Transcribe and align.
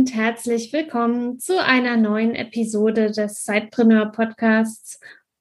Und 0.00 0.14
herzlich 0.14 0.72
willkommen 0.72 1.38
zu 1.38 1.62
einer 1.62 1.98
neuen 1.98 2.34
Episode 2.34 3.10
des 3.10 3.44
Sidepreneur 3.44 4.06
Podcasts. 4.06 4.98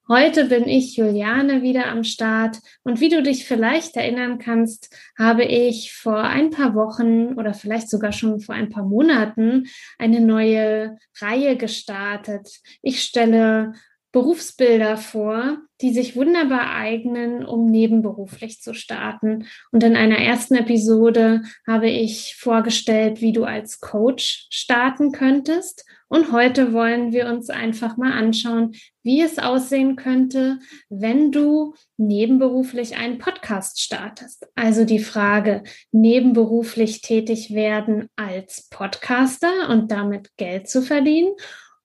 Heute 0.10 0.50
bin 0.50 0.68
ich 0.68 0.98
Juliane 0.98 1.62
wieder 1.62 1.86
am 1.88 2.04
Start 2.04 2.60
und 2.84 3.00
wie 3.00 3.08
du 3.08 3.24
dich 3.24 3.46
vielleicht 3.46 3.96
erinnern 3.96 4.38
kannst, 4.38 4.94
habe 5.18 5.46
ich 5.46 5.94
vor 5.94 6.18
ein 6.18 6.50
paar 6.50 6.76
Wochen 6.76 7.36
oder 7.36 7.54
vielleicht 7.54 7.90
sogar 7.90 8.12
schon 8.12 8.42
vor 8.42 8.54
ein 8.54 8.70
paar 8.70 8.84
Monaten 8.84 9.68
eine 9.98 10.20
neue 10.20 10.98
Reihe 11.22 11.56
gestartet. 11.56 12.50
Ich 12.82 13.02
stelle 13.02 13.76
Berufsbilder 14.12 14.98
vor, 14.98 15.58
die 15.82 15.94
sich 15.94 16.16
wunderbar 16.16 16.74
eignen, 16.74 17.46
um 17.46 17.70
nebenberuflich 17.70 18.60
zu 18.60 18.74
starten. 18.74 19.46
Und 19.72 19.84
in 19.84 19.96
einer 19.96 20.18
ersten 20.18 20.56
Episode 20.56 21.44
habe 21.68 21.90
ich 21.90 22.36
vorgestellt, 22.38 23.22
wie 23.22 23.32
du 23.32 23.44
als 23.44 23.80
Coach 23.80 24.48
starten 24.50 25.12
könntest. 25.12 25.86
Und 26.08 26.32
heute 26.32 26.74
wollen 26.74 27.12
wir 27.12 27.28
uns 27.28 27.52
einfach 27.52 27.96
mal 27.96 28.12
anschauen, 28.12 28.74
wie 29.04 29.22
es 29.22 29.38
aussehen 29.38 29.96
könnte, 29.96 30.58
wenn 30.90 31.32
du 31.32 31.76
nebenberuflich 31.98 32.98
einen 32.98 33.20
Podcast 33.20 33.80
startest. 33.80 34.48
Also 34.56 34.86
die 34.86 35.00
Frage, 35.00 35.64
nebenberuflich 35.92 37.02
tätig 37.02 37.54
werden 37.54 38.10
als 38.16 38.68
Podcaster 38.70 39.70
und 39.70 39.92
damit 39.92 40.36
Geld 40.36 40.68
zu 40.68 40.82
verdienen 40.82 41.36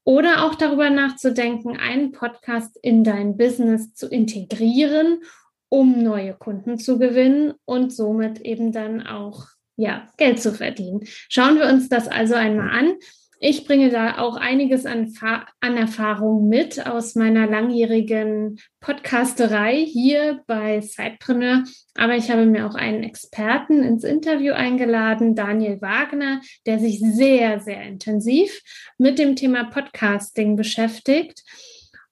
oder 0.04 0.44
auch 0.44 0.54
darüber 0.54 0.90
nachzudenken, 0.90 1.76
einen 1.76 2.12
Podcast 2.12 2.78
in 2.82 3.04
dein 3.04 3.36
Business 3.36 3.94
zu 3.94 4.08
integrieren, 4.08 5.22
um 5.68 6.02
neue 6.02 6.34
Kunden 6.34 6.78
zu 6.78 6.98
gewinnen 6.98 7.54
und 7.64 7.92
somit 7.92 8.40
eben 8.42 8.70
dann 8.70 9.06
auch 9.06 9.48
ja, 9.76 10.08
Geld 10.18 10.40
zu 10.40 10.52
verdienen. 10.52 11.00
Schauen 11.04 11.56
wir 11.58 11.66
uns 11.66 11.88
das 11.88 12.06
also 12.06 12.34
einmal 12.34 12.70
an. 12.70 12.94
Ich 13.40 13.66
bringe 13.66 13.90
da 13.90 14.18
auch 14.18 14.36
einiges 14.36 14.86
an, 14.86 15.12
an 15.60 15.76
Erfahrung 15.76 16.48
mit 16.48 16.86
aus 16.86 17.14
meiner 17.14 17.46
langjährigen 17.46 18.58
Podcasterei 18.80 19.84
hier 19.84 20.42
bei 20.46 20.80
Sidepreneur. 20.80 21.64
Aber 21.94 22.16
ich 22.16 22.30
habe 22.30 22.46
mir 22.46 22.66
auch 22.66 22.74
einen 22.74 23.02
Experten 23.02 23.82
ins 23.82 24.04
Interview 24.04 24.54
eingeladen, 24.54 25.34
Daniel 25.34 25.80
Wagner, 25.80 26.40
der 26.66 26.78
sich 26.78 27.00
sehr, 27.00 27.60
sehr 27.60 27.82
intensiv 27.82 28.62
mit 28.98 29.18
dem 29.18 29.36
Thema 29.36 29.64
Podcasting 29.64 30.56
beschäftigt. 30.56 31.42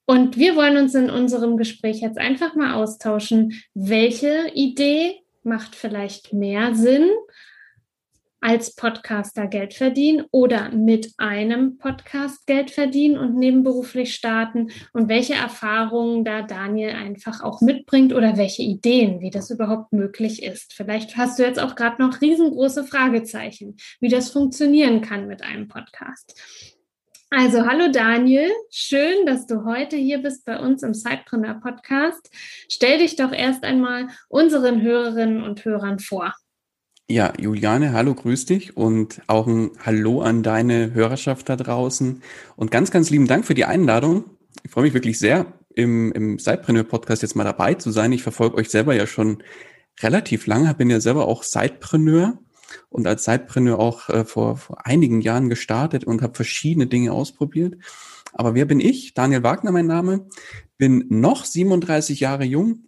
Und 0.05 0.37
wir 0.37 0.57
wollen 0.57 0.77
uns 0.77 0.95
in 0.95 1.11
unserem 1.11 1.57
Gespräch 1.57 2.01
jetzt 2.01 2.19
einfach 2.19 2.55
mal 2.55 2.75
austauschen, 2.75 3.63
welche 3.75 4.51
Idee 4.55 5.15
macht 5.45 5.75
vielleicht 5.75 6.33
mehr 6.33 6.75
Sinn 6.75 7.09
als 8.43 8.75
Podcaster 8.75 9.47
Geld 9.47 9.73
verdienen 9.73 10.25
oder 10.33 10.71
mit 10.71 11.13
einem 11.17 11.79
Podcast 11.79 12.47
Geld 12.47 12.71
verdienen 12.71 13.17
und 13.17 13.37
nebenberuflich 13.37 14.15
starten 14.15 14.71
und 14.93 15.09
welche 15.09 15.35
Erfahrungen 15.35 16.25
da 16.25 16.43
Daniel 16.43 16.91
einfach 16.91 17.43
auch 17.43 17.61
mitbringt 17.61 18.13
oder 18.13 18.37
welche 18.37 18.63
Ideen, 18.63 19.21
wie 19.21 19.31
das 19.31 19.51
überhaupt 19.51 19.93
möglich 19.93 20.43
ist. 20.43 20.75
Vielleicht 20.75 21.17
hast 21.17 21.39
du 21.39 21.45
jetzt 21.45 21.61
auch 21.61 21.77
gerade 21.77 22.03
noch 22.03 22.21
riesengroße 22.21 22.85
Fragezeichen, 22.85 23.77
wie 24.01 24.09
das 24.09 24.31
funktionieren 24.31 25.01
kann 25.01 25.29
mit 25.29 25.43
einem 25.43 25.69
Podcast. 25.69 26.35
Also, 27.31 27.65
hallo 27.65 27.91
Daniel, 27.91 28.51
schön, 28.71 29.25
dass 29.25 29.47
du 29.47 29.65
heute 29.65 29.97
hier 29.97 30.19
bist 30.19 30.45
bei 30.45 30.59
uns 30.59 30.83
im 30.83 30.93
Sidepreneur 30.93 31.55
Podcast. 31.55 32.29
Stell 32.69 32.99
dich 32.99 33.17
doch 33.17 33.33
erst 33.33 33.65
einmal 33.65 34.09
unseren 34.29 34.83
Hörerinnen 34.83 35.43
und 35.43 35.65
Hörern 35.65 35.99
vor. 35.99 36.35
Ja, 37.13 37.35
Juliane, 37.39 37.93
hallo, 37.93 38.15
grüß 38.15 38.47
dich 38.47 38.75
und 38.75 39.21
auch 39.27 39.47
ein 39.47 39.73
Hallo 39.85 40.23
an 40.23 40.43
deine 40.43 40.95
Hörerschaft 40.95 41.47
da 41.47 41.57
draußen 41.57 42.23
und 42.57 42.71
ganz, 42.71 42.91
ganz 42.91 43.11
lieben 43.11 43.27
Dank 43.27 43.45
für 43.45 43.53
die 43.53 43.67
Einladung. 43.67 44.25
Ich 44.65 44.71
freue 44.71 44.85
mich 44.85 44.95
wirklich 44.95 45.19
sehr, 45.19 45.53
im, 45.75 46.11
im 46.13 46.39
Sidepreneur-Podcast 46.39 47.21
jetzt 47.21 47.37
mal 47.37 47.45
dabei 47.45 47.75
zu 47.75 47.91
sein. 47.91 48.13
Ich 48.13 48.23
verfolge 48.23 48.57
euch 48.57 48.71
selber 48.71 48.95
ja 48.95 49.07
schon 49.07 49.43
relativ 50.01 50.47
lange, 50.47 50.73
bin 50.73 50.89
ja 50.89 51.01
selber 51.01 51.29
auch 51.29 51.43
Sidepreneur 51.43 52.39
und 52.89 53.07
als 53.07 53.25
Sidepreneur 53.25 53.79
auch 53.79 54.09
äh, 54.09 54.25
vor, 54.25 54.57
vor 54.57 54.87
einigen 54.87 55.21
Jahren 55.21 55.51
gestartet 55.51 56.05
und 56.05 56.23
habe 56.23 56.35
verschiedene 56.35 56.87
Dinge 56.87 57.13
ausprobiert. 57.13 57.75
Aber 58.33 58.55
wer 58.55 58.65
bin 58.65 58.81
ich? 58.81 59.13
Daniel 59.13 59.43
Wagner, 59.43 59.73
mein 59.73 59.87
Name. 59.87 60.29
Bin 60.79 61.05
noch 61.11 61.45
37 61.45 62.21
Jahre 62.21 62.45
jung, 62.45 62.87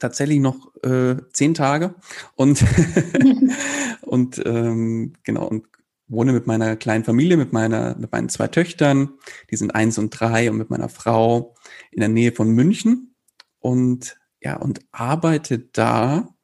tatsächlich 0.00 0.40
noch 0.40 0.74
äh, 0.82 1.16
zehn 1.32 1.54
Tage 1.54 1.94
und 2.34 2.64
und 4.02 4.42
ähm, 4.44 5.14
genau 5.22 5.46
und 5.46 5.66
wohne 6.08 6.32
mit 6.32 6.46
meiner 6.46 6.76
kleinen 6.76 7.04
Familie, 7.04 7.36
mit 7.36 7.52
meiner 7.52 7.96
mit 7.96 8.10
meinen 8.10 8.28
zwei 8.28 8.48
Töchtern, 8.48 9.10
die 9.50 9.56
sind 9.56 9.74
eins 9.74 9.96
und 9.98 10.10
drei 10.10 10.50
und 10.50 10.58
mit 10.58 10.70
meiner 10.70 10.88
Frau 10.88 11.54
in 11.92 12.00
der 12.00 12.08
Nähe 12.08 12.32
von 12.32 12.50
München 12.50 13.14
und 13.60 14.16
ja 14.40 14.56
und 14.56 14.80
arbeite 14.90 15.58
da 15.58 16.34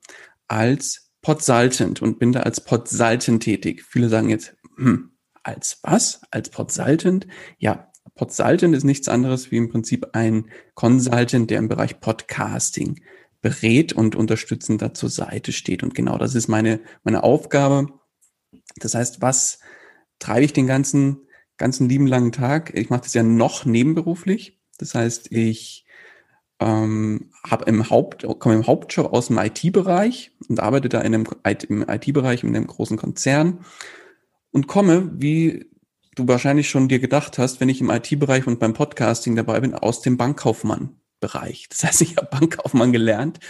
als 0.47 1.11
Podsaltent 1.22 2.00
und 2.03 2.21
bin 2.21 2.33
da 2.33 2.41
als 2.41 2.61
Podsaltent 2.61 3.43
tätig. 3.43 3.83
Viele 3.83 4.09
sagen 4.09 4.28
jetzt 4.28 4.56
hm, 4.77 5.16
als 5.43 5.81
was? 5.83 6.21
Als 6.31 6.50
Podsaltent? 6.50 7.27
Ja, 7.59 7.91
Podsaltent 8.15 8.75
ist 8.75 8.84
nichts 8.84 9.09
anderes 9.09 9.50
wie 9.50 9.56
im 9.56 9.69
Prinzip 9.69 10.09
ein 10.12 10.50
Consultant, 10.75 11.50
der 11.50 11.59
im 11.59 11.69
Bereich 11.69 12.00
Podcasting 12.00 13.00
berät 13.47 13.93
und 13.93 14.17
unterstützend 14.17 14.83
da 14.83 14.93
zur 14.93 15.09
Seite 15.09 15.53
steht. 15.53 15.84
Und 15.84 15.95
genau 15.95 16.19
das 16.19 16.34
ist 16.34 16.49
meine, 16.49 16.81
meine 17.05 17.23
Aufgabe. 17.23 17.87
Das 18.81 18.97
heißt, 18.97 19.23
was 19.23 19.61
treibe 20.19 20.45
ich 20.45 20.53
den 20.53 20.67
ganzen, 20.67 21.29
ganzen 21.57 21.89
lieben 21.89 22.09
langen 22.09 22.33
Tag? 22.33 22.73
Ich 22.75 22.91
mache 22.91 23.03
das 23.03 23.15
ja 23.15 23.23
noch 23.23 23.65
nebenberuflich. 23.65 24.61
Das 24.79 24.97
heißt, 24.97 25.31
ich 25.31 25.87
ähm, 26.59 27.31
habe 27.49 27.67
im 27.67 27.89
Haupt, 27.89 28.27
komme 28.41 28.57
im 28.57 28.67
Hauptjob 28.67 29.12
aus 29.12 29.29
dem 29.29 29.39
IT-Bereich 29.39 30.33
und 30.49 30.59
arbeite 30.59 30.89
da 30.89 31.01
in 31.03 31.15
einem, 31.15 31.27
im 31.69 31.89
IT-Bereich 31.89 32.43
in 32.43 32.57
einem 32.57 32.67
großen 32.67 32.97
Konzern 32.97 33.65
und 34.51 34.67
komme, 34.67 35.13
wie 35.15 35.71
du 36.17 36.27
wahrscheinlich 36.27 36.69
schon 36.69 36.89
dir 36.89 36.99
gedacht 36.99 37.39
hast, 37.39 37.61
wenn 37.61 37.69
ich 37.69 37.81
im 37.81 37.91
IT-Bereich 37.91 38.49
und 38.49 38.59
beim 38.59 38.75
Podcasting 38.75 39.37
dabei 39.37 39.61
bin, 39.61 39.73
aus 39.73 40.03
dem 40.03 40.17
Bankkaufmann. 40.17 40.97
Bereich. 41.21 41.69
Das 41.71 41.84
heißt, 41.84 42.03
ich 42.03 42.16
habe 42.16 42.28
Bankkaufmann 42.31 42.93
gelernt. 42.93 43.41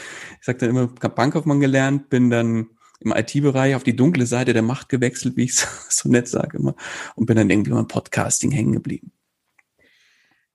Ich 0.40 0.46
sage 0.46 0.58
dann 0.58 0.70
immer, 0.70 0.90
ich 0.92 1.08
Bankkaufmann 1.08 1.60
gelernt, 1.60 2.08
bin 2.08 2.30
dann 2.30 2.68
im 3.00 3.12
IT-Bereich 3.12 3.74
auf 3.74 3.82
die 3.82 3.96
dunkle 3.96 4.26
Seite 4.26 4.52
der 4.52 4.62
Macht 4.62 4.88
gewechselt, 4.88 5.36
wie 5.36 5.44
ich 5.44 5.54
so, 5.54 5.66
so 5.88 6.08
nett 6.08 6.28
sage 6.28 6.58
immer, 6.58 6.74
und 7.14 7.26
bin 7.26 7.36
dann 7.36 7.50
irgendwie 7.50 7.72
beim 7.72 7.88
Podcasting 7.88 8.50
hängen 8.50 8.72
geblieben. 8.72 9.12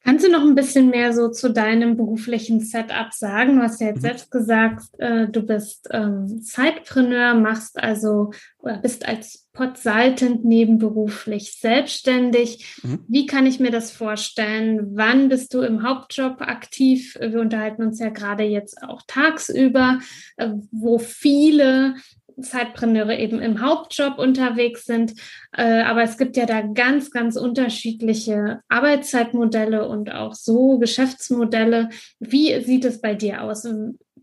Kannst 0.03 0.25
du 0.25 0.31
noch 0.31 0.41
ein 0.41 0.55
bisschen 0.55 0.89
mehr 0.89 1.13
so 1.13 1.29
zu 1.29 1.51
deinem 1.51 1.95
beruflichen 1.95 2.59
Setup 2.59 3.13
sagen? 3.13 3.57
Du 3.57 3.61
hast 3.61 3.79
ja 3.81 3.87
jetzt 3.87 3.97
mhm. 3.97 4.01
selbst 4.01 4.31
gesagt, 4.31 4.83
äh, 4.97 5.27
du 5.27 5.43
bist 5.43 5.89
ähm, 5.91 6.41
Zeitpreneur, 6.41 7.35
machst 7.35 7.77
also 7.77 8.31
oder 8.57 8.77
bist 8.77 9.07
als 9.07 9.47
Podsaltent 9.53 10.43
nebenberuflich 10.43 11.57
selbstständig. 11.59 12.79
Mhm. 12.83 12.99
Wie 13.07 13.25
kann 13.27 13.45
ich 13.45 13.59
mir 13.59 13.69
das 13.69 13.91
vorstellen? 13.91 14.95
Wann 14.95 15.29
bist 15.29 15.53
du 15.53 15.61
im 15.61 15.83
Hauptjob 15.83 16.41
aktiv? 16.41 17.15
Wir 17.19 17.39
unterhalten 17.39 17.83
uns 17.83 17.99
ja 17.99 18.09
gerade 18.09 18.43
jetzt 18.43 18.81
auch 18.81 19.03
tagsüber, 19.05 19.99
äh, 20.37 20.49
wo 20.71 20.97
viele 20.97 21.95
Zeitpreneure 22.39 23.17
eben 23.17 23.41
im 23.41 23.61
Hauptjob 23.61 24.17
unterwegs 24.17 24.85
sind. 24.85 25.13
Äh, 25.55 25.81
aber 25.81 26.03
es 26.03 26.17
gibt 26.17 26.37
ja 26.37 26.45
da 26.45 26.61
ganz, 26.61 27.11
ganz 27.11 27.35
unterschiedliche 27.35 28.61
Arbeitszeitmodelle 28.69 29.87
und 29.87 30.11
auch 30.11 30.33
so 30.33 30.77
Geschäftsmodelle. 30.77 31.89
Wie 32.19 32.61
sieht 32.63 32.85
es 32.85 33.01
bei 33.01 33.15
dir 33.15 33.43
aus? 33.43 33.67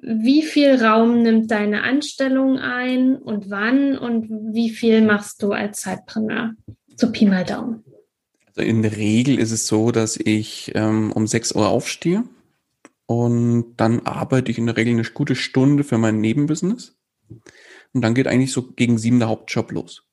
Wie 0.00 0.42
viel 0.42 0.82
Raum 0.82 1.22
nimmt 1.22 1.50
deine 1.50 1.82
Anstellung 1.82 2.58
ein 2.58 3.16
und 3.16 3.50
wann 3.50 3.98
und 3.98 4.28
wie 4.54 4.70
viel 4.70 5.02
machst 5.02 5.42
du 5.42 5.52
als 5.52 5.80
Zeitpreneur? 5.80 6.52
So 6.96 7.10
Pi 7.10 7.26
mal 7.26 7.44
Daumen. 7.44 7.84
Also 8.46 8.62
in 8.62 8.82
der 8.82 8.96
Regel 8.96 9.38
ist 9.38 9.52
es 9.52 9.66
so, 9.66 9.90
dass 9.90 10.16
ich 10.16 10.72
ähm, 10.74 11.12
um 11.12 11.26
6 11.26 11.52
Uhr 11.52 11.68
aufstehe 11.68 12.24
und 13.06 13.76
dann 13.78 14.00
arbeite 14.00 14.50
ich 14.50 14.58
in 14.58 14.66
der 14.66 14.76
Regel 14.76 14.92
eine 14.92 15.02
gute 15.02 15.34
Stunde 15.34 15.82
für 15.82 15.96
mein 15.96 16.20
Nebenbusiness. 16.20 16.94
Und 17.94 18.02
dann 18.02 18.14
geht 18.14 18.26
eigentlich 18.26 18.52
so 18.52 18.62
gegen 18.62 18.98
sieben 18.98 19.18
der 19.18 19.28
Hauptjob 19.28 19.72
los. 19.72 20.04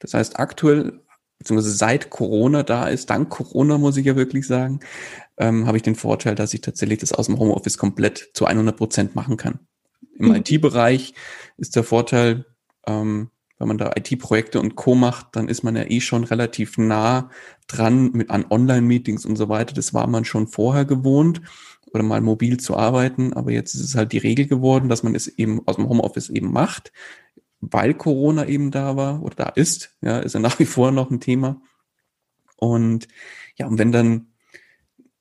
Das 0.00 0.14
heißt, 0.14 0.38
aktuell 0.38 1.00
beziehungsweise 1.42 1.74
seit 1.74 2.10
Corona 2.10 2.62
da 2.62 2.86
ist, 2.86 3.10
dank 3.10 3.28
Corona 3.28 3.76
muss 3.76 3.96
ich 3.96 4.06
ja 4.06 4.14
wirklich 4.14 4.46
sagen, 4.46 4.80
ähm, 5.38 5.66
habe 5.66 5.76
ich 5.76 5.82
den 5.82 5.96
Vorteil, 5.96 6.36
dass 6.36 6.54
ich 6.54 6.60
tatsächlich 6.60 7.00
das 7.00 7.12
aus 7.12 7.26
dem 7.26 7.38
Homeoffice 7.38 7.78
komplett 7.78 8.30
zu 8.34 8.46
100 8.46 8.76
Prozent 8.76 9.16
machen 9.16 9.36
kann. 9.36 9.58
Im 10.18 10.28
mhm. 10.28 10.36
IT-Bereich 10.36 11.14
ist 11.56 11.74
der 11.74 11.82
Vorteil, 11.82 12.46
ähm, 12.86 13.30
wenn 13.58 13.68
man 13.68 13.78
da 13.78 13.92
IT-Projekte 13.96 14.60
und 14.60 14.76
Co. 14.76 14.94
macht, 14.94 15.28
dann 15.32 15.48
ist 15.48 15.64
man 15.64 15.74
ja 15.74 15.84
eh 15.84 16.00
schon 16.00 16.24
relativ 16.24 16.78
nah 16.78 17.30
dran 17.66 18.12
mit 18.12 18.30
an 18.30 18.46
Online-Meetings 18.48 19.24
und 19.24 19.36
so 19.36 19.48
weiter. 19.48 19.74
Das 19.74 19.94
war 19.94 20.06
man 20.06 20.24
schon 20.24 20.46
vorher 20.46 20.84
gewohnt 20.84 21.40
oder 21.92 22.02
mal 22.02 22.20
mobil 22.20 22.58
zu 22.58 22.76
arbeiten, 22.76 23.32
aber 23.32 23.50
jetzt 23.50 23.74
ist 23.74 23.82
es 23.82 23.94
halt 23.94 24.12
die 24.12 24.18
Regel 24.18 24.46
geworden, 24.46 24.88
dass 24.88 25.02
man 25.02 25.14
es 25.14 25.28
eben 25.28 25.66
aus 25.66 25.76
dem 25.76 25.88
Homeoffice 25.88 26.30
eben 26.30 26.52
macht, 26.52 26.92
weil 27.60 27.94
Corona 27.94 28.46
eben 28.46 28.70
da 28.70 28.96
war 28.96 29.22
oder 29.22 29.36
da 29.36 29.48
ist, 29.48 29.96
ja, 30.00 30.18
ist 30.18 30.34
ja 30.34 30.40
nach 30.40 30.58
wie 30.58 30.64
vor 30.64 30.90
noch 30.90 31.10
ein 31.10 31.20
Thema. 31.20 31.60
Und 32.56 33.08
ja, 33.56 33.66
und 33.66 33.78
wenn 33.78 33.92
dann 33.92 34.32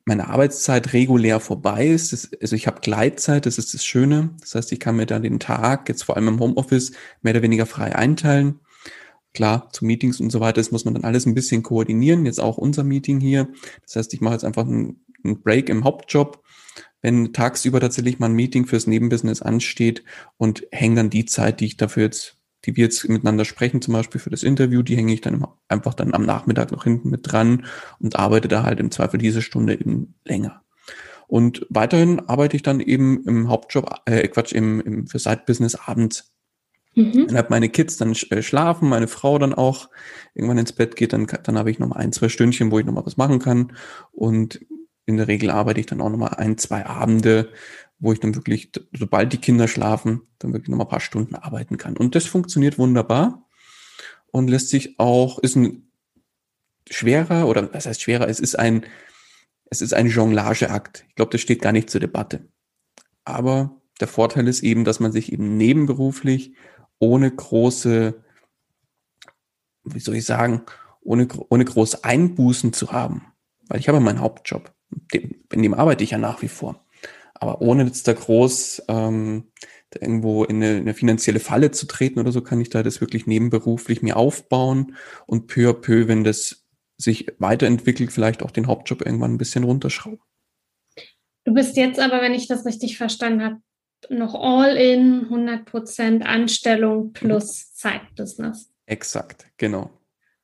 meine 0.05 0.29
Arbeitszeit 0.29 0.93
regulär 0.93 1.39
vorbei 1.39 1.87
ist, 1.87 2.13
das, 2.13 2.31
also 2.41 2.55
ich 2.55 2.67
habe 2.67 2.81
Gleitzeit, 2.81 3.45
das 3.45 3.57
ist 3.57 3.73
das 3.73 3.85
Schöne. 3.85 4.31
Das 4.39 4.55
heißt, 4.55 4.71
ich 4.71 4.79
kann 4.79 4.95
mir 4.95 5.05
dann 5.05 5.23
den 5.23 5.39
Tag, 5.39 5.89
jetzt 5.89 6.03
vor 6.03 6.15
allem 6.15 6.27
im 6.27 6.39
Homeoffice, 6.39 6.91
mehr 7.21 7.33
oder 7.33 7.43
weniger 7.43 7.65
frei 7.65 7.95
einteilen. 7.95 8.59
Klar, 9.33 9.69
zu 9.71 9.85
Meetings 9.85 10.19
und 10.19 10.29
so 10.29 10.39
weiter, 10.39 10.59
das 10.59 10.71
muss 10.71 10.83
man 10.85 10.93
dann 10.93 11.05
alles 11.05 11.25
ein 11.25 11.35
bisschen 11.35 11.63
koordinieren. 11.63 12.25
Jetzt 12.25 12.41
auch 12.41 12.57
unser 12.57 12.83
Meeting 12.83 13.19
hier. 13.19 13.47
Das 13.83 13.95
heißt, 13.95 14.13
ich 14.13 14.21
mache 14.21 14.33
jetzt 14.33 14.43
einfach 14.43 14.65
einen, 14.65 15.05
einen 15.23 15.41
Break 15.41 15.69
im 15.69 15.83
Hauptjob, 15.83 16.43
wenn 17.01 17.33
tagsüber 17.33 17.79
tatsächlich 17.79 18.19
mal 18.19 18.27
ein 18.27 18.35
Meeting 18.35 18.65
fürs 18.65 18.87
Nebenbusiness 18.87 19.41
ansteht 19.41 20.03
und 20.37 20.65
hänge 20.71 20.95
dann 20.95 21.09
die 21.09 21.25
Zeit, 21.25 21.59
die 21.59 21.65
ich 21.65 21.77
dafür 21.77 22.03
jetzt 22.03 22.37
die 22.65 22.75
wir 22.75 22.85
jetzt 22.85 23.07
miteinander 23.09 23.45
sprechen, 23.45 23.81
zum 23.81 23.93
Beispiel 23.93 24.21
für 24.21 24.29
das 24.29 24.43
Interview, 24.43 24.81
die 24.83 24.95
hänge 24.95 25.13
ich 25.13 25.21
dann 25.21 25.45
einfach 25.67 25.93
dann 25.93 26.13
am 26.13 26.25
Nachmittag 26.25 26.71
noch 26.71 26.83
hinten 26.83 27.09
mit 27.09 27.31
dran 27.31 27.65
und 27.99 28.17
arbeite 28.17 28.47
da 28.47 28.63
halt 28.63 28.79
im 28.79 28.91
Zweifel 28.91 29.17
diese 29.17 29.41
Stunde 29.41 29.79
eben 29.79 30.15
länger. 30.25 30.61
Und 31.27 31.65
weiterhin 31.69 32.19
arbeite 32.19 32.55
ich 32.57 32.63
dann 32.63 32.79
eben 32.79 33.23
im 33.25 33.49
Hauptjob, 33.49 34.01
äh, 34.05 34.27
Quatsch, 34.27 34.51
im, 34.51 34.81
im 34.81 35.07
für 35.07 35.17
Side-Business 35.17 35.75
abends. 35.75 36.33
Mhm. 36.93 37.27
Dann 37.27 37.37
habe 37.37 37.47
meine 37.49 37.69
Kids 37.69 37.97
dann 37.97 38.13
äh, 38.29 38.41
schlafen, 38.41 38.89
meine 38.89 39.07
Frau 39.07 39.39
dann 39.39 39.53
auch 39.53 39.89
irgendwann 40.35 40.57
ins 40.57 40.73
Bett 40.73 40.97
geht, 40.97 41.13
dann, 41.13 41.25
dann 41.43 41.57
habe 41.57 41.71
ich 41.71 41.79
noch 41.79 41.87
mal 41.87 41.95
ein, 41.95 42.11
zwei 42.11 42.27
Stündchen, 42.27 42.69
wo 42.69 42.79
ich 42.79 42.85
noch 42.85 42.93
mal 42.93 43.05
was 43.05 43.15
machen 43.15 43.39
kann. 43.39 43.73
Und 44.11 44.59
in 45.05 45.17
der 45.17 45.27
Regel 45.27 45.49
arbeite 45.49 45.79
ich 45.79 45.85
dann 45.85 46.01
auch 46.01 46.09
noch 46.09 46.17
mal 46.17 46.27
ein, 46.27 46.57
zwei 46.57 46.85
Abende, 46.85 47.51
wo 47.99 48.13
ich 48.13 48.19
dann 48.19 48.35
wirklich, 48.35 48.71
sobald 48.93 49.33
die 49.33 49.37
Kinder 49.37 49.67
schlafen, 49.67 50.21
dann 50.39 50.53
wirklich 50.53 50.69
noch 50.69 50.77
mal 50.77 50.85
ein 50.85 50.89
paar 50.89 50.99
Stunden 50.99 51.35
arbeiten 51.35 51.77
kann. 51.77 51.97
Und 51.97 52.15
das 52.15 52.25
funktioniert 52.25 52.77
wunderbar 52.77 53.47
und 54.31 54.49
lässt 54.49 54.69
sich 54.69 54.99
auch, 54.99 55.39
ist 55.39 55.55
ein 55.55 55.91
schwerer 56.89 57.47
oder 57.47 57.73
was 57.73 57.85
heißt 57.85 58.01
schwerer, 58.01 58.27
es 58.27 58.39
ist 58.39 58.57
ein, 58.57 58.85
es 59.69 59.81
ist 59.81 59.93
ein 59.93 60.07
Jonglageakt. 60.07 61.05
Ich 61.09 61.15
glaube, 61.15 61.31
das 61.31 61.41
steht 61.41 61.61
gar 61.61 61.71
nicht 61.71 61.89
zur 61.89 62.01
Debatte. 62.01 62.47
Aber 63.23 63.81
der 63.99 64.07
Vorteil 64.07 64.47
ist 64.47 64.63
eben, 64.63 64.83
dass 64.83 64.99
man 64.99 65.11
sich 65.11 65.31
eben 65.31 65.57
nebenberuflich 65.57 66.55
ohne 66.99 67.31
große, 67.31 68.23
wie 69.83 69.99
soll 69.99 70.15
ich 70.15 70.25
sagen, 70.25 70.63
ohne, 71.01 71.27
ohne 71.49 71.65
große 71.65 72.03
Einbußen 72.03 72.73
zu 72.73 72.91
haben. 72.91 73.27
Weil 73.67 73.79
ich 73.79 73.87
habe 73.87 73.99
meinen 73.99 74.19
Hauptjob. 74.19 74.73
In 75.11 75.63
dem 75.63 75.73
arbeite 75.73 76.03
ich 76.03 76.11
ja 76.11 76.17
nach 76.17 76.41
wie 76.41 76.47
vor. 76.47 76.85
Aber 77.33 77.61
ohne 77.61 77.85
jetzt 77.85 78.07
da 78.07 78.13
groß 78.13 78.83
ähm, 78.87 79.51
da 79.91 79.99
irgendwo 80.01 80.43
in 80.45 80.63
eine, 80.63 80.77
eine 80.77 80.93
finanzielle 80.93 81.39
Falle 81.39 81.71
zu 81.71 81.85
treten 81.85 82.19
oder 82.19 82.31
so, 82.31 82.41
kann 82.41 82.61
ich 82.61 82.69
da 82.69 82.81
das 82.81 83.01
wirklich 83.01 83.27
nebenberuflich 83.27 84.01
mir 84.01 84.17
aufbauen 84.17 84.95
und 85.27 85.47
peu 85.47 85.69
à 85.69 85.73
peu, 85.73 86.07
wenn 86.07 86.23
das 86.23 86.65
sich 86.97 87.27
weiterentwickelt, 87.39 88.11
vielleicht 88.11 88.43
auch 88.43 88.51
den 88.51 88.67
Hauptjob 88.67 89.05
irgendwann 89.05 89.33
ein 89.33 89.37
bisschen 89.37 89.63
runterschrauben. 89.63 90.21
Du 91.43 91.53
bist 91.53 91.75
jetzt 91.75 91.99
aber, 91.99 92.21
wenn 92.21 92.33
ich 92.33 92.47
das 92.47 92.65
richtig 92.65 92.97
verstanden 92.97 93.43
habe, 93.43 93.57
noch 94.09 94.35
all 94.35 94.77
in 94.77 95.27
100% 95.27 96.21
Anstellung 96.21 97.11
plus 97.13 97.73
Zeitbusiness. 97.73 98.71
Exakt, 98.85 99.47
genau. 99.57 99.89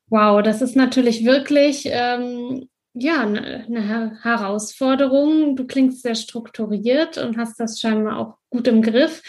Wow, 0.09 0.41
das 0.41 0.61
ist 0.61 0.75
natürlich 0.75 1.25
wirklich 1.25 1.83
ähm, 1.85 2.67
ja, 2.99 3.21
eine 3.21 4.17
Herausforderung. 4.23 5.55
Du 5.55 5.65
klingst 5.65 6.01
sehr 6.01 6.15
strukturiert 6.15 7.17
und 7.17 7.37
hast 7.37 7.59
das 7.59 7.79
scheinbar 7.79 8.17
auch 8.17 8.37
gut 8.49 8.67
im 8.67 8.81
Griff. 8.81 9.21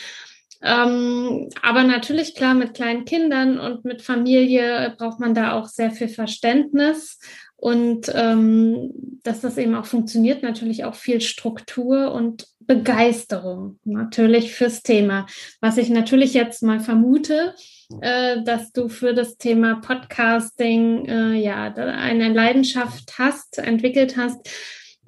Ähm, 0.60 1.48
aber 1.62 1.84
natürlich, 1.84 2.34
klar, 2.34 2.54
mit 2.54 2.74
kleinen 2.74 3.04
Kindern 3.04 3.60
und 3.60 3.84
mit 3.84 4.02
Familie 4.02 4.94
braucht 4.98 5.20
man 5.20 5.34
da 5.34 5.52
auch 5.52 5.66
sehr 5.66 5.90
viel 5.90 6.08
Verständnis. 6.08 7.18
Und 7.56 8.10
ähm, 8.14 8.92
dass 9.24 9.40
das 9.40 9.58
eben 9.58 9.74
auch 9.74 9.86
funktioniert, 9.86 10.42
natürlich 10.42 10.84
auch 10.84 10.94
viel 10.94 11.20
Struktur 11.20 12.12
und 12.12 12.46
Begeisterung 12.68 13.80
natürlich 13.84 14.52
fürs 14.52 14.82
Thema. 14.82 15.26
Was 15.60 15.78
ich 15.78 15.88
natürlich 15.88 16.34
jetzt 16.34 16.62
mal 16.62 16.80
vermute, 16.80 17.54
äh, 18.02 18.42
dass 18.44 18.72
du 18.72 18.88
für 18.88 19.14
das 19.14 19.38
Thema 19.38 19.80
Podcasting 19.80 21.06
äh, 21.06 21.32
ja 21.32 21.72
eine 21.74 22.28
Leidenschaft 22.28 23.18
hast, 23.18 23.58
entwickelt 23.58 24.18
hast. 24.18 24.48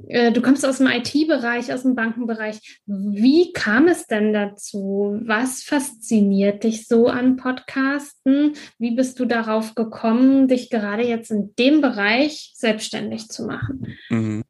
Äh, 0.09 0.33
du 0.33 0.41
kommst 0.41 0.65
aus 0.65 0.79
dem 0.79 0.87
IT-Bereich, 0.87 1.71
aus 1.71 1.83
dem 1.83 1.95
Bankenbereich. 1.95 2.81
Wie 2.87 3.53
kam 3.53 3.89
es 3.89 4.07
denn 4.07 4.33
dazu? 4.33 5.21
Was 5.23 5.63
fasziniert 5.63 6.65
dich 6.65 6.89
so 6.89 7.09
an 7.09 7.37
Podcasten? 7.37 8.55
Wie 8.79 8.93
bist 8.93 9.21
du 9.21 9.27
darauf 9.27 9.75
gekommen, 9.75 10.49
dich 10.49 10.71
gerade 10.71 11.07
jetzt 11.07 11.31
in 11.31 11.55
dem 11.59 11.83
Bereich 11.83 12.53
selbstständig 12.55 13.29
zu 13.29 13.45
machen? 13.45 13.87
Mhm. 14.09 14.45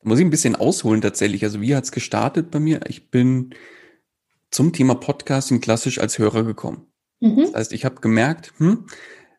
Da 0.00 0.08
muss 0.08 0.18
ich 0.18 0.24
ein 0.24 0.30
bisschen 0.30 0.56
ausholen 0.56 1.00
tatsächlich. 1.00 1.42
Also 1.44 1.60
wie 1.60 1.74
hat 1.74 1.84
es 1.84 1.92
gestartet 1.92 2.50
bei 2.50 2.60
mir? 2.60 2.80
Ich 2.86 3.10
bin 3.10 3.54
zum 4.50 4.72
Thema 4.72 4.94
Podcasting 4.94 5.60
klassisch 5.60 5.98
als 5.98 6.18
Hörer 6.18 6.44
gekommen. 6.44 6.86
Mhm. 7.20 7.42
Das 7.42 7.54
heißt, 7.54 7.72
ich 7.72 7.84
habe 7.84 8.00
gemerkt, 8.00 8.52
hm, 8.58 8.86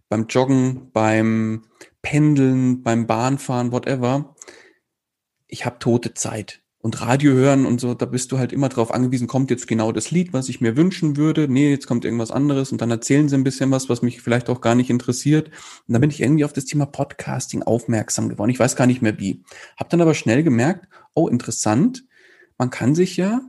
beim 0.09 0.27
Joggen, 0.27 0.91
beim 0.91 1.63
Pendeln, 2.01 2.83
beim 2.83 3.07
Bahnfahren, 3.07 3.71
whatever, 3.71 4.35
ich 5.47 5.65
habe 5.65 5.79
tote 5.79 6.13
Zeit. 6.13 6.61
Und 6.81 7.01
Radio 7.01 7.33
hören 7.33 7.65
und 7.65 7.81
so, 7.81 7.93
da 7.93 8.05
bist 8.05 8.31
du 8.31 8.37
halt 8.37 8.53
immer 8.53 8.69
drauf 8.69 8.93
angewiesen, 8.93 9.27
kommt 9.27 9.49
jetzt 9.51 9.67
genau 9.67 9.91
das 9.91 10.11
Lied, 10.11 10.31
was 10.31 10.47
ich 10.47 10.61
mir 10.61 10.77
wünschen 10.77 11.17
würde. 11.17 11.49
Nee, 11.49 11.71
jetzt 11.71 11.87
kommt 11.87 12.05
irgendwas 12.05 12.31
anderes 12.31 12.71
und 12.71 12.79
dann 12.79 12.89
erzählen 12.89 13.27
sie 13.27 13.35
ein 13.35 13.43
bisschen 13.43 13.69
was, 13.69 13.89
was 13.89 14.01
mich 14.01 14.21
vielleicht 14.21 14.49
auch 14.49 14.61
gar 14.61 14.75
nicht 14.75 14.89
interessiert. 14.89 15.49
Und 15.87 15.93
dann 15.93 15.99
bin 15.99 16.09
ich 16.09 16.21
irgendwie 16.21 16.45
auf 16.45 16.53
das 16.53 16.65
Thema 16.65 16.85
Podcasting 16.85 17.63
aufmerksam 17.63 18.29
geworden. 18.29 18.49
Ich 18.49 18.59
weiß 18.59 18.77
gar 18.77 18.87
nicht 18.87 19.01
mehr 19.01 19.19
wie. 19.19 19.43
Hab 19.75 19.89
dann 19.89 19.99
aber 19.99 20.13
schnell 20.13 20.41
gemerkt, 20.41 20.87
oh, 21.13 21.27
interessant, 21.27 22.05
man 22.57 22.69
kann 22.69 22.95
sich 22.95 23.17
ja 23.17 23.41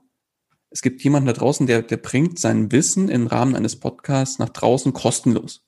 es 0.71 0.83
gibt 0.83 1.03
jemanden 1.03 1.27
da 1.27 1.33
draußen, 1.33 1.67
der, 1.67 1.83
der 1.83 1.97
bringt 1.97 2.39
sein 2.39 2.71
Wissen 2.71 3.09
im 3.09 3.27
Rahmen 3.27 3.57
eines 3.57 3.77
Podcasts 3.77 4.39
nach 4.39 4.51
draußen 4.51 4.93
kostenlos. 4.93 5.65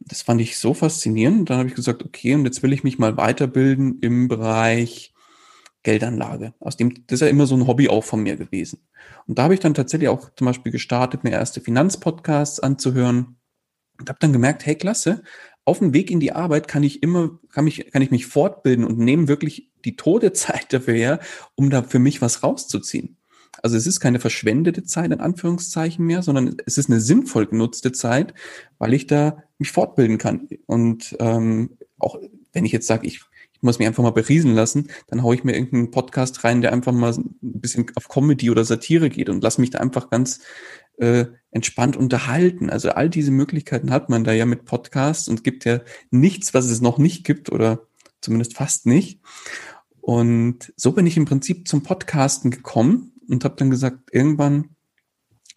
Das 0.00 0.22
fand 0.22 0.40
ich 0.40 0.58
so 0.58 0.74
faszinierend. 0.74 1.48
Dann 1.48 1.58
habe 1.58 1.68
ich 1.68 1.74
gesagt, 1.74 2.04
okay, 2.04 2.34
und 2.34 2.44
jetzt 2.44 2.62
will 2.62 2.72
ich 2.72 2.82
mich 2.82 2.98
mal 2.98 3.16
weiterbilden 3.16 4.00
im 4.00 4.26
Bereich 4.28 5.09
Geldanlage. 5.82 6.54
Aus 6.60 6.76
dem, 6.76 7.06
das 7.06 7.16
ist 7.16 7.20
ja 7.22 7.28
immer 7.28 7.46
so 7.46 7.56
ein 7.56 7.66
Hobby 7.66 7.88
auch 7.88 8.04
von 8.04 8.22
mir 8.22 8.36
gewesen. 8.36 8.80
Und 9.26 9.38
da 9.38 9.44
habe 9.44 9.54
ich 9.54 9.60
dann 9.60 9.74
tatsächlich 9.74 10.08
auch 10.08 10.30
zum 10.34 10.46
Beispiel 10.46 10.72
gestartet, 10.72 11.24
mir 11.24 11.30
erste 11.30 11.60
Finanzpodcasts 11.60 12.60
anzuhören 12.60 13.36
und 13.98 14.08
habe 14.08 14.18
dann 14.20 14.32
gemerkt, 14.32 14.66
hey, 14.66 14.74
klasse, 14.74 15.22
auf 15.64 15.78
dem 15.78 15.94
Weg 15.94 16.10
in 16.10 16.20
die 16.20 16.32
Arbeit 16.32 16.68
kann 16.68 16.82
ich 16.82 17.02
immer, 17.02 17.38
kann 17.50 17.66
ich, 17.66 17.90
kann 17.92 18.02
ich 18.02 18.10
mich 18.10 18.26
fortbilden 18.26 18.84
und 18.84 18.98
nehme 18.98 19.28
wirklich 19.28 19.70
die 19.84 19.96
tote 19.96 20.32
Zeit 20.32 20.66
dafür 20.72 20.94
her, 20.94 21.20
um 21.54 21.70
da 21.70 21.82
für 21.82 21.98
mich 21.98 22.20
was 22.20 22.42
rauszuziehen. 22.42 23.16
Also 23.62 23.76
es 23.76 23.86
ist 23.86 24.00
keine 24.00 24.20
verschwendete 24.20 24.84
Zeit 24.84 25.10
in 25.10 25.20
Anführungszeichen 25.20 26.04
mehr, 26.04 26.22
sondern 26.22 26.56
es 26.66 26.78
ist 26.78 26.88
eine 26.88 27.00
sinnvoll 27.00 27.46
genutzte 27.46 27.92
Zeit, 27.92 28.32
weil 28.78 28.94
ich 28.94 29.06
da 29.06 29.42
mich 29.58 29.72
fortbilden 29.72 30.18
kann. 30.18 30.48
Und 30.66 31.16
ähm, 31.20 31.76
auch 31.98 32.18
wenn 32.52 32.64
ich 32.64 32.72
jetzt 32.72 32.86
sage, 32.86 33.06
ich, 33.06 33.20
ich 33.60 33.62
muss 33.62 33.78
mich 33.78 33.86
einfach 33.86 34.02
mal 34.02 34.10
beriesen 34.10 34.54
lassen, 34.54 34.88
dann 35.08 35.22
haue 35.22 35.34
ich 35.34 35.44
mir 35.44 35.52
irgendeinen 35.52 35.90
Podcast 35.90 36.44
rein, 36.44 36.62
der 36.62 36.72
einfach 36.72 36.92
mal 36.92 37.12
ein 37.12 37.36
bisschen 37.40 37.84
auf 37.94 38.08
Comedy 38.08 38.48
oder 38.48 38.64
Satire 38.64 39.10
geht 39.10 39.28
und 39.28 39.42
lasse 39.42 39.60
mich 39.60 39.68
da 39.68 39.80
einfach 39.80 40.08
ganz 40.08 40.40
äh, 40.96 41.26
entspannt 41.50 41.94
unterhalten. 41.94 42.70
Also 42.70 42.92
all 42.92 43.10
diese 43.10 43.30
Möglichkeiten 43.30 43.90
hat 43.90 44.08
man 44.08 44.24
da 44.24 44.32
ja 44.32 44.46
mit 44.46 44.64
Podcasts 44.64 45.28
und 45.28 45.44
gibt 45.44 45.66
ja 45.66 45.82
nichts, 46.10 46.54
was 46.54 46.70
es 46.70 46.80
noch 46.80 46.96
nicht 46.96 47.22
gibt 47.24 47.52
oder 47.52 47.86
zumindest 48.22 48.56
fast 48.56 48.86
nicht. 48.86 49.20
Und 50.00 50.72
so 50.76 50.92
bin 50.92 51.06
ich 51.06 51.18
im 51.18 51.26
Prinzip 51.26 51.68
zum 51.68 51.82
Podcasten 51.82 52.50
gekommen 52.50 53.12
und 53.28 53.44
habe 53.44 53.56
dann 53.56 53.68
gesagt, 53.68 54.08
irgendwann 54.10 54.70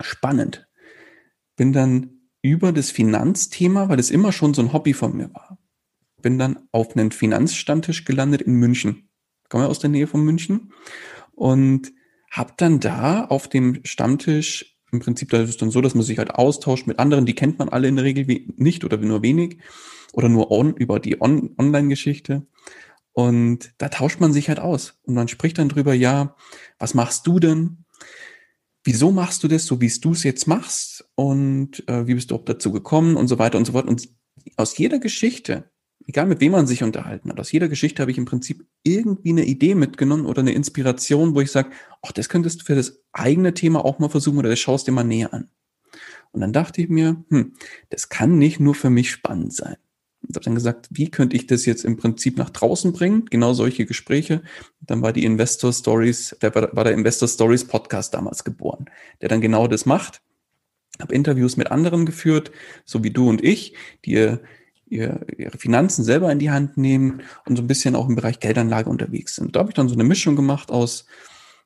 spannend. 0.02 0.68
Bin 1.56 1.72
dann 1.72 2.10
über 2.42 2.74
das 2.74 2.92
Finanzthema, 2.92 3.88
weil 3.88 4.00
es 4.00 4.12
immer 4.12 4.34
schon 4.34 4.54
so 4.54 4.62
ein 4.62 4.74
Hobby 4.74 4.94
von 4.94 5.16
mir 5.16 5.34
war, 5.34 5.58
bin 6.24 6.40
dann 6.40 6.68
auf 6.72 6.96
einen 6.96 7.12
Finanzstammtisch 7.12 8.06
gelandet 8.06 8.42
in 8.42 8.56
München. 8.56 9.10
Ich 9.44 9.50
komme 9.50 9.68
aus 9.68 9.78
der 9.78 9.92
Nähe 9.92 10.08
von 10.08 10.26
München 10.26 10.74
und 11.34 11.94
habe 12.32 12.54
dann 12.58 12.80
da 12.80 13.26
auf 13.26 13.48
dem 13.48 13.82
Stammtisch 13.84 14.74
im 14.94 15.00
Prinzip 15.00 15.32
da 15.32 15.42
ist 15.42 15.50
es 15.50 15.58
dann 15.58 15.72
so, 15.72 15.82
dass 15.82 15.96
man 15.96 16.04
sich 16.04 16.20
halt 16.20 16.36
austauscht 16.36 16.86
mit 16.86 17.00
anderen, 17.00 17.26
die 17.26 17.34
kennt 17.34 17.58
man 17.58 17.68
alle 17.68 17.88
in 17.88 17.96
der 17.96 18.06
Regel 18.06 18.26
nicht 18.56 18.86
oder 18.86 18.98
nur 18.98 19.24
wenig. 19.24 19.58
oder 20.14 20.30
nur 20.30 20.52
on, 20.52 20.76
über 20.76 21.00
die 21.00 21.20
on, 21.20 21.56
Online-Geschichte. 21.58 22.46
Und 23.12 23.74
da 23.80 23.90
tauscht 23.90 24.20
man 24.20 24.32
sich 24.32 24.48
halt 24.50 24.60
aus 24.60 25.00
und 25.04 25.16
man 25.16 25.28
spricht 25.28 25.58
dann 25.58 25.70
drüber, 25.70 25.94
ja, 25.96 26.36
was 26.78 26.94
machst 26.94 27.26
du 27.26 27.40
denn? 27.40 27.86
Wieso 28.84 29.12
machst 29.12 29.44
du 29.44 29.48
das 29.48 29.66
so, 29.66 29.82
wie 29.82 29.92
du 30.00 30.12
es 30.12 30.24
jetzt 30.24 30.48
machst? 30.48 31.10
Und 31.16 31.88
äh, 31.88 32.06
wie 32.06 32.14
bist 32.14 32.30
du 32.30 32.36
auch 32.36 32.46
dazu 32.46 32.72
gekommen 32.72 33.16
und 33.16 33.28
so 33.28 33.40
weiter 33.40 33.58
und 33.58 33.66
so 33.66 33.72
fort. 33.72 33.88
Und 33.88 34.08
aus 34.56 34.78
jeder 34.78 35.00
Geschichte, 35.00 35.72
egal 36.08 36.26
mit 36.26 36.42
wem 36.42 36.52
man 36.52 36.68
sich 36.68 36.84
unterhalten 36.84 37.30
hat, 37.30 37.40
aus 37.40 37.52
jeder 37.52 37.68
Geschichte 37.68 38.02
habe 38.02 38.12
ich 38.12 38.18
im 38.18 38.26
Prinzip 38.26 38.66
irgendwie 38.84 39.30
eine 39.30 39.46
Idee 39.46 39.76
mitgenommen 39.76 40.26
oder 40.26 40.42
eine 40.42 40.54
Inspiration, 40.54 41.36
wo 41.36 41.42
ich 41.42 41.52
sage, 41.52 41.70
ach, 42.02 42.12
das 42.12 42.30
könntest 42.30 42.62
du 42.62 42.66
für 42.66 42.76
das 42.76 43.02
eigene 43.12 43.54
Thema 43.54 43.84
auch 43.86 44.00
mal 44.00 44.10
versuchen 44.10 44.38
oder 44.38 44.50
das 44.50 44.60
schaust 44.60 44.88
dir 44.88 44.92
mal 44.92 45.04
näher 45.04 45.34
an. 45.34 45.50
Und 46.32 46.42
dann 46.42 46.52
dachte 46.52 46.82
ich 46.82 46.90
mir, 46.90 47.24
hm, 47.30 47.54
das 47.90 48.10
kann 48.10 48.38
nicht 48.38 48.60
nur 48.60 48.76
für 48.76 48.90
mich 48.90 49.12
spannend 49.12 49.54
sein. 49.54 49.76
Und 50.22 50.36
habe 50.36 50.46
dann 50.46 50.56
gesagt, 50.56 50.88
wie 50.92 51.12
könnte 51.12 51.36
ich 51.36 51.48
das 51.48 51.66
jetzt 51.66 51.84
im 51.84 51.98
Prinzip 51.98 52.38
nach 52.38 52.50
draußen 52.50 52.94
bringen? 52.94 53.26
Genau 53.26 53.54
solche 53.54 53.86
Gespräche. 53.86 54.42
Dann 54.82 55.02
war 55.02 55.14
die 55.14 55.26
Investor 55.26 55.74
Stories, 55.74 56.36
der 56.42 56.56
war, 56.56 56.84
der 56.84 56.94
Investor 56.94 57.28
Stories 57.28 57.66
Podcast 57.66 58.14
damals 58.14 58.44
geboren, 58.44 58.86
der 59.22 59.30
dann 59.30 59.42
genau 59.42 59.68
das 59.68 59.86
macht. 59.86 60.22
Habe 61.00 61.14
Interviews 61.14 61.58
mit 61.58 61.72
anderen 61.72 62.06
geführt, 62.06 62.52
so 62.86 63.04
wie 63.04 63.12
du 63.12 63.30
und 63.30 63.44
ich, 63.44 63.76
die 64.06 64.38
ihr, 64.86 65.26
ihr, 65.28 65.40
ihre 65.40 65.58
Finanzen 65.58 66.04
selber 66.04 66.32
in 66.32 66.40
die 66.40 66.52
Hand 66.52 66.78
nehmen 66.78 67.22
und 67.46 67.56
so 67.56 67.64
ein 67.64 67.68
bisschen 67.68 67.96
auch 67.96 68.08
im 68.08 68.16
Bereich 68.16 68.40
Geldanlage 68.40 68.90
unterwegs 68.90 69.36
sind. 69.36 69.56
Da 69.56 69.60
habe 69.60 69.70
ich 69.70 69.76
dann 69.76 69.90
so 69.90 69.96
eine 69.96 70.04
Mischung 70.04 70.36
gemacht 70.36 70.72
aus 70.72 71.06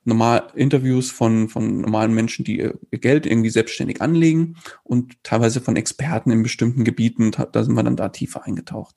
normal 0.04 0.48
Interviews 0.54 1.10
von, 1.10 1.48
von 1.48 1.80
normalen 1.80 2.14
Menschen, 2.14 2.44
die 2.44 2.58
ihr, 2.58 2.78
Geld 2.90 3.26
irgendwie 3.26 3.50
selbstständig 3.50 4.00
anlegen 4.00 4.56
und 4.82 5.22
teilweise 5.22 5.60
von 5.60 5.76
Experten 5.76 6.30
in 6.30 6.42
bestimmten 6.42 6.84
Gebieten. 6.84 7.30
Da 7.30 7.62
sind 7.62 7.74
wir 7.74 7.82
dann 7.82 7.96
da 7.96 8.08
tiefer 8.08 8.44
eingetaucht. 8.44 8.96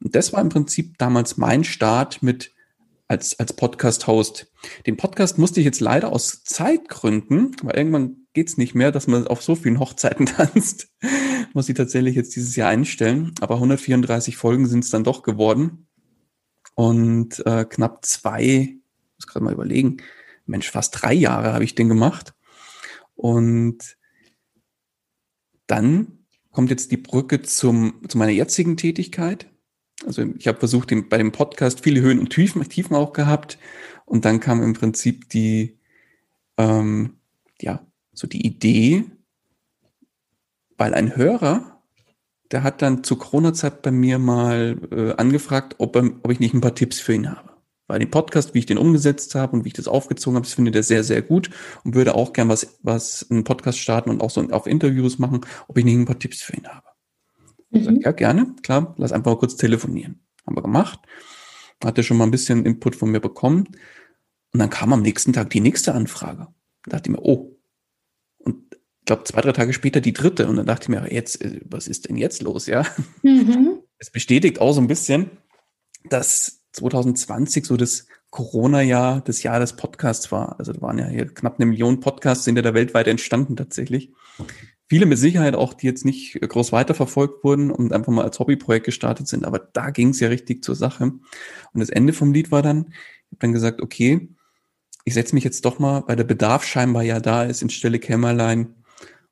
Und 0.00 0.14
das 0.14 0.32
war 0.32 0.40
im 0.40 0.48
Prinzip 0.48 0.96
damals 0.98 1.36
mein 1.36 1.64
Start 1.64 2.22
mit 2.22 2.54
als, 3.08 3.38
als 3.38 3.52
Podcast-Host. 3.52 4.50
Den 4.86 4.96
Podcast 4.96 5.36
musste 5.36 5.60
ich 5.60 5.66
jetzt 5.66 5.80
leider 5.80 6.12
aus 6.12 6.44
Zeitgründen, 6.44 7.56
weil 7.62 7.76
irgendwann 7.76 8.21
geht's 8.32 8.56
nicht 8.56 8.74
mehr, 8.74 8.92
dass 8.92 9.06
man 9.06 9.26
auf 9.26 9.42
so 9.42 9.54
vielen 9.54 9.78
Hochzeiten 9.78 10.26
tanzt, 10.26 10.88
muss 11.52 11.68
ich 11.68 11.76
tatsächlich 11.76 12.16
jetzt 12.16 12.34
dieses 12.36 12.56
Jahr 12.56 12.70
einstellen. 12.70 13.34
Aber 13.40 13.56
134 13.56 14.36
Folgen 14.36 14.66
sind 14.66 14.84
es 14.84 14.90
dann 14.90 15.04
doch 15.04 15.22
geworden. 15.22 15.86
Und 16.74 17.44
äh, 17.46 17.64
knapp 17.64 18.04
zwei, 18.04 18.76
muss 19.16 19.26
gerade 19.26 19.44
mal 19.44 19.52
überlegen, 19.52 19.98
Mensch, 20.46 20.70
fast 20.70 21.02
drei 21.02 21.12
Jahre 21.12 21.52
habe 21.52 21.64
ich 21.64 21.74
den 21.74 21.88
gemacht. 21.88 22.34
Und 23.14 23.96
dann 25.66 26.18
kommt 26.50 26.70
jetzt 26.70 26.90
die 26.90 26.96
Brücke 26.96 27.42
zum, 27.42 28.00
zu 28.08 28.18
meiner 28.18 28.32
jetzigen 28.32 28.76
Tätigkeit. 28.76 29.50
Also 30.06 30.22
ich 30.36 30.48
habe 30.48 30.58
versucht, 30.58 30.92
bei 31.08 31.18
dem 31.18 31.32
Podcast 31.32 31.82
viele 31.82 32.00
Höhen 32.00 32.18
und 32.18 32.30
Tiefen, 32.30 32.62
Tiefen 32.68 32.96
auch 32.96 33.12
gehabt. 33.12 33.58
Und 34.04 34.24
dann 34.24 34.40
kam 34.40 34.62
im 34.62 34.72
Prinzip 34.72 35.28
die, 35.28 35.78
ähm, 36.58 37.18
ja, 37.60 37.86
so 38.12 38.26
die 38.26 38.46
Idee, 38.46 39.04
weil 40.76 40.94
ein 40.94 41.16
Hörer, 41.16 41.82
der 42.50 42.62
hat 42.62 42.82
dann 42.82 43.04
zur 43.04 43.18
Corona-Zeit 43.18 43.82
bei 43.82 43.90
mir 43.90 44.18
mal 44.18 44.76
äh, 44.90 45.12
angefragt, 45.14 45.76
ob, 45.78 45.96
er, 45.96 46.04
ob 46.22 46.30
ich 46.30 46.40
nicht 46.40 46.54
ein 46.54 46.60
paar 46.60 46.74
Tipps 46.74 47.00
für 47.00 47.14
ihn 47.14 47.30
habe 47.30 47.52
bei 47.92 47.98
dem 47.98 48.10
Podcast, 48.10 48.54
wie 48.54 48.60
ich 48.60 48.64
den 48.64 48.78
umgesetzt 48.78 49.34
habe 49.34 49.54
und 49.54 49.64
wie 49.64 49.68
ich 49.68 49.74
das 49.74 49.86
aufgezogen 49.86 50.36
habe, 50.36 50.46
das 50.46 50.54
findet 50.54 50.74
er 50.76 50.82
sehr, 50.82 51.04
sehr 51.04 51.20
gut 51.20 51.50
und 51.84 51.94
würde 51.94 52.14
auch 52.14 52.32
gern 52.32 52.48
was, 52.48 52.78
was 52.82 53.30
einen 53.30 53.44
Podcast 53.44 53.78
starten 53.78 54.08
und 54.08 54.22
auch 54.22 54.30
so 54.30 54.40
auf 54.48 54.66
Interviews 54.66 55.18
machen, 55.18 55.42
ob 55.68 55.76
ich 55.76 55.84
nicht 55.84 55.96
ein 55.96 56.06
paar 56.06 56.18
Tipps 56.18 56.40
für 56.40 56.56
ihn 56.56 56.66
habe. 56.66 56.86
Mhm. 57.68 57.84
Sag, 57.84 58.02
ja, 58.02 58.12
gerne, 58.12 58.54
klar, 58.62 58.94
lass 58.96 59.12
einfach 59.12 59.32
mal 59.32 59.38
kurz 59.38 59.56
telefonieren. 59.56 60.20
Haben 60.46 60.56
wir 60.56 60.62
gemacht. 60.62 61.00
Hatte 61.84 62.02
schon 62.02 62.16
mal 62.16 62.24
ein 62.24 62.30
bisschen 62.30 62.64
Input 62.64 62.96
von 62.96 63.10
mir 63.10 63.20
bekommen. 63.20 63.68
Und 64.54 64.60
dann 64.60 64.70
kam 64.70 64.94
am 64.94 65.02
nächsten 65.02 65.34
Tag 65.34 65.50
die 65.50 65.60
nächste 65.60 65.92
Anfrage. 65.92 66.48
Da 66.84 66.96
dachte 66.96 67.10
ich 67.10 67.16
mir, 67.16 67.22
oh. 67.22 67.51
Und 68.44 68.74
ich 68.74 69.06
glaube, 69.06 69.24
zwei, 69.24 69.40
drei 69.40 69.52
Tage 69.52 69.72
später 69.72 70.00
die 70.00 70.12
dritte. 70.12 70.48
Und 70.48 70.56
dann 70.56 70.66
dachte 70.66 70.84
ich 70.84 70.88
mir, 70.88 71.12
jetzt, 71.12 71.42
äh, 71.42 71.60
was 71.64 71.88
ist 71.88 72.08
denn 72.08 72.16
jetzt 72.16 72.42
los, 72.42 72.66
ja? 72.66 72.86
Mhm. 73.22 73.78
Es 73.98 74.10
bestätigt 74.10 74.60
auch 74.60 74.72
so 74.72 74.80
ein 74.80 74.88
bisschen, 74.88 75.30
dass 76.10 76.64
2020 76.72 77.64
so 77.64 77.76
das 77.76 78.08
Corona-Jahr, 78.30 79.20
das 79.20 79.42
Jahr 79.42 79.60
des 79.60 79.74
Podcasts 79.74 80.32
war. 80.32 80.58
Also 80.58 80.72
da 80.72 80.80
waren 80.80 80.98
ja 80.98 81.06
hier 81.06 81.26
knapp 81.26 81.60
eine 81.60 81.66
Million 81.66 82.00
Podcasts 82.00 82.44
sind 82.44 82.56
ja 82.56 82.62
da 82.62 82.74
weltweit 82.74 83.06
entstanden 83.06 83.56
tatsächlich. 83.56 84.10
Viele 84.88 85.06
mit 85.06 85.18
Sicherheit 85.18 85.54
auch, 85.54 85.74
die 85.74 85.86
jetzt 85.86 86.04
nicht 86.04 86.40
groß 86.40 86.72
weiterverfolgt 86.72 87.44
wurden 87.44 87.70
und 87.70 87.92
einfach 87.92 88.10
mal 88.10 88.24
als 88.24 88.38
Hobbyprojekt 88.38 88.86
gestartet 88.86 89.28
sind. 89.28 89.44
Aber 89.44 89.58
da 89.58 89.90
ging 89.90 90.08
es 90.08 90.20
ja 90.20 90.28
richtig 90.28 90.64
zur 90.64 90.74
Sache. 90.74 91.04
Und 91.04 91.22
das 91.80 91.90
Ende 91.90 92.12
vom 92.12 92.32
Lied 92.32 92.50
war 92.50 92.62
dann, 92.62 92.86
ich 92.88 93.32
habe 93.32 93.38
dann 93.38 93.52
gesagt, 93.52 93.82
okay, 93.82 94.28
ich 95.04 95.14
setze 95.14 95.34
mich 95.34 95.44
jetzt 95.44 95.64
doch 95.64 95.78
mal, 95.78 96.04
weil 96.06 96.16
der 96.16 96.24
Bedarf 96.24 96.64
scheinbar 96.64 97.02
ja 97.02 97.20
da 97.20 97.44
ist, 97.44 97.62
in 97.62 97.70
Stelle 97.70 97.98
Kämmerlein 97.98 98.74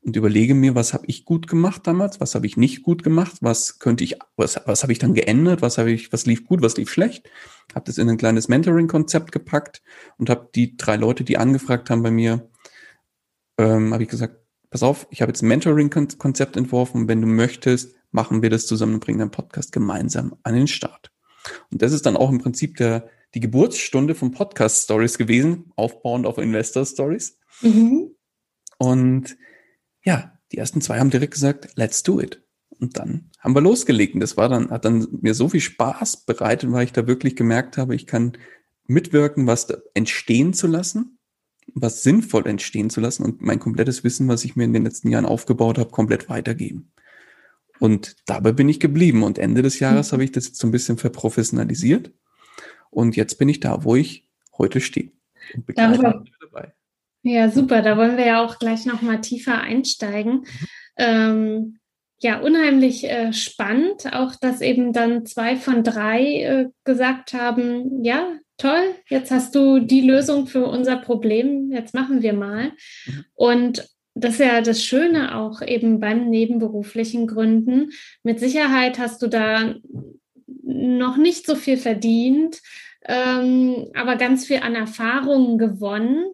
und 0.02 0.16
überlege 0.16 0.54
mir, 0.54 0.74
was 0.74 0.94
habe 0.94 1.04
ich 1.06 1.24
gut 1.24 1.46
gemacht 1.46 1.86
damals, 1.86 2.20
was 2.20 2.34
habe 2.34 2.46
ich 2.46 2.56
nicht 2.56 2.82
gut 2.82 3.02
gemacht, 3.02 3.38
was 3.40 3.78
könnte 3.78 4.02
ich, 4.02 4.18
was, 4.36 4.60
was 4.64 4.82
habe 4.82 4.92
ich 4.92 4.98
dann 4.98 5.14
geändert, 5.14 5.62
was 5.62 5.78
habe 5.78 5.92
ich, 5.92 6.12
was 6.12 6.26
lief 6.26 6.46
gut, 6.46 6.62
was 6.62 6.76
lief 6.76 6.90
schlecht, 6.90 7.28
habe 7.74 7.84
das 7.84 7.98
in 7.98 8.08
ein 8.08 8.16
kleines 8.16 8.48
Mentoring-Konzept 8.48 9.30
gepackt 9.32 9.82
und 10.16 10.30
habe 10.30 10.48
die 10.54 10.76
drei 10.76 10.96
Leute, 10.96 11.24
die 11.24 11.36
angefragt 11.36 11.90
haben 11.90 12.02
bei 12.02 12.10
mir, 12.10 12.48
ähm, 13.58 13.92
habe 13.92 14.02
ich 14.02 14.08
gesagt, 14.08 14.36
pass 14.70 14.82
auf, 14.82 15.06
ich 15.10 15.20
habe 15.20 15.30
jetzt 15.30 15.42
ein 15.42 15.48
Mentoring-Konzept 15.48 16.56
entworfen, 16.56 17.08
wenn 17.08 17.20
du 17.20 17.26
möchtest, 17.26 17.94
machen 18.10 18.42
wir 18.42 18.50
das 18.50 18.66
zusammen 18.66 18.94
und 18.94 19.00
bringen 19.04 19.18
den 19.18 19.30
Podcast 19.30 19.70
gemeinsam 19.72 20.34
an 20.42 20.54
den 20.54 20.66
Start. 20.66 21.12
Und 21.70 21.82
das 21.82 21.92
ist 21.92 22.06
dann 22.06 22.16
auch 22.16 22.30
im 22.30 22.38
Prinzip 22.38 22.76
der, 22.76 23.08
die 23.34 23.40
Geburtsstunde 23.40 24.14
von 24.14 24.32
Podcast 24.32 24.84
Stories 24.84 25.18
gewesen, 25.18 25.72
aufbauend 25.76 26.26
auf 26.26 26.38
Investor 26.38 26.84
Stories. 26.84 27.38
Mhm. 27.62 28.14
Und 28.78 29.36
ja, 30.04 30.38
die 30.52 30.58
ersten 30.58 30.80
zwei 30.80 30.98
haben 30.98 31.10
direkt 31.10 31.34
gesagt, 31.34 31.68
let's 31.76 32.02
do 32.02 32.20
it. 32.20 32.42
Und 32.80 32.98
dann 32.98 33.30
haben 33.38 33.54
wir 33.54 33.60
losgelegt. 33.60 34.14
Und 34.14 34.20
das 34.20 34.36
war 34.36 34.48
dann, 34.48 34.70
hat 34.70 34.84
dann 34.84 35.06
mir 35.20 35.34
so 35.34 35.48
viel 35.48 35.60
Spaß 35.60 36.24
bereitet, 36.24 36.72
weil 36.72 36.84
ich 36.84 36.92
da 36.92 37.06
wirklich 37.06 37.36
gemerkt 37.36 37.76
habe, 37.76 37.94
ich 37.94 38.06
kann 38.06 38.32
mitwirken, 38.86 39.46
was 39.46 39.68
entstehen 39.94 40.54
zu 40.54 40.66
lassen, 40.66 41.18
was 41.74 42.02
sinnvoll 42.02 42.46
entstehen 42.46 42.90
zu 42.90 43.00
lassen 43.00 43.22
und 43.22 43.42
mein 43.42 43.60
komplettes 43.60 44.02
Wissen, 44.02 44.28
was 44.28 44.44
ich 44.44 44.56
mir 44.56 44.64
in 44.64 44.72
den 44.72 44.84
letzten 44.84 45.10
Jahren 45.10 45.26
aufgebaut 45.26 45.78
habe, 45.78 45.90
komplett 45.90 46.28
weitergeben. 46.28 46.92
Und 47.78 48.16
dabei 48.26 48.52
bin 48.52 48.68
ich 48.68 48.80
geblieben. 48.80 49.22
Und 49.22 49.38
Ende 49.38 49.62
des 49.62 49.78
Jahres 49.78 50.10
mhm. 50.10 50.12
habe 50.12 50.24
ich 50.24 50.32
das 50.32 50.46
jetzt 50.48 50.58
so 50.58 50.66
ein 50.66 50.70
bisschen 50.70 50.98
verprofessionalisiert. 50.98 52.12
Und 52.90 53.16
jetzt 53.16 53.38
bin 53.38 53.48
ich 53.48 53.60
da, 53.60 53.84
wo 53.84 53.96
ich 53.96 54.24
heute 54.58 54.80
stehe. 54.80 55.12
Darüber, 55.74 56.24
ja, 57.22 57.50
super. 57.50 57.82
Da 57.82 57.96
wollen 57.96 58.16
wir 58.16 58.26
ja 58.26 58.44
auch 58.44 58.58
gleich 58.58 58.86
noch 58.86 59.02
mal 59.02 59.20
tiefer 59.20 59.60
einsteigen. 59.60 60.32
Mhm. 60.32 60.46
Ähm, 60.96 61.78
ja, 62.22 62.40
unheimlich 62.40 63.04
äh, 63.04 63.32
spannend, 63.32 64.12
auch 64.12 64.34
dass 64.36 64.60
eben 64.60 64.92
dann 64.92 65.24
zwei 65.24 65.56
von 65.56 65.82
drei 65.82 66.42
äh, 66.42 66.68
gesagt 66.84 67.32
haben, 67.32 68.04
ja, 68.04 68.36
toll, 68.58 68.94
jetzt 69.08 69.30
hast 69.30 69.54
du 69.54 69.80
die 69.80 70.02
Lösung 70.02 70.46
für 70.46 70.66
unser 70.66 70.98
Problem, 70.98 71.70
jetzt 71.72 71.94
machen 71.94 72.20
wir 72.20 72.34
mal. 72.34 72.72
Mhm. 73.06 73.24
Und 73.34 73.88
das 74.14 74.34
ist 74.34 74.40
ja 74.40 74.60
das 74.60 74.84
Schöne 74.84 75.36
auch 75.36 75.62
eben 75.62 76.00
beim 76.00 76.28
nebenberuflichen 76.28 77.26
Gründen. 77.26 77.90
Mit 78.22 78.38
Sicherheit 78.38 78.98
hast 78.98 79.22
du 79.22 79.28
da 79.28 79.76
noch 80.72 81.16
nicht 81.16 81.46
so 81.46 81.54
viel 81.54 81.76
verdient, 81.76 82.60
ähm, 83.06 83.86
aber 83.94 84.16
ganz 84.16 84.46
viel 84.46 84.58
an 84.58 84.74
Erfahrungen 84.74 85.58
gewonnen. 85.58 86.24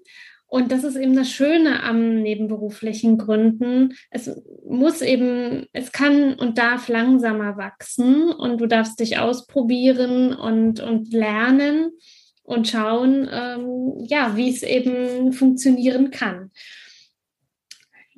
Und 0.48 0.70
das 0.70 0.84
ist 0.84 0.96
eben 0.96 1.16
das 1.16 1.30
Schöne 1.30 1.82
am 1.82 2.22
nebenberuflichen 2.22 3.18
Gründen. 3.18 3.94
Es 4.10 4.30
muss 4.68 5.02
eben, 5.02 5.66
es 5.72 5.90
kann 5.90 6.34
und 6.34 6.56
darf 6.56 6.88
langsamer 6.88 7.56
wachsen 7.56 8.30
und 8.30 8.60
du 8.60 8.66
darfst 8.66 9.00
dich 9.00 9.18
ausprobieren 9.18 10.34
und, 10.34 10.80
und 10.80 11.12
lernen 11.12 11.90
und 12.44 12.68
schauen, 12.68 13.28
ähm, 13.30 14.04
ja, 14.06 14.36
wie 14.36 14.48
es 14.48 14.62
eben 14.62 15.32
funktionieren 15.32 16.12
kann. 16.12 16.52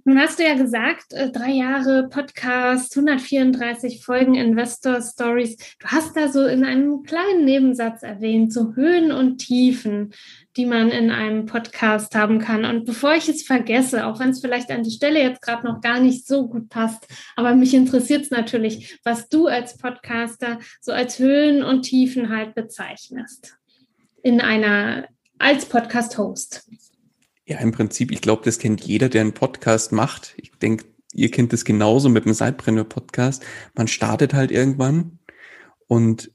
Nun 0.09 0.19
hast 0.19 0.39
du 0.39 0.43
ja 0.43 0.55
gesagt, 0.55 1.13
äh, 1.13 1.31
drei 1.31 1.51
Jahre 1.51 2.09
Podcast, 2.09 2.97
134 2.97 4.03
Folgen 4.03 4.37
Investor 4.37 5.03
Stories. 5.03 5.59
Du 5.79 5.87
hast 5.87 6.17
da 6.17 6.29
so 6.29 6.47
in 6.47 6.65
einem 6.65 7.03
kleinen 7.03 7.45
Nebensatz 7.45 8.03
erwähnt, 8.03 8.51
so 8.51 8.75
Höhen 8.75 9.13
und 9.13 9.37
Tiefen 9.37 10.15
die 10.57 10.65
man 10.65 10.89
in 10.89 11.11
einem 11.11 11.45
Podcast 11.45 12.15
haben 12.15 12.39
kann. 12.39 12.65
Und 12.65 12.87
bevor 12.87 13.15
ich 13.15 13.29
es 13.29 13.43
vergesse, 13.43 14.07
auch 14.07 14.19
wenn 14.19 14.31
es 14.31 14.41
vielleicht 14.41 14.71
an 14.71 14.83
die 14.83 14.91
Stelle 14.91 15.21
jetzt 15.21 15.43
gerade 15.43 15.67
noch 15.67 15.83
gar 15.83 16.01
nicht 16.01 16.27
so 16.27 16.49
gut 16.49 16.71
passt, 16.71 17.07
aber 17.37 17.55
mich 17.55 17.75
interessiert 17.75 18.23
es 18.23 18.31
natürlich, 18.31 18.99
was 19.05 19.29
du 19.29 19.47
als 19.47 19.77
Podcaster 19.77 20.59
so 20.81 20.91
als 20.91 21.19
Höhen 21.19 21.63
und 21.63 21.83
Tiefen 21.83 22.31
halt 22.31 22.55
bezeichnest 22.55 23.59
in 24.23 24.41
einer 24.41 25.07
als 25.39 25.67
Podcast-Host. 25.67 26.67
Ja, 27.49 27.61
im 27.61 27.73
Prinzip, 27.73 28.13
ich 28.13 28.21
glaube, 28.21 28.43
das 28.45 28.59
kennt 28.59 28.83
jeder, 28.83 29.09
der 29.09 29.23
einen 29.23 29.33
Podcast 29.33 29.91
macht. 29.91 30.35
Ich 30.37 30.53
denke, 30.61 30.85
ihr 31.15 31.31
kennt 31.31 31.55
es 31.55 31.65
genauso 31.65 32.11
mit 32.11 32.27
dem 32.27 32.35
Sidepreneur-Podcast. 32.35 33.43
Man 33.75 33.89
startet 33.89 34.35
halt 34.35 34.51
irgendwann 34.51 35.19
und 35.87 36.31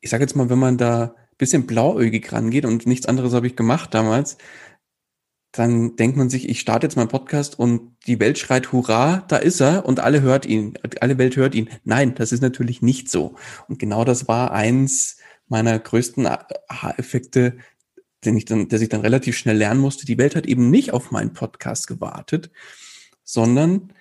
ich 0.00 0.10
sage 0.10 0.24
jetzt 0.24 0.34
mal, 0.34 0.50
wenn 0.50 0.58
man 0.58 0.76
da 0.76 1.14
bisschen 1.38 1.68
blauäugig 1.68 2.32
rangeht 2.32 2.64
und 2.64 2.84
nichts 2.84 3.06
anderes 3.06 3.32
habe 3.32 3.46
ich 3.46 3.54
gemacht 3.54 3.94
damals, 3.94 4.38
dann 5.52 5.94
denkt 5.94 6.16
man 6.16 6.30
sich, 6.30 6.48
ich 6.48 6.58
starte 6.58 6.86
jetzt 6.86 6.96
meinen 6.96 7.06
Podcast 7.06 7.56
und 7.56 7.96
die 8.08 8.18
Welt 8.18 8.36
schreit 8.36 8.72
Hurra, 8.72 9.24
da 9.28 9.36
ist 9.36 9.60
er 9.60 9.86
und 9.86 10.00
alle 10.00 10.20
hört 10.20 10.46
ihn, 10.46 10.76
alle 11.00 11.16
Welt 11.16 11.36
hört 11.36 11.54
ihn. 11.54 11.70
Nein, 11.84 12.16
das 12.16 12.32
ist 12.32 12.42
natürlich 12.42 12.82
nicht 12.82 13.08
so. 13.08 13.36
Und 13.68 13.78
genau 13.78 14.04
das 14.04 14.26
war 14.26 14.50
eins 14.50 15.18
meiner 15.46 15.78
größten 15.78 16.26
Aha-Effekte, 16.26 17.58
den 18.26 18.36
ich 18.36 18.44
dann, 18.44 18.68
der 18.68 18.80
ich 18.80 18.88
dann 18.88 19.00
relativ 19.00 19.36
schnell 19.36 19.56
lernen 19.56 19.80
musste. 19.80 20.06
Die 20.06 20.18
Welt 20.18 20.36
hat 20.36 20.46
eben 20.46 20.70
nicht 20.70 20.92
auf 20.92 21.10
meinen 21.10 21.32
Podcast 21.32 21.86
gewartet, 21.86 22.50
sondern 23.24 23.92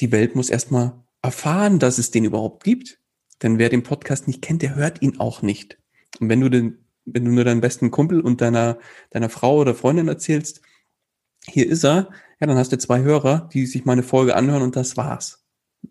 die 0.00 0.12
Welt 0.12 0.34
muss 0.34 0.50
erstmal 0.50 0.92
erfahren, 1.22 1.78
dass 1.78 1.98
es 1.98 2.10
den 2.10 2.24
überhaupt 2.24 2.64
gibt. 2.64 2.98
Denn 3.42 3.58
wer 3.58 3.68
den 3.68 3.82
Podcast 3.82 4.26
nicht 4.26 4.42
kennt, 4.42 4.62
der 4.62 4.74
hört 4.74 5.02
ihn 5.02 5.20
auch 5.20 5.42
nicht. 5.42 5.78
Und 6.20 6.28
wenn 6.28 6.40
du 6.40 6.48
den 6.48 6.86
wenn 7.06 7.24
du 7.24 7.30
nur 7.30 7.44
deinem 7.44 7.60
besten 7.60 7.90
Kumpel 7.90 8.20
und 8.20 8.40
deiner, 8.40 8.78
deiner 9.10 9.30
Frau 9.30 9.58
oder 9.58 9.74
Freundin 9.74 10.08
erzählst, 10.08 10.60
hier 11.46 11.68
ist 11.68 11.84
er, 11.84 12.10
ja, 12.40 12.46
dann 12.46 12.58
hast 12.58 12.72
du 12.72 12.78
zwei 12.78 13.00
Hörer, 13.00 13.48
die 13.52 13.64
sich 13.66 13.84
meine 13.84 14.02
Folge 14.02 14.34
anhören 14.34 14.62
und 14.62 14.76
das 14.76 14.96
war's. 14.96 15.44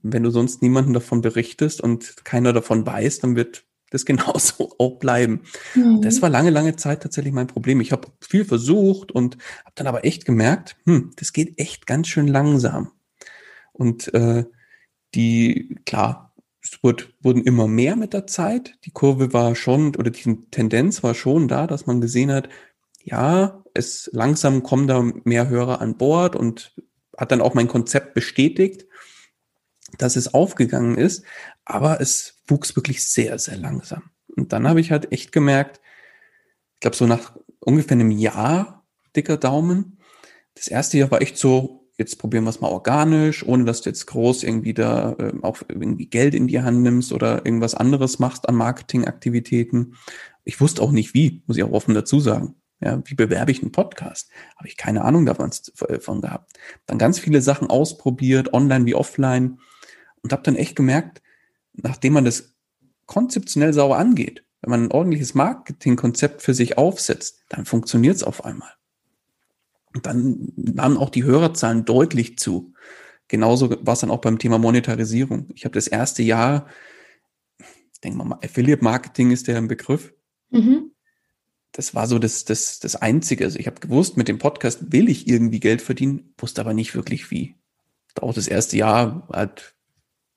Wenn 0.03 0.23
du 0.23 0.29
sonst 0.29 0.61
niemanden 0.61 0.93
davon 0.93 1.21
berichtest 1.21 1.79
und 1.81 2.25
keiner 2.25 2.51
davon 2.51 2.85
weiß, 2.85 3.19
dann 3.19 3.35
wird 3.35 3.64
das 3.91 4.05
genauso 4.05 4.75
auch 4.79 4.97
bleiben. 4.99 5.41
Mhm. 5.73 6.01
Das 6.01 6.21
war 6.21 6.29
lange, 6.29 6.49
lange 6.49 6.75
Zeit 6.75 7.03
tatsächlich 7.03 7.33
mein 7.33 7.47
Problem. 7.47 7.81
Ich 7.81 7.91
habe 7.91 8.07
viel 8.21 8.45
versucht 8.45 9.11
und 9.11 9.37
habe 9.63 9.75
dann 9.75 9.87
aber 9.87 10.05
echt 10.05 10.25
gemerkt, 10.25 10.77
hm, 10.85 11.11
das 11.17 11.33
geht 11.33 11.59
echt 11.59 11.87
ganz 11.87 12.07
schön 12.07 12.27
langsam. 12.27 12.91
Und 13.73 14.13
äh, 14.13 14.45
die, 15.13 15.77
klar, 15.85 16.33
es 16.61 16.79
wurde, 16.81 17.05
wurden 17.21 17.43
immer 17.43 17.67
mehr 17.67 17.95
mit 17.95 18.13
der 18.13 18.27
Zeit. 18.27 18.75
Die 18.85 18.91
Kurve 18.91 19.33
war 19.33 19.55
schon, 19.55 19.95
oder 19.95 20.09
die 20.09 20.47
Tendenz 20.49 21.03
war 21.03 21.13
schon 21.13 21.47
da, 21.47 21.67
dass 21.67 21.85
man 21.85 22.01
gesehen 22.01 22.31
hat, 22.31 22.49
ja, 23.03 23.63
es 23.75 24.09
langsam 24.13 24.63
kommen 24.63 24.87
da 24.87 25.01
mehr 25.25 25.47
Hörer 25.49 25.79
an 25.79 25.97
Bord 25.97 26.35
und 26.35 26.73
hat 27.17 27.31
dann 27.31 27.41
auch 27.41 27.53
mein 27.53 27.67
Konzept 27.67 28.15
bestätigt, 28.15 28.85
dass 29.97 30.15
es 30.15 30.33
aufgegangen 30.33 30.97
ist. 30.97 31.23
Aber 31.65 32.01
es 32.01 32.34
wuchs 32.47 32.75
wirklich 32.75 33.03
sehr, 33.03 33.37
sehr 33.39 33.57
langsam. 33.57 34.03
Und 34.35 34.53
dann 34.53 34.67
habe 34.67 34.81
ich 34.81 34.91
halt 34.91 35.11
echt 35.11 35.31
gemerkt, 35.31 35.79
ich 36.73 36.79
glaube, 36.81 36.95
so 36.95 37.07
nach 37.07 37.35
ungefähr 37.59 37.93
einem 37.93 38.11
Jahr, 38.11 38.85
dicker 39.15 39.37
Daumen, 39.37 39.99
das 40.55 40.67
erste 40.67 40.97
Jahr 40.97 41.11
war 41.11 41.21
echt 41.21 41.37
so, 41.37 41.89
jetzt 41.97 42.17
probieren 42.17 42.43
wir 42.43 42.49
es 42.49 42.61
mal 42.61 42.69
organisch, 42.69 43.45
ohne 43.45 43.65
dass 43.65 43.81
du 43.81 43.89
jetzt 43.89 44.05
groß 44.07 44.43
irgendwie 44.43 44.73
da 44.73 45.13
äh, 45.13 45.33
auch 45.41 45.61
irgendwie 45.67 46.07
Geld 46.07 46.33
in 46.35 46.47
die 46.47 46.61
Hand 46.61 46.81
nimmst 46.81 47.13
oder 47.13 47.45
irgendwas 47.45 47.75
anderes 47.75 48.19
machst 48.19 48.47
an 48.49 48.55
Marketingaktivitäten. 48.55 49.95
Ich 50.43 50.59
wusste 50.59 50.81
auch 50.81 50.91
nicht 50.91 51.13
wie, 51.13 51.43
muss 51.47 51.57
ich 51.57 51.63
auch 51.63 51.71
offen 51.71 51.95
dazu 51.95 52.19
sagen. 52.19 52.55
Ja, 52.81 53.01
wie 53.05 53.15
bewerbe 53.15 53.51
ich 53.51 53.61
einen 53.61 53.71
Podcast? 53.71 54.29
Habe 54.57 54.67
ich 54.67 54.75
keine 54.75 55.03
Ahnung 55.03 55.25
davon 55.25 55.49
von 56.01 56.21
gehabt. 56.21 56.51
Dann 56.85 56.97
ganz 56.97 57.19
viele 57.19 57.41
Sachen 57.41 57.69
ausprobiert, 57.69 58.53
online 58.53 58.85
wie 58.85 58.95
offline 58.95 59.59
und 60.21 60.33
habe 60.33 60.43
dann 60.43 60.57
echt 60.57 60.75
gemerkt, 60.75 61.21
nachdem 61.77 62.13
man 62.13 62.25
das 62.25 62.55
konzeptionell 63.05 63.74
sauber 63.74 63.98
angeht, 63.98 64.44
wenn 64.62 64.72
man 64.72 64.84
ein 64.84 64.91
ordentliches 64.91 65.36
Marketingkonzept 65.36 66.41
für 66.41 66.53
sich 66.53 66.77
aufsetzt, 66.77 67.44
dann 67.50 67.65
funktioniert 67.65 68.15
es 68.15 68.24
auf 68.24 68.46
einmal. 68.46 68.72
Und 69.94 70.05
dann 70.05 70.51
nahmen 70.55 70.98
auch 70.98 71.10
die 71.10 71.24
Hörerzahlen 71.24 71.86
deutlich 71.86 72.38
zu. 72.38 72.74
Genauso 73.27 73.70
war 73.86 73.94
es 73.94 74.00
dann 74.00 74.12
auch 74.12 74.22
beim 74.22 74.39
Thema 74.39 74.58
Monetarisierung. 74.58 75.48
Ich 75.53 75.65
habe 75.65 75.74
das 75.74 75.88
erste 75.88 76.24
Jahr, 76.24 76.67
ich 77.60 78.01
denke 78.03 78.24
mal, 78.24 78.39
Affiliate 78.44 78.84
Marketing 78.84 79.32
ist 79.32 79.48
der 79.48 79.58
ein 79.58 79.67
Begriff. 79.67 80.13
Mhm. 80.50 80.91
Das 81.72 81.94
war 81.94 82.08
so 82.08 82.20
das, 82.20 82.46
das, 82.46 82.79
das 82.79 82.96
Einzige. 82.96 83.46
Also 83.46 83.59
ich 83.59 83.68
habe 83.68 83.79
gewusst, 83.79 84.18
mit 84.18 84.27
dem 84.27 84.38
Podcast 84.38 84.92
will 84.92 85.09
ich 85.09 85.27
irgendwie 85.27 85.59
Geld 85.59 85.81
verdienen, 85.81 86.33
wusste 86.38 86.61
aber 86.61 86.74
nicht 86.74 86.96
wirklich 86.96 87.31
wie. 87.31 87.55
Auch 88.20 88.33
das 88.33 88.48
erste 88.48 88.77
Jahr 88.77 89.27
hat 89.31 89.75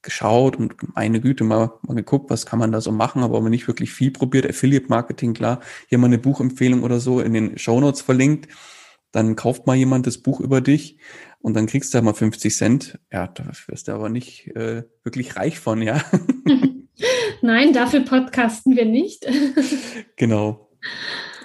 geschaut 0.03 0.57
und 0.57 0.75
meine 0.95 1.21
Güte 1.21 1.45
mal, 1.45 1.73
mal 1.83 1.95
geguckt, 1.95 2.31
was 2.31 2.47
kann 2.47 2.59
man 2.59 2.73
da 2.73 2.81
so 2.81 2.93
machen, 2.93 3.23
aber 3.23 3.41
nicht 3.49 3.67
wirklich 3.67 3.93
viel 3.93 4.11
probiert. 4.11 4.49
Affiliate 4.49 4.89
Marketing, 4.89 5.35
klar, 5.35 5.61
hier 5.89 5.99
mal 5.99 6.07
eine 6.07 6.19
Buchempfehlung 6.19 6.83
oder 6.83 7.01
so 7.01 7.21
in 7.21 7.33
den 7.33 7.59
Show 7.59 7.81
Notes 7.81 8.01
verlinkt 8.01 8.49
dann 9.13 9.37
kauft 9.37 9.67
mal 9.67 9.77
jemand 9.77 10.07
das 10.07 10.19
Buch 10.19 10.41
über 10.41 10.61
dich 10.61 10.99
und 11.41 11.55
dann 11.55 11.67
kriegst 11.67 11.93
du 11.93 11.99
da 11.99 12.03
mal 12.03 12.15
50 12.15 12.55
Cent. 12.55 12.99
Ja, 13.13 13.27
da 13.27 13.51
wirst 13.67 13.89
du 13.89 13.93
aber 13.93 14.09
nicht 14.09 14.49
äh, 14.49 14.85
wirklich 15.03 15.37
reich 15.37 15.59
von, 15.59 15.83
ja. 15.83 16.03
Nein, 17.43 17.73
dafür 17.73 18.01
podcasten 18.01 18.77
wir 18.77 18.85
nicht. 18.85 19.27
genau. 20.17 20.71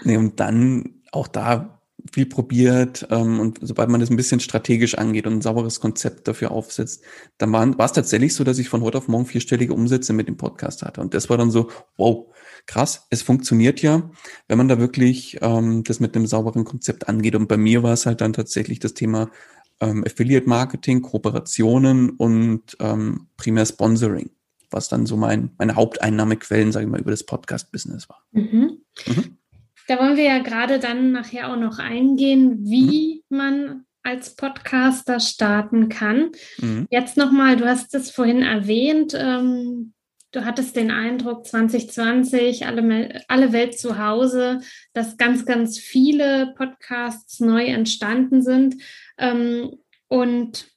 Nee, 0.04 0.18
und 0.18 0.40
dann 0.40 1.02
auch 1.12 1.28
da 1.28 1.73
viel 2.14 2.28
probiert 2.28 3.08
ähm, 3.10 3.40
und 3.40 3.58
sobald 3.62 3.90
man 3.90 4.00
das 4.00 4.12
ein 4.12 4.16
bisschen 4.16 4.40
strategisch 4.40 4.96
angeht 4.96 5.26
und 5.26 5.34
ein 5.34 5.42
sauberes 5.42 5.80
Konzept 5.80 6.28
dafür 6.28 6.52
aufsetzt, 6.52 7.04
dann 7.40 7.52
war, 7.52 7.68
es 7.80 7.92
tatsächlich 7.92 8.36
so, 8.36 8.44
dass 8.44 8.60
ich 8.60 8.70
von 8.70 8.82
heute 8.82 9.00
auf 9.00 9.08
morgen 9.08 9.26
vierstellige 9.26 9.74
Umsätze 9.74 10.14
mit 10.14 10.28
dem 10.28 10.38
Podcast 10.38 10.84
hatte. 10.84 11.02
Und 11.02 11.16
das 11.16 11.30
war 11.30 11.38
dann 11.38 11.50
so, 11.50 11.72
wow, 11.98 12.32
krass, 12.68 13.08
es 13.10 13.24
funktioniert 13.24 13.82
ja, 13.82 14.12
wenn 14.48 14.60
man 14.60 14.68
da 14.68 14.78
wirklich 14.78 15.40
ähm, 15.42 15.84
das 15.84 16.00
mit 16.00 16.16
einem 16.16 16.28
sauberen 16.28 16.66
Konzept 16.66 17.10
angeht. 17.10 17.36
Und 17.36 17.48
bei 17.48 17.58
mir 17.58 17.82
war 17.82 17.94
es 17.94 18.06
halt 18.06 18.22
dann 18.22 18.34
tatsächlich 18.34 18.80
das 18.80 18.94
Thema 18.94 19.32
ähm, 19.82 20.04
Affiliate 20.06 20.48
Marketing, 20.48 21.02
Kooperationen 21.02 22.12
und 22.12 22.78
ähm, 22.80 23.28
primär 23.38 23.66
Sponsoring, 23.66 24.30
was 24.70 24.88
dann 24.88 25.08
so 25.08 25.18
mein, 25.18 25.50
meine 25.58 25.76
Haupteinnahmequellen, 25.76 26.72
sage 26.72 26.86
ich 26.86 26.92
mal, 26.92 27.02
über 27.02 27.12
das 27.12 27.24
Podcast-Business 27.24 28.08
war. 28.08 28.24
Mhm. 28.32 28.84
Mhm. 29.08 29.38
Da 29.88 30.00
wollen 30.00 30.18
wir 30.18 30.24
ja 30.24 30.40
gerade 30.40 30.80
dann 30.80 31.12
nachher 31.12 31.52
auch 31.52 31.58
noch 31.58 31.80
eingehen, 31.80 32.60
wie 32.64 33.24
mhm. 33.30 33.38
man 33.38 33.86
als 34.04 34.36
Podcaster 34.36 35.20
starten 35.20 35.90
kann. 35.90 36.32
Mhm. 36.60 36.88
Jetzt 36.90 37.18
nochmal, 37.18 37.56
du 37.56 37.66
hast 37.66 37.96
es 37.96 38.12
vorhin 38.12 38.42
erwähnt, 38.42 39.14
ähm, 39.18 39.94
du 40.32 40.46
hattest 40.46 40.76
den 40.76 40.92
Eindruck 40.92 41.48
2020, 41.48 42.66
alle, 42.66 43.22
alle 43.28 43.54
Welt 43.54 43.80
zu 43.80 43.98
Hause, 43.98 44.60
dass 44.94 45.18
ganz, 45.18 45.46
ganz 45.46 45.80
viele 45.80 46.54
Podcasts 46.58 47.40
neu 47.40 47.66
entstanden 47.66 48.42
sind. 48.42 48.76
Ähm, 49.18 49.78
und 50.08 50.73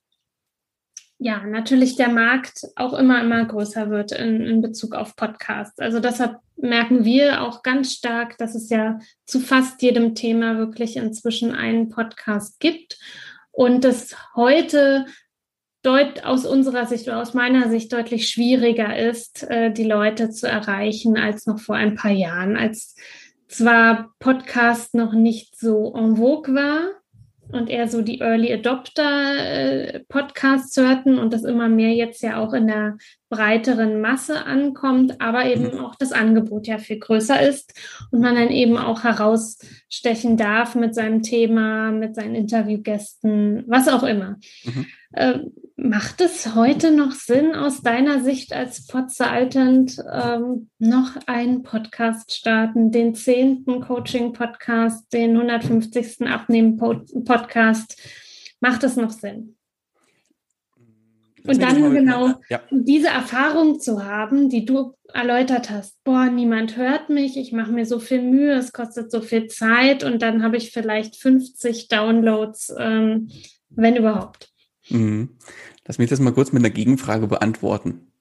ja, 1.19 1.43
natürlich 1.45 1.97
der 1.97 2.11
Markt 2.11 2.67
auch 2.77 2.93
immer, 2.93 3.23
immer 3.23 3.45
größer 3.45 3.91
wird 3.91 4.13
in, 4.13 4.43
in 4.43 4.61
Bezug 4.61 4.95
auf 4.95 5.17
Podcasts. 5.17 5.79
Also 5.79 5.99
deshalb 5.99 6.39
merken 6.57 7.05
wir 7.05 7.43
auch 7.43 7.63
ganz 7.63 7.93
stark, 7.93 8.37
dass 8.39 8.55
es 8.55 8.69
ja 8.69 8.99
zu 9.25 9.41
fast 9.41 9.81
jedem 9.83 10.15
Thema 10.15 10.59
wirklich 10.59 10.97
inzwischen 10.97 11.55
einen 11.55 11.89
Podcast 11.89 12.61
gibt 12.61 12.99
und 13.51 13.85
es 13.85 14.15
heute 14.35 15.07
deut 15.83 16.25
aus 16.25 16.45
unserer 16.45 16.87
Sicht 16.87 17.07
oder 17.07 17.21
aus 17.21 17.33
meiner 17.33 17.71
Sicht 17.71 17.93
deutlich 17.93 18.29
schwieriger 18.29 18.99
ist, 18.99 19.45
äh, 19.45 19.73
die 19.73 19.85
Leute 19.85 20.31
zu 20.31 20.49
erreichen 20.49 21.17
als 21.17 21.47
noch 21.47 21.61
vor 21.61 21.77
ein 21.77 21.95
paar 21.95 22.11
Jahren, 22.11 22.57
als 22.57 22.97
zwar 23.49 24.13
Podcast 24.19 24.95
noch 24.95 25.13
nicht 25.13 25.59
so 25.59 25.95
en 25.97 26.17
vogue 26.17 26.55
war 26.55 26.91
und 27.53 27.71
eher 27.71 27.89
so 27.89 28.03
die 28.03 28.21
Early 28.21 28.53
Adopter 28.53 29.37
äh, 29.37 30.01
Podcasts 30.09 30.77
hörten 30.77 31.19
und 31.19 31.33
das 31.33 31.45
immer 31.45 31.69
mehr 31.69 31.95
jetzt 31.95 32.23
ja 32.23 32.39
auch 32.39 32.53
in 32.53 32.67
der 32.67 32.97
breiteren 33.29 34.01
Masse 34.01 34.45
ankommt, 34.45 35.21
aber 35.21 35.47
eben 35.47 35.75
mhm. 35.75 35.85
auch 35.85 35.95
das 35.95 36.13
Angebot 36.13 36.67
ja 36.67 36.79
viel 36.79 36.99
größer 36.99 37.41
ist 37.41 37.75
und 38.11 38.21
man 38.21 38.35
dann 38.35 38.51
eben 38.51 38.77
auch 38.77 39.05
herausstechen 39.05 40.37
darf 40.37 40.75
mit 40.75 40.95
seinem 40.95 41.23
Thema, 41.23 41.91
mit 41.91 42.15
seinen 42.15 42.35
Interviewgästen, 42.35 43.65
was 43.67 43.89
auch 43.89 44.03
immer. 44.03 44.37
Mhm. 44.65 44.87
Äh, 45.13 45.39
Macht 45.79 46.23
es 46.23 46.55
heute 46.55 46.91
noch 46.91 47.13
Sinn, 47.13 47.55
aus 47.55 47.83
deiner 47.83 48.25
Sicht 48.25 48.55
als 48.55 48.87
Potze 48.87 49.29
alternd 49.29 50.03
ähm, 50.11 50.71
noch 50.79 51.17
einen 51.27 51.65
Podcast 51.65 52.35
starten, 52.35 52.91
den 52.91 53.15
zehnten 53.15 53.83
Coaching-Podcast, 53.83 55.13
den 55.13 55.37
150. 55.37 56.27
Abnehmen-Podcast? 56.27 58.01
Macht 58.61 58.85
es 58.85 58.97
noch 58.97 59.11
Sinn? 59.11 59.56
Und 61.47 61.63
dann 61.63 61.93
genau 61.93 62.35
ja. 62.49 62.61
diese 62.71 63.09
Erfahrung 63.09 63.81
zu 63.81 64.05
haben, 64.05 64.49
die 64.49 64.65
du 64.65 64.95
erläutert 65.13 65.71
hast. 65.71 66.03
Boah, 66.05 66.27
niemand 66.27 66.77
hört 66.77 67.09
mich, 67.09 67.37
ich 67.37 67.53
mache 67.53 67.73
mir 67.73 67.87
so 67.87 67.99
viel 67.99 68.23
Mühe, 68.23 68.55
es 68.55 68.73
kostet 68.73 69.11
so 69.11 69.21
viel 69.21 69.47
Zeit 69.47 70.05
und 70.05 70.23
dann 70.23 70.43
habe 70.43 70.57
ich 70.57 70.73
vielleicht 70.73 71.17
50 71.17 71.89
Downloads, 71.89 72.75
ähm, 72.79 73.31
wenn 73.71 73.97
überhaupt. 73.97 74.53
Mhm. 74.89 75.31
Lass 75.87 75.99
mich 75.99 76.11
das 76.11 76.21
mal 76.21 76.33
kurz 76.33 76.53
mit 76.53 76.61
einer 76.61 76.75
Gegenfrage 76.75 77.27
beantworten. 77.27 78.13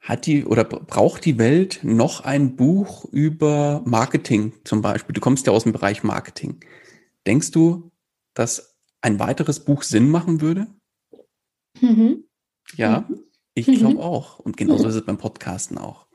Hat 0.00 0.26
die 0.26 0.44
oder 0.44 0.64
braucht 0.64 1.24
die 1.24 1.38
Welt 1.38 1.80
noch 1.82 2.22
ein 2.22 2.56
Buch 2.56 3.04
über 3.04 3.82
Marketing 3.84 4.52
zum 4.64 4.82
Beispiel? 4.82 5.12
Du 5.12 5.20
kommst 5.20 5.46
ja 5.46 5.52
aus 5.52 5.64
dem 5.64 5.72
Bereich 5.72 6.02
Marketing. 6.02 6.60
Denkst 7.26 7.50
du, 7.50 7.90
dass 8.34 8.76
ein 9.02 9.18
weiteres 9.18 9.60
Buch 9.60 9.82
Sinn 9.82 10.10
machen 10.10 10.40
würde? 10.40 10.66
Mhm. 11.80 12.24
Ja, 12.76 13.06
mhm. 13.08 13.20
ich 13.54 13.66
glaube 13.66 13.94
mhm. 13.94 14.00
auch. 14.00 14.38
Und 14.38 14.56
genauso 14.56 14.88
ist 14.88 14.94
es 14.94 15.04
beim 15.04 15.18
Podcasten 15.18 15.78
auch. 15.78 16.06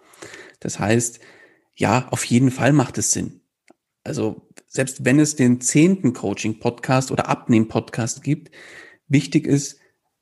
Das 0.60 0.80
heißt, 0.80 1.20
ja, 1.76 2.08
auf 2.10 2.24
jeden 2.26 2.52
Fall 2.52 2.74
macht 2.74 2.98
es 2.98 3.12
Sinn. 3.12 3.42
Also 4.04 4.48
selbst 4.68 5.06
wenn 5.06 5.20
es 5.20 5.36
den 5.36 5.62
zehnten 5.62 6.14
Coaching-Podcast 6.14 7.12
oder 7.12 7.28
Abnehmen-Podcast 7.28 8.24
gibt, 8.24 8.52
wichtig 9.08 9.48
ist, 9.48 9.80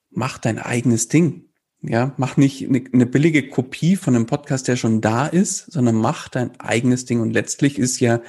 mach 0.10 0.38
dein 0.38 0.60
eigenes 0.60 1.08
Ding. 1.08 1.50
Ja, 1.82 2.14
mach 2.18 2.38
nicht 2.38 2.66
eine, 2.66 2.82
eine, 2.94 3.06
billige 3.06 3.50
Kopie 3.50 3.98
von 3.98 4.16
einem 4.16 4.26
Podcast, 4.26 4.70
der 4.70 4.78
schon 4.78 5.02
da 5.02 5.28
ist, 5.28 5.70
sondern 5.70 5.96
mach 5.96 6.30
dein 6.30 6.58
eigenes 6.62 7.04
Ding. 7.04 7.20
Und 7.20 7.32
letztlich 7.32 7.78
ist 7.78 8.00
ja 8.00 8.22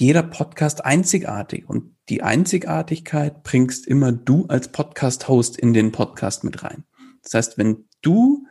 jeder 0.00 0.22
Podcast 0.22 0.84
einzigartig. 0.84 1.68
Und 1.68 1.94
die 2.08 2.22
Einzigartigkeit 2.22 3.42
bringst 3.42 3.86
immer 3.86 4.12
du 4.12 4.46
als 4.46 4.72
Podcast-Host 4.72 5.58
in 5.58 5.74
den 5.74 5.92
Podcast 5.92 6.42
mit 6.42 6.62
rein. 6.62 6.84
Das 7.22 7.34
heißt, 7.34 7.58
wenn 7.58 7.86
du 8.00 8.46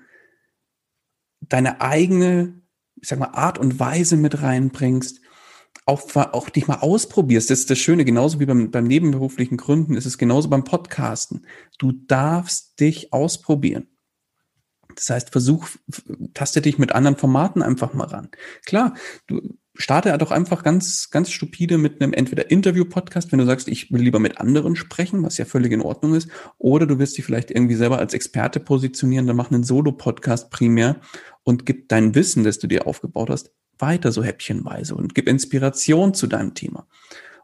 deine 1.41 1.81
eigene, 1.81 2.61
ich 3.01 3.07
sag 3.07 3.19
mal, 3.19 3.31
Art 3.33 3.57
und 3.57 3.79
Weise 3.79 4.15
mit 4.15 4.41
reinbringst, 4.41 5.21
auch, 5.85 6.15
auch 6.15 6.49
dich 6.49 6.67
mal 6.67 6.79
ausprobierst. 6.81 7.49
Das 7.49 7.59
ist 7.59 7.69
das 7.71 7.79
Schöne, 7.79 8.05
genauso 8.05 8.39
wie 8.39 8.45
beim, 8.45 8.69
beim 8.69 8.85
nebenberuflichen 8.85 9.57
Gründen 9.57 9.95
ist 9.95 10.05
es 10.05 10.19
genauso 10.19 10.49
beim 10.49 10.63
Podcasten. 10.63 11.47
Du 11.79 11.91
darfst 11.91 12.79
dich 12.79 13.11
ausprobieren. 13.11 13.87
Das 14.95 15.09
heißt, 15.09 15.31
versuch, 15.31 15.67
taste 16.35 16.61
dich 16.61 16.77
mit 16.77 16.91
anderen 16.91 17.17
Formaten 17.17 17.63
einfach 17.63 17.93
mal 17.93 18.07
ran. 18.07 18.29
Klar, 18.65 18.93
du 19.25 19.57
starte 19.79 20.15
doch 20.17 20.31
einfach 20.31 20.63
ganz, 20.63 21.09
ganz 21.09 21.31
stupide 21.31 21.77
mit 21.77 22.01
einem 22.01 22.11
entweder 22.11 22.51
Interview-Podcast, 22.51 23.31
wenn 23.31 23.39
du 23.39 23.45
sagst, 23.45 23.69
ich 23.69 23.91
will 23.91 24.01
lieber 24.01 24.19
mit 24.19 24.37
anderen 24.37 24.75
sprechen, 24.75 25.23
was 25.23 25.37
ja 25.37 25.45
völlig 25.45 25.71
in 25.71 25.81
Ordnung 25.81 26.15
ist, 26.15 26.29
oder 26.57 26.85
du 26.85 26.99
willst 26.99 27.17
dich 27.17 27.23
vielleicht 27.23 27.49
irgendwie 27.49 27.75
selber 27.75 27.97
als 27.97 28.13
Experte 28.13 28.59
positionieren, 28.59 29.25
dann 29.25 29.37
mach 29.37 29.51
einen 29.51 29.63
Solo-Podcast 29.63 30.51
primär 30.51 30.97
und 31.43 31.65
gib 31.65 31.87
dein 31.87 32.13
Wissen, 32.13 32.43
das 32.43 32.59
du 32.59 32.67
dir 32.67 32.87
aufgebaut 32.87 33.29
hast, 33.29 33.51
weiter 33.77 34.11
so 34.11 34.21
häppchenweise 34.21 34.95
und 34.95 35.15
gib 35.15 35.29
Inspiration 35.29 36.13
zu 36.13 36.27
deinem 36.27 36.53
Thema 36.53 36.85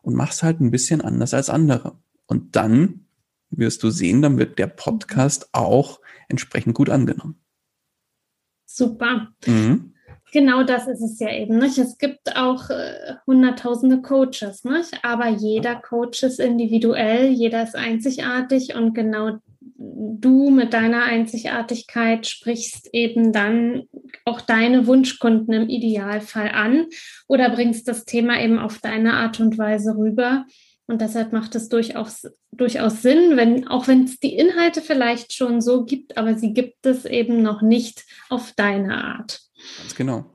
und 0.01 0.13
mach's 0.13 0.43
halt 0.43 0.59
ein 0.59 0.71
bisschen 0.71 0.99
anders 0.99 1.33
als 1.33 1.49
andere. 1.49 1.97
Und 2.25 2.57
dann 2.57 3.05
wirst 3.49 3.81
du 3.81 3.89
sehen, 3.89 4.21
dann 4.21 4.37
wird 4.37 4.59
der 4.59 4.67
Podcast 4.67 5.49
auch 5.53 6.01
entsprechend 6.27 6.75
gut 6.75 6.89
angenommen. 6.89 7.39
Super. 8.65 9.33
Mhm. 9.45 9.94
Genau 10.35 10.63
das 10.63 10.85
ist 10.89 10.99
es 10.99 11.17
ja 11.21 11.31
eben. 11.31 11.59
Nicht? 11.59 11.77
Es 11.77 11.97
gibt 11.97 12.35
auch 12.35 12.69
äh, 12.69 13.13
hunderttausende 13.25 14.01
Coaches, 14.01 14.65
nicht? 14.65 14.99
aber 15.01 15.29
jeder 15.29 15.75
Coach 15.75 16.23
ist 16.23 16.41
individuell, 16.41 17.29
jeder 17.29 17.63
ist 17.63 17.73
einzigartig 17.73 18.75
und 18.75 18.93
genau 18.93 19.37
du 19.77 20.49
mit 20.49 20.73
deiner 20.73 21.03
Einzigartigkeit 21.03 22.27
sprichst 22.27 22.89
eben 22.91 23.31
dann 23.31 23.83
auch 24.25 24.41
deine 24.41 24.87
Wunschkunden 24.87 25.53
im 25.53 25.69
Idealfall 25.69 26.49
an 26.49 26.87
oder 27.29 27.49
bringst 27.49 27.87
das 27.87 28.03
Thema 28.03 28.41
eben 28.43 28.59
auf 28.59 28.79
deine 28.79 29.13
Art 29.13 29.39
und 29.39 29.57
Weise 29.57 29.95
rüber. 29.95 30.43
Und 30.85 30.99
deshalb 30.99 31.31
macht 31.31 31.55
es 31.55 31.69
durchaus, 31.69 32.27
durchaus 32.51 33.01
Sinn, 33.01 33.37
wenn, 33.37 33.69
auch 33.69 33.87
wenn 33.87 34.03
es 34.03 34.19
die 34.19 34.35
Inhalte 34.35 34.81
vielleicht 34.81 35.31
schon 35.31 35.61
so 35.61 35.85
gibt, 35.85 36.17
aber 36.17 36.35
sie 36.35 36.53
gibt 36.53 36.85
es 36.85 37.05
eben 37.05 37.41
noch 37.41 37.61
nicht 37.61 38.03
auf 38.29 38.51
deine 38.57 39.01
Art. 39.01 39.44
Ganz 39.79 39.95
genau. 39.95 40.25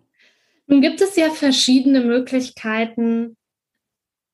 Nun 0.66 0.80
gibt 0.80 1.00
es 1.00 1.16
ja 1.16 1.30
verschiedene 1.30 2.00
Möglichkeiten, 2.00 3.36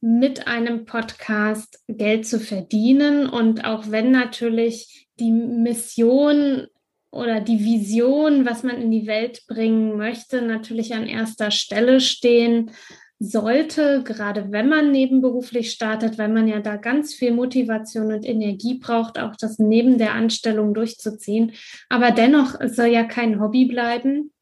mit 0.01 0.47
einem 0.47 0.85
Podcast 0.85 1.83
Geld 1.89 2.27
zu 2.27 2.39
verdienen. 2.39 3.29
Und 3.29 3.65
auch 3.65 3.91
wenn 3.91 4.11
natürlich 4.11 5.09
die 5.19 5.33
Mission 5.33 6.67
oder 7.11 7.41
die 7.41 7.65
Vision, 7.65 8.45
was 8.45 8.63
man 8.63 8.81
in 8.81 8.91
die 8.91 9.07
Welt 9.07 9.43
bringen 9.49 9.97
möchte, 9.97 10.43
natürlich 10.43 10.95
an 10.95 11.07
erster 11.07 11.51
Stelle 11.51 12.01
stehen 12.01 12.71
sollte, 13.19 14.03
gerade 14.05 14.53
wenn 14.53 14.69
man 14.69 14.93
nebenberuflich 14.93 15.71
startet, 15.71 16.19
weil 16.19 16.29
man 16.29 16.47
ja 16.47 16.61
da 16.61 16.77
ganz 16.77 17.15
viel 17.15 17.33
Motivation 17.33 18.13
und 18.13 18.27
Energie 18.27 18.79
braucht, 18.79 19.19
auch 19.19 19.35
das 19.37 19.59
neben 19.59 19.97
der 19.97 20.13
Anstellung 20.13 20.75
durchzuziehen. 20.75 21.53
Aber 21.89 22.11
dennoch, 22.11 22.57
soll 22.67 22.89
ja 22.89 23.05
kein 23.05 23.41
Hobby 23.41 23.65
bleiben, 23.65 24.33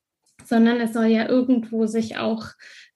sondern 0.46 0.80
es 0.80 0.92
soll 0.92 1.06
ja 1.06 1.28
irgendwo 1.28 1.86
sich 1.86 2.16
auch 2.18 2.48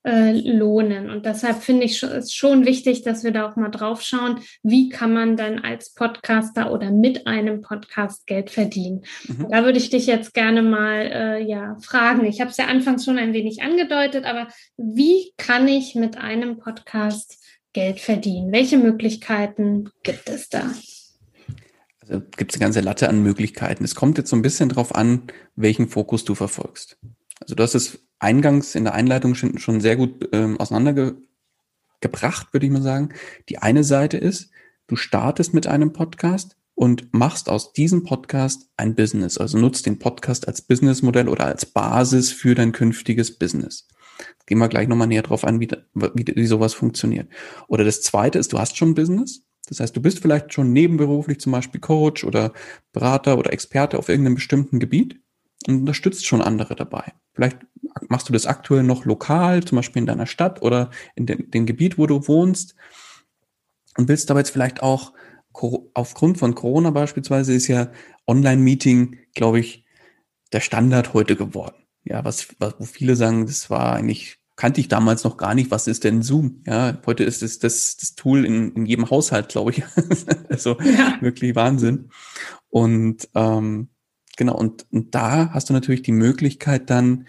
äh, 0.09 0.33
lohnen. 0.33 1.11
Und 1.11 1.27
deshalb 1.27 1.63
finde 1.63 1.85
ich 1.85 2.03
es 2.03 2.33
schon 2.33 2.65
wichtig, 2.65 3.03
dass 3.03 3.25
wir 3.25 3.31
da 3.31 3.49
auch 3.49 3.57
mal 3.57 3.69
drauf 3.69 4.01
schauen, 4.01 4.41
wie 4.63 4.89
kann 4.89 5.13
man 5.13 5.37
dann 5.37 5.59
als 5.59 5.93
Podcaster 5.93 6.73
oder 6.73 6.91
mit 6.91 7.27
einem 7.27 7.61
Podcast 7.61 8.27
Geld 8.27 8.51
verdienen. 8.51 9.03
Mhm. 9.27 9.49
Da 9.51 9.65
würde 9.65 9.79
ich 9.79 9.91
dich 9.91 10.07
jetzt 10.07 10.35
gerne 10.35 10.63
mal 10.63 11.11
äh, 11.13 11.43
ja, 11.43 11.77
fragen. 11.81 12.25
Ich 12.25 12.41
habe 12.41 12.51
es 12.51 12.57
ja 12.57 12.67
anfangs 12.67 13.05
schon 13.05 13.19
ein 13.19 13.33
wenig 13.33 13.63
angedeutet, 13.63 14.25
aber 14.25 14.49
wie 14.77 15.33
kann 15.37 15.69
ich 15.69 15.95
mit 15.95 16.17
einem 16.17 16.59
Podcast 16.59 17.45
Geld 17.73 18.01
verdienen? 18.01 18.53
Welche 18.53 18.79
Möglichkeiten 18.79 19.91
gibt 20.03 20.29
es 20.29 20.49
da? 20.49 20.73
Also 22.01 22.23
gibt 22.37 22.53
es 22.53 22.57
eine 22.57 22.65
ganze 22.65 22.81
Latte 22.81 23.09
an 23.09 23.23
Möglichkeiten. 23.23 23.85
Es 23.85 23.95
kommt 23.95 24.17
jetzt 24.17 24.31
so 24.31 24.37
ein 24.37 24.43
bisschen 24.43 24.71
drauf 24.71 24.95
an, 24.95 25.25
welchen 25.57 25.89
Fokus 25.89 26.25
du 26.25 26.35
verfolgst. 26.35 26.97
Also 27.41 27.55
du 27.55 27.63
hast 27.63 27.75
es 27.75 28.01
eingangs 28.19 28.75
in 28.75 28.85
der 28.85 28.95
Einleitung 28.95 29.35
schon, 29.35 29.59
schon 29.59 29.81
sehr 29.81 29.97
gut 29.97 30.29
ähm, 30.33 30.59
auseinandergebracht, 30.59 32.53
würde 32.53 32.67
ich 32.67 32.73
mal 32.73 32.83
sagen. 32.83 33.11
Die 33.49 33.59
eine 33.59 33.85
Seite 33.85 34.17
ist, 34.17 34.51
du 34.87 34.97
startest 34.97 35.55
mit 35.55 35.67
einem 35.67 35.93
Podcast 35.93 36.57
und 36.75 37.13
machst 37.13 37.49
aus 37.49 37.73
diesem 37.73 38.05
Podcast 38.05 38.71
ein 38.77 38.95
Business. 38.95 39.39
Also 39.39 39.59
nutzt 39.59 39.87
den 39.87 39.99
Podcast 39.99 40.47
als 40.47 40.63
Businessmodell 40.63 41.29
oder 41.29 41.47
als 41.47 41.67
Basis 41.67 42.31
für 42.33 42.55
dein 42.55 42.73
künftiges 42.73 43.39
Business. 43.39 43.89
Gehen 44.47 44.59
wir 44.59 44.69
gleich 44.69 44.89
nochmal 44.89 45.09
näher 45.09 45.23
drauf 45.23 45.45
an, 45.45 45.61
wie, 45.61 45.69
wie, 45.95 46.27
wie 46.35 46.47
sowas 46.47 46.75
funktioniert. 46.75 47.29
Oder 47.69 47.85
das 47.85 48.03
zweite 48.03 48.39
ist, 48.39 48.53
du 48.53 48.59
hast 48.59 48.77
schon 48.77 48.95
Business. 48.95 49.45
Das 49.69 49.81
heißt, 49.81 49.95
du 49.95 50.01
bist 50.01 50.21
vielleicht 50.21 50.55
schon 50.55 50.73
nebenberuflich 50.73 51.41
zum 51.41 51.53
Beispiel 51.53 51.81
Coach 51.81 52.25
oder 52.25 52.53
Berater 52.93 53.39
oder 53.39 53.53
Experte 53.53 53.99
auf 53.99 54.09
irgendeinem 54.09 54.37
bestimmten 54.37 54.79
Gebiet 54.79 55.21
und 55.67 55.81
unterstützt 55.81 56.27
schon 56.27 56.43
andere 56.43 56.77
dabei. 56.77 57.13
Vielleicht 57.35 57.59
machst 58.09 58.29
du 58.29 58.33
das 58.33 58.47
aktuell 58.47 58.83
noch 58.83 59.05
lokal, 59.05 59.65
zum 59.65 59.77
Beispiel 59.77 60.01
in 60.01 60.07
deiner 60.07 60.27
Stadt 60.27 60.63
oder 60.63 60.91
in 61.15 61.27
dem, 61.27 61.51
dem 61.51 61.67
Gebiet, 61.67 61.99
wo 61.99 62.07
du 62.07 62.27
wohnst 62.29 62.75
und 63.97 64.09
willst 64.09 64.31
aber 64.31 64.41
jetzt 64.41 64.51
vielleicht 64.51 64.83
auch 64.83 65.13
aufgrund 65.95 66.39
von 66.39 66.55
Corona 66.55 66.91
beispielsweise 66.91 67.53
ist 67.53 67.67
ja 67.67 67.91
Online-Meeting, 68.27 69.19
glaube 69.35 69.59
ich, 69.61 69.85
der 70.53 70.61
Standard 70.61 71.15
heute 71.15 71.37
geworden. 71.37 71.75
Ja, 72.05 72.25
was, 72.25 72.49
was, 72.59 72.75
wo 72.79 72.85
viele 72.85 73.17
sagen, 73.17 73.47
das 73.47 73.69
war 73.71 73.95
eigentlich, 73.95 74.39
kannte 74.57 74.81
ich 74.81 74.89
damals 74.89 75.25
noch 75.25 75.37
gar 75.37 75.55
nicht, 75.55 75.71
was 75.71 75.87
ist 75.87 76.05
denn 76.05 76.23
Zoom? 76.23 76.63
Ja, 76.67 76.97
heute 77.07 77.25
ist 77.25 77.43
es 77.43 77.59
das, 77.59 77.97
das 77.97 78.15
Tool 78.15 78.45
in, 78.45 78.73
in 78.75 78.87
jedem 78.87 79.11
Haushalt, 79.11 79.49
glaube 79.49 79.73
ich. 79.73 79.83
also 80.49 80.79
ja. 80.81 81.19
wirklich 81.21 81.55
Wahnsinn. 81.55 82.11
Und 82.71 83.29
ähm, 83.35 83.89
Genau, 84.39 84.57
und, 84.57 84.87
und 84.93 85.17
da 85.17 85.51
hast 85.53 85.69
du 85.69 85.73
natürlich 85.73 86.03
die 86.03 86.13
Möglichkeit, 86.13 86.91
dann 86.91 87.27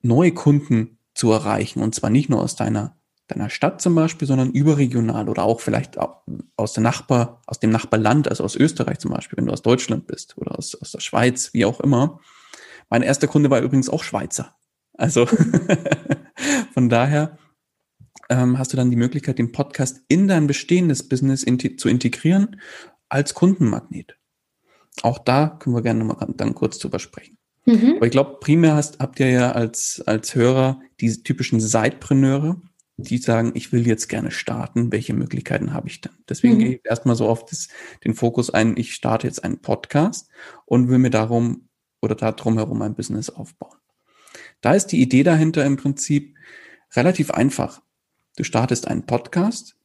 neue 0.00 0.32
Kunden 0.32 0.96
zu 1.12 1.30
erreichen. 1.30 1.82
Und 1.82 1.94
zwar 1.94 2.08
nicht 2.08 2.30
nur 2.30 2.40
aus 2.40 2.56
deiner, 2.56 2.96
deiner 3.26 3.50
Stadt 3.50 3.82
zum 3.82 3.94
Beispiel, 3.94 4.26
sondern 4.26 4.50
überregional 4.50 5.28
oder 5.28 5.42
auch 5.42 5.60
vielleicht 5.60 5.98
aus 6.56 6.72
der 6.72 6.82
Nachbar, 6.82 7.42
aus 7.46 7.60
dem 7.60 7.68
Nachbarland, 7.68 8.28
also 8.28 8.44
aus 8.44 8.56
Österreich 8.56 8.98
zum 8.98 9.10
Beispiel, 9.10 9.36
wenn 9.36 9.44
du 9.44 9.52
aus 9.52 9.60
Deutschland 9.60 10.06
bist 10.06 10.38
oder 10.38 10.58
aus, 10.58 10.74
aus 10.74 10.92
der 10.92 11.00
Schweiz, 11.00 11.52
wie 11.52 11.66
auch 11.66 11.80
immer. 11.80 12.18
Mein 12.88 13.02
erster 13.02 13.26
Kunde 13.26 13.50
war 13.50 13.60
übrigens 13.60 13.90
auch 13.90 14.02
Schweizer. 14.02 14.56
Also 14.94 15.26
von 16.72 16.88
daher 16.88 17.36
ähm, 18.30 18.56
hast 18.56 18.72
du 18.72 18.78
dann 18.78 18.90
die 18.90 18.96
Möglichkeit, 18.96 19.38
den 19.38 19.52
Podcast 19.52 20.00
in 20.08 20.28
dein 20.28 20.46
bestehendes 20.46 21.06
Business 21.06 21.42
in 21.42 21.58
zu 21.78 21.90
integrieren 21.90 22.58
als 23.10 23.34
Kundenmagnet. 23.34 24.16
Auch 25.00 25.18
da 25.18 25.48
können 25.48 25.74
wir 25.74 25.82
gerne 25.82 26.04
nochmal 26.04 26.28
dann 26.36 26.54
kurz 26.54 26.78
drüber 26.78 26.98
sprechen. 26.98 27.38
Mhm. 27.64 27.94
Aber 27.96 28.06
ich 28.06 28.12
glaube, 28.12 28.38
primär 28.40 28.74
hast, 28.74 28.98
habt 28.98 29.20
ihr 29.20 29.30
ja 29.30 29.52
als, 29.52 30.02
als 30.06 30.34
Hörer 30.34 30.80
diese 31.00 31.22
typischen 31.22 31.60
Sidepreneure, 31.60 32.60
die 32.96 33.18
sagen, 33.18 33.52
ich 33.54 33.72
will 33.72 33.86
jetzt 33.86 34.08
gerne 34.08 34.30
starten, 34.30 34.92
welche 34.92 35.14
Möglichkeiten 35.14 35.72
habe 35.72 35.88
ich 35.88 36.00
denn? 36.00 36.12
Deswegen 36.28 36.54
mhm. 36.54 36.58
gehe 36.58 36.74
ich 36.74 36.80
erstmal 36.84 37.16
so 37.16 37.28
auf 37.28 37.44
das, 37.46 37.68
den 38.04 38.14
Fokus 38.14 38.50
ein, 38.50 38.76
ich 38.76 38.94
starte 38.94 39.26
jetzt 39.26 39.42
einen 39.44 39.60
Podcast 39.60 40.28
und 40.66 40.88
will 40.88 40.98
mir 40.98 41.10
darum 41.10 41.68
oder 42.00 42.14
da 42.14 42.32
drumherum 42.32 42.82
ein 42.82 42.94
Business 42.94 43.30
aufbauen. 43.30 43.78
Da 44.60 44.74
ist 44.74 44.88
die 44.88 45.00
Idee 45.00 45.22
dahinter 45.22 45.64
im 45.64 45.76
Prinzip 45.76 46.36
relativ 46.94 47.30
einfach. 47.30 47.82
Du 48.36 48.44
startest 48.44 48.88
einen 48.88 49.06
Podcast, 49.06 49.76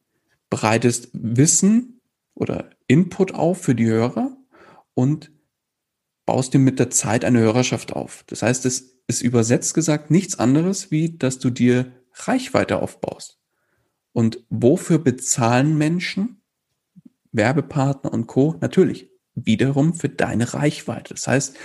bereitest 0.50 1.10
Wissen 1.14 2.02
oder 2.34 2.70
Input 2.88 3.34
auf 3.34 3.62
für 3.62 3.76
die 3.76 3.88
Hörer 3.88 4.37
und 4.98 5.32
baust 6.26 6.56
dir 6.56 6.60
mit 6.60 6.80
der 6.80 6.90
Zeit 6.90 7.24
eine 7.24 7.40
Hörerschaft 7.40 7.94
auf. 7.94 8.24
Das 8.26 8.42
heißt, 8.42 8.66
es 8.66 8.98
ist 9.06 9.22
übersetzt 9.22 9.76
gesagt 9.76 10.10
nichts 10.10 10.40
anderes, 10.40 10.90
wie 10.90 11.18
dass 11.20 11.38
du 11.38 11.52
dir 11.52 11.94
Reichweite 12.14 12.82
aufbaust. 12.82 13.38
Und 14.12 14.44
wofür 14.50 14.98
bezahlen 14.98 15.78
Menschen, 15.78 16.42
Werbepartner 17.32 18.12
und 18.12 18.26
Co? 18.26 18.56
Natürlich 18.60 19.12
wiederum 19.36 19.94
für 19.94 20.10
deine 20.10 20.56
Reichweite. 20.56 21.14
Das 21.14 21.28
heißt, 21.28 21.56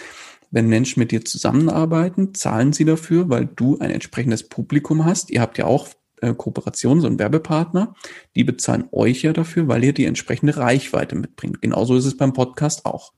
wenn 0.50 0.68
Menschen 0.68 1.00
mit 1.00 1.10
dir 1.10 1.24
zusammenarbeiten, 1.24 2.34
zahlen 2.34 2.74
sie 2.74 2.84
dafür, 2.84 3.30
weil 3.30 3.46
du 3.46 3.78
ein 3.78 3.90
entsprechendes 3.90 4.50
Publikum 4.50 5.06
hast. 5.06 5.30
Ihr 5.30 5.40
habt 5.40 5.56
ja 5.56 5.64
auch 5.64 5.88
äh, 6.20 6.34
Kooperations- 6.34 7.06
und 7.06 7.18
Werbepartner. 7.18 7.94
Die 8.36 8.44
bezahlen 8.44 8.84
euch 8.92 9.22
ja 9.22 9.32
dafür, 9.32 9.68
weil 9.68 9.82
ihr 9.82 9.94
die 9.94 10.04
entsprechende 10.04 10.58
Reichweite 10.58 11.16
mitbringt. 11.16 11.62
Genauso 11.62 11.96
ist 11.96 12.04
es 12.04 12.18
beim 12.18 12.34
Podcast 12.34 12.84
auch. 12.84 13.14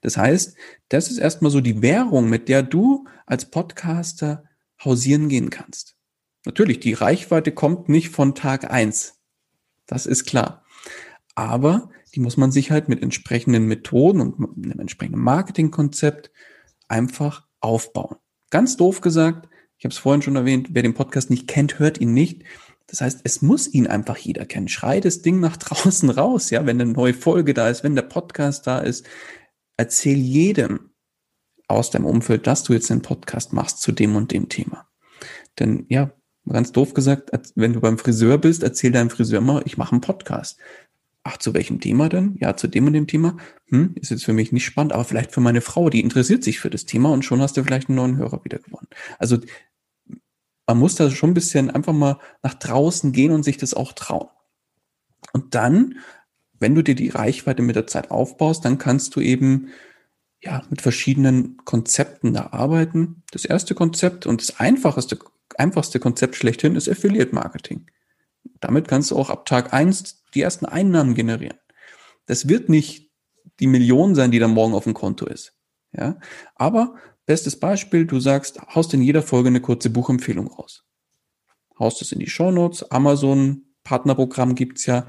Das 0.00 0.16
heißt, 0.16 0.56
das 0.88 1.10
ist 1.10 1.18
erstmal 1.18 1.50
so 1.50 1.60
die 1.60 1.82
Währung, 1.82 2.28
mit 2.28 2.48
der 2.48 2.62
du 2.62 3.06
als 3.26 3.50
Podcaster 3.50 4.44
hausieren 4.84 5.28
gehen 5.28 5.50
kannst. 5.50 5.96
Natürlich, 6.44 6.80
die 6.80 6.92
Reichweite 6.92 7.52
kommt 7.52 7.88
nicht 7.88 8.10
von 8.10 8.34
Tag 8.34 8.70
eins. 8.70 9.20
Das 9.86 10.06
ist 10.06 10.24
klar. 10.26 10.64
Aber 11.34 11.90
die 12.14 12.20
muss 12.20 12.36
man 12.36 12.52
sich 12.52 12.70
halt 12.70 12.88
mit 12.88 13.02
entsprechenden 13.02 13.66
Methoden 13.66 14.20
und 14.20 14.38
einem 14.38 14.80
entsprechenden 14.80 15.22
Marketingkonzept 15.22 16.30
einfach 16.86 17.46
aufbauen. 17.60 18.16
Ganz 18.50 18.76
doof 18.76 19.00
gesagt, 19.00 19.48
ich 19.78 19.84
habe 19.84 19.92
es 19.92 19.98
vorhin 19.98 20.22
schon 20.22 20.36
erwähnt, 20.36 20.68
wer 20.72 20.82
den 20.82 20.94
Podcast 20.94 21.30
nicht 21.30 21.48
kennt, 21.48 21.78
hört 21.78 22.00
ihn 22.00 22.14
nicht. 22.14 22.44
Das 22.86 23.00
heißt, 23.00 23.20
es 23.24 23.42
muss 23.42 23.66
ihn 23.72 23.86
einfach 23.86 24.16
jeder 24.16 24.44
kennen. 24.44 24.68
Schrei 24.68 25.00
das 25.00 25.22
Ding 25.22 25.40
nach 25.40 25.56
draußen 25.58 26.10
raus, 26.10 26.50
ja, 26.50 26.66
wenn 26.66 26.80
eine 26.80 26.92
neue 26.92 27.14
Folge 27.14 27.54
da 27.54 27.68
ist, 27.68 27.82
wenn 27.82 27.96
der 27.96 28.02
Podcast 28.02 28.66
da 28.66 28.78
ist. 28.78 29.06
Erzähl 29.76 30.18
jedem 30.18 30.90
aus 31.68 31.90
deinem 31.90 32.06
Umfeld, 32.06 32.46
dass 32.46 32.62
du 32.62 32.72
jetzt 32.72 32.90
einen 32.90 33.02
Podcast 33.02 33.52
machst 33.52 33.80
zu 33.80 33.92
dem 33.92 34.16
und 34.16 34.32
dem 34.32 34.48
Thema. 34.48 34.88
Denn 35.58 35.86
ja, 35.88 36.12
ganz 36.48 36.72
doof 36.72 36.94
gesagt, 36.94 37.30
wenn 37.54 37.72
du 37.72 37.80
beim 37.80 37.98
Friseur 37.98 38.38
bist, 38.38 38.62
erzähl 38.62 38.92
deinem 38.92 39.10
Friseur 39.10 39.40
mal, 39.40 39.62
ich 39.64 39.76
mache 39.76 39.92
einen 39.92 40.00
Podcast. 40.00 40.58
Ach, 41.22 41.38
zu 41.38 41.54
welchem 41.54 41.80
Thema 41.80 42.10
denn? 42.10 42.36
Ja, 42.38 42.54
zu 42.54 42.68
dem 42.68 42.86
und 42.86 42.92
dem 42.92 43.06
Thema. 43.06 43.38
Hm, 43.68 43.94
ist 43.94 44.10
jetzt 44.10 44.26
für 44.26 44.34
mich 44.34 44.52
nicht 44.52 44.66
spannend, 44.66 44.92
aber 44.92 45.04
vielleicht 45.04 45.32
für 45.32 45.40
meine 45.40 45.62
Frau, 45.62 45.88
die 45.88 46.00
interessiert 46.00 46.44
sich 46.44 46.60
für 46.60 46.68
das 46.68 46.84
Thema 46.84 47.10
und 47.12 47.24
schon 47.24 47.40
hast 47.40 47.56
du 47.56 47.64
vielleicht 47.64 47.88
einen 47.88 47.96
neuen 47.96 48.18
Hörer 48.18 48.44
wieder 48.44 48.58
gewonnen. 48.58 48.88
Also 49.18 49.38
man 50.66 50.78
muss 50.78 50.96
da 50.96 51.10
schon 51.10 51.30
ein 51.30 51.34
bisschen 51.34 51.70
einfach 51.70 51.94
mal 51.94 52.18
nach 52.42 52.54
draußen 52.54 53.12
gehen 53.12 53.32
und 53.32 53.42
sich 53.42 53.56
das 53.56 53.72
auch 53.72 53.92
trauen. 53.92 54.28
Und 55.32 55.54
dann, 55.54 55.98
wenn 56.58 56.74
du 56.74 56.82
dir 56.82 56.94
die 56.94 57.08
Reichweite 57.08 57.62
mit 57.62 57.76
der 57.76 57.86
Zeit 57.86 58.10
aufbaust, 58.10 58.64
dann 58.64 58.78
kannst 58.78 59.16
du 59.16 59.20
eben 59.20 59.68
ja 60.40 60.62
mit 60.70 60.82
verschiedenen 60.82 61.56
Konzepten 61.64 62.34
da 62.34 62.48
arbeiten. 62.52 63.22
Das 63.32 63.44
erste 63.44 63.74
Konzept 63.74 64.26
und 64.26 64.40
das 64.40 64.60
einfachste, 64.60 65.18
einfachste 65.56 65.98
Konzept 66.00 66.36
schlechthin 66.36 66.76
ist 66.76 66.88
Affiliate 66.88 67.34
Marketing. 67.34 67.86
Damit 68.60 68.88
kannst 68.88 69.10
du 69.10 69.16
auch 69.16 69.30
ab 69.30 69.46
Tag 69.46 69.72
eins 69.72 70.22
die 70.34 70.42
ersten 70.42 70.66
Einnahmen 70.66 71.14
generieren. 71.14 71.58
Das 72.26 72.48
wird 72.48 72.68
nicht 72.68 73.10
die 73.60 73.66
Million 73.66 74.14
sein, 74.14 74.30
die 74.30 74.38
dann 74.38 74.50
morgen 74.50 74.74
auf 74.74 74.84
dem 74.84 74.94
Konto 74.94 75.26
ist. 75.26 75.54
Ja, 75.92 76.18
aber 76.56 76.96
bestes 77.26 77.58
Beispiel, 77.58 78.04
du 78.04 78.20
sagst, 78.20 78.60
haust 78.74 78.92
in 78.94 79.02
jeder 79.02 79.22
Folge 79.22 79.48
eine 79.48 79.60
kurze 79.60 79.90
Buchempfehlung 79.90 80.48
raus. 80.48 80.84
Haust 81.78 82.02
es 82.02 82.12
in 82.12 82.18
die 82.18 82.28
Show 82.28 82.50
Notes, 82.50 82.90
Amazon 82.90 83.62
Partnerprogramm 83.84 84.54
gibt's 84.54 84.86
ja, 84.86 85.06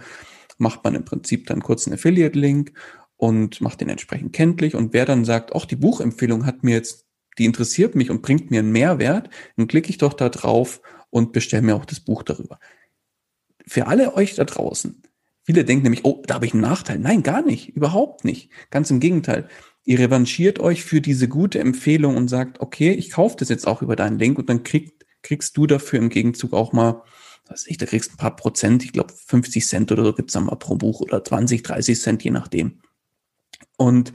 macht 0.57 0.83
man 0.83 0.95
im 0.95 1.05
Prinzip 1.05 1.47
dann 1.47 1.61
kurz 1.61 1.87
einen 1.87 1.95
Affiliate-Link 1.95 2.73
und 3.17 3.61
macht 3.61 3.81
den 3.81 3.89
entsprechend 3.89 4.33
kenntlich. 4.33 4.75
Und 4.75 4.93
wer 4.93 5.05
dann 5.05 5.25
sagt, 5.25 5.55
ach, 5.55 5.65
die 5.65 5.75
Buchempfehlung 5.75 6.45
hat 6.45 6.63
mir 6.63 6.75
jetzt, 6.75 7.05
die 7.37 7.45
interessiert 7.45 7.95
mich 7.95 8.09
und 8.09 8.21
bringt 8.21 8.51
mir 8.51 8.59
einen 8.59 8.71
Mehrwert, 8.71 9.29
dann 9.57 9.67
klicke 9.67 9.89
ich 9.89 9.97
doch 9.97 10.13
da 10.13 10.29
drauf 10.29 10.81
und 11.09 11.33
bestelle 11.33 11.63
mir 11.63 11.75
auch 11.75 11.85
das 11.85 11.99
Buch 11.99 12.23
darüber. 12.23 12.59
Für 13.67 13.87
alle 13.87 14.15
euch 14.15 14.35
da 14.35 14.43
draußen, 14.43 15.01
Viele 15.45 15.63
denken 15.63 15.83
nämlich, 15.83 16.03
oh, 16.05 16.23
da 16.25 16.35
habe 16.35 16.47
ich 16.47 16.53
einen 16.53 16.63
Nachteil. 16.63 16.97
Nein, 16.97 17.21
gar 17.21 17.43
nicht, 17.43 17.69
überhaupt 17.69 18.25
nicht. 18.25 18.49
Ganz 18.71 18.89
im 18.89 18.99
Gegenteil. 18.99 19.47
Ihr 19.83 19.99
revanchiert 19.99 20.59
euch 20.59 20.83
für 20.83 21.01
diese 21.01 21.27
gute 21.27 21.59
Empfehlung 21.59 22.17
und 22.17 22.27
sagt, 22.27 22.61
okay, 22.61 22.91
ich 22.91 23.11
kaufe 23.11 23.35
das 23.37 23.49
jetzt 23.49 23.67
auch 23.67 23.83
über 23.83 23.95
deinen 23.95 24.17
Link 24.17 24.39
und 24.39 24.49
dann 24.49 24.63
kriegt, 24.63 25.05
kriegst 25.21 25.55
du 25.55 25.67
dafür 25.67 25.99
im 25.99 26.09
Gegenzug 26.09 26.53
auch 26.53 26.73
mal, 26.73 27.03
weiß 27.49 27.67
ich, 27.67 27.77
da 27.77 27.85
kriegst 27.85 28.13
ein 28.13 28.17
paar 28.17 28.35
Prozent, 28.35 28.83
ich 28.83 28.91
glaube 28.91 29.13
50 29.13 29.65
Cent 29.65 29.91
oder 29.91 30.03
so 30.03 30.13
gibt's 30.13 30.33
dann 30.33 30.45
mal 30.45 30.55
pro 30.55 30.75
Buch 30.75 31.01
oder 31.01 31.23
20, 31.23 31.63
30 31.63 31.99
Cent, 31.99 32.23
je 32.23 32.31
nachdem. 32.31 32.81
Und 33.77 34.13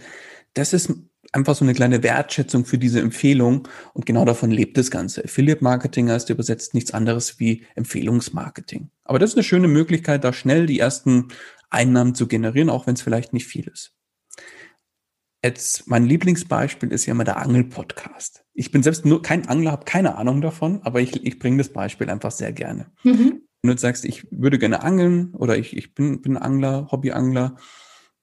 das 0.55 0.73
ist 0.73 0.93
einfach 1.33 1.55
so 1.55 1.65
eine 1.65 1.75
kleine 1.75 2.03
Wertschätzung 2.03 2.65
für 2.65 2.79
diese 2.79 3.01
Empfehlung 3.01 3.69
und 3.95 4.07
genau 4.07 4.25
davon 4.25 4.51
lebt 4.51 4.77
das 4.77 4.91
Ganze. 4.91 5.25
Affiliate 5.25 5.63
Marketing 5.63 6.11
heißt 6.11 6.31
übersetzt 6.31 6.75
nichts 6.75 6.93
anderes 6.93 7.39
wie 7.39 7.67
Empfehlungsmarketing. 7.77 8.91
Aber 9.05 9.19
das 9.19 9.31
ist 9.31 9.37
eine 9.37 9.45
schöne 9.45 9.69
Möglichkeit, 9.69 10.25
da 10.25 10.33
schnell 10.33 10.67
die 10.67 10.79
ersten 10.79 11.29
Einnahmen 11.69 12.15
zu 12.15 12.27
generieren, 12.27 12.71
auch 12.71 12.87
wenn 12.87 12.95
es 12.95 13.03
vielleicht 13.03 13.33
nicht 13.33 13.47
viel 13.47 13.69
ist. 13.69 13.95
Jetzt, 15.43 15.89
mein 15.89 16.05
Lieblingsbeispiel 16.05 16.93
ist 16.93 17.07
ja 17.07 17.13
immer 17.13 17.25
der 17.25 17.39
Angel-Podcast. 17.39 18.45
Ich 18.61 18.71
bin 18.71 18.83
selbst 18.83 19.07
nur 19.07 19.23
kein 19.23 19.49
Angler, 19.49 19.73
habe 19.73 19.87
keine 19.87 20.17
Ahnung 20.19 20.43
davon, 20.43 20.81
aber 20.83 21.01
ich, 21.01 21.25
ich 21.25 21.39
bringe 21.39 21.57
das 21.57 21.71
Beispiel 21.71 22.11
einfach 22.11 22.31
sehr 22.31 22.53
gerne. 22.53 22.93
Mhm. 23.05 23.41
Wenn 23.63 23.71
du 23.75 23.79
sagst, 23.79 24.05
ich 24.05 24.27
würde 24.31 24.59
gerne 24.59 24.83
angeln 24.83 25.35
oder 25.35 25.57
ich, 25.57 25.75
ich 25.75 25.95
bin, 25.95 26.21
bin 26.21 26.37
Angler, 26.37 26.89
Hobbyangler 26.93 27.57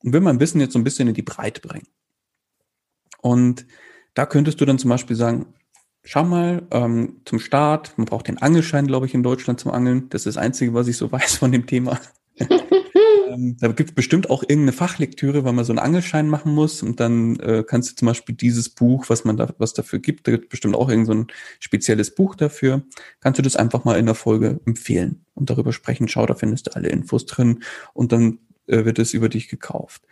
und 0.03 0.13
will 0.13 0.21
mein 0.21 0.39
Wissen 0.39 0.61
jetzt 0.61 0.73
so 0.73 0.79
ein 0.79 0.83
bisschen 0.83 1.07
in 1.07 1.15
die 1.15 1.23
Breite 1.23 1.61
bringen 1.61 1.87
und 3.21 3.65
da 4.13 4.27
könntest 4.27 4.61
du 4.61 4.65
dann 4.65 4.77
zum 4.77 4.91
Beispiel 4.91 5.15
sagen, 5.15 5.55
schau 6.03 6.23
mal, 6.23 6.67
ähm, 6.69 7.21
zum 7.25 7.39
Start, 7.39 7.97
man 7.97 8.05
braucht 8.05 8.27
den 8.27 8.37
Angelschein, 8.37 8.85
glaube 8.85 9.07
ich, 9.07 9.15
in 9.15 9.23
Deutschland 9.23 9.59
zum 9.59 9.71
Angeln. 9.71 10.07
Das 10.09 10.21
ist 10.27 10.35
das 10.35 10.37
Einzige, 10.37 10.75
was 10.75 10.87
ich 10.87 10.97
so 10.97 11.11
weiß 11.11 11.37
von 11.37 11.51
dem 11.51 11.65
Thema. 11.65 11.99
ähm, 13.29 13.57
da 13.59 13.67
gibt 13.69 13.91
es 13.91 13.95
bestimmt 13.95 14.29
auch 14.29 14.43
irgendeine 14.43 14.71
Fachlektüre, 14.71 15.43
weil 15.43 15.53
man 15.53 15.65
so 15.65 15.71
einen 15.71 15.79
Angelschein 15.79 16.29
machen 16.29 16.53
muss. 16.53 16.83
Und 16.83 16.99
dann 16.99 17.39
äh, 17.39 17.63
kannst 17.67 17.91
du 17.91 17.95
zum 17.95 18.07
Beispiel 18.07 18.35
dieses 18.35 18.69
Buch, 18.69 19.05
was 19.09 19.25
man 19.25 19.37
da, 19.37 19.53
was 19.57 19.73
dafür 19.73 19.99
gibt, 19.99 20.27
da 20.27 20.31
gibt 20.31 20.49
bestimmt 20.49 20.75
auch 20.75 20.89
irgend 20.89 21.07
so 21.07 21.25
spezielles 21.59 22.15
Buch 22.15 22.35
dafür, 22.35 22.83
kannst 23.19 23.37
du 23.37 23.43
das 23.43 23.55
einfach 23.55 23.85
mal 23.85 23.97
in 23.97 24.05
der 24.05 24.15
Folge 24.15 24.59
empfehlen 24.65 25.25
und 25.33 25.49
darüber 25.49 25.73
sprechen. 25.73 26.07
Schau, 26.07 26.25
da 26.25 26.35
findest 26.35 26.67
du 26.67 26.75
alle 26.75 26.89
Infos 26.89 27.25
drin 27.25 27.63
und 27.93 28.11
dann 28.11 28.39
äh, 28.67 28.85
wird 28.85 28.99
es 28.99 29.13
über 29.13 29.29
dich 29.29 29.49
gekauft. 29.49 30.03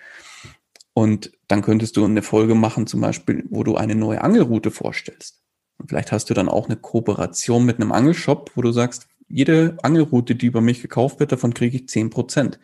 Und 0.93 1.32
dann 1.47 1.62
könntest 1.62 1.97
du 1.97 2.06
eine 2.06 2.21
Folge 2.21 2.56
machen, 2.56 2.88
zum 2.88 3.01
Beispiel, 3.01 3.43
wo 3.49 3.63
du 3.63 3.75
eine 3.75 3.95
neue 3.95 4.21
Angelroute 4.21 4.71
vorstellst. 4.71 5.41
Und 5.78 5.89
vielleicht 5.89 6.13
hast 6.13 6.30
du 6.30 6.34
dann 6.34 6.47
auch 6.47 6.67
eine 6.67 6.78
Kooperation 6.78 7.65
mit 7.65 7.82
einem 7.82 7.91
Angelshop, 7.91 8.51
wo 8.56 8.62
du 8.62 8.71
sagst, 8.71 9.08
jede 9.28 9.78
Angelroute, 9.82 10.36
die 10.36 10.45
über 10.45 10.62
mich 10.62 10.82
gekauft 10.82 11.19
wird, 11.19 11.32
davon 11.32 11.54
kriege 11.54 11.78
ich 11.78 11.89
zehn 11.89 12.10
Prozent. 12.10 12.60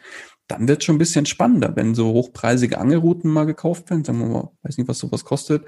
Dann 0.47 0.67
wird 0.67 0.79
es 0.79 0.85
schon 0.85 0.95
ein 0.95 0.99
bisschen 0.99 1.25
spannender, 1.25 1.75
wenn 1.75 1.95
so 1.95 2.11
hochpreisige 2.11 2.77
Angelrouten 2.77 3.31
mal 3.31 3.45
gekauft 3.45 3.89
werden, 3.89 4.03
sagen 4.03 4.19
wir 4.19 4.27
mal, 4.27 4.51
weiß 4.63 4.77
nicht, 4.77 4.87
was 4.87 4.99
sowas 4.99 5.23
kostet, 5.23 5.65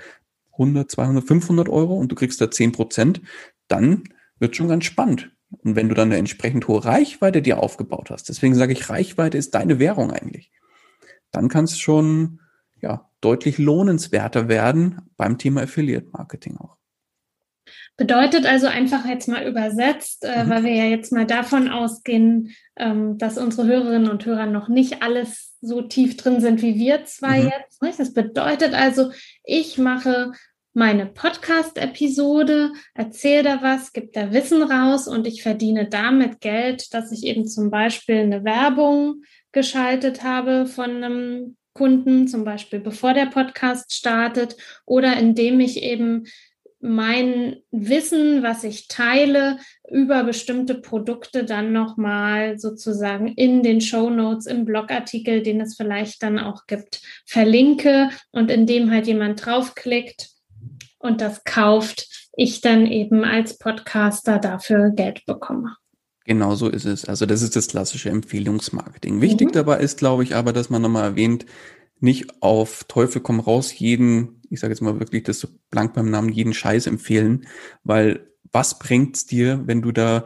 100, 0.53 0.89
200, 0.89 1.23
500 1.25 1.69
Euro 1.69 1.95
und 1.95 2.11
du 2.11 2.15
kriegst 2.15 2.41
da 2.41 2.51
zehn 2.51 2.71
Prozent, 2.71 3.21
dann 3.67 4.03
wird 4.39 4.55
schon 4.55 4.67
ganz 4.67 4.85
spannend. 4.85 5.31
Und 5.63 5.75
wenn 5.75 5.89
du 5.89 5.95
dann 5.95 6.09
eine 6.09 6.17
entsprechend 6.17 6.67
hohe 6.67 6.83
Reichweite 6.83 7.41
dir 7.41 7.61
aufgebaut 7.61 8.09
hast, 8.09 8.29
deswegen 8.29 8.55
sage 8.55 8.73
ich, 8.73 8.89
Reichweite 8.89 9.37
ist 9.37 9.53
deine 9.55 9.79
Währung 9.79 10.11
eigentlich, 10.11 10.51
dann 11.31 11.47
kannst 11.47 11.75
du 11.75 11.79
schon 11.79 12.39
ja, 12.81 13.09
deutlich 13.21 13.57
lohnenswerter 13.57 14.47
werden 14.47 15.01
beim 15.15 15.37
Thema 15.37 15.61
Affiliate 15.61 16.09
Marketing 16.11 16.57
auch. 16.57 16.77
Bedeutet 17.95 18.47
also 18.47 18.65
einfach 18.65 19.05
jetzt 19.05 19.27
mal 19.27 19.45
übersetzt, 19.45 20.25
äh, 20.25 20.43
mhm. 20.45 20.49
weil 20.49 20.63
wir 20.63 20.73
ja 20.73 20.85
jetzt 20.85 21.11
mal 21.11 21.27
davon 21.27 21.69
ausgehen, 21.69 22.55
ähm, 22.75 23.17
dass 23.19 23.37
unsere 23.37 23.67
Hörerinnen 23.67 24.09
und 24.09 24.25
Hörer 24.25 24.47
noch 24.47 24.67
nicht 24.67 25.03
alles 25.03 25.53
so 25.61 25.81
tief 25.83 26.17
drin 26.17 26.41
sind 26.41 26.61
wie 26.61 26.75
wir 26.75 27.05
zwei 27.05 27.41
mhm. 27.41 27.51
jetzt. 27.55 27.81
Nicht? 27.81 27.99
Das 27.99 28.13
bedeutet 28.13 28.73
also, 28.73 29.11
ich 29.43 29.77
mache 29.77 30.31
meine 30.73 31.05
Podcast-Episode, 31.05 32.71
erzähle 32.95 33.43
da 33.43 33.61
was, 33.61 33.93
gebe 33.93 34.09
da 34.11 34.33
Wissen 34.33 34.63
raus 34.63 35.07
und 35.07 35.27
ich 35.27 35.43
verdiene 35.43 35.87
damit 35.87 36.41
Geld, 36.41 36.95
dass 36.95 37.11
ich 37.11 37.23
eben 37.25 37.45
zum 37.45 37.69
Beispiel 37.69 38.17
eine 38.17 38.43
Werbung 38.43 39.21
geschaltet 39.51 40.23
habe 40.23 40.65
von 40.65 41.03
einem 41.03 41.57
Kunden, 41.73 42.27
zum 42.27 42.43
Beispiel 42.43 42.79
bevor 42.79 43.13
der 43.13 43.27
Podcast 43.27 43.93
startet 43.93 44.57
oder 44.85 45.15
indem 45.17 45.59
ich 45.59 45.83
eben 45.83 46.25
mein 46.83 47.61
Wissen, 47.71 48.43
was 48.43 48.65
ich 48.65 48.89
teile, 48.89 49.57
über 49.89 50.25
bestimmte 50.25 50.75
Produkte 50.75 51.45
dann 51.45 51.71
nochmal 51.71 52.59
sozusagen 52.59 53.29
in 53.29 53.63
den 53.63 53.79
Show 53.79 54.09
Notes, 54.09 54.47
im 54.47 54.65
Blogartikel, 54.65 55.41
den 55.43 55.61
es 55.61 55.77
vielleicht 55.77 56.21
dann 56.21 56.39
auch 56.39 56.67
gibt, 56.67 57.01
verlinke 57.25 58.09
und 58.31 58.51
indem 58.51 58.91
halt 58.91 59.07
jemand 59.07 59.45
draufklickt 59.45 60.29
und 60.99 61.21
das 61.21 61.45
kauft, 61.45 62.29
ich 62.35 62.59
dann 62.59 62.85
eben 62.85 63.23
als 63.23 63.57
Podcaster 63.57 64.37
dafür 64.37 64.89
Geld 64.89 65.25
bekomme. 65.25 65.77
Genau 66.25 66.55
so 66.55 66.67
ist 66.67 66.85
es. 66.85 67.05
Also 67.05 67.25
das 67.25 67.41
ist 67.41 67.55
das 67.55 67.67
klassische 67.67 68.09
Empfehlungsmarketing. 68.09 69.21
Wichtig 69.21 69.49
mhm. 69.49 69.53
dabei 69.53 69.79
ist, 69.79 69.99
glaube 69.99 70.23
ich, 70.23 70.35
aber, 70.35 70.51
dass 70.51 70.69
man 70.69 70.81
nochmal 70.81 71.03
erwähnt, 71.03 71.45
nicht 72.01 72.41
auf 72.41 72.83
Teufel 72.89 73.21
komm 73.21 73.39
raus 73.39 73.77
jeden, 73.77 74.41
ich 74.53 74.59
sage 74.59 74.73
jetzt 74.73 74.81
mal 74.81 74.99
wirklich 74.99 75.23
das 75.23 75.39
so 75.39 75.47
blank 75.69 75.93
beim 75.93 76.09
Namen, 76.09 76.29
jeden 76.29 76.53
Scheiß 76.53 76.87
empfehlen, 76.87 77.47
weil 77.83 78.27
was 78.51 78.77
bringt's 78.77 79.25
dir, 79.25 79.63
wenn 79.65 79.81
du 79.81 79.91
da 79.91 80.25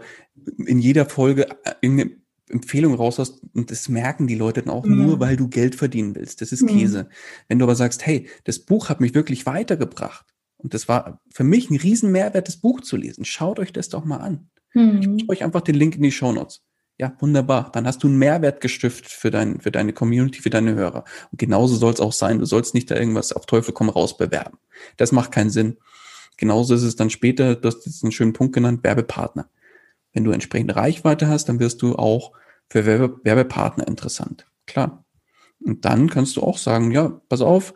in 0.66 0.80
jeder 0.80 1.06
Folge 1.06 1.48
irgendeine 1.82 2.18
Empfehlungen 2.50 2.98
raus 2.98 3.20
hast 3.20 3.42
und 3.54 3.72
das 3.72 3.90
merken 3.90 4.28
die 4.28 4.36
Leute 4.36 4.62
dann 4.62 4.74
auch 4.74 4.86
mhm. 4.86 5.04
nur, 5.04 5.20
weil 5.20 5.36
du 5.36 5.48
Geld 5.48 5.76
verdienen 5.76 6.16
willst. 6.16 6.42
Das 6.42 6.52
ist 6.52 6.62
mhm. 6.62 6.68
Käse. 6.68 7.10
Wenn 7.48 7.60
du 7.60 7.66
aber 7.66 7.76
sagst, 7.76 8.06
hey, 8.06 8.28
das 8.44 8.60
Buch 8.60 8.90
hat 8.90 9.02
mich 9.02 9.14
wirklich 9.14 9.46
weitergebracht 9.46 10.26
und 10.58 10.74
das 10.74 10.88
war 10.88 11.22
für 11.32 11.44
mich 11.44 11.70
ein 11.70 11.78
riesen 11.78 12.12
Mehrwert, 12.12 12.48
das 12.48 12.58
Buch 12.58 12.82
zu 12.82 12.98
lesen. 12.98 13.26
Schaut 13.26 13.60
euch 13.60 13.74
das 13.74 13.90
doch 13.90 14.06
mal 14.06 14.18
an. 14.18 14.50
Mhm. 14.74 15.18
Ich 15.18 15.30
euch 15.30 15.44
einfach 15.44 15.62
den 15.62 15.76
Link 15.76 15.96
in 15.96 16.04
die 16.04 16.12
Show 16.12 16.32
Notes. 16.32 16.64
Ja, 17.00 17.16
wunderbar. 17.20 17.72
Dann 17.74 17.86
hast 17.86 18.04
du 18.04 18.08
einen 18.08 18.18
Mehrwert 18.18 18.60
gestiftet 18.60 19.12
für, 19.12 19.30
dein, 19.30 19.62
für 19.62 19.70
deine 19.70 19.94
Community, 19.94 20.42
für 20.42 20.50
deine 20.50 20.74
Hörer. 20.74 21.04
Und 21.32 21.38
genauso 21.38 21.76
soll 21.76 21.94
es 21.94 22.00
auch 22.00 22.14
sein. 22.14 22.40
Du 22.40 22.46
sollst 22.46 22.74
nicht 22.74 22.90
da 22.90 22.96
irgendwas 22.96 23.34
auf 23.34 23.46
Teufel 23.46 23.74
komm 23.74 23.90
raus 23.90 24.18
bewerben. 24.18 24.58
Das 24.98 25.12
macht 25.12 25.32
keinen 25.32 25.52
Sinn. 25.52 25.78
Genauso 26.38 26.74
ist 26.74 26.84
es 26.84 26.96
dann 26.96 27.12
später, 27.12 27.56
du 27.56 27.68
hast 27.68 27.86
jetzt 27.86 28.04
einen 28.04 28.12
schönen 28.12 28.34
Punkt 28.34 28.54
genannt, 28.54 28.84
Werbepartner. 28.84 29.48
Wenn 30.14 30.24
du 30.24 30.32
entsprechende 30.32 30.76
Reichweite 30.76 31.28
hast, 31.28 31.46
dann 31.46 31.60
wirst 31.60 31.84
du 31.84 31.96
auch 31.96 32.32
für 32.68 32.88
Werbe 32.88 33.20
Werbepartner 33.24 33.88
interessant. 33.88 34.48
Klar. 34.66 35.06
Und 35.64 35.86
dann 35.86 36.10
kannst 36.10 36.36
du 36.36 36.42
auch 36.42 36.58
sagen, 36.58 36.92
ja, 36.92 37.22
pass 37.30 37.42
auf, 37.42 37.76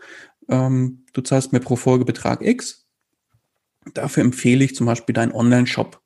ähm, 0.49 1.05
du 1.13 1.21
zahlst 1.21 1.53
mir 1.53 1.59
pro 1.59 1.75
Folge 1.75 2.05
Betrag 2.05 2.41
X. 2.41 2.87
Dafür 3.93 4.23
empfehle 4.23 4.63
ich 4.63 4.75
zum 4.75 4.87
Beispiel 4.87 5.13
deinen 5.13 5.31
Online-Shop 5.31 6.00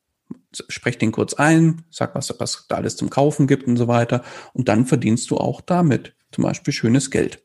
sprech 0.67 0.97
den 0.97 1.11
kurz 1.11 1.33
ein, 1.33 1.83
sag, 1.89 2.15
was, 2.15 2.33
was 2.39 2.65
da 2.67 2.75
alles 2.75 2.95
zum 2.95 3.09
Kaufen 3.09 3.47
gibt 3.47 3.67
und 3.67 3.77
so 3.77 3.87
weiter. 3.87 4.23
Und 4.53 4.67
dann 4.67 4.85
verdienst 4.85 5.31
du 5.31 5.37
auch 5.37 5.61
damit 5.61 6.15
zum 6.31 6.43
Beispiel 6.43 6.73
schönes 6.73 7.11
Geld. 7.11 7.43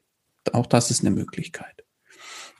Auch 0.52 0.66
das 0.66 0.90
ist 0.90 1.00
eine 1.00 1.10
Möglichkeit. 1.10 1.84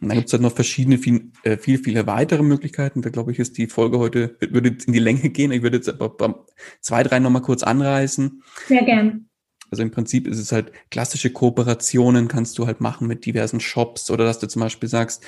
Und 0.01 0.09
dann 0.09 0.17
gibt 0.17 0.29
es 0.29 0.33
halt 0.33 0.43
noch 0.43 0.55
verschiedene, 0.55 0.97
viel, 0.97 1.33
äh, 1.43 1.59
viel, 1.59 1.79
viele 1.79 2.07
weitere 2.07 2.43
Möglichkeiten. 2.43 3.03
Da 3.03 3.11
glaube 3.11 3.33
ich, 3.33 3.39
ist 3.39 3.59
die 3.59 3.67
Folge 3.67 3.99
heute, 3.99 4.37
würde 4.41 4.71
in 4.87 4.93
die 4.93 4.99
Länge 4.99 5.29
gehen. 5.29 5.53
Ich 5.53 5.63
würde 5.63 5.77
jetzt 5.77 5.89
aber 5.89 6.47
zwei, 6.81 7.03
drei 7.03 7.19
nochmal 7.19 7.43
kurz 7.43 7.63
anreißen. 7.63 8.43
Sehr 8.67 8.85
gern. 8.85 9.27
Also 9.71 9.83
im 9.83 9.91
Prinzip 9.91 10.27
ist 10.27 10.39
es 10.39 10.53
halt 10.53 10.73
klassische 10.91 11.31
Kooperationen 11.31 12.29
kannst 12.29 12.59
du 12.59 12.67
halt 12.67 12.81
machen 12.81 13.07
mit 13.07 13.25
diversen 13.25 13.61
Shops 13.61 14.11
oder 14.11 14.25
dass 14.25 14.41
du 14.41 14.49
zum 14.49 14.61
Beispiel 14.61 14.89
sagst, 14.89 15.23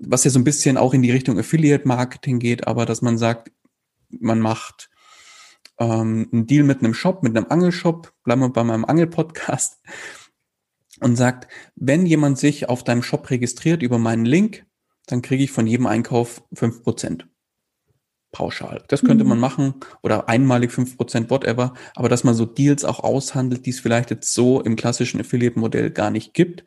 was 0.00 0.24
ja 0.24 0.30
so 0.30 0.40
ein 0.40 0.44
bisschen 0.44 0.76
auch 0.76 0.94
in 0.94 1.02
die 1.02 1.12
Richtung 1.12 1.38
Affiliate 1.38 1.86
Marketing 1.86 2.38
geht, 2.38 2.66
aber 2.66 2.86
dass 2.86 3.02
man 3.02 3.18
sagt, 3.18 3.52
man 4.10 4.40
macht 4.40 4.90
ähm, 5.78 6.28
einen 6.32 6.46
Deal 6.46 6.64
mit 6.64 6.80
einem 6.80 6.94
Shop, 6.94 7.22
mit 7.22 7.36
einem 7.36 7.46
Angelshop, 7.48 8.12
bleiben 8.24 8.42
wir 8.42 8.50
bei 8.50 8.64
meinem 8.64 8.84
Angel-Podcast, 8.84 9.80
und 11.00 11.16
sagt, 11.16 11.48
wenn 11.76 12.04
jemand 12.06 12.38
sich 12.38 12.68
auf 12.68 12.84
deinem 12.84 13.02
Shop 13.02 13.30
registriert 13.30 13.82
über 13.82 13.98
meinen 13.98 14.24
Link, 14.24 14.66
dann 15.06 15.22
kriege 15.22 15.42
ich 15.42 15.50
von 15.50 15.66
jedem 15.66 15.86
Einkauf 15.86 16.42
fünf 16.52 16.82
Prozent 16.82 17.26
pauschal. 18.32 18.84
Das 18.88 19.02
könnte 19.02 19.24
mhm. 19.24 19.30
man 19.30 19.40
machen 19.40 19.74
oder 20.02 20.28
einmalig 20.28 20.70
fünf 20.70 20.96
Prozent, 20.96 21.30
whatever, 21.30 21.74
aber 21.94 22.08
dass 22.08 22.22
man 22.22 22.34
so 22.34 22.44
Deals 22.46 22.84
auch 22.84 23.00
aushandelt, 23.00 23.66
die 23.66 23.70
es 23.70 23.80
vielleicht 23.80 24.10
jetzt 24.10 24.32
so 24.34 24.60
im 24.60 24.76
klassischen 24.76 25.20
Affiliate-Modell 25.20 25.90
gar 25.90 26.10
nicht 26.10 26.34
gibt 26.34 26.64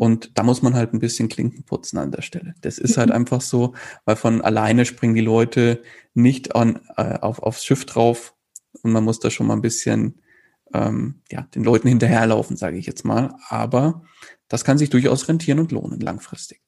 und 0.00 0.38
da 0.38 0.44
muss 0.44 0.62
man 0.62 0.72
halt 0.72 0.94
ein 0.94 0.98
bisschen 0.98 1.28
Klinken 1.28 1.64
putzen 1.64 1.98
an 1.98 2.10
der 2.10 2.22
Stelle. 2.22 2.54
Das 2.62 2.78
ist 2.78 2.96
halt 2.96 3.10
einfach 3.10 3.42
so, 3.42 3.74
weil 4.06 4.16
von 4.16 4.40
alleine 4.40 4.86
springen 4.86 5.14
die 5.14 5.20
Leute 5.20 5.82
nicht 6.14 6.56
an, 6.56 6.80
äh, 6.96 7.18
auf, 7.18 7.42
aufs 7.42 7.66
Schiff 7.66 7.84
drauf 7.84 8.34
und 8.80 8.92
man 8.92 9.04
muss 9.04 9.20
da 9.20 9.28
schon 9.28 9.46
mal 9.46 9.56
ein 9.56 9.60
bisschen 9.60 10.22
ähm, 10.72 11.20
ja, 11.30 11.42
den 11.54 11.64
Leuten 11.64 11.88
hinterherlaufen, 11.88 12.56
sage 12.56 12.78
ich 12.78 12.86
jetzt 12.86 13.04
mal. 13.04 13.34
Aber 13.50 14.02
das 14.48 14.64
kann 14.64 14.78
sich 14.78 14.88
durchaus 14.88 15.28
rentieren 15.28 15.58
und 15.58 15.70
lohnen 15.70 16.00
langfristig. 16.00 16.62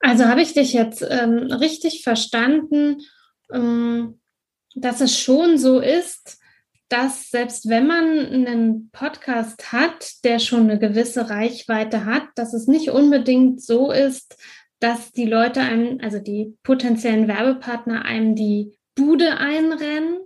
Also 0.00 0.24
habe 0.24 0.40
ich 0.40 0.54
dich 0.54 0.72
jetzt 0.72 1.06
ähm, 1.06 1.52
richtig 1.52 2.04
verstanden, 2.04 3.02
ähm, 3.52 4.18
dass 4.74 5.02
es 5.02 5.18
schon 5.18 5.58
so 5.58 5.78
ist, 5.78 6.38
dass 6.88 7.30
selbst 7.30 7.68
wenn 7.68 7.86
man 7.86 8.04
einen 8.46 8.90
Podcast 8.90 9.72
hat, 9.72 10.24
der 10.24 10.38
schon 10.38 10.62
eine 10.62 10.78
gewisse 10.78 11.30
Reichweite 11.30 12.04
hat, 12.04 12.24
dass 12.36 12.54
es 12.54 12.66
nicht 12.66 12.90
unbedingt 12.90 13.62
so 13.62 13.90
ist, 13.90 14.36
dass 14.80 15.12
die 15.12 15.26
Leute 15.26 15.60
einem, 15.60 15.98
also 16.02 16.18
die 16.18 16.56
potenziellen 16.62 17.26
Werbepartner 17.26 18.04
einem 18.04 18.34
die 18.34 18.76
Bude 18.94 19.38
einrennen, 19.38 20.18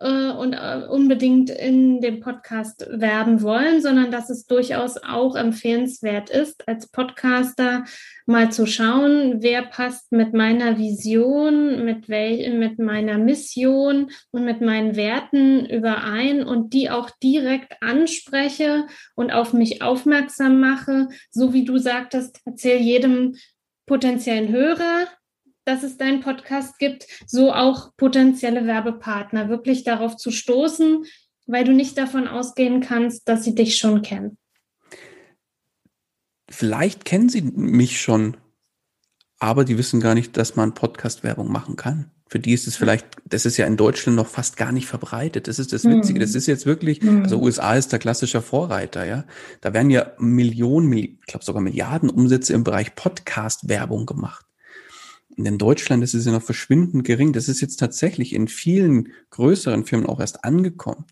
äh, 0.00 0.30
und 0.30 0.54
äh, 0.54 0.86
unbedingt 0.88 1.50
in 1.50 2.00
dem 2.00 2.20
Podcast 2.20 2.86
werben 2.90 3.42
wollen, 3.42 3.80
sondern 3.82 4.10
dass 4.10 4.30
es 4.30 4.46
durchaus 4.46 4.96
auch 4.96 5.36
empfehlenswert 5.36 6.30
ist, 6.30 6.66
als 6.66 6.88
Podcaster 6.88 7.84
mal 8.26 8.50
zu 8.50 8.66
schauen, 8.66 9.42
wer 9.42 9.62
passt 9.62 10.10
mit 10.12 10.32
meiner 10.32 10.78
Vision, 10.78 11.84
mit, 11.84 12.08
wel 12.08 12.58
mit 12.58 12.78
meiner 12.78 13.18
Mission 13.18 14.10
und 14.30 14.44
mit 14.44 14.60
meinen 14.60 14.96
Werten 14.96 15.66
überein 15.66 16.44
und 16.44 16.72
die 16.72 16.90
auch 16.90 17.10
direkt 17.22 17.82
anspreche 17.82 18.86
und 19.14 19.32
auf 19.32 19.52
mich 19.52 19.82
aufmerksam 19.82 20.60
mache. 20.60 21.08
So 21.30 21.52
wie 21.52 21.64
du 21.64 21.76
sagtest, 21.78 22.40
erzähl 22.46 22.80
jedem 22.80 23.36
potenziellen 23.86 24.48
Hörer, 24.48 25.08
dass 25.70 25.84
es 25.84 25.96
deinen 25.96 26.20
Podcast 26.20 26.80
gibt, 26.80 27.06
so 27.26 27.52
auch 27.52 27.96
potenzielle 27.96 28.66
Werbepartner 28.66 29.48
wirklich 29.48 29.84
darauf 29.84 30.16
zu 30.16 30.32
stoßen, 30.32 31.04
weil 31.46 31.62
du 31.62 31.72
nicht 31.72 31.96
davon 31.96 32.26
ausgehen 32.26 32.80
kannst, 32.80 33.28
dass 33.28 33.44
sie 33.44 33.54
dich 33.54 33.76
schon 33.76 34.02
kennen. 34.02 34.36
Vielleicht 36.50 37.04
kennen 37.04 37.28
sie 37.28 37.42
mich 37.42 38.00
schon, 38.00 38.36
aber 39.38 39.64
die 39.64 39.78
wissen 39.78 40.00
gar 40.00 40.16
nicht, 40.16 40.36
dass 40.36 40.56
man 40.56 40.74
Podcast-Werbung 40.74 41.52
machen 41.52 41.76
kann. 41.76 42.10
Für 42.28 42.40
die 42.40 42.52
ist 42.52 42.66
es 42.66 42.74
vielleicht, 42.74 43.06
das 43.24 43.46
ist 43.46 43.56
ja 43.56 43.66
in 43.66 43.76
Deutschland 43.76 44.16
noch 44.16 44.26
fast 44.26 44.56
gar 44.56 44.72
nicht 44.72 44.86
verbreitet. 44.86 45.46
Das 45.46 45.60
ist 45.60 45.72
das 45.72 45.84
Witzige. 45.84 46.18
Das 46.18 46.34
ist 46.34 46.46
jetzt 46.46 46.66
wirklich, 46.66 47.00
also 47.02 47.40
USA 47.40 47.74
ist 47.74 47.92
der 47.92 47.98
klassische 48.00 48.42
Vorreiter, 48.42 49.04
ja. 49.04 49.24
Da 49.60 49.72
werden 49.72 49.90
ja 49.90 50.12
Millionen, 50.18 50.92
ich 50.92 51.20
glaube 51.26 51.44
sogar 51.44 51.62
Milliarden 51.62 52.10
Umsätze 52.10 52.54
im 52.54 52.64
Bereich 52.64 52.94
Podcast-Werbung 52.96 54.06
gemacht 54.06 54.49
in 55.46 55.58
Deutschland 55.58 56.02
ist 56.02 56.14
es 56.14 56.24
ja 56.24 56.32
noch 56.32 56.42
verschwindend 56.42 57.04
gering. 57.04 57.32
Das 57.32 57.48
ist 57.48 57.60
jetzt 57.60 57.76
tatsächlich 57.76 58.32
in 58.32 58.48
vielen 58.48 59.12
größeren 59.30 59.84
Firmen 59.84 60.06
auch 60.06 60.20
erst 60.20 60.44
angekommen. 60.44 61.04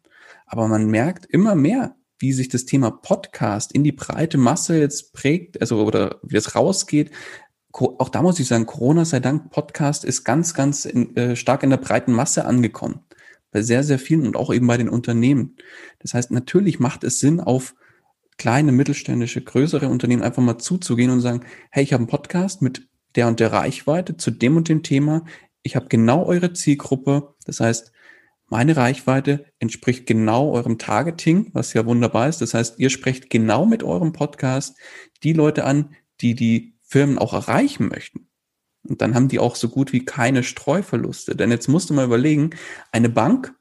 Aber 0.46 0.68
man 0.68 0.86
merkt 0.86 1.26
immer 1.26 1.54
mehr, 1.54 1.94
wie 2.18 2.32
sich 2.32 2.48
das 2.48 2.64
Thema 2.64 2.90
Podcast 2.90 3.72
in 3.72 3.84
die 3.84 3.92
breite 3.92 4.38
Masse 4.38 4.78
jetzt 4.78 5.12
prägt, 5.12 5.60
also 5.60 5.84
oder 5.84 6.18
wie 6.22 6.34
das 6.34 6.54
rausgeht. 6.54 7.10
Auch 7.72 8.08
da 8.08 8.22
muss 8.22 8.40
ich 8.40 8.48
sagen, 8.48 8.66
Corona 8.66 9.04
sei 9.04 9.20
Dank, 9.20 9.50
Podcast 9.50 10.04
ist 10.04 10.24
ganz, 10.24 10.54
ganz 10.54 10.84
in, 10.84 11.14
äh, 11.16 11.36
stark 11.36 11.62
in 11.62 11.70
der 11.70 11.76
breiten 11.76 12.12
Masse 12.12 12.44
angekommen. 12.44 13.00
Bei 13.52 13.62
sehr, 13.62 13.84
sehr 13.84 13.98
vielen 13.98 14.26
und 14.26 14.36
auch 14.36 14.52
eben 14.52 14.66
bei 14.66 14.76
den 14.76 14.88
Unternehmen. 14.88 15.56
Das 16.00 16.14
heißt, 16.14 16.30
natürlich 16.32 16.80
macht 16.80 17.04
es 17.04 17.20
Sinn, 17.20 17.40
auf 17.40 17.74
kleine, 18.36 18.72
mittelständische, 18.72 19.42
größere 19.42 19.88
Unternehmen 19.88 20.22
einfach 20.22 20.42
mal 20.42 20.58
zuzugehen 20.58 21.10
und 21.10 21.20
sagen, 21.20 21.44
hey, 21.70 21.82
ich 21.84 21.92
habe 21.92 22.02
einen 22.02 22.08
Podcast 22.08 22.62
mit 22.62 22.88
der 23.18 23.26
und 23.26 23.40
der 23.40 23.52
Reichweite 23.52 24.16
zu 24.16 24.31
dem 24.31 24.57
und 24.57 24.68
dem 24.68 24.85
Thema. 24.85 25.24
Ich 25.64 25.74
habe 25.74 25.88
genau 25.88 26.24
eure 26.24 26.52
Zielgruppe. 26.52 27.35
Das 27.44 27.59
heißt, 27.59 27.90
meine 28.46 28.76
Reichweite 28.76 29.46
entspricht 29.59 30.07
genau 30.07 30.52
eurem 30.52 30.78
Targeting, 30.78 31.50
was 31.52 31.72
ja 31.74 31.85
wunderbar 31.85 32.28
ist. 32.28 32.40
Das 32.40 32.54
heißt, 32.54 32.78
ihr 32.78 32.90
sprecht 32.90 33.28
genau 33.28 33.66
mit 33.66 33.83
eurem 33.83 34.12
Podcast 34.12 34.78
die 35.24 35.33
Leute 35.33 35.64
an, 35.64 35.96
die 36.20 36.37
die 36.37 36.78
Firmen 36.83 37.18
auch 37.18 37.33
erreichen 37.33 37.88
möchten. 37.88 38.28
Und 38.85 39.02
dann 39.02 39.16
haben 39.16 39.26
die 39.26 39.40
auch 39.40 39.57
so 39.57 39.68
gut 39.68 39.92
wie 39.92 40.04
keine 40.04 40.44
Streuverluste. 40.44 41.35
Denn 41.35 41.50
jetzt 41.50 41.66
musst 41.66 41.90
du 41.90 41.94
mal 41.94 42.04
überlegen, 42.04 42.50
eine 42.92 43.09
Bank 43.09 43.52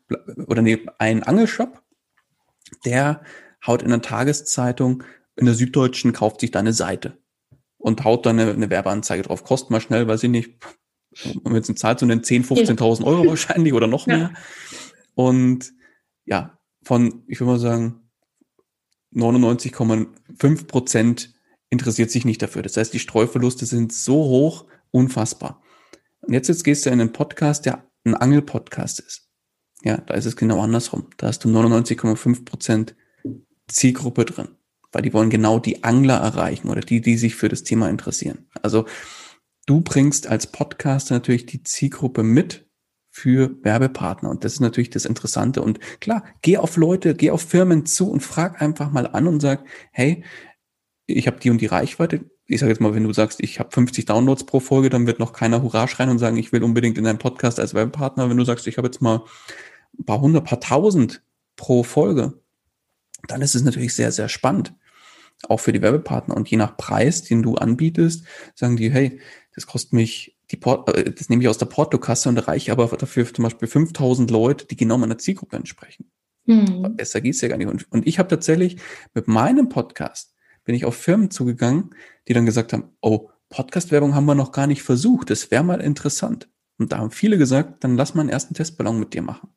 oder 0.46 0.62
nee, 0.62 0.86
ein 1.00 1.24
Angelshop, 1.24 1.82
der 2.86 3.24
haut 3.65 3.82
in 3.82 3.89
der 3.89 4.04
Tageszeitung, 4.04 5.04
in 5.36 5.48
der 5.48 5.56
Süddeutschen 5.56 6.13
kauft 6.13 6.41
sich 6.41 6.52
deine 6.52 6.74
Seite 6.74 7.17
und 7.78 8.04
haut 8.04 8.26
dann 8.26 8.40
eine, 8.40 8.52
eine 8.52 8.70
Werbeanzeige 8.70 9.24
drauf. 9.24 9.44
Kostet 9.44 9.72
mal 9.72 9.82
schnell, 9.82 10.08
weiß 10.08 10.24
ich 10.24 10.30
nicht, 10.30 10.54
wenn 11.44 11.56
jetzt 11.56 11.70
eine 11.70 11.76
Zahl 11.76 11.98
zu 11.98 12.06
nennen, 12.06 12.22
10.000, 12.22 12.78
15.000 12.78 13.06
Euro 13.06 13.26
wahrscheinlich 13.28 13.74
oder 13.74 13.88
noch 13.88 14.08
mehr. 14.08 14.18
Ja. 14.18 14.34
Und 15.16 15.74
ja, 16.26 16.58
von, 16.84 17.24
ich 17.28 17.40
würde 17.40 17.54
mal 17.54 17.60
sagen, 17.60 18.10
99,5 19.13 20.68
Prozent 20.68 21.34
interessiert 21.70 22.12
sich 22.12 22.26
nicht 22.26 22.41
dafür. 22.41 22.62
Das 22.62 22.78
heißt, 22.78 22.93
die 22.93 22.99
Streuverluste 22.99 23.66
sind 23.66 23.93
so 23.93 24.16
hoch, 24.16 24.66
unfassbar. 24.91 25.62
Und 26.22 26.34
jetzt, 26.34 26.47
jetzt 26.47 26.64
gehst 26.64 26.86
du 26.86 26.89
in 26.89 27.01
einen 27.01 27.14
Podcast, 27.14 27.66
der 27.66 27.89
ein 28.04 28.16
Angel-Podcast 28.16 28.99
ist. 28.99 29.30
Ja, 29.84 29.97
da 29.97 30.14
ist 30.16 30.26
es 30.26 30.36
genau 30.36 30.62
andersrum. 30.62 31.08
Da 31.18 31.28
hast 31.28 31.43
du 31.43 31.49
99,5 31.49 32.45
Prozent 32.45 32.95
Zielgruppe 33.68 34.26
drin 34.26 34.49
weil 34.92 35.02
die 35.02 35.14
wollen 35.14 35.30
genau 35.30 35.60
die 35.60 35.84
Angler 35.84 36.18
erreichen 36.18 36.70
oder 36.70 36.82
die, 36.82 37.02
die 37.02 37.18
sich 37.18 37.36
für 37.36 37.50
das 37.50 37.64
Thema 37.64 37.90
interessieren. 37.90 38.48
Also 38.62 38.86
du 39.66 39.82
bringst 39.82 40.28
als 40.28 40.48
Podcaster 40.48 41.16
natürlich 41.16 41.46
die 41.46 41.64
Zielgruppe 41.64 42.24
mit 42.24 42.68
für 43.10 43.58
Werbepartner 43.64 44.30
und 44.30 44.44
das 44.44 44.54
ist 44.54 44.60
natürlich 44.60 44.92
das 44.92 45.06
Interessante 45.06 45.62
und 45.62 45.80
klar, 46.00 46.24
geh 46.42 46.58
auf 46.58 46.78
Leute, 46.78 47.16
geh 47.16 47.32
auf 47.32 47.42
Firmen 47.42 47.86
zu 47.86 48.12
und 48.12 48.22
frag 48.22 48.62
einfach 48.62 48.92
mal 48.92 49.08
an 49.08 49.28
und 49.28 49.40
sag, 49.40 49.66
hey, 49.92 50.24
ich 51.08 51.26
habe 51.26 51.40
die 51.40 51.50
und 51.50 51.60
die 51.60 51.66
Reichweite. 51.66 52.30
Ich 52.46 52.60
sage 52.60 52.72
jetzt 52.72 52.80
mal, 52.80 52.94
wenn 52.94 53.04
du 53.04 53.14
sagst, 53.14 53.40
ich 53.42 53.60
habe 53.60 53.72
50 53.72 54.06
Downloads 54.06 54.46
pro 54.46 54.60
Folge, 54.60 54.90
dann 54.90 55.08
wird 55.08 55.20
noch 55.20 55.34
keiner 55.34 55.64
Hurra 55.64 55.88
schreien 55.88 56.10
und 56.10 56.20
sagen, 56.20 56.38
ich 56.38 56.52
will 56.52 56.64
unbedingt 56.64 56.98
in 56.98 57.04
deinem 57.04 57.18
Podcast 57.18 57.60
als 57.60 57.74
Werbepartner. 57.74 58.30
Wenn 58.30 58.38
du 58.38 58.46
sagst, 58.46 58.68
ich 58.68 58.78
habe 58.78 58.88
jetzt 58.88 59.02
mal 59.02 59.24
ein 59.98 60.06
paar 60.06 60.22
hundert, 60.22 60.46
paar 60.46 60.60
tausend 60.60 61.24
pro 61.56 61.84
Folge, 61.84 62.40
dann 63.28 63.41
ist 63.41 63.55
es 63.55 63.63
natürlich 63.63 63.95
sehr, 63.95 64.11
sehr 64.11 64.30
spannend. 64.30 64.74
Auch 65.47 65.59
für 65.59 65.72
die 65.72 65.82
Werbepartner. 65.82 66.36
Und 66.36 66.49
je 66.49 66.57
nach 66.57 66.78
Preis, 66.78 67.24
den 67.24 67.43
du 67.43 67.55
anbietest, 67.55 68.26
sagen 68.55 68.78
die, 68.78 68.91
hey, 68.91 69.22
das 69.53 69.68
kostet 69.68 69.93
mich 69.93 70.38
die 70.51 70.57
Port, 70.57 70.89
äh, 70.95 71.11
das 71.11 71.30
nehme 71.30 71.43
ich 71.43 71.49
aus 71.49 71.57
der 71.57 71.65
Portokasse 71.68 72.30
und 72.30 72.38
erreiche 72.38 72.72
aber 72.72 72.88
dafür 72.88 73.32
zum 73.32 73.43
Beispiel 73.43 73.68
5000 73.68 74.32
Leute, 74.32 74.65
die 74.65 74.76
genau 74.76 74.97
meiner 74.97 75.18
Zielgruppe 75.18 75.55
entsprechen. 75.55 76.09
Mhm. 76.45 76.95
Besser 76.95 77.22
geht's 77.22 77.41
ja 77.41 77.49
gar 77.49 77.57
nicht. 77.57 77.68
Und, 77.68 77.91
und 77.91 78.07
ich 78.07 78.20
habe 78.20 78.30
tatsächlich 78.30 78.78
mit 79.13 79.28
meinem 79.28 79.70
Podcast 79.70 80.34
bin 80.63 80.76
ich 80.76 80.86
auf 80.86 80.95
Firmen 80.95 81.32
zugegangen, 81.32 81.95
die 82.28 82.34
dann 82.34 82.45
gesagt 82.45 82.74
haben, 82.74 82.89
oh, 83.01 83.30
Podcast-Werbung 83.49 84.15
haben 84.15 84.26
wir 84.26 84.36
noch 84.36 84.51
gar 84.51 84.68
nicht 84.68 84.84
versucht, 84.84 85.30
das 85.30 85.51
wäre 85.51 85.63
mal 85.63 85.80
interessant. 85.80 86.49
Und 86.78 86.91
da 86.91 86.97
haben 86.97 87.11
viele 87.11 87.38
gesagt, 87.38 87.84
dann 87.84 87.95
lass 87.95 88.13
mal 88.13 88.22
einen 88.22 88.30
ersten 88.30 88.53
Testballon 88.53 88.99
mit 88.99 89.13
dir 89.13 89.22
machen. 89.22 89.49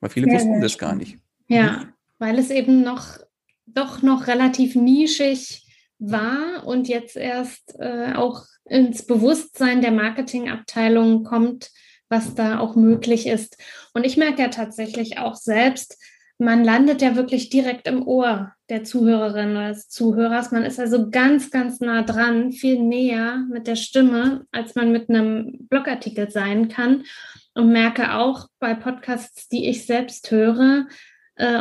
Weil 0.00 0.10
viele 0.10 0.28
ja, 0.28 0.34
wussten 0.34 0.60
das 0.60 0.78
gar 0.78 0.94
nicht. 0.94 1.18
Ja, 1.48 1.72
mhm. 1.72 1.92
Weil 2.20 2.38
es 2.38 2.50
eben 2.50 2.82
noch 2.82 3.18
doch 3.66 4.02
noch 4.02 4.26
relativ 4.26 4.74
nischig 4.74 5.66
war 5.98 6.66
und 6.66 6.88
jetzt 6.88 7.16
erst 7.16 7.74
äh, 7.78 8.14
auch 8.14 8.44
ins 8.64 9.06
Bewusstsein 9.06 9.80
der 9.80 9.92
Marketingabteilung 9.92 11.24
kommt, 11.24 11.70
was 12.08 12.34
da 12.34 12.58
auch 12.58 12.74
möglich 12.76 13.26
ist. 13.26 13.56
Und 13.94 14.04
ich 14.04 14.16
merke 14.16 14.42
ja 14.42 14.48
tatsächlich 14.48 15.18
auch 15.18 15.34
selbst, 15.34 15.98
man 16.38 16.64
landet 16.64 17.02
ja 17.02 17.16
wirklich 17.16 17.50
direkt 17.50 17.86
im 17.86 18.06
Ohr 18.06 18.54
der 18.70 18.82
Zuhörerin 18.82 19.50
oder 19.50 19.68
des 19.68 19.88
Zuhörers. 19.90 20.52
Man 20.52 20.64
ist 20.64 20.80
also 20.80 21.10
ganz, 21.10 21.50
ganz 21.50 21.80
nah 21.80 22.02
dran, 22.02 22.52
viel 22.52 22.80
näher 22.80 23.44
mit 23.50 23.66
der 23.66 23.76
Stimme, 23.76 24.46
als 24.50 24.74
man 24.74 24.90
mit 24.90 25.10
einem 25.10 25.66
Blogartikel 25.68 26.30
sein 26.30 26.68
kann. 26.68 27.04
Und 27.52 27.72
merke 27.72 28.14
auch 28.14 28.46
bei 28.58 28.72
Podcasts, 28.74 29.48
die 29.48 29.68
ich 29.68 29.84
selbst 29.84 30.30
höre, 30.30 30.86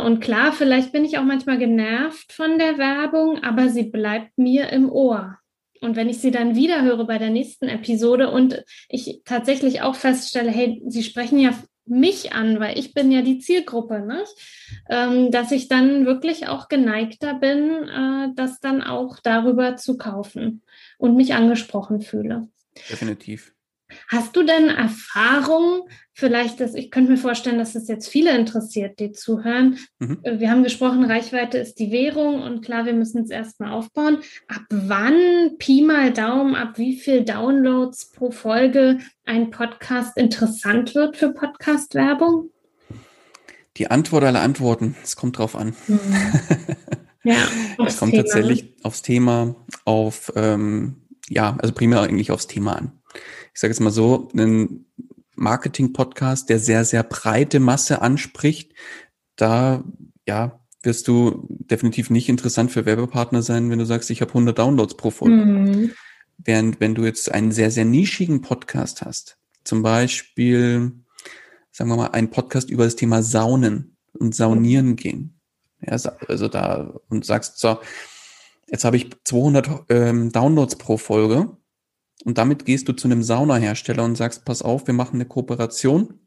und 0.06 0.20
klar, 0.20 0.52
vielleicht 0.52 0.92
bin 0.92 1.06
ich 1.06 1.18
auch 1.18 1.24
manchmal 1.24 1.58
genervt 1.58 2.34
von 2.34 2.58
der 2.60 2.78
Werbung, 2.78 3.44
aber 3.44 3.70
sie 3.70 3.84
bleibt 3.84 4.38
mir 4.38 4.70
im 4.70 4.92
Ohr. 4.92 5.38
Und 5.82 5.96
wenn 5.96 6.10
ich 6.10 6.20
sie 6.20 6.32
dann 6.32 6.56
wieder 6.56 6.82
höre 6.82 7.06
bei 7.06 7.18
der 7.18 7.30
nächsten 7.30 7.70
Episode 7.70 8.30
und 8.30 8.64
ich 8.90 9.22
tatsächlich 9.24 9.82
auch 9.82 9.96
feststelle, 9.96 10.52
hey, 10.52 10.82
sie 10.88 11.04
sprechen 11.04 11.40
ja 11.40 11.54
mich 11.86 12.34
an, 12.34 12.60
weil 12.60 12.78
ich 12.78 12.94
bin 12.94 13.12
ja 13.12 13.22
die 13.22 13.40
Zielgruppe, 13.40 14.02
ne? 14.02 14.24
Ähm, 14.90 15.32
dass 15.32 15.52
ich 15.52 15.68
dann 15.68 16.06
wirklich 16.06 16.48
auch 16.48 16.68
geneigter 16.68 17.34
bin, 17.34 17.88
äh, 17.90 18.28
das 18.36 18.60
dann 18.60 18.84
auch 18.84 19.20
darüber 19.24 19.76
zu 19.76 19.98
kaufen 19.98 20.62
und 20.98 21.16
mich 21.16 21.34
angesprochen 21.34 22.02
fühle. 22.02 22.48
Definitiv. 22.90 23.54
Hast 24.08 24.36
du 24.36 24.44
denn 24.44 24.70
Erfahrung, 24.70 25.88
vielleicht, 26.14 26.60
dass 26.60 26.76
ich 26.76 26.92
könnte 26.92 27.12
mir 27.12 27.18
vorstellen, 27.18 27.58
dass 27.58 27.74
das 27.74 27.88
jetzt 27.88 28.08
viele 28.08 28.36
interessiert, 28.36 29.00
die 29.00 29.12
zuhören. 29.12 29.80
Mhm. 30.00 30.20
Äh, 30.24 30.40
wir 30.40 30.52
haben 30.52 30.64
gesprochen, 30.64 31.06
Reichweite 31.06 31.58
ist 31.58 31.80
die 31.80 31.92
Währung 31.92 32.42
und 32.42 32.64
klar, 32.64 32.86
wir 32.86 32.94
müssen 32.94 33.24
es 33.24 33.30
erstmal 33.30 33.72
aufbauen. 33.72 34.20
Ab 34.48 34.62
wann, 34.70 35.58
Pi 35.58 35.82
mal 35.82 36.12
Daumen, 36.12 36.56
ab 36.56 36.78
wie 36.78 36.98
viel 36.98 37.24
Downloads 37.24 38.12
pro 38.12 38.32
Folge 38.32 39.00
ein 39.26 39.50
Podcast 39.50 40.18
interessant 40.18 40.94
wird 40.94 41.18
für 41.18 41.32
Podcast-Werbung? 41.32 42.52
Die 43.78 43.90
Antwort 43.90 44.24
aller 44.26 44.42
Antworten, 44.42 44.96
es 45.04 45.16
kommt 45.16 45.38
drauf 45.38 45.56
an. 45.56 45.76
Mhm. 45.88 46.00
Ja, 47.22 47.36
es 47.86 47.98
kommt 47.98 48.14
Thema. 48.14 48.24
tatsächlich 48.24 48.74
aufs 48.82 49.02
Thema, 49.02 49.54
auf, 49.84 50.32
ähm, 50.38 51.02
ja, 51.28 51.58
also 51.60 51.74
primär 51.74 52.00
eigentlich 52.00 52.32
aufs 52.32 52.48
Thema 52.48 52.78
an 52.78 52.99
ich 53.54 53.60
sage 53.60 53.72
jetzt 53.72 53.80
mal 53.80 53.92
so, 53.92 54.30
einen 54.34 54.86
Marketing-Podcast, 55.36 56.50
der 56.50 56.60
sehr, 56.60 56.86
sehr 56.86 57.04
breite 57.04 57.60
Masse 57.60 58.02
anspricht, 58.02 58.74
da 59.36 59.84
ja, 60.28 60.60
wirst 60.84 61.08
du 61.08 61.48
definitiv 61.50 62.10
nicht 62.10 62.30
interessant 62.30 62.72
für 62.72 62.86
Werbepartner 62.86 63.42
sein, 63.42 63.70
wenn 63.70 63.80
du 63.80 63.86
sagst, 63.86 64.10
ich 64.10 64.22
habe 64.22 64.32
100 64.32 64.58
Downloads 64.58 64.96
pro 64.96 65.12
Folge. 65.12 65.46
Mhm. 65.46 65.92
Während 66.38 66.80
wenn 66.80 66.96
du 66.96 67.04
jetzt 67.04 67.32
einen 67.32 67.52
sehr, 67.52 67.72
sehr 67.72 67.86
nischigen 67.86 68.42
Podcast 68.42 69.02
hast, 69.02 69.38
zum 69.66 69.82
Beispiel, 69.82 70.94
sagen 71.72 71.90
wir 71.90 71.98
mal, 71.98 72.12
einen 72.12 72.30
Podcast 72.30 72.70
über 72.70 72.86
das 72.86 72.96
Thema 72.96 73.24
Saunen 73.24 73.98
und 74.14 74.36
Saunieren 74.36 74.96
gehen, 74.96 75.40
ja, 75.82 75.98
also 76.28 76.48
da 76.48 77.00
und 77.10 77.26
sagst 77.26 77.60
so, 77.60 77.80
jetzt 78.68 78.86
habe 78.86 78.98
ich 78.98 79.10
200 79.24 79.86
ähm, 79.90 80.32
Downloads 80.32 80.78
pro 80.78 80.98
Folge, 80.98 81.58
und 82.26 82.38
damit 82.38 82.66
gehst 82.66 82.88
du 82.88 82.94
zu 82.94 83.08
einem 83.08 83.24
Saunahersteller 83.24 84.04
und 84.04 84.16
sagst, 84.16 84.46
pass 84.46 84.62
auf, 84.62 84.88
wir 84.88 84.94
machen 84.94 85.16
eine 85.16 85.26
Kooperation. 85.26 86.20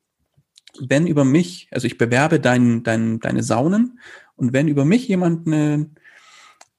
Wenn 0.80 1.06
über 1.06 1.24
mich, 1.24 1.68
also 1.70 1.86
ich 1.86 1.98
bewerbe 1.98 2.40
dein, 2.40 2.82
dein, 2.82 3.20
deine 3.20 3.42
Saunen 3.42 4.00
und 4.36 4.52
wenn 4.52 4.68
über 4.68 4.84
mich 4.84 5.06
jemand 5.06 5.46
eine, 5.46 5.90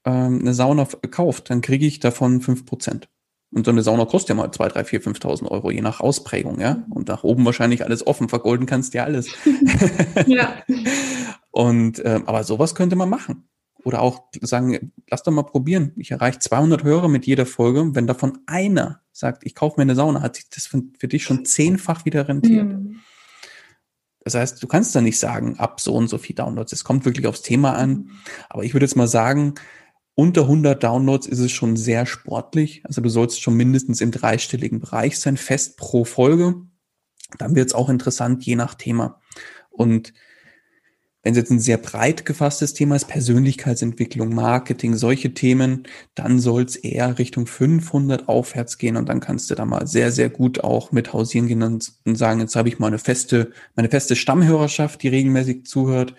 ähm, 0.05 0.39
eine 0.39 0.53
Sauna 0.53 0.86
kauft, 1.11 1.49
dann 1.51 1.61
kriege 1.61 1.86
ich 1.86 1.99
davon 1.99 2.41
fünf 2.41 2.66
Prozent. 2.66 3.07
Und 3.53 3.66
so 3.66 3.72
eine 3.72 3.84
Sauna 3.84 4.05
kostet 4.05 4.30
ja 4.30 4.36
mal 4.36 4.51
zwei, 4.51 4.68
drei, 4.68 4.84
vier, 4.84 4.99
5.000 4.99 5.47
Euro, 5.47 5.70
je 5.70 5.82
nach 5.82 5.99
Ausprägung, 5.99 6.59
ja. 6.59 6.84
Und 6.89 7.07
nach 7.07 7.24
oben 7.24 7.45
wahrscheinlich 7.45 7.86
alles 7.86 8.05
offen, 8.05 8.28
vergolden 8.28 8.66
kannst 8.66 8.93
du 8.93 8.97
ja 8.97 9.03
alles. 9.03 9.30
ja. 10.26 10.55
Und, 11.51 11.99
äh, 11.99 12.22
aber 12.26 12.43
sowas 12.43 12.74
könnte 12.74 12.95
man 12.95 13.09
machen. 13.09 13.47
Oder 13.84 14.01
auch 14.01 14.23
sagen, 14.41 14.93
lass 15.09 15.23
doch 15.23 15.31
mal 15.31 15.43
probieren. 15.43 15.91
Ich 15.97 16.11
erreiche 16.11 16.39
200 16.39 16.84
Hörer 16.84 17.09
mit 17.09 17.25
jeder 17.25 17.45
Folge. 17.45 17.93
Wenn 17.93 18.07
davon 18.07 18.39
einer 18.45 19.01
sagt, 19.11 19.45
ich 19.45 19.55
kaufe 19.55 19.75
mir 19.77 19.84
eine 19.84 19.95
Sauna, 19.95 20.21
hat 20.21 20.38
sich 20.38 20.49
das 20.49 20.65
für, 20.65 20.81
für 20.97 21.07
dich 21.07 21.23
schon 21.23 21.45
zehnfach 21.45 22.05
wieder 22.05 22.27
rentiert. 22.27 22.67
Mhm. 22.67 22.99
Das 24.21 24.36
heißt, 24.36 24.63
du 24.63 24.67
kannst 24.67 24.95
da 24.95 25.01
nicht 25.01 25.19
sagen, 25.19 25.59
ab 25.59 25.81
so 25.81 25.95
und 25.95 26.07
so 26.07 26.17
viel 26.17 26.36
Downloads. 26.36 26.71
Es 26.71 26.86
kommt 26.86 27.03
wirklich 27.05 27.27
aufs 27.27 27.41
Thema 27.41 27.75
an. 27.75 27.89
Mhm. 27.89 28.09
Aber 28.49 28.63
ich 28.63 28.73
würde 28.73 28.86
jetzt 28.86 28.95
mal 28.95 29.07
sagen, 29.07 29.55
unter 30.15 30.43
100 30.43 30.81
Downloads 30.81 31.27
ist 31.27 31.39
es 31.39 31.51
schon 31.51 31.75
sehr 31.75 32.05
sportlich. 32.05 32.81
Also 32.86 33.01
du 33.01 33.09
sollst 33.09 33.41
schon 33.41 33.55
mindestens 33.55 33.99
im 33.99 34.11
dreistelligen 34.11 34.79
Bereich 34.79 35.19
sein, 35.19 35.38
fest 35.38 35.77
pro 35.77 36.05
Folge. 36.05 36.55
Dann 37.38 37.55
wird 37.55 37.67
es 37.67 37.73
auch 37.73 37.89
interessant, 37.89 38.45
je 38.45 38.55
nach 38.55 38.75
Thema. 38.75 39.19
Und 39.69 40.13
wenn 41.24 41.32
es 41.32 41.38
jetzt 41.38 41.51
ein 41.51 41.59
sehr 41.59 41.78
breit 41.78 42.26
gefasstes 42.26 42.74
Thema 42.74 42.95
ist, 42.95 43.07
Persönlichkeitsentwicklung, 43.07 44.36
Marketing, 44.36 44.95
solche 44.95 45.34
Themen, 45.34 45.84
dann 46.15 46.39
soll 46.39 46.63
es 46.63 46.76
eher 46.76 47.17
Richtung 47.17 47.47
500 47.47 48.28
aufwärts 48.28 48.78
gehen 48.78 48.97
und 48.97 49.07
dann 49.07 49.21
kannst 49.21 49.49
du 49.49 49.55
da 49.55 49.65
mal 49.65 49.88
sehr, 49.88 50.11
sehr 50.11 50.30
gut 50.30 50.63
auch 50.63 50.91
mit 50.91 51.13
hausieren 51.13 51.47
gehen 51.47 51.63
und, 51.63 51.93
sagen, 52.05 52.41
jetzt 52.41 52.57
habe 52.57 52.67
ich 52.67 52.78
mal 52.78 52.88
eine 52.88 52.99
feste, 52.99 53.51
meine 53.76 53.89
feste 53.89 54.15
Stammhörerschaft, 54.17 55.01
die 55.01 55.07
regelmäßig 55.07 55.65
zuhört 55.65 56.13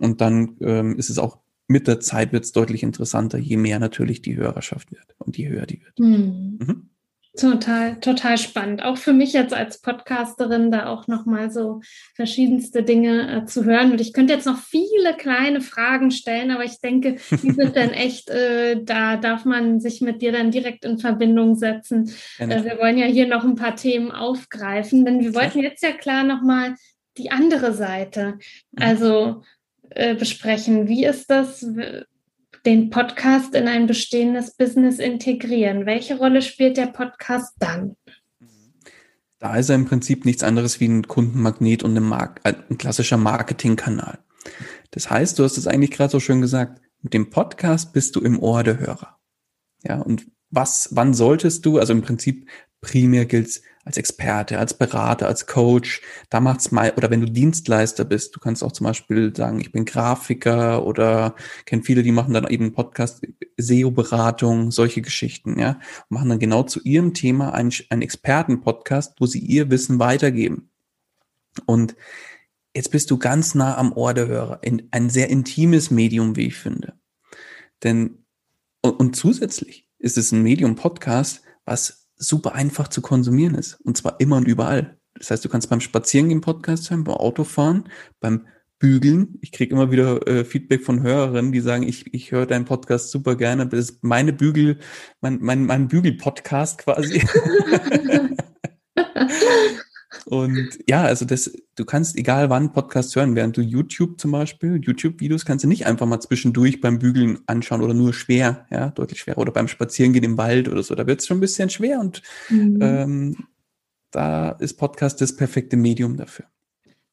und 0.00 0.20
dann 0.20 0.56
ähm, 0.60 0.98
ist 0.98 1.08
es 1.08 1.18
auch 1.18 1.38
mit 1.68 1.88
der 1.88 1.98
Zeit 1.98 2.32
wird 2.32 2.44
es 2.44 2.52
deutlich 2.52 2.82
interessanter, 2.82 3.38
je 3.38 3.56
mehr 3.56 3.80
natürlich 3.80 4.22
die 4.22 4.36
Hörerschaft 4.36 4.92
wird 4.92 5.16
und 5.18 5.36
je 5.36 5.48
höher 5.48 5.66
die 5.66 5.82
wird. 5.82 5.98
Mhm. 5.98 6.58
Mhm. 6.60 6.90
Total, 7.36 8.00
total 8.00 8.38
spannend. 8.38 8.82
Auch 8.82 8.96
für 8.96 9.12
mich 9.12 9.34
jetzt 9.34 9.52
als 9.52 9.80
Podcasterin 9.80 10.70
da 10.70 10.86
auch 10.86 11.06
nochmal 11.06 11.50
so 11.50 11.80
verschiedenste 12.14 12.82
Dinge 12.82 13.42
äh, 13.42 13.44
zu 13.44 13.64
hören. 13.64 13.92
Und 13.92 14.00
ich 14.00 14.14
könnte 14.14 14.32
jetzt 14.32 14.46
noch 14.46 14.58
viele 14.58 15.14
kleine 15.16 15.60
Fragen 15.60 16.10
stellen, 16.10 16.50
aber 16.50 16.64
ich 16.64 16.80
denke, 16.80 17.16
die 17.30 17.50
sind 17.50 17.76
dann 17.76 17.90
echt, 17.90 18.30
äh, 18.30 18.82
da 18.82 19.16
darf 19.16 19.44
man 19.44 19.80
sich 19.80 20.00
mit 20.00 20.22
dir 20.22 20.32
dann 20.32 20.50
direkt 20.50 20.84
in 20.84 20.98
Verbindung 20.98 21.56
setzen. 21.56 22.10
Äh, 22.38 22.64
wir 22.64 22.78
wollen 22.78 22.96
ja 22.96 23.06
hier 23.06 23.26
noch 23.26 23.44
ein 23.44 23.56
paar 23.56 23.76
Themen 23.76 24.10
aufgreifen, 24.12 25.04
denn 25.04 25.20
wir 25.20 25.34
wollten 25.34 25.60
jetzt 25.60 25.82
ja 25.82 25.92
klar 25.92 26.24
nochmal 26.24 26.74
die 27.18 27.30
andere 27.30 27.74
Seite, 27.74 28.38
mhm. 28.72 28.82
also 28.82 29.42
äh, 29.90 30.14
besprechen. 30.14 30.88
Wie 30.88 31.04
ist 31.04 31.30
das? 31.30 31.66
Den 32.66 32.90
Podcast 32.90 33.54
in 33.54 33.68
ein 33.68 33.86
bestehendes 33.86 34.56
Business 34.56 34.98
integrieren? 34.98 35.86
Welche 35.86 36.18
Rolle 36.18 36.42
spielt 36.42 36.76
der 36.76 36.86
Podcast 36.86 37.54
dann? 37.60 37.96
Da 39.38 39.56
ist 39.56 39.68
er 39.68 39.76
im 39.76 39.84
Prinzip 39.84 40.24
nichts 40.24 40.42
anderes 40.42 40.80
wie 40.80 40.88
ein 40.88 41.06
Kundenmagnet 41.06 41.84
und 41.84 41.96
ein, 41.96 42.02
Mark 42.02 42.40
äh, 42.42 42.54
ein 42.68 42.76
klassischer 42.76 43.18
Marketingkanal. 43.18 44.18
Das 44.90 45.08
heißt, 45.08 45.38
du 45.38 45.44
hast 45.44 45.56
es 45.56 45.68
eigentlich 45.68 45.92
gerade 45.92 46.10
so 46.10 46.18
schön 46.18 46.40
gesagt, 46.40 46.80
mit 47.02 47.14
dem 47.14 47.30
Podcast 47.30 47.92
bist 47.92 48.16
du 48.16 48.20
im 48.20 48.42
Ohr 48.42 48.64
der 48.64 48.80
Hörer. 48.80 49.16
Ja, 49.84 50.00
und 50.00 50.26
was, 50.50 50.88
wann 50.90 51.14
solltest 51.14 51.64
du, 51.66 51.78
also 51.78 51.92
im 51.92 52.02
Prinzip 52.02 52.48
primär 52.80 53.26
gilt 53.26 53.62
als 53.86 53.96
Experte, 53.96 54.58
als 54.58 54.74
Berater, 54.74 55.28
als 55.28 55.46
Coach, 55.46 56.02
da 56.28 56.40
macht's 56.40 56.72
mal, 56.72 56.92
oder 56.96 57.08
wenn 57.08 57.20
du 57.20 57.30
Dienstleister 57.30 58.04
bist, 58.04 58.34
du 58.34 58.40
kannst 58.40 58.64
auch 58.64 58.72
zum 58.72 58.84
Beispiel 58.84 59.34
sagen, 59.34 59.60
ich 59.60 59.70
bin 59.70 59.84
Grafiker 59.84 60.84
oder 60.84 61.36
kenne 61.66 61.84
viele, 61.84 62.02
die 62.02 62.10
machen 62.10 62.34
dann 62.34 62.48
eben 62.48 62.72
Podcast, 62.72 63.24
SEO-Beratung, 63.56 64.72
solche 64.72 65.02
Geschichten, 65.02 65.60
ja, 65.60 65.78
und 66.08 66.16
machen 66.16 66.28
dann 66.28 66.40
genau 66.40 66.64
zu 66.64 66.82
ihrem 66.82 67.14
Thema 67.14 67.54
einen, 67.54 67.72
einen 67.88 68.02
Experten-Podcast, 68.02 69.20
wo 69.20 69.26
sie 69.26 69.38
ihr 69.38 69.70
Wissen 69.70 70.00
weitergeben. 70.00 70.68
Und 71.64 71.94
jetzt 72.74 72.90
bist 72.90 73.12
du 73.12 73.18
ganz 73.18 73.54
nah 73.54 73.78
am 73.78 73.92
Ohr 73.92 74.14
der 74.14 74.26
Hörer, 74.26 74.58
in 74.62 74.88
ein 74.90 75.10
sehr 75.10 75.30
intimes 75.30 75.92
Medium, 75.92 76.34
wie 76.34 76.48
ich 76.48 76.56
finde. 76.56 76.94
Denn, 77.84 78.24
und, 78.82 78.98
und 78.98 79.14
zusätzlich 79.14 79.88
ist 80.00 80.18
es 80.18 80.32
ein 80.32 80.42
Medium-Podcast, 80.42 81.42
was 81.64 82.05
super 82.16 82.54
einfach 82.54 82.88
zu 82.88 83.02
konsumieren 83.02 83.54
ist. 83.54 83.80
Und 83.82 83.96
zwar 83.96 84.20
immer 84.20 84.36
und 84.36 84.48
überall. 84.48 84.98
Das 85.14 85.30
heißt, 85.30 85.44
du 85.44 85.48
kannst 85.48 85.70
beim 85.70 85.80
Spazierengehen 85.80 86.40
Podcast 86.40 86.90
hören, 86.90 87.04
beim 87.04 87.16
Autofahren, 87.16 87.88
beim 88.20 88.46
bügeln. 88.78 89.38
Ich 89.40 89.52
kriege 89.52 89.74
immer 89.74 89.90
wieder 89.90 90.26
äh, 90.26 90.44
Feedback 90.44 90.84
von 90.84 91.02
Hörerinnen, 91.02 91.52
die 91.52 91.60
sagen, 91.60 91.82
ich, 91.84 92.12
ich 92.12 92.32
höre 92.32 92.46
deinen 92.46 92.66
Podcast 92.66 93.10
super 93.10 93.36
gerne. 93.36 93.66
Das 93.66 93.90
ist 93.90 94.04
meine 94.04 94.32
Bügel, 94.32 94.78
mein, 95.20 95.38
mein, 95.40 95.64
mein 95.64 95.88
Bügel-Podcast 95.88 96.78
quasi. 96.78 97.22
Und 100.24 100.78
ja, 100.88 101.02
also 101.02 101.24
das, 101.24 101.52
du 101.76 101.84
kannst 101.84 102.16
egal 102.16 102.50
wann 102.50 102.72
Podcast 102.72 103.14
hören, 103.14 103.36
während 103.36 103.56
du 103.56 103.60
YouTube 103.60 104.20
zum 104.20 104.32
Beispiel, 104.32 104.80
YouTube-Videos 104.82 105.44
kannst 105.44 105.64
du 105.64 105.68
nicht 105.68 105.86
einfach 105.86 106.06
mal 106.06 106.20
zwischendurch 106.20 106.80
beim 106.80 106.98
Bügeln 106.98 107.40
anschauen 107.46 107.82
oder 107.82 107.94
nur 107.94 108.14
schwer, 108.14 108.66
ja, 108.70 108.90
deutlich 108.90 109.20
schwer 109.20 109.38
oder 109.38 109.52
beim 109.52 109.68
Spazierengehen 109.68 110.24
im 110.24 110.38
Wald 110.38 110.68
oder 110.68 110.82
so. 110.82 110.94
Da 110.94 111.06
wird 111.06 111.20
es 111.20 111.26
schon 111.26 111.38
ein 111.38 111.40
bisschen 111.40 111.70
schwer 111.70 112.00
und 112.00 112.22
mhm. 112.48 112.78
ähm, 112.80 113.36
da 114.10 114.50
ist 114.50 114.74
Podcast 114.74 115.20
das 115.20 115.36
perfekte 115.36 115.76
Medium 115.76 116.16
dafür. 116.16 116.46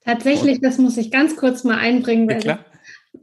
Tatsächlich, 0.06 0.60
das 0.62 0.78
muss 0.78 0.98
ich 0.98 1.12
ganz 1.12 1.36
kurz 1.36 1.64
mal 1.64 1.78
einbringen, 1.78 2.28
weil 2.30 2.44
ja, 2.44 2.60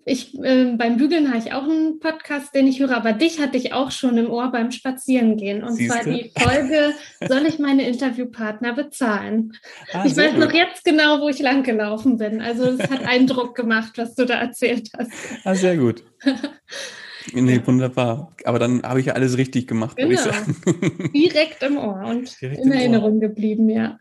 ich 0.05 0.39
äh, 0.43 0.75
beim 0.77 0.97
Bügeln 0.97 1.29
habe 1.29 1.39
ich 1.39 1.53
auch 1.53 1.65
einen 1.65 2.01
Podcast, 2.01 2.55
den 2.55 2.67
ich 2.67 2.81
höre, 2.81 2.97
aber 2.97 3.13
dich 3.13 3.41
hatte 3.41 3.57
ich 3.57 3.73
auch 3.73 3.91
schon 3.91 4.17
im 4.19 4.31
Ohr 4.31 4.51
beim 4.51 4.71
Spazierengehen. 4.71 5.63
Und 5.63 5.75
Siehste? 5.75 6.01
zwar 6.01 6.13
die 6.13 6.33
Folge, 6.37 6.95
soll 7.29 7.47
ich 7.47 7.59
meine 7.59 7.87
Interviewpartner 7.87 8.75
bezahlen? 8.75 9.53
Ah, 9.93 10.05
ich 10.07 10.17
weiß 10.17 10.33
gut. 10.33 10.41
noch 10.41 10.53
jetzt 10.53 10.85
genau, 10.85 11.21
wo 11.21 11.29
ich 11.29 11.41
langgelaufen 11.41 12.19
bin. 12.19 12.41
Also 12.41 12.65
es 12.65 12.91
hat 12.91 13.05
Eindruck 13.05 13.55
gemacht, 13.55 13.93
was 13.97 14.15
du 14.15 14.27
da 14.27 14.35
erzählt 14.35 14.91
hast. 14.97 15.13
Ah, 15.45 15.55
sehr 15.55 15.77
gut. 15.77 16.03
Nee, 17.35 17.61
wunderbar. 17.67 18.35
Aber 18.45 18.59
dann 18.59 18.83
habe 18.83 18.99
ich 18.99 19.07
ja 19.07 19.13
alles 19.13 19.37
richtig 19.37 19.69
gemacht, 19.69 19.97
genau. 19.97 20.09
würde 20.09 20.15
ich 20.15 20.65
genau. 20.65 20.89
sagen. 20.89 21.13
Direkt 21.15 21.63
im 21.63 21.77
Ohr 21.77 22.03
und 22.07 22.41
Direkt 22.41 22.65
in 22.65 22.73
Erinnerung 22.73 23.15
Ohr. 23.17 23.21
geblieben, 23.21 23.69
ja. 23.69 23.99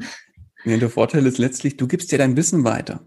Nee, 0.64 0.78
der 0.78 0.90
Vorteil 0.90 1.26
ist 1.26 1.38
letztlich, 1.38 1.76
du 1.76 1.86
gibst 1.86 2.12
dir 2.12 2.18
dein 2.18 2.38
Wissen 2.38 2.64
weiter. 2.64 3.02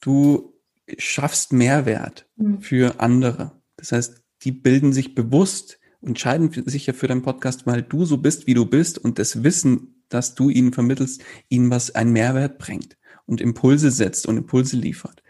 Du 0.00 0.55
schaffst 0.98 1.52
Mehrwert 1.52 2.28
mhm. 2.36 2.60
für 2.60 3.00
andere. 3.00 3.60
Das 3.76 3.92
heißt, 3.92 4.22
die 4.42 4.52
bilden 4.52 4.92
sich 4.92 5.14
bewusst, 5.14 5.78
entscheiden 6.00 6.50
sich 6.66 6.86
ja 6.86 6.92
für 6.92 7.08
deinen 7.08 7.22
Podcast, 7.22 7.66
weil 7.66 7.82
du 7.82 8.04
so 8.04 8.18
bist, 8.18 8.46
wie 8.46 8.54
du 8.54 8.66
bist 8.66 8.98
und 8.98 9.18
das 9.18 9.42
Wissen, 9.42 10.04
das 10.08 10.34
du 10.34 10.50
ihnen 10.50 10.72
vermittelst, 10.72 11.22
ihnen 11.48 11.70
was 11.70 11.94
einen 11.94 12.12
Mehrwert 12.12 12.58
bringt 12.58 12.96
und 13.26 13.40
Impulse 13.40 13.90
setzt 13.90 14.26
und 14.26 14.36
Impulse 14.36 14.76
liefert 14.76 15.22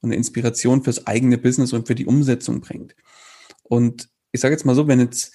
und 0.00 0.08
eine 0.08 0.16
Inspiration 0.16 0.82
fürs 0.82 1.06
eigene 1.06 1.38
Business 1.38 1.72
und 1.72 1.86
für 1.86 1.94
die 1.94 2.06
Umsetzung 2.06 2.60
bringt. 2.60 2.96
Und 3.62 4.08
ich 4.32 4.40
sage 4.40 4.54
jetzt 4.54 4.64
mal 4.64 4.74
so, 4.74 4.88
wenn 4.88 5.00
jetzt 5.00 5.34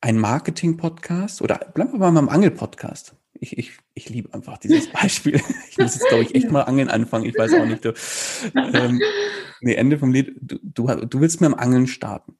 ein 0.00 0.18
Marketing-Podcast 0.18 1.42
oder 1.42 1.58
bleiben 1.74 1.92
wir 1.92 1.98
mal 1.98 2.12
beim 2.12 2.28
Angel-Podcast 2.28 3.14
ich, 3.42 3.58
ich, 3.58 3.72
ich 3.94 4.08
liebe 4.08 4.32
einfach 4.32 4.56
dieses 4.58 4.90
Beispiel. 4.90 5.40
Ich 5.68 5.78
muss 5.78 5.94
jetzt, 5.94 6.06
glaube 6.08 6.22
ich, 6.22 6.34
echt 6.34 6.50
mal 6.50 6.62
Angeln 6.62 6.90
anfangen. 6.90 7.24
Ich 7.24 7.36
weiß 7.36 7.54
auch 7.54 7.64
nicht. 7.64 7.84
Du, 7.84 7.94
ähm, 8.54 9.00
nee, 9.62 9.74
Ende 9.74 9.98
vom 9.98 10.12
Lied. 10.12 10.36
Du, 10.40 10.58
du, 10.62 11.06
du 11.06 11.20
willst 11.20 11.40
mit 11.40 11.50
dem 11.50 11.58
Angeln 11.58 11.86
starten. 11.86 12.36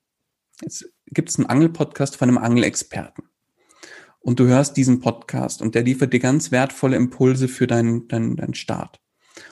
Jetzt 0.61 0.93
gibt 1.07 1.31
es 1.31 1.39
einen 1.39 1.47
Angel-Podcast 1.47 2.17
von 2.17 2.29
einem 2.29 2.39
Angelexperten. 2.39 3.25
Und 4.21 4.39
du 4.39 4.47
hörst 4.47 4.77
diesen 4.77 5.01
Podcast 5.01 5.63
und 5.63 5.75
der 5.75 5.83
liefert 5.83 6.13
dir 6.13 6.21
ganz 6.21 6.53
wertvolle 6.53 6.97
Impulse 6.97 7.49
für 7.49 7.67
deinen, 7.67 8.07
deinen, 8.07 8.37
deinen 8.37 8.55
Start. 8.55 9.01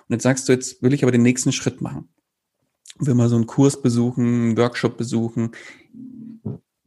Und 0.06 0.12
jetzt 0.12 0.22
sagst 0.22 0.48
du, 0.48 0.52
jetzt 0.52 0.82
will 0.82 0.92
ich 0.92 1.02
aber 1.02 1.10
den 1.10 1.22
nächsten 1.22 1.52
Schritt 1.52 1.80
machen. 1.80 2.10
Will 2.98 3.14
mal 3.14 3.30
so 3.30 3.36
einen 3.36 3.46
Kurs 3.46 3.80
besuchen, 3.80 4.26
einen 4.26 4.56
Workshop 4.58 4.98
besuchen 4.98 5.52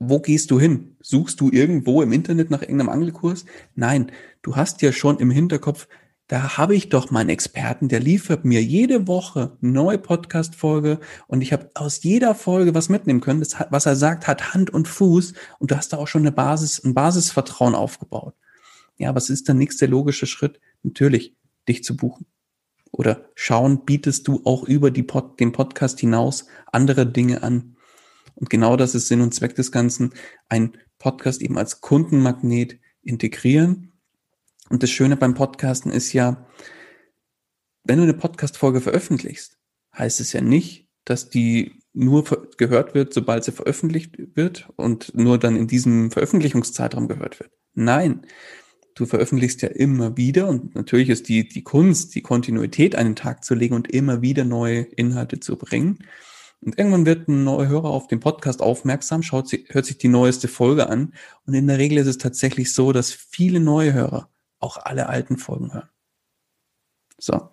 wo 0.10 0.20
gehst 0.20 0.52
du 0.52 0.60
hin? 0.60 0.96
Suchst 1.02 1.40
du 1.42 1.50
irgendwo 1.52 2.02
im 2.02 2.12
Internet 2.12 2.50
nach 2.50 2.62
irgendeinem 2.62 2.90
Angelkurs? 2.90 3.46
Nein, 3.76 4.12
du 4.42 4.56
hast 4.56 4.82
ja 4.82 4.92
schon 4.92 5.18
im 5.20 5.32
Hinterkopf, 5.32 5.88
da 6.28 6.58
habe 6.58 6.74
ich 6.74 6.90
doch 6.90 7.12
meinen 7.12 7.30
Experten, 7.30 7.90
der 7.90 8.00
liefert 8.00 8.46
mir 8.46 8.64
jede 8.64 9.08
Woche 9.08 9.58
neue 9.60 9.98
Podcast-Folge 9.98 11.00
und 11.28 11.42
ich 11.42 11.52
habe 11.52 11.70
aus 11.74 12.02
jeder 12.02 12.34
Folge 12.34 12.74
was 12.74 12.90
mitnehmen 12.90 13.20
können. 13.20 13.42
Das 13.42 13.58
was 13.70 13.86
er 13.86 13.96
sagt, 13.96 14.26
hat 14.26 14.54
Hand 14.54 14.70
und 14.70 14.88
Fuß 14.88 15.34
und 15.60 15.72
du 15.72 15.76
hast 15.76 15.92
da 15.92 15.98
auch 15.98 16.08
schon 16.08 16.22
eine 16.22 16.32
Basis, 16.32 16.84
ein 16.84 16.94
Basisvertrauen 16.94 17.76
aufgebaut. 17.76 18.36
Ja, 18.98 19.14
was 19.14 19.30
ist 19.30 19.48
der 19.48 19.56
nächste 19.56 19.86
logische 19.86 20.26
Schritt? 20.26 20.60
Natürlich, 20.82 21.36
dich 21.68 21.84
zu 21.84 21.98
buchen. 21.98 22.26
Oder 22.92 23.26
schauen, 23.36 23.86
bietest 23.86 24.28
du 24.28 24.42
auch 24.46 24.64
über 24.64 24.92
die 24.92 25.04
Pod, 25.04 25.40
den 25.40 25.52
Podcast 25.52 26.00
hinaus 26.00 26.46
andere 26.72 27.06
Dinge 27.06 27.44
an, 27.44 27.73
und 28.36 28.50
genau 28.50 28.76
das 28.78 28.96
ist 28.96 29.08
Sinn 29.08 29.22
und 29.22 29.34
Zweck 29.34 29.56
des 29.56 29.72
Ganzen, 29.72 30.14
ein 30.50 30.78
Podcast 31.00 31.42
eben 31.42 31.58
als 31.58 31.82
Kundenmagnet 31.82 32.80
integrieren. 33.02 33.94
Und 34.70 34.84
das 34.84 34.90
Schöne 34.90 35.18
beim 35.18 35.34
Podcasten 35.34 35.92
ist 35.92 36.14
ja, 36.14 36.48
wenn 37.84 37.98
du 37.98 38.04
eine 38.04 38.14
Podcast-Folge 38.14 38.82
veröffentlichst, 38.82 39.58
heißt 39.98 40.20
es 40.20 40.34
ja 40.34 40.42
nicht, 40.42 40.88
dass 41.06 41.30
die 41.30 41.84
nur 41.94 42.24
gehört 42.58 42.96
wird, 42.96 43.14
sobald 43.14 43.44
sie 43.44 43.52
veröffentlicht 43.52 44.16
wird 44.36 44.70
und 44.78 45.14
nur 45.16 45.38
dann 45.38 45.56
in 45.56 45.68
diesem 45.68 46.10
Veröffentlichungszeitraum 46.10 47.08
gehört 47.08 47.40
wird. 47.40 47.52
Nein, 47.74 48.26
du 48.96 49.06
veröffentlichst 49.06 49.62
ja 49.62 49.70
immer 49.70 50.18
wieder 50.18 50.48
und 50.48 50.76
natürlich 50.76 51.10
ist 51.10 51.28
die, 51.30 51.48
die 51.48 51.64
Kunst, 51.64 52.16
die 52.16 52.22
Kontinuität 52.22 52.94
den 52.94 53.16
Tag 53.16 53.44
zu 53.44 53.54
legen 53.54 53.76
und 53.76 53.92
immer 53.92 54.22
wieder 54.22 54.44
neue 54.44 54.82
Inhalte 54.82 55.40
zu 55.40 55.58
bringen. 55.58 56.00
Und 56.64 56.78
irgendwann 56.78 57.06
wird 57.06 57.28
ein 57.28 57.44
neuer 57.44 57.68
Hörer 57.68 57.90
auf 57.90 58.08
den 58.08 58.20
Podcast 58.20 58.62
aufmerksam, 58.62 59.22
schaut 59.22 59.50
sie, 59.50 59.66
hört 59.70 59.86
sich 59.86 59.98
die 59.98 60.08
neueste 60.08 60.48
Folge 60.48 60.90
an. 60.90 61.14
Und 61.46 61.54
in 61.54 61.68
der 61.68 61.78
Regel 61.78 61.98
ist 61.98 62.08
es 62.08 62.18
tatsächlich 62.18 62.74
so, 62.74 62.92
dass 62.94 63.12
viele 63.12 63.60
neue 63.60 63.94
Hörer 63.94 64.30
auch 64.60 64.78
alle 64.78 65.08
alten 65.10 65.38
Folgen 65.38 65.74
hören. 65.74 65.90
So. 67.18 67.50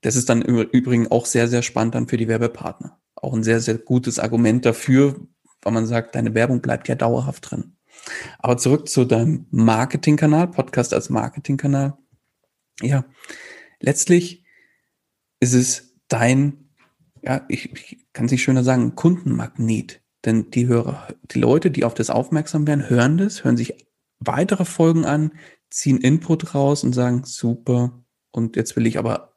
Das 0.00 0.16
ist 0.16 0.28
dann 0.28 0.42
im 0.42 0.58
Übrigen 0.58 1.08
auch 1.08 1.26
sehr, 1.26 1.46
sehr 1.46 1.62
spannend 1.62 1.94
dann 1.94 2.08
für 2.08 2.16
die 2.16 2.26
Werbepartner. 2.26 2.98
Auch 3.14 3.34
ein 3.34 3.44
sehr, 3.44 3.60
sehr 3.60 3.78
gutes 3.78 4.18
Argument 4.18 4.66
dafür, 4.66 5.20
weil 5.62 5.72
man 5.72 5.86
sagt, 5.86 6.16
deine 6.16 6.34
Werbung 6.34 6.60
bleibt 6.60 6.88
ja 6.88 6.96
dauerhaft 6.96 7.50
drin. 7.50 7.76
Aber 8.40 8.56
zurück 8.56 8.88
zu 8.88 9.04
deinem 9.04 9.46
Marketingkanal, 9.50 10.48
Podcast 10.48 10.92
als 10.92 11.08
Marketingkanal. 11.08 11.96
Ja, 12.80 13.04
letztlich 13.78 14.44
ist 15.38 15.54
es 15.54 15.94
dein 16.08 16.61
ja, 17.22 17.44
ich, 17.48 17.72
ich 17.72 18.06
kann 18.12 18.26
es 18.26 18.32
nicht 18.32 18.42
schöner 18.42 18.64
sagen, 18.64 18.94
Kundenmagnet. 18.94 20.00
Denn 20.24 20.50
die 20.50 20.66
Hörer, 20.66 21.08
die 21.32 21.40
Leute, 21.40 21.70
die 21.70 21.84
auf 21.84 21.94
das 21.94 22.10
aufmerksam 22.10 22.66
werden, 22.66 22.88
hören 22.88 23.18
das, 23.18 23.42
hören 23.42 23.56
sich 23.56 23.86
weitere 24.20 24.64
Folgen 24.64 25.04
an, 25.04 25.32
ziehen 25.70 25.98
Input 25.98 26.54
raus 26.54 26.84
und 26.84 26.92
sagen, 26.92 27.22
super, 27.24 28.04
und 28.30 28.56
jetzt 28.56 28.76
will 28.76 28.86
ich 28.86 28.98
aber 28.98 29.32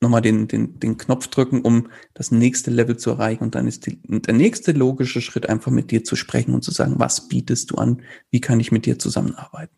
nochmal 0.00 0.20
den, 0.20 0.46
den, 0.46 0.78
den 0.78 0.98
Knopf 0.98 1.28
drücken, 1.28 1.62
um 1.62 1.88
das 2.14 2.30
nächste 2.30 2.70
Level 2.70 2.96
zu 2.96 3.10
erreichen. 3.10 3.42
Und 3.42 3.54
dann 3.54 3.66
ist 3.66 3.86
die, 3.86 3.98
der 4.02 4.34
nächste 4.34 4.72
logische 4.72 5.20
Schritt 5.20 5.48
einfach 5.48 5.72
mit 5.72 5.90
dir 5.90 6.04
zu 6.04 6.16
sprechen 6.16 6.54
und 6.54 6.62
zu 6.62 6.70
sagen, 6.70 6.94
was 6.98 7.28
bietest 7.28 7.70
du 7.70 7.76
an? 7.76 8.02
Wie 8.30 8.40
kann 8.40 8.60
ich 8.60 8.70
mit 8.72 8.86
dir 8.86 8.98
zusammenarbeiten? 8.98 9.74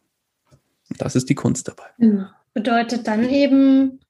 Das 0.98 1.14
ist 1.14 1.28
die 1.28 1.34
Kunst 1.34 1.68
dabei. 1.68 1.84
Genau. 1.98 2.26
Bedeutet 2.52 3.06
dann 3.06 3.28
eben 3.28 4.00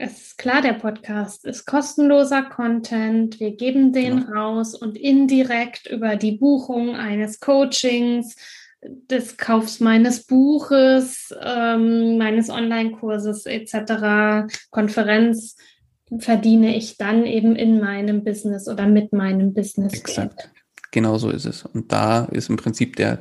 es 0.00 0.22
ist 0.22 0.38
klar, 0.38 0.62
der 0.62 0.72
Podcast 0.72 1.44
ist 1.44 1.66
kostenloser 1.66 2.42
Content. 2.42 3.38
Wir 3.38 3.54
geben 3.54 3.92
den 3.92 4.24
genau. 4.24 4.32
raus 4.32 4.74
und 4.74 4.96
indirekt 4.96 5.86
über 5.88 6.16
die 6.16 6.32
Buchung 6.32 6.96
eines 6.96 7.38
Coachings, 7.38 8.34
des 8.82 9.36
Kaufs 9.36 9.78
meines 9.80 10.24
Buches, 10.24 11.34
ähm, 11.42 12.16
meines 12.16 12.48
Online-Kurses 12.48 13.44
etc., 13.44 14.50
Konferenz 14.70 15.56
verdiene 16.18 16.74
ich 16.74 16.96
dann 16.96 17.26
eben 17.26 17.54
in 17.54 17.78
meinem 17.78 18.24
Business 18.24 18.68
oder 18.68 18.86
mit 18.86 19.12
meinem 19.12 19.52
Business. 19.52 19.92
Exakt. 19.92 20.50
Genau 20.92 21.18
so 21.18 21.28
ist 21.28 21.44
es. 21.44 21.66
Und 21.66 21.92
da 21.92 22.24
ist 22.24 22.48
im 22.48 22.56
Prinzip 22.56 22.96
der, 22.96 23.18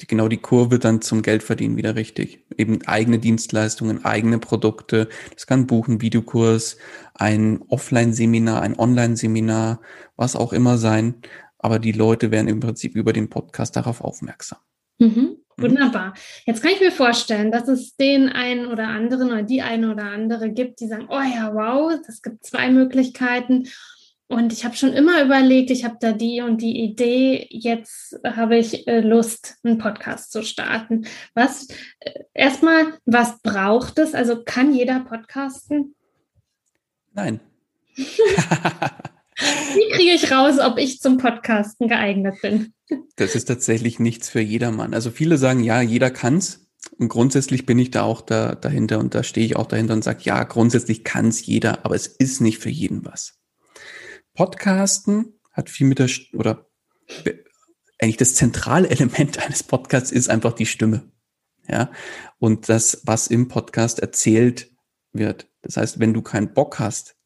die, 0.00 0.06
genau 0.06 0.28
die 0.28 0.38
Kurve 0.38 0.78
dann 0.78 1.00
zum 1.00 1.22
Geldverdienen 1.22 1.76
wieder 1.76 1.94
richtig. 1.94 2.44
Eben 2.56 2.82
eigene 2.86 3.18
Dienstleistungen, 3.18 4.04
eigene 4.04 4.38
Produkte. 4.38 5.08
Das 5.34 5.46
kann 5.46 5.66
buchen, 5.66 6.00
Videokurs, 6.00 6.78
ein 7.14 7.62
Offline-Seminar, 7.68 8.62
ein 8.62 8.78
Online-Seminar, 8.78 9.80
was 10.16 10.36
auch 10.36 10.52
immer 10.52 10.78
sein. 10.78 11.16
Aber 11.58 11.78
die 11.78 11.92
Leute 11.92 12.30
werden 12.30 12.48
im 12.48 12.60
Prinzip 12.60 12.96
über 12.96 13.12
den 13.12 13.28
Podcast 13.28 13.76
darauf 13.76 14.00
aufmerksam. 14.00 14.58
Mhm. 14.98 15.06
mhm. 15.06 15.36
Wunderbar. 15.56 16.14
Jetzt 16.46 16.62
kann 16.62 16.72
ich 16.72 16.80
mir 16.80 16.92
vorstellen, 16.92 17.52
dass 17.52 17.68
es 17.68 17.94
den 17.96 18.28
einen 18.28 18.66
oder 18.66 18.88
anderen 18.88 19.28
oder 19.30 19.42
die 19.42 19.62
eine 19.62 19.92
oder 19.92 20.04
andere 20.04 20.50
gibt, 20.50 20.80
die 20.80 20.88
sagen, 20.88 21.06
oh 21.08 21.20
ja, 21.20 21.52
wow, 21.54 21.92
es 22.08 22.22
gibt 22.22 22.44
zwei 22.44 22.70
Möglichkeiten. 22.70 23.68
Und 24.32 24.50
ich 24.50 24.64
habe 24.64 24.74
schon 24.74 24.94
immer 24.94 25.22
überlegt, 25.22 25.70
ich 25.70 25.84
habe 25.84 25.98
da 26.00 26.12
die 26.12 26.40
und 26.40 26.62
die 26.62 26.80
Idee, 26.82 27.46
jetzt 27.50 28.18
habe 28.24 28.56
ich 28.56 28.88
äh, 28.88 29.00
Lust, 29.00 29.58
einen 29.62 29.76
Podcast 29.76 30.32
zu 30.32 30.42
starten. 30.42 31.04
Was 31.34 31.68
äh, 32.00 32.20
erstmal, 32.32 32.94
was 33.04 33.42
braucht 33.42 33.98
es? 33.98 34.14
Also 34.14 34.42
kann 34.42 34.72
jeder 34.74 35.00
podcasten? 35.00 35.94
Nein. 37.12 37.40
Wie 37.94 39.92
kriege 39.92 40.12
ich 40.14 40.32
raus, 40.32 40.58
ob 40.60 40.78
ich 40.78 41.00
zum 41.00 41.18
Podcasten 41.18 41.88
geeignet 41.88 42.36
bin? 42.40 42.72
Das 43.16 43.34
ist 43.34 43.44
tatsächlich 43.44 43.98
nichts 43.98 44.30
für 44.30 44.40
jedermann. 44.40 44.94
Also 44.94 45.10
viele 45.10 45.36
sagen, 45.36 45.62
ja, 45.62 45.82
jeder 45.82 46.10
kann's. 46.10 46.70
Und 46.96 47.10
grundsätzlich 47.10 47.66
bin 47.66 47.78
ich 47.78 47.90
da 47.90 48.04
auch 48.04 48.22
da, 48.22 48.54
dahinter 48.54 48.98
und 48.98 49.14
da 49.14 49.24
stehe 49.24 49.44
ich 49.44 49.56
auch 49.56 49.66
dahinter 49.66 49.92
und 49.92 50.02
sage, 50.04 50.20
ja, 50.22 50.42
grundsätzlich 50.44 51.04
kann 51.04 51.28
es 51.28 51.44
jeder, 51.44 51.84
aber 51.84 51.96
es 51.96 52.06
ist 52.06 52.40
nicht 52.40 52.60
für 52.60 52.70
jeden 52.70 53.04
was. 53.04 53.41
Podcasten 54.34 55.38
hat 55.52 55.68
viel 55.68 55.86
mit 55.86 55.98
der, 55.98 56.08
oder 56.34 56.66
eigentlich 57.98 58.16
das 58.16 58.34
zentrale 58.34 58.88
Element 58.90 59.38
eines 59.44 59.62
Podcasts 59.62 60.10
ist 60.10 60.30
einfach 60.30 60.52
die 60.52 60.66
Stimme. 60.66 61.10
Ja, 61.68 61.92
und 62.38 62.68
das, 62.68 63.02
was 63.04 63.28
im 63.28 63.48
Podcast 63.48 64.00
erzählt 64.00 64.70
wird. 65.12 65.48
Das 65.62 65.76
heißt, 65.76 66.00
wenn 66.00 66.12
du 66.12 66.22
keinen 66.22 66.54
Bock 66.54 66.80
hast, 66.80 67.16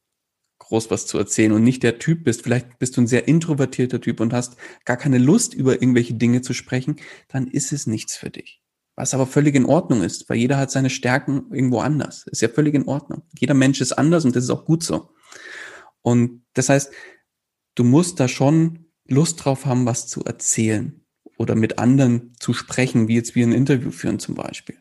groß 0.58 0.90
was 0.90 1.06
zu 1.06 1.16
erzählen 1.16 1.52
und 1.52 1.62
nicht 1.62 1.82
der 1.82 1.98
Typ 1.98 2.24
bist, 2.24 2.42
vielleicht 2.42 2.78
bist 2.78 2.96
du 2.96 3.00
ein 3.00 3.06
sehr 3.06 3.28
introvertierter 3.28 4.00
Typ 4.00 4.20
und 4.20 4.32
hast 4.32 4.56
gar 4.84 4.96
keine 4.96 5.18
Lust, 5.18 5.54
über 5.54 5.74
irgendwelche 5.74 6.14
Dinge 6.14 6.42
zu 6.42 6.52
sprechen, 6.52 6.96
dann 7.28 7.46
ist 7.46 7.72
es 7.72 7.86
nichts 7.86 8.16
für 8.16 8.30
dich. 8.30 8.62
Was 8.94 9.14
aber 9.14 9.26
völlig 9.26 9.54
in 9.54 9.66
Ordnung 9.66 10.02
ist, 10.02 10.28
weil 10.28 10.38
jeder 10.38 10.56
hat 10.56 10.70
seine 10.70 10.90
Stärken 10.90 11.46
irgendwo 11.52 11.80
anders. 11.80 12.26
Ist 12.26 12.42
ja 12.42 12.48
völlig 12.48 12.74
in 12.74 12.88
Ordnung. 12.88 13.22
Jeder 13.38 13.54
Mensch 13.54 13.80
ist 13.80 13.92
anders 13.92 14.24
und 14.24 14.34
das 14.34 14.44
ist 14.44 14.50
auch 14.50 14.64
gut 14.64 14.82
so. 14.82 15.10
Und 16.02 16.45
das 16.56 16.70
heißt, 16.70 16.90
du 17.74 17.84
musst 17.84 18.18
da 18.18 18.28
schon 18.28 18.86
Lust 19.06 19.44
drauf 19.44 19.66
haben, 19.66 19.86
was 19.86 20.08
zu 20.08 20.24
erzählen 20.24 21.04
oder 21.36 21.54
mit 21.54 21.78
anderen 21.78 22.32
zu 22.40 22.54
sprechen, 22.54 23.08
wie 23.08 23.14
jetzt 23.14 23.34
wir 23.34 23.46
ein 23.46 23.52
Interview 23.52 23.90
führen 23.90 24.18
zum 24.18 24.34
Beispiel. 24.34 24.76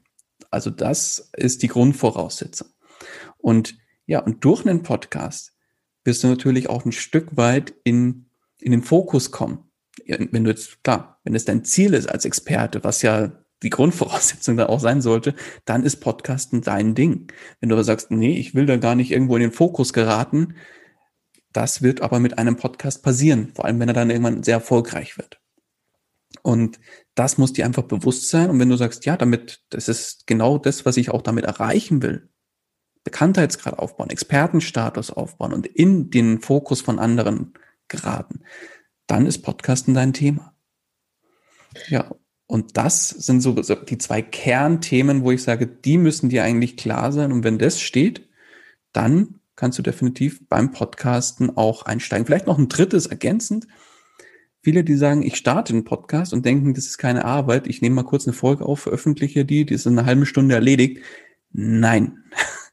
Also 0.49 0.69
das 0.69 1.31
ist 1.35 1.63
die 1.63 1.67
Grundvoraussetzung. 1.67 2.69
Und 3.37 3.77
ja, 4.05 4.19
und 4.19 4.45
durch 4.45 4.65
einen 4.65 4.83
Podcast 4.83 5.53
wirst 6.05 6.23
du 6.23 6.27
natürlich 6.27 6.69
auch 6.69 6.85
ein 6.85 6.93
Stück 6.93 7.35
weit 7.35 7.73
in, 7.83 8.29
in 8.59 8.71
den 8.71 8.83
Fokus 8.83 9.31
kommen. 9.31 9.69
Wenn 10.05 10.45
du 10.45 10.49
jetzt, 10.49 10.81
klar, 10.83 11.19
wenn 11.23 11.35
es 11.35 11.45
dein 11.45 11.65
Ziel 11.65 11.93
ist 11.93 12.07
als 12.07 12.23
Experte, 12.25 12.83
was 12.83 13.01
ja 13.01 13.43
die 13.63 13.69
Grundvoraussetzung 13.69 14.55
da 14.57 14.67
auch 14.67 14.79
sein 14.79 15.01
sollte, 15.01 15.35
dann 15.65 15.83
ist 15.83 15.97
Podcasten 15.97 16.61
dein 16.61 16.95
Ding. 16.95 17.27
Wenn 17.59 17.69
du 17.69 17.75
aber 17.75 17.83
sagst, 17.83 18.11
nee, 18.11 18.37
ich 18.37 18.55
will 18.55 18.65
da 18.65 18.77
gar 18.77 18.95
nicht 18.95 19.11
irgendwo 19.11 19.35
in 19.35 19.41
den 19.41 19.51
Fokus 19.51 19.91
geraten, 19.91 20.55
das 21.55 21.81
wird 21.81 22.01
aber 22.01 22.19
mit 22.19 22.37
einem 22.37 22.57
Podcast 22.57 23.01
passieren, 23.01 23.51
vor 23.55 23.65
allem 23.65 23.79
wenn 23.79 23.87
er 23.87 23.93
dann 23.93 24.09
irgendwann 24.09 24.43
sehr 24.43 24.55
erfolgreich 24.55 25.17
wird. 25.17 25.39
Und 26.41 26.79
das 27.15 27.37
muss 27.37 27.53
dir 27.53 27.65
einfach 27.65 27.83
bewusst 27.83 28.29
sein. 28.29 28.49
Und 28.49 28.59
wenn 28.59 28.69
du 28.69 28.75
sagst, 28.75 29.05
ja, 29.05 29.15
damit, 29.15 29.63
das 29.69 29.87
ist 29.87 30.27
genau 30.27 30.57
das, 30.57 30.85
was 30.85 30.97
ich 30.97 31.11
auch 31.11 31.21
damit 31.21 31.45
erreichen 31.45 32.01
will, 32.01 32.29
Bekanntheitsgrad 33.05 33.79
aufbauen, 33.79 34.09
Expertenstatus 34.09 35.11
aufbauen 35.11 35.53
und 35.53 35.65
in 35.65 36.09
den 36.09 36.41
Fokus 36.41 36.81
von 36.81 36.99
anderen 36.99 37.53
geraten, 37.87 38.41
dann 39.07 39.25
ist 39.25 39.43
Podcasten 39.43 39.93
dein 39.93 40.11
Thema. 40.11 40.55
Ja, 41.87 42.13
und 42.47 42.77
das 42.77 43.09
sind 43.09 43.41
so 43.41 43.53
die 43.53 43.97
zwei 43.97 44.21
Kernthemen, 44.21 45.23
wo 45.23 45.31
ich 45.31 45.43
sage, 45.43 45.67
die 45.67 45.97
müssen 45.97 46.29
dir 46.29 46.43
eigentlich 46.43 46.77
klar 46.77 47.11
sein. 47.11 47.31
Und 47.31 47.43
wenn 47.43 47.59
das 47.59 47.79
steht, 47.79 48.27
dann 48.91 49.34
kannst 49.55 49.79
du 49.79 49.83
definitiv 49.83 50.41
beim 50.47 50.71
Podcasten 50.71 51.55
auch 51.55 51.83
einsteigen. 51.83 52.25
Vielleicht 52.25 52.47
noch 52.47 52.57
ein 52.57 52.69
drittes 52.69 53.05
ergänzend. 53.05 53.67
Viele, 54.61 54.83
die 54.83 54.95
sagen, 54.95 55.21
ich 55.21 55.35
starte 55.35 55.73
einen 55.73 55.85
Podcast 55.85 56.33
und 56.33 56.45
denken, 56.45 56.73
das 56.73 56.85
ist 56.85 56.97
keine 56.97 57.25
Arbeit. 57.25 57.67
Ich 57.67 57.81
nehme 57.81 57.95
mal 57.95 58.03
kurz 58.03 58.25
eine 58.27 58.33
Folge 58.33 58.65
auf, 58.65 58.79
veröffentliche 58.81 59.45
die, 59.45 59.65
die 59.65 59.73
ist 59.73 59.85
in 59.85 59.97
einer 59.97 60.07
halben 60.07 60.25
Stunde 60.25 60.55
erledigt. 60.55 61.01
Nein. 61.51 62.23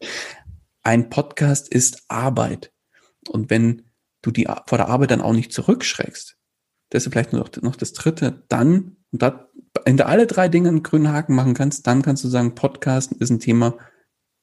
Ein 0.82 1.10
Podcast 1.10 1.68
ist 1.68 2.02
Arbeit. 2.08 2.72
Und 3.28 3.50
wenn 3.50 3.82
du 4.22 4.30
die 4.30 4.48
vor 4.66 4.78
der 4.78 4.88
Arbeit 4.88 5.10
dann 5.10 5.20
auch 5.20 5.34
nicht 5.34 5.52
zurückschreckst, 5.52 6.36
das 6.90 7.06
ist 7.06 7.12
vielleicht 7.12 7.32
noch, 7.32 7.50
noch 7.60 7.76
das 7.76 7.92
dritte, 7.92 8.44
dann, 8.48 8.96
und 9.12 9.22
da, 9.22 9.48
wenn 9.84 9.96
du 9.96 10.06
alle 10.06 10.26
drei 10.26 10.48
Dinge 10.48 10.68
einen 10.68 10.82
grünen 10.82 11.12
Haken 11.12 11.34
machen 11.34 11.54
kannst, 11.54 11.86
dann 11.86 12.02
kannst 12.02 12.24
du 12.24 12.28
sagen, 12.28 12.54
Podcasten 12.54 13.18
ist 13.18 13.30
ein 13.30 13.38
Thema, 13.38 13.76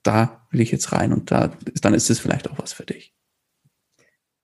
da 0.03 0.47
will 0.51 0.61
ich 0.61 0.71
jetzt 0.71 0.91
rein 0.91 1.13
und 1.13 1.31
da, 1.31 1.55
dann 1.81 1.93
ist 1.93 2.09
es 2.09 2.19
vielleicht 2.19 2.49
auch 2.49 2.57
was 2.57 2.73
für 2.73 2.85
dich. 2.85 3.13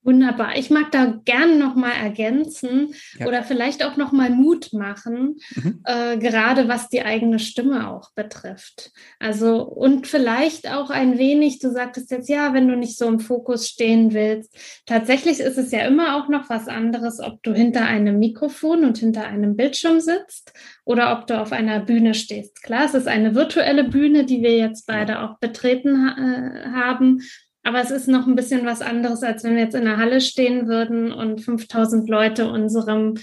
Wunderbar. 0.05 0.55
Ich 0.55 0.69
mag 0.69 0.91
da 0.91 1.19
gern 1.25 1.57
noch 1.57 1.73
mal 1.73 1.91
ergänzen 1.91 2.93
ja. 3.17 3.25
oder 3.25 3.41
vielleicht 3.41 3.83
auch 3.83 3.97
noch 3.97 4.11
mal 4.11 4.29
Mut 4.29 4.71
machen, 4.71 5.37
mhm. 5.55 5.81
äh, 5.83 6.17
gerade 6.17 6.67
was 6.67 6.89
die 6.89 7.01
eigene 7.01 7.39
Stimme 7.39 7.89
auch 7.89 8.13
betrifft. 8.13 8.91
Also 9.17 9.63
und 9.63 10.05
vielleicht 10.05 10.71
auch 10.71 10.91
ein 10.91 11.17
wenig. 11.17 11.57
Du 11.57 11.71
sagtest 11.71 12.11
jetzt 12.11 12.29
ja, 12.29 12.53
wenn 12.53 12.67
du 12.67 12.77
nicht 12.77 12.99
so 12.99 13.07
im 13.07 13.19
Fokus 13.19 13.67
stehen 13.67 14.13
willst. 14.13 14.55
Tatsächlich 14.85 15.39
ist 15.39 15.57
es 15.57 15.71
ja 15.71 15.87
immer 15.87 16.17
auch 16.17 16.29
noch 16.29 16.51
was 16.51 16.67
anderes, 16.67 17.19
ob 17.19 17.41
du 17.41 17.55
hinter 17.55 17.87
einem 17.87 18.19
Mikrofon 18.19 18.85
und 18.85 18.99
hinter 18.99 19.25
einem 19.25 19.55
Bildschirm 19.55 19.99
sitzt 19.99 20.53
oder 20.83 21.17
ob 21.17 21.25
du 21.25 21.41
auf 21.41 21.51
einer 21.51 21.79
Bühne 21.79 22.13
stehst. 22.13 22.61
Klar, 22.61 22.85
es 22.85 22.93
ist 22.93 23.07
eine 23.07 23.33
virtuelle 23.33 23.83
Bühne, 23.83 24.23
die 24.23 24.43
wir 24.43 24.55
jetzt 24.55 24.85
beide 24.85 25.21
auch 25.21 25.39
betreten 25.39 26.05
ha 26.05 26.15
äh, 26.15 26.69
haben 26.75 27.21
aber 27.65 27.81
es 27.81 27.89
ist 27.89 28.07
noch 28.07 28.27
ein 28.27 28.35
bisschen 28.35 28.63
was 28.65 28.81
anderes, 28.81 29.23
als 29.23 29.43
wenn 29.43 29.55
wir 29.55 29.63
jetzt 29.63 29.75
in 29.75 29.85
der 29.85 29.97
Halle 29.97 30.21
stehen 30.21 30.67
würden 30.67 31.11
und 31.11 31.41
5000 31.41 32.07
Leute 32.07 32.49
unserem 32.49 33.15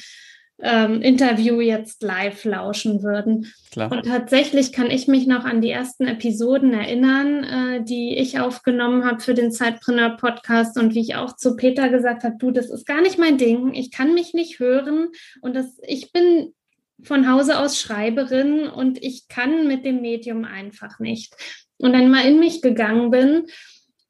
ähm, 0.60 1.00
Interview 1.00 1.60
jetzt 1.60 2.02
live 2.02 2.44
lauschen 2.44 3.04
würden. 3.04 3.52
Klar. 3.70 3.92
Und 3.92 4.04
tatsächlich 4.04 4.72
kann 4.72 4.90
ich 4.90 5.06
mich 5.06 5.28
noch 5.28 5.44
an 5.44 5.60
die 5.60 5.70
ersten 5.70 6.08
Episoden 6.08 6.72
erinnern, 6.72 7.44
äh, 7.44 7.84
die 7.84 8.18
ich 8.18 8.40
aufgenommen 8.40 9.04
habe 9.04 9.20
für 9.20 9.34
den 9.34 9.52
Zeitpreneur 9.52 10.16
Podcast 10.16 10.76
und 10.76 10.92
wie 10.94 11.00
ich 11.00 11.14
auch 11.14 11.36
zu 11.36 11.54
Peter 11.54 11.88
gesagt 11.88 12.24
habe, 12.24 12.34
du, 12.36 12.50
das 12.50 12.68
ist 12.68 12.84
gar 12.84 13.00
nicht 13.00 13.18
mein 13.18 13.38
Ding. 13.38 13.74
Ich 13.74 13.92
kann 13.92 14.12
mich 14.12 14.34
nicht 14.34 14.58
hören 14.58 15.10
und 15.40 15.54
das, 15.54 15.78
ich 15.86 16.10
bin 16.10 16.52
von 17.00 17.30
Hause 17.30 17.60
aus 17.60 17.80
Schreiberin 17.80 18.66
und 18.66 19.00
ich 19.02 19.28
kann 19.28 19.68
mit 19.68 19.84
dem 19.84 20.00
Medium 20.00 20.44
einfach 20.44 20.98
nicht. 20.98 21.34
Und 21.78 21.92
dann 21.92 22.10
mal 22.10 22.24
in 22.26 22.40
mich 22.40 22.60
gegangen 22.60 23.10
bin 23.12 23.44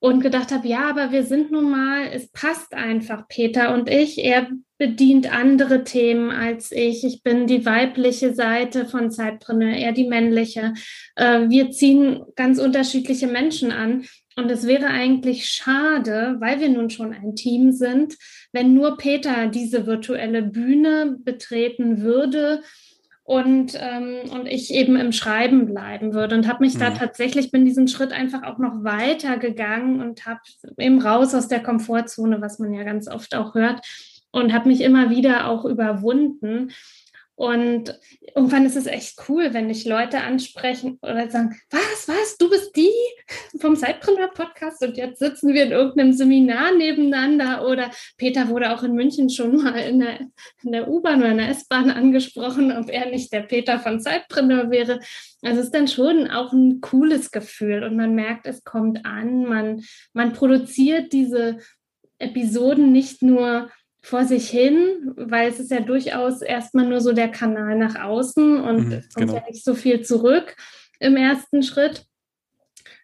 und 0.03 0.21
gedacht 0.21 0.51
habe, 0.51 0.67
ja, 0.67 0.91
aber 0.91 1.13
wir 1.13 1.23
sind 1.23 1.53
nun 1.53 1.71
mal, 1.71 2.09
es 2.13 2.29
passt 2.33 2.75
einfach, 2.75 3.29
Peter 3.29 3.73
und 3.73 3.89
ich. 3.89 4.19
Er 4.19 4.49
bedient 4.77 5.33
andere 5.33 5.85
Themen 5.85 6.33
als 6.33 6.73
ich. 6.73 7.05
Ich 7.05 7.23
bin 7.23 7.47
die 7.47 7.65
weibliche 7.65 8.35
Seite 8.35 8.87
von 8.87 9.13
Zeitpreneur, 9.13 9.77
er 9.77 9.93
die 9.93 10.09
männliche. 10.09 10.75
Äh, 11.15 11.49
wir 11.49 11.71
ziehen 11.71 12.25
ganz 12.35 12.59
unterschiedliche 12.59 13.29
Menschen 13.29 13.71
an. 13.71 14.05
Und 14.35 14.51
es 14.51 14.67
wäre 14.67 14.89
eigentlich 14.89 15.47
schade, 15.47 16.35
weil 16.41 16.59
wir 16.59 16.69
nun 16.69 16.91
schon 16.91 17.13
ein 17.13 17.37
Team 17.37 17.71
sind, 17.71 18.17
wenn 18.51 18.75
nur 18.75 18.97
Peter 18.97 19.47
diese 19.47 19.87
virtuelle 19.87 20.43
Bühne 20.43 21.17
betreten 21.21 22.03
würde 22.03 22.63
und, 23.33 23.79
ähm, 23.81 24.31
und 24.31 24.47
ich 24.47 24.73
eben 24.75 24.97
im 24.97 25.13
Schreiben 25.13 25.67
bleiben 25.67 26.13
würde 26.13 26.35
und 26.35 26.47
habe 26.47 26.65
mich 26.65 26.75
mhm. 26.75 26.81
da 26.81 26.91
tatsächlich, 26.91 27.51
bin 27.51 27.65
diesen 27.65 27.89
Schritt 27.89 28.13
einfach 28.13 28.43
auch 28.43 28.59
noch 28.59 28.85
weiter 28.85 29.39
gegangen 29.39 30.01
und 30.01 30.27
habe 30.27 30.41
eben 30.77 31.01
raus 31.01 31.35
aus 31.35 31.49
der 31.49 31.63
Komfortzone, 31.63 32.41
was 32.41 32.59
man 32.59 32.75
ja 32.75 32.83
ganz 32.83 33.09
oft 33.09 33.35
auch 33.35 33.55
hört 33.55 33.81
und 34.33 34.53
habe 34.53 34.69
mich 34.69 34.81
immer 34.81 35.11
wieder 35.11 35.49
auch 35.49 35.65
überwunden 35.65 36.73
und 37.35 37.99
irgendwann 38.35 38.67
ist 38.67 38.77
es 38.77 38.87
echt 38.87 39.19
cool, 39.29 39.55
wenn 39.55 39.69
dich 39.69 39.87
Leute 39.87 40.21
ansprechen 40.21 40.99
oder 41.03 41.31
sagen, 41.31 41.59
was, 41.71 42.07
was, 42.07 42.37
du 42.37 42.51
bist 42.51 42.77
die 42.77 42.93
vom 43.59 43.75
Sidepreneur 43.75 44.29
Podcast 44.29 44.83
und 44.85 44.97
jetzt 44.97 45.19
sitzen 45.19 45.55
wir 45.55 45.65
in 45.65 45.73
irgendeinem 45.73 46.13
Seminar 46.13 46.73
nebeneinander 46.77 47.67
oder 47.67 47.91
Peter 48.19 48.49
wurde 48.49 48.73
auch 48.73 48.83
in 48.83 48.95
München 48.95 49.31
schon 49.31 49.57
mal 49.57 49.77
in 49.79 50.01
der, 50.01 50.21
in 50.63 50.73
der 50.73 50.89
U-Bahn 50.89 51.21
oder 51.21 51.31
in 51.31 51.39
der 51.39 51.49
S-Bahn 51.49 51.91
angesprochen, 51.91 52.71
ob 52.77 52.91
er 52.91 53.11
nicht 53.11 53.33
der 53.33 53.43
Peter 53.43 53.81
von 53.81 53.99
Sidepreneur 53.99 54.71
wäre. 54.71 55.01
Also 55.41 55.61
es 55.61 55.67
ist 55.67 55.75
dann 55.75 55.89
schon 55.89 56.31
auch 56.31 56.53
ein 56.53 56.81
cooles 56.83 57.31
Gefühl 57.31 57.83
und 57.83 57.97
man 57.97 58.15
merkt, 58.15 58.47
es 58.47 58.63
kommt 58.63 59.07
an, 59.07 59.45
man, 59.45 59.83
man 60.13 60.35
produziert 60.35 61.13
diese 61.13 61.59
Episoden 62.19 62.93
nicht 62.93 63.23
nur 63.23 63.71
vor 64.03 64.25
sich 64.25 64.51
hin, 64.51 65.13
weil 65.17 65.49
es 65.49 65.61
ist 65.61 65.71
ja 65.71 65.81
durchaus 65.81 66.43
erstmal 66.43 66.87
nur 66.87 67.01
so 67.01 67.13
der 67.13 67.29
Kanal 67.29 67.79
nach 67.79 67.95
außen 67.95 68.61
und 68.61 68.89
mhm, 68.89 68.93
es 68.93 69.09
kommt 69.15 69.29
genau. 69.29 69.39
ja 69.39 69.45
nicht 69.49 69.65
so 69.65 69.75
viel 69.75 70.03
zurück 70.03 70.57
im 70.99 71.17
ersten 71.17 71.63
Schritt. 71.63 72.05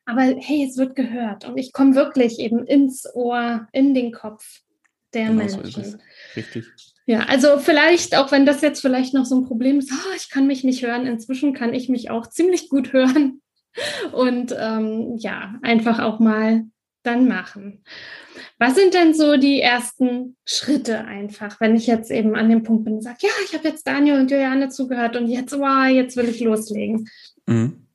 Aber 0.05 0.23
hey, 0.23 0.67
es 0.69 0.77
wird 0.77 0.97
gehört 0.97 1.45
und 1.45 1.57
ich 1.57 1.73
komme 1.73 1.95
wirklich 1.95 2.41
eben 2.41 2.67
ins 2.67 3.07
Ohr, 3.15 3.69
in 3.73 3.95
den 3.95 4.11
Kopf 4.11 4.63
der 5.15 5.29
genau 5.29 5.45
Menschen. 5.45 5.85
So. 5.85 5.99
Richtig. 6.35 6.65
Ja, 7.07 7.21
also 7.21 7.59
vielleicht, 7.59 8.17
auch 8.17 8.33
wenn 8.33 8.45
das 8.45 8.61
jetzt 8.61 8.81
vielleicht 8.81 9.15
noch 9.15 9.25
so 9.25 9.39
ein 9.41 9.47
Problem 9.47 9.79
ist, 9.79 9.93
oh, 9.93 10.15
ich 10.17 10.31
kann 10.31 10.47
mich 10.47 10.65
nicht 10.65 10.83
hören, 10.83 11.07
inzwischen 11.07 11.55
kann 11.55 11.75
ich 11.75 11.89
mich 11.89 12.11
auch 12.11 12.27
ziemlich 12.27 12.69
gut 12.69 12.93
hören 12.93 13.41
und 14.13 14.55
ähm, 14.59 15.17
ja, 15.19 15.55
einfach 15.63 16.01
auch 16.01 16.19
mal 16.19 16.65
dann 17.03 17.29
machen. 17.29 17.83
Was 18.59 18.75
sind 18.75 18.95
denn 18.95 19.15
so 19.15 19.37
die 19.37 19.61
ersten 19.61 20.37
Schritte 20.45 21.05
einfach, 21.05 21.61
wenn 21.61 21.77
ich 21.77 21.87
jetzt 21.87 22.11
eben 22.11 22.35
an 22.35 22.49
dem 22.49 22.63
Punkt 22.63 22.85
bin 22.85 22.95
und 22.95 23.03
sage, 23.03 23.19
ja, 23.23 23.31
ich 23.45 23.55
habe 23.55 23.69
jetzt 23.69 23.87
Daniel 23.87 24.21
und 24.21 24.31
Juliane 24.31 24.69
zugehört 24.69 25.17
und 25.17 25.29
jetzt, 25.29 25.53
wow, 25.53 25.89
jetzt 25.89 26.17
will 26.17 26.29
ich 26.29 26.41
loslegen. 26.41 27.09
Mhm. 27.47 27.87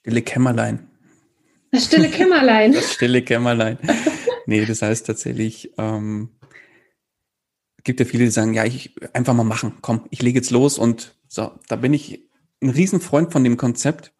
Stille 0.00 0.22
Kämmerlein. 0.22 0.88
Das 1.72 1.84
stille 1.84 2.08
Kämmerlein. 2.08 2.72
das 2.74 2.94
stille 2.94 3.22
Kämmerlein. 3.22 3.78
Nee, 4.46 4.64
das 4.64 4.82
heißt 4.82 5.06
tatsächlich, 5.06 5.72
ähm, 5.78 6.30
gibt 7.84 8.00
ja 8.00 8.06
viele, 8.06 8.24
die 8.24 8.30
sagen, 8.30 8.54
ja, 8.54 8.64
ich 8.64 8.94
einfach 9.12 9.34
mal 9.34 9.44
machen, 9.44 9.74
komm, 9.80 10.06
ich 10.10 10.22
lege 10.22 10.38
jetzt 10.38 10.50
los 10.50 10.78
und 10.78 11.14
so, 11.28 11.52
da 11.68 11.76
bin 11.76 11.94
ich 11.94 12.28
ein 12.62 12.70
Riesenfreund 12.70 13.32
von 13.32 13.44
dem 13.44 13.56
Konzept 13.56 14.12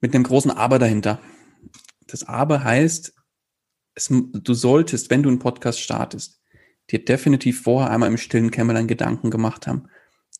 mit 0.00 0.14
einem 0.14 0.24
großen 0.24 0.50
Aber 0.50 0.78
dahinter. 0.78 1.20
Das 2.06 2.24
Aber 2.24 2.64
heißt, 2.64 3.14
es, 3.94 4.10
du 4.10 4.54
solltest, 4.54 5.10
wenn 5.10 5.22
du 5.22 5.28
einen 5.28 5.38
Podcast 5.38 5.80
startest, 5.80 6.40
dir 6.90 7.04
definitiv 7.04 7.62
vorher 7.62 7.90
einmal 7.90 8.10
im 8.10 8.18
stillen 8.18 8.50
Kämmerlein 8.50 8.88
Gedanken 8.88 9.30
gemacht 9.30 9.66
haben 9.66 9.88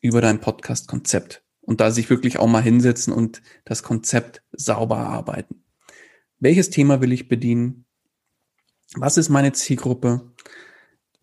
über 0.01 0.21
dein 0.21 0.41
Podcast-Konzept 0.41 1.43
und 1.63 1.81
da 1.81 1.91
sich 1.91 2.11
wirklich 2.11 2.39
auch 2.39 2.47
mal 2.47 2.63
hinsetzen 2.63 3.13
und 3.13 3.43
das 3.65 3.83
Konzept 3.83 4.43
sauber 4.53 4.99
arbeiten. 4.99 5.65
Welches 6.39 6.71
Thema 6.71 7.01
will 7.01 7.13
ich 7.13 7.29
bedienen? 7.29 7.87
Was 8.97 9.17
ist 9.17 9.31
meine 9.31 9.53
Zielgruppe? 9.53 10.33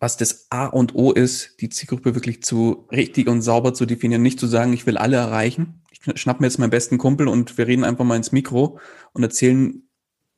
Was 0.00 0.16
das 0.16 0.48
A 0.50 0.66
und 0.66 0.96
O 0.96 1.12
ist, 1.12 1.60
die 1.60 1.68
Zielgruppe 1.68 2.16
wirklich 2.16 2.42
zu 2.42 2.88
richtig 2.90 3.28
und 3.28 3.42
sauber 3.42 3.72
zu 3.72 3.86
definieren, 3.86 4.22
nicht 4.22 4.40
zu 4.40 4.48
sagen, 4.48 4.72
ich 4.72 4.84
will 4.84 4.98
alle 4.98 5.16
erreichen. 5.16 5.84
Ich 5.92 6.20
schnapp 6.20 6.40
mir 6.40 6.48
jetzt 6.48 6.58
meinen 6.58 6.70
besten 6.70 6.98
Kumpel 6.98 7.28
und 7.28 7.56
wir 7.56 7.68
reden 7.68 7.84
einfach 7.84 8.04
mal 8.04 8.16
ins 8.16 8.32
Mikro 8.32 8.80
und 9.12 9.22
erzählen 9.22 9.88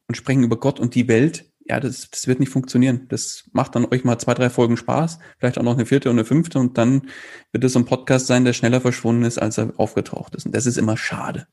und 0.09 0.17
sprechen 0.17 0.45
über 0.45 0.59
Gott 0.59 0.81
und 0.81 0.95
die 0.95 1.09
Welt 1.09 1.47
ja, 1.67 1.81
das, 1.81 2.11
das 2.11 2.27
wird 2.27 2.41
nicht 2.41 2.51
funktionieren. 2.51 3.07
Das 3.09 3.49
macht 3.53 3.75
dann 3.75 3.87
euch 3.87 4.05
mal 4.05 4.19
zwei, 4.19 4.35
drei 4.35 4.51
Folgen 4.51 4.77
Spaß, 4.77 5.19
vielleicht 5.39 5.59
auch 5.59 5.63
noch 5.63 5.75
eine 5.75 5.87
vierte 5.87 6.11
und 6.11 6.17
eine 6.17 6.27
fünfte 6.27 6.59
und 6.59 6.77
dann 6.77 7.09
wird 7.53 7.65
es 7.65 7.73
so 7.73 7.79
ein 7.79 7.87
Podcast 7.87 8.27
sein, 8.27 8.45
der 8.45 8.53
schneller 8.53 8.81
verschwunden 8.81 9.25
ist, 9.25 9.39
als 9.39 9.59
er 9.59 9.73
aufgetaucht 9.79 10.35
ist. 10.35 10.47
Und 10.47 10.55
das 10.55 10.67
ist 10.67 10.77
immer 10.77 10.97
schade. 10.97 11.47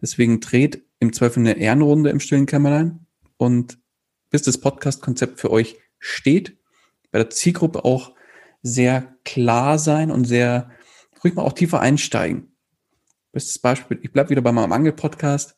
Deswegen 0.00 0.40
dreht 0.40 0.84
im 1.00 1.12
Zweifel 1.12 1.40
eine 1.40 1.58
Ehrenrunde 1.58 2.10
im 2.10 2.20
stillen 2.20 2.46
Kämmerlein 2.46 3.06
und 3.36 3.78
bis 4.30 4.42
das 4.42 4.58
Podcast-Konzept 4.58 5.40
für 5.40 5.50
euch 5.50 5.76
steht, 5.98 6.58
bei 7.10 7.18
der 7.18 7.30
Zielgruppe 7.30 7.84
auch 7.84 8.14
sehr 8.62 9.16
klar 9.24 9.78
sein 9.78 10.10
und 10.10 10.24
sehr 10.24 10.70
ruhig 11.22 11.34
mal 11.34 11.42
auch 11.42 11.52
tiefer 11.52 11.80
einsteigen. 11.80 12.52
Bestes 13.32 13.58
Beispiel, 13.58 13.98
ich 14.02 14.12
bleib 14.12 14.30
wieder 14.30 14.42
bei 14.42 14.52
meinem 14.52 14.72
Angel-Podcast. 14.72 15.56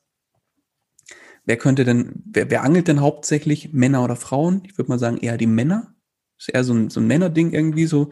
Wer 1.49 1.57
könnte 1.57 1.85
denn, 1.85 2.13
wer, 2.27 2.51
wer 2.51 2.63
angelt 2.63 2.89
denn 2.89 3.01
hauptsächlich, 3.01 3.73
Männer 3.73 4.05
oder 4.05 4.17
Frauen? 4.17 4.61
Ich 4.67 4.77
würde 4.77 4.91
mal 4.91 4.99
sagen 4.99 5.17
eher 5.17 5.39
die 5.39 5.47
Männer. 5.47 5.95
Ist 6.37 6.51
eher 6.51 6.63
so 6.63 6.75
ein, 6.75 6.91
so 6.91 7.01
ein 7.01 7.07
Männerding 7.07 7.53
irgendwie 7.53 7.87
so. 7.87 8.11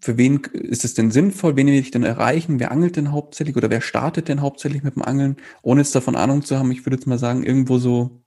Für 0.00 0.16
wen 0.16 0.38
ist 0.54 0.86
es 0.86 0.94
denn 0.94 1.10
sinnvoll? 1.10 1.56
Wen 1.56 1.66
will 1.66 1.74
ich 1.74 1.90
denn 1.90 2.02
erreichen? 2.02 2.58
Wer 2.58 2.72
angelt 2.72 2.96
denn 2.96 3.12
hauptsächlich 3.12 3.54
oder 3.54 3.68
wer 3.68 3.82
startet 3.82 4.28
denn 4.28 4.40
hauptsächlich 4.40 4.82
mit 4.82 4.96
dem 4.96 5.02
Angeln? 5.02 5.36
Ohne 5.60 5.82
jetzt 5.82 5.94
davon 5.94 6.16
Ahnung 6.16 6.42
zu 6.42 6.58
haben, 6.58 6.72
ich 6.72 6.86
würde 6.86 6.96
jetzt 6.96 7.06
mal 7.06 7.18
sagen, 7.18 7.42
irgendwo 7.42 7.76
so 7.76 8.22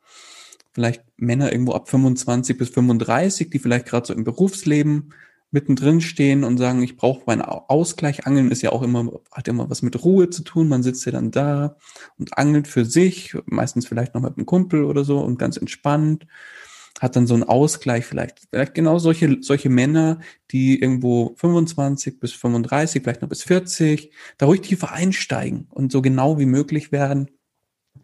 vielleicht 0.71 1.03
Männer 1.17 1.51
irgendwo 1.51 1.74
ab 1.74 1.89
25 1.89 2.55
bis 2.55 2.69
35, 2.69 3.49
die 3.49 3.57
vielleicht 3.57 3.88
gerade 3.88 4.05
so 4.05 4.13
im 4.13 4.24
Berufsleben 4.24 5.15
mittendrin 5.54 6.01
stehen 6.01 6.43
und 6.43 6.58
sagen, 6.58 6.82
ich 6.82 6.97
brauche 6.97 7.24
meinen 7.28 7.41
Ausgleich. 7.41 8.26
Angeln 8.26 8.51
ist 8.51 8.64
ja 8.64 8.72
auch 8.72 8.82
immer, 8.82 9.22
hat 9.32 9.47
immer 9.47 9.70
was 9.70 9.82
mit 9.82 10.04
Ruhe 10.04 10.30
zu 10.30 10.43
tun. 10.43 10.68
Man 10.68 10.84
sitzt 10.84 11.06
ja 11.06 11.12
dann 11.12 11.32
da 11.32 11.78
und 12.18 12.38
angelt 12.38 12.68
für 12.68 12.86
sich, 12.86 13.36
meistens 13.45 13.88
vielleicht 13.88 14.16
noch 14.16 14.22
mit 14.22 14.36
einem 14.38 14.45
Kumpel 14.45 14.84
oder 14.84 15.04
so 15.04 15.20
und 15.20 15.38
ganz 15.38 15.58
entspannt. 15.58 16.26
Hat 16.99 17.16
dann 17.16 17.28
so 17.28 17.34
einen 17.34 17.43
Ausgleich 17.43 18.06
vielleicht. 18.06 18.41
Vielleicht 18.49 18.74
genau 18.74 18.97
solche, 18.97 19.38
solche 19.41 19.70
Männer, 19.70 20.20
die 20.51 20.80
irgendwo 20.80 21.34
25 21.38 22.20
bis 22.20 22.34
35, 22.34 23.04
vielleicht 23.04 23.22
noch 23.22 23.30
bis 23.30 23.43
40, 23.43 24.12
da 24.38 24.45
ruhig 24.47 24.62
tiefer 24.62 24.91
einsteigen 24.91 25.68
und 25.70 25.91
so 25.91 26.01
genau 26.01 26.39
wie 26.39 26.45
möglich 26.45 26.91
werden, 26.91 27.30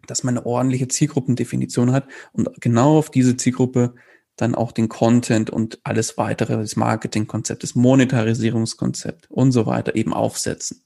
dass 0.06 0.24
man 0.24 0.36
eine 0.36 0.46
ordentliche 0.46 0.88
Zielgruppendefinition 0.88 1.92
hat 1.92 2.08
und 2.32 2.48
genau 2.60 2.98
auf 2.98 3.10
diese 3.10 3.36
Zielgruppe 3.36 3.94
dann 4.36 4.54
auch 4.54 4.72
den 4.72 4.88
Content 4.88 5.50
und 5.50 5.78
alles 5.84 6.16
weitere, 6.16 6.56
das 6.56 6.76
Marketingkonzept, 6.76 7.62
das 7.62 7.74
Monetarisierungskonzept 7.74 9.30
und 9.30 9.52
so 9.52 9.66
weiter 9.66 9.94
eben 9.96 10.14
aufsetzen. 10.14 10.84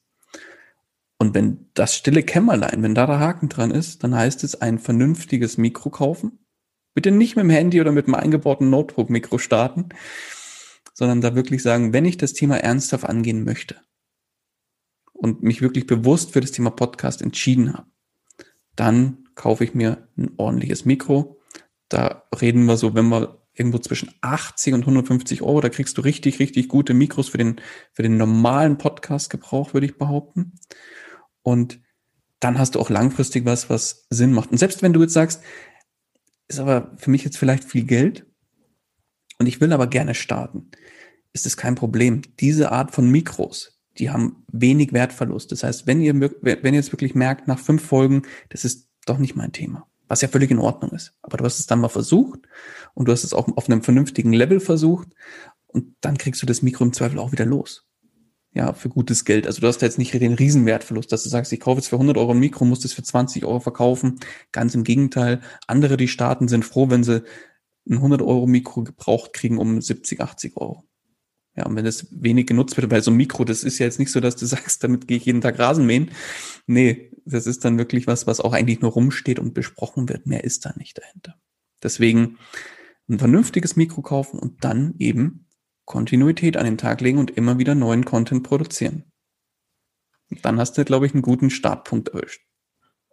Und 1.18 1.34
wenn 1.34 1.70
das 1.74 1.94
stille 1.94 2.22
Kämmerlein, 2.22 2.82
wenn 2.82 2.94
da 2.94 3.06
der 3.06 3.20
Haken 3.20 3.48
dran 3.48 3.70
ist, 3.70 4.02
dann 4.02 4.14
heißt 4.14 4.44
es 4.44 4.60
ein 4.60 4.78
vernünftiges 4.78 5.56
Mikro 5.56 5.90
kaufen. 5.90 6.40
Bitte 6.94 7.10
nicht 7.10 7.36
mit 7.36 7.44
dem 7.44 7.50
Handy 7.50 7.80
oder 7.80 7.92
mit 7.92 8.06
dem 8.06 8.14
eingebauten 8.14 8.70
Notebook-Mikro 8.70 9.38
starten, 9.38 9.88
sondern 10.92 11.20
da 11.20 11.34
wirklich 11.34 11.62
sagen, 11.62 11.92
wenn 11.92 12.04
ich 12.04 12.16
das 12.16 12.32
Thema 12.32 12.58
ernsthaft 12.58 13.04
angehen 13.04 13.44
möchte 13.44 13.76
und 15.12 15.42
mich 15.42 15.62
wirklich 15.62 15.86
bewusst 15.86 16.32
für 16.32 16.40
das 16.40 16.52
Thema 16.52 16.70
Podcast 16.70 17.22
entschieden 17.22 17.72
habe, 17.72 17.88
dann 18.76 19.28
kaufe 19.34 19.64
ich 19.64 19.74
mir 19.74 20.08
ein 20.16 20.32
ordentliches 20.36 20.84
Mikro. 20.84 21.40
Da 21.88 22.24
reden 22.40 22.64
wir 22.64 22.76
so, 22.76 22.94
wenn 22.94 23.08
wir 23.08 23.44
irgendwo 23.54 23.78
zwischen 23.78 24.10
80 24.20 24.74
und 24.74 24.80
150 24.80 25.42
Euro. 25.42 25.60
Da 25.60 25.68
kriegst 25.68 25.96
du 25.96 26.02
richtig, 26.02 26.38
richtig 26.40 26.68
gute 26.68 26.94
Mikros 26.94 27.28
für 27.28 27.38
den, 27.38 27.60
für 27.92 28.02
den 28.02 28.16
normalen 28.16 28.78
Podcast-Gebrauch, 28.78 29.74
würde 29.74 29.86
ich 29.86 29.96
behaupten. 29.96 30.54
Und 31.42 31.80
dann 32.40 32.58
hast 32.58 32.74
du 32.74 32.80
auch 32.80 32.90
langfristig 32.90 33.44
was, 33.44 33.70
was 33.70 34.06
Sinn 34.10 34.32
macht. 34.32 34.50
Und 34.50 34.58
selbst 34.58 34.82
wenn 34.82 34.92
du 34.92 35.02
jetzt 35.02 35.14
sagst, 35.14 35.42
ist 36.48 36.58
aber 36.58 36.92
für 36.96 37.10
mich 37.10 37.24
jetzt 37.24 37.38
vielleicht 37.38 37.64
viel 37.64 37.84
Geld 37.84 38.26
und 39.38 39.46
ich 39.46 39.60
will 39.60 39.72
aber 39.72 39.86
gerne 39.86 40.14
starten, 40.14 40.70
ist 41.32 41.46
es 41.46 41.56
kein 41.56 41.74
Problem. 41.74 42.22
Diese 42.40 42.70
Art 42.70 42.90
von 42.90 43.10
Mikros, 43.10 43.80
die 43.98 44.10
haben 44.10 44.44
wenig 44.52 44.92
Wertverlust. 44.92 45.52
Das 45.52 45.62
heißt, 45.62 45.86
wenn 45.86 46.00
ihr, 46.00 46.14
wenn 46.20 46.74
ihr 46.74 46.80
jetzt 46.80 46.92
wirklich 46.92 47.14
merkt, 47.14 47.48
nach 47.48 47.58
fünf 47.58 47.84
Folgen, 47.84 48.22
das 48.50 48.64
ist 48.64 48.88
doch 49.06 49.18
nicht 49.18 49.36
mein 49.36 49.52
Thema, 49.52 49.86
was 50.14 50.20
ja 50.20 50.28
völlig 50.28 50.52
in 50.52 50.60
Ordnung 50.60 50.92
ist. 50.92 51.12
Aber 51.22 51.38
du 51.38 51.44
hast 51.44 51.58
es 51.58 51.66
dann 51.66 51.80
mal 51.80 51.88
versucht 51.88 52.38
und 52.94 53.08
du 53.08 53.12
hast 53.12 53.24
es 53.24 53.34
auch 53.34 53.48
auf 53.56 53.68
einem 53.68 53.82
vernünftigen 53.82 54.32
Level 54.32 54.60
versucht 54.60 55.08
und 55.66 55.96
dann 56.02 56.18
kriegst 56.18 56.40
du 56.40 56.46
das 56.46 56.62
Mikro 56.62 56.84
im 56.84 56.92
Zweifel 56.92 57.18
auch 57.18 57.32
wieder 57.32 57.44
los. 57.44 57.88
Ja, 58.52 58.74
für 58.74 58.90
gutes 58.90 59.24
Geld. 59.24 59.48
Also 59.48 59.60
du 59.60 59.66
hast 59.66 59.78
da 59.78 59.86
jetzt 59.86 59.98
nicht 59.98 60.14
den 60.14 60.34
Riesenwertverlust, 60.34 61.10
dass 61.10 61.24
du 61.24 61.30
sagst, 61.30 61.52
ich 61.52 61.58
kaufe 61.58 61.80
jetzt 61.80 61.88
für 61.88 61.96
100 61.96 62.16
Euro 62.16 62.30
ein 62.30 62.38
Mikro, 62.38 62.64
muss 62.64 62.78
das 62.78 62.92
für 62.92 63.02
20 63.02 63.44
Euro 63.44 63.58
verkaufen. 63.58 64.20
Ganz 64.52 64.76
im 64.76 64.84
Gegenteil. 64.84 65.40
Andere, 65.66 65.96
die 65.96 66.06
starten, 66.06 66.46
sind 66.46 66.64
froh, 66.64 66.88
wenn 66.90 67.02
sie 67.02 67.24
ein 67.90 67.96
100 67.96 68.22
Euro 68.22 68.46
Mikro 68.46 68.84
gebraucht 68.84 69.32
kriegen 69.32 69.58
um 69.58 69.82
70, 69.82 70.20
80 70.20 70.56
Euro. 70.56 70.84
Ja, 71.56 71.66
und 71.66 71.74
wenn 71.74 71.84
das 71.84 72.06
wenig 72.10 72.46
genutzt 72.46 72.76
wird, 72.76 72.88
weil 72.92 73.02
so 73.02 73.10
ein 73.10 73.16
Mikro, 73.16 73.44
das 73.44 73.64
ist 73.64 73.80
ja 73.80 73.86
jetzt 73.86 73.98
nicht 73.98 74.12
so, 74.12 74.20
dass 74.20 74.36
du 74.36 74.46
sagst, 74.46 74.84
damit 74.84 75.08
gehe 75.08 75.16
ich 75.16 75.24
jeden 75.24 75.40
Tag 75.40 75.58
Rasen 75.58 75.86
mähen. 75.86 76.12
Nee, 76.66 77.12
das 77.24 77.46
ist 77.46 77.64
dann 77.64 77.78
wirklich 77.78 78.06
was, 78.06 78.26
was 78.26 78.40
auch 78.40 78.52
eigentlich 78.52 78.80
nur 78.80 78.92
rumsteht 78.92 79.38
und 79.38 79.54
besprochen 79.54 80.08
wird. 80.08 80.26
Mehr 80.26 80.44
ist 80.44 80.64
da 80.64 80.74
nicht 80.76 80.98
dahinter. 80.98 81.38
Deswegen 81.82 82.38
ein 83.08 83.18
vernünftiges 83.18 83.76
Mikro 83.76 84.02
kaufen 84.02 84.38
und 84.38 84.64
dann 84.64 84.94
eben 84.98 85.46
Kontinuität 85.84 86.56
an 86.56 86.64
den 86.64 86.78
Tag 86.78 87.00
legen 87.00 87.18
und 87.18 87.30
immer 87.32 87.58
wieder 87.58 87.74
neuen 87.74 88.04
Content 88.04 88.42
produzieren. 88.42 89.04
Dann 90.42 90.58
hast 90.58 90.78
du, 90.78 90.84
glaube 90.84 91.06
ich, 91.06 91.12
einen 91.12 91.22
guten 91.22 91.50
Startpunkt 91.50 92.08
erwischt. 92.08 92.42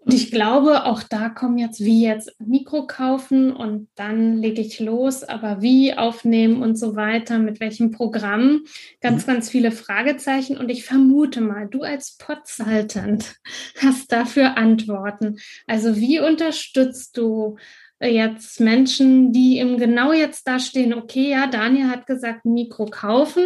Und 0.03 0.15
ich 0.15 0.31
glaube, 0.31 0.85
auch 0.85 1.03
da 1.03 1.29
kommen 1.29 1.59
jetzt 1.59 1.79
wie 1.79 2.03
jetzt 2.03 2.35
Mikro 2.39 2.87
kaufen 2.87 3.55
und 3.55 3.87
dann 3.93 4.37
lege 4.37 4.59
ich 4.59 4.79
los, 4.79 5.23
aber 5.23 5.61
wie 5.61 5.95
aufnehmen 5.95 6.63
und 6.63 6.75
so 6.75 6.95
weiter, 6.95 7.37
mit 7.37 7.59
welchem 7.59 7.91
Programm, 7.91 8.63
ganz, 8.99 9.27
mhm. 9.27 9.33
ganz 9.33 9.49
viele 9.51 9.71
Fragezeichen. 9.71 10.57
Und 10.57 10.69
ich 10.69 10.85
vermute 10.85 11.39
mal, 11.39 11.67
du 11.67 11.83
als 11.83 12.17
Podsaltant 12.17 13.35
hast 13.79 14.11
dafür 14.11 14.57
Antworten. 14.57 15.37
Also 15.67 15.95
wie 15.97 16.19
unterstützt 16.19 17.15
du 17.17 17.57
jetzt 18.01 18.59
Menschen, 18.59 19.31
die 19.31 19.59
eben 19.59 19.77
genau 19.77 20.13
jetzt 20.13 20.47
da 20.47 20.57
stehen, 20.57 20.95
okay, 20.95 21.29
ja, 21.29 21.45
Daniel 21.45 21.89
hat 21.89 22.07
gesagt, 22.07 22.43
Mikro 22.45 22.87
kaufen, 22.87 23.43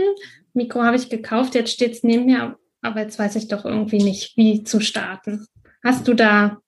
Mikro 0.54 0.84
habe 0.84 0.96
ich 0.96 1.10
gekauft, 1.10 1.54
jetzt 1.54 1.74
steht 1.74 1.92
es 1.92 2.04
neben 2.04 2.28
mir, 2.28 2.58
aber 2.82 3.02
jetzt 3.02 3.20
weiß 3.20 3.36
ich 3.36 3.50
doch 3.50 3.66
irgendwie 3.66 4.02
nicht, 4.02 4.38
wie 4.38 4.64
zu 4.64 4.80
starten. 4.80 5.46
Hast 5.86 6.08
du 6.08 6.16
da 6.16 6.62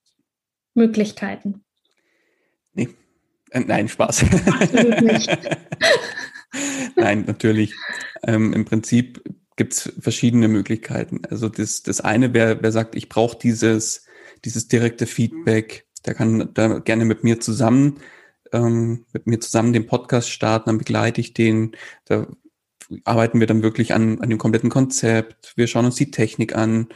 Möglichkeiten? 0.76 1.63
Nee. 2.74 2.89
Äh, 3.49 3.61
nein, 3.61 3.88
Spaß. 3.88 4.26
nein, 6.95 7.24
natürlich. 7.26 7.74
Ähm, 8.22 8.53
Im 8.53 8.65
Prinzip 8.65 9.24
gibt 9.55 9.74
es 9.74 9.91
verschiedene 9.99 10.47
Möglichkeiten. 10.47 11.22
Also 11.32 11.49
das, 11.49 11.82
das 11.82 11.99
eine, 11.99 12.36
wer, 12.36 12.61
wer 12.61 12.72
sagt, 12.72 12.93
ich 12.93 13.09
brauche 13.09 13.39
dieses, 13.39 14.05
dieses 14.45 14.68
direkte 14.68 15.07
Feedback, 15.07 15.88
der 16.05 16.13
kann 16.13 16.53
da 16.53 16.78
gerne 16.78 17.03
mit 17.03 17.24
mir 17.24 17.39
zusammen, 17.39 17.99
ähm, 18.53 19.07
mit 19.13 19.26
mir 19.26 19.39
zusammen 19.39 19.74
den 19.74 19.88
Podcast 19.88 20.30
starten, 20.30 20.70
dann 20.70 20.78
begleite 20.78 21.22
ich 21.22 21.34
den. 21.34 21.76
Da 22.05 22.28
arbeiten 23.03 23.39
wir 23.39 23.47
dann 23.47 23.63
wirklich 23.63 23.95
an, 23.95 24.22
an 24.22 24.30
dem 24.30 24.38
kompletten 24.38 24.70
Konzept. 24.70 25.53
Wir 25.55 25.65
schauen 25.65 25.86
uns 25.86 25.95
die 25.95 26.11
Technik 26.11 26.55
an. 26.55 26.89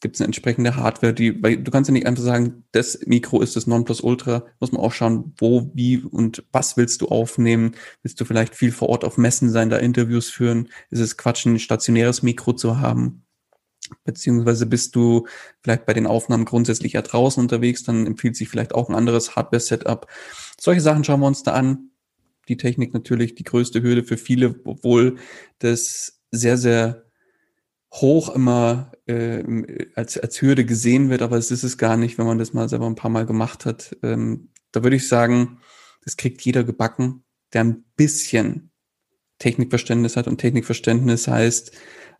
Gibt 0.00 0.14
es 0.14 0.20
eine 0.20 0.26
entsprechende 0.26 0.76
Hardware, 0.76 1.12
die, 1.12 1.42
weil 1.42 1.56
du 1.56 1.70
kannst 1.70 1.88
ja 1.88 1.92
nicht 1.92 2.06
einfach 2.06 2.22
sagen, 2.22 2.64
das 2.72 3.00
Mikro 3.06 3.40
ist 3.40 3.56
das 3.56 3.66
Nonplusultra, 3.66 4.46
muss 4.60 4.72
man 4.72 4.80
auch 4.80 4.92
schauen, 4.92 5.34
wo, 5.38 5.70
wie 5.74 5.98
und 5.98 6.44
was 6.52 6.76
willst 6.76 7.00
du 7.00 7.08
aufnehmen? 7.08 7.74
Willst 8.02 8.20
du 8.20 8.24
vielleicht 8.24 8.54
viel 8.54 8.70
vor 8.70 8.88
Ort 8.88 9.04
auf 9.04 9.18
Messen 9.18 9.50
sein, 9.50 9.70
da 9.70 9.76
Interviews 9.76 10.30
führen? 10.30 10.68
Ist 10.90 11.00
es 11.00 11.16
Quatsch, 11.16 11.46
ein 11.46 11.58
stationäres 11.58 12.22
Mikro 12.22 12.52
zu 12.52 12.80
haben? 12.80 13.24
beziehungsweise 14.04 14.66
bist 14.66 14.94
du 14.96 15.26
vielleicht 15.62 15.86
bei 15.86 15.94
den 15.94 16.06
Aufnahmen 16.06 16.44
grundsätzlich 16.44 16.94
ja 16.94 17.02
draußen 17.02 17.42
unterwegs, 17.42 17.84
dann 17.84 18.06
empfiehlt 18.06 18.36
sich 18.36 18.48
vielleicht 18.48 18.74
auch 18.74 18.88
ein 18.88 18.94
anderes 18.94 19.36
Hardware-Setup. 19.36 20.06
Solche 20.60 20.80
Sachen 20.80 21.04
schauen 21.04 21.20
wir 21.20 21.26
uns 21.26 21.42
da 21.42 21.52
an. 21.52 21.90
Die 22.48 22.56
Technik 22.56 22.94
natürlich 22.94 23.34
die 23.34 23.44
größte 23.44 23.82
Hürde 23.82 24.04
für 24.04 24.16
viele, 24.16 24.60
obwohl 24.64 25.16
das 25.58 26.20
sehr, 26.30 26.56
sehr 26.56 27.04
hoch 27.92 28.34
immer 28.34 28.92
äh, 29.08 29.86
als, 29.94 30.18
als 30.18 30.40
Hürde 30.40 30.64
gesehen 30.64 31.10
wird, 31.10 31.22
aber 31.22 31.36
es 31.36 31.50
ist 31.50 31.64
es 31.64 31.78
gar 31.78 31.96
nicht, 31.96 32.18
wenn 32.18 32.26
man 32.26 32.38
das 32.38 32.52
mal 32.52 32.68
selber 32.68 32.86
ein 32.86 32.94
paar 32.94 33.10
Mal 33.10 33.26
gemacht 33.26 33.64
hat. 33.64 33.96
Ähm, 34.02 34.48
da 34.72 34.82
würde 34.82 34.96
ich 34.96 35.08
sagen, 35.08 35.58
das 36.04 36.16
kriegt 36.16 36.42
jeder 36.42 36.64
gebacken, 36.64 37.24
der 37.52 37.64
ein 37.64 37.84
bisschen 37.96 38.70
Technikverständnis 39.38 40.16
hat. 40.16 40.28
Und 40.28 40.38
Technikverständnis 40.38 41.28
heißt, 41.28 41.72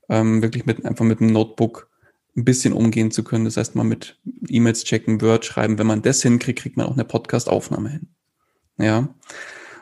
ähm, 0.09 0.43
wirklich 0.43 0.67
mit, 0.67 0.85
einfach 0.85 1.05
mit 1.05 1.21
einem 1.21 1.33
Notebook 1.33 1.91
ein 2.37 2.45
bisschen 2.45 2.73
umgehen 2.73 3.11
zu 3.11 3.25
können. 3.25 3.45
Das 3.45 3.57
heißt, 3.57 3.75
mal 3.75 3.85
mit 3.85 4.19
E-Mails 4.49 4.85
checken, 4.85 5.21
Word 5.21 5.45
schreiben. 5.45 5.79
Wenn 5.79 5.87
man 5.87 6.03
das 6.03 6.23
hinkriegt, 6.23 6.61
kriegt 6.61 6.77
man 6.77 6.87
auch 6.87 6.95
eine 6.95 7.05
Podcast-Aufnahme 7.05 7.91
hin. 7.91 8.09
Ja. 8.79 9.15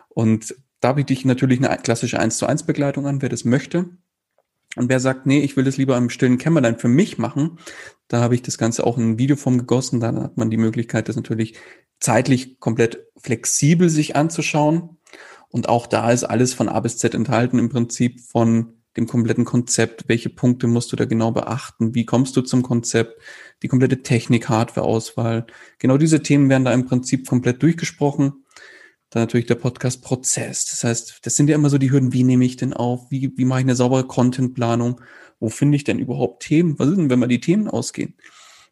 Und 0.08 0.54
da 0.80 0.94
biete 0.94 1.12
ich 1.12 1.24
natürlich 1.24 1.62
eine 1.62 1.76
klassische 1.78 2.18
1 2.18 2.38
zu 2.38 2.46
1 2.46 2.64
Begleitung 2.64 3.06
an, 3.06 3.22
wer 3.22 3.28
das 3.28 3.44
möchte. 3.44 3.90
Und 4.76 4.88
wer 4.88 5.00
sagt, 5.00 5.26
nee, 5.26 5.40
ich 5.40 5.56
will 5.56 5.64
das 5.64 5.76
lieber 5.76 5.96
im 5.96 6.10
stillen 6.10 6.38
Kämmerlein 6.38 6.78
für 6.78 6.88
mich 6.88 7.18
machen, 7.18 7.58
da 8.08 8.20
habe 8.20 8.34
ich 8.34 8.42
das 8.42 8.58
Ganze 8.58 8.86
auch 8.86 8.98
in 8.98 9.18
Videoform 9.18 9.58
gegossen. 9.58 10.00
Da 10.00 10.14
hat 10.14 10.36
man 10.36 10.50
die 10.50 10.56
Möglichkeit, 10.56 11.08
das 11.08 11.16
natürlich 11.16 11.54
zeitlich 11.98 12.60
komplett 12.60 13.04
flexibel 13.16 13.88
sich 13.88 14.14
anzuschauen. 14.14 14.98
Und 15.48 15.68
auch 15.68 15.86
da 15.86 16.10
ist 16.10 16.24
alles 16.24 16.54
von 16.54 16.68
A 16.68 16.78
bis 16.80 16.98
Z 16.98 17.14
enthalten, 17.14 17.58
im 17.58 17.68
Prinzip 17.68 18.20
von 18.20 18.74
dem 18.96 19.06
kompletten 19.06 19.44
Konzept. 19.44 20.04
Welche 20.08 20.30
Punkte 20.30 20.66
musst 20.66 20.92
du 20.92 20.96
da 20.96 21.04
genau 21.04 21.32
beachten? 21.32 21.94
Wie 21.94 22.06
kommst 22.06 22.36
du 22.36 22.42
zum 22.42 22.62
Konzept? 22.62 23.20
Die 23.62 23.68
komplette 23.68 24.02
Technik, 24.02 24.48
Hardware-Auswahl. 24.48 25.46
Genau 25.78 25.98
diese 25.98 26.22
Themen 26.22 26.48
werden 26.48 26.64
da 26.64 26.72
im 26.72 26.86
Prinzip 26.86 27.26
komplett 27.26 27.62
durchgesprochen. 27.62 28.44
Dann 29.16 29.22
natürlich 29.22 29.46
der 29.46 29.54
Podcast-Prozess. 29.54 30.66
Das 30.66 30.84
heißt, 30.84 31.20
das 31.22 31.36
sind 31.36 31.48
ja 31.48 31.54
immer 31.54 31.70
so 31.70 31.78
die 31.78 31.90
Hürden. 31.90 32.12
Wie 32.12 32.22
nehme 32.22 32.44
ich 32.44 32.56
denn 32.56 32.74
auf? 32.74 33.10
Wie, 33.10 33.32
wie 33.38 33.46
mache 33.46 33.60
ich 33.60 33.64
eine 33.64 33.74
saubere 33.74 34.06
Content-Planung? 34.06 35.00
Wo 35.40 35.48
finde 35.48 35.76
ich 35.76 35.84
denn 35.84 35.98
überhaupt 35.98 36.42
Themen? 36.42 36.78
Was 36.78 36.88
ist 36.88 36.98
denn, 36.98 37.08
wenn 37.08 37.20
wir 37.20 37.26
die 37.26 37.40
Themen 37.40 37.66
ausgehen? 37.66 38.14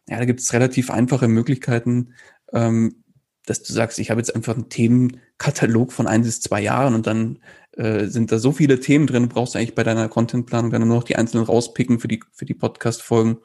Ja, 0.07 0.19
da 0.19 0.25
gibt 0.25 0.41
es 0.41 0.53
relativ 0.53 0.91
einfache 0.91 1.27
Möglichkeiten, 1.27 2.13
ähm, 2.53 3.03
dass 3.47 3.63
du 3.63 3.73
sagst, 3.73 3.97
ich 3.97 4.11
habe 4.11 4.19
jetzt 4.19 4.35
einfach 4.35 4.53
einen 4.53 4.69
Themenkatalog 4.69 5.91
von 5.91 6.05
ein 6.05 6.21
bis 6.21 6.41
zwei 6.41 6.61
Jahren 6.61 6.93
und 6.93 7.07
dann 7.07 7.39
äh, 7.71 8.05
sind 8.05 8.31
da 8.31 8.37
so 8.37 8.51
viele 8.51 8.79
Themen 8.79 9.07
drin, 9.07 9.23
du 9.23 9.29
brauchst 9.29 9.55
eigentlich 9.55 9.73
bei 9.73 9.83
deiner 9.83 10.09
Contentplanung 10.09 10.69
dann 10.69 10.87
nur 10.87 10.97
noch 10.97 11.05
die 11.05 11.15
einzelnen 11.15 11.45
rauspicken 11.45 11.99
für 11.99 12.07
die, 12.07 12.21
für 12.33 12.45
die 12.45 12.53
Podcast-Folgen. 12.53 13.37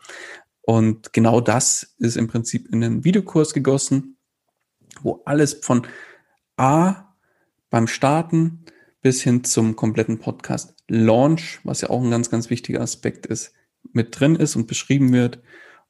Und 0.60 1.14
genau 1.14 1.40
das 1.40 1.94
ist 1.96 2.18
im 2.18 2.28
Prinzip 2.28 2.68
in 2.70 2.84
einen 2.84 3.04
Videokurs 3.04 3.54
gegossen, 3.54 4.18
wo 5.00 5.22
alles 5.24 5.54
von 5.62 5.86
A 6.60 7.14
beim 7.70 7.86
Starten 7.86 8.64
bis 9.00 9.22
hin 9.22 9.44
zum 9.44 9.76
kompletten 9.76 10.18
Podcast 10.18 10.74
Launch, 10.88 11.60
was 11.64 11.80
ja 11.80 11.88
auch 11.88 12.02
ein 12.02 12.10
ganz, 12.10 12.28
ganz 12.28 12.50
wichtiger 12.50 12.82
Aspekt 12.82 13.24
ist, 13.26 13.54
mit 13.92 14.20
drin 14.20 14.36
ist 14.36 14.56
und 14.56 14.66
beschrieben 14.66 15.10
wird. 15.12 15.40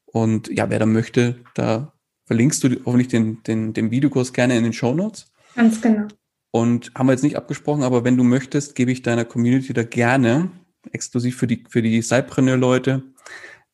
Und 0.05 0.47
ja, 0.47 0.69
wer 0.69 0.79
da 0.79 0.85
möchte, 0.85 1.43
da 1.55 1.91
verlinkst 2.25 2.63
du 2.63 2.69
hoffentlich 2.85 3.09
den, 3.09 3.43
den, 3.43 3.73
den 3.73 3.91
Videokurs 3.91 4.31
gerne 4.31 4.57
in 4.57 4.63
den 4.63 4.71
Show 4.71 4.93
Notes. 4.93 5.33
Ganz 5.55 5.81
genau. 5.81 6.07
Und 6.51 6.91
haben 6.95 7.07
wir 7.07 7.13
jetzt 7.13 7.23
nicht 7.23 7.35
abgesprochen, 7.35 7.83
aber 7.83 8.05
wenn 8.05 8.15
du 8.15 8.23
möchtest, 8.23 8.75
gebe 8.75 8.93
ich 8.93 9.01
deiner 9.01 9.25
Community 9.25 9.73
da 9.73 9.83
gerne, 9.83 10.51
exklusiv 10.93 11.35
für 11.35 11.47
die, 11.47 11.65
für 11.69 11.81
die 11.81 12.01
Cypreneur-Leute, 12.01 13.03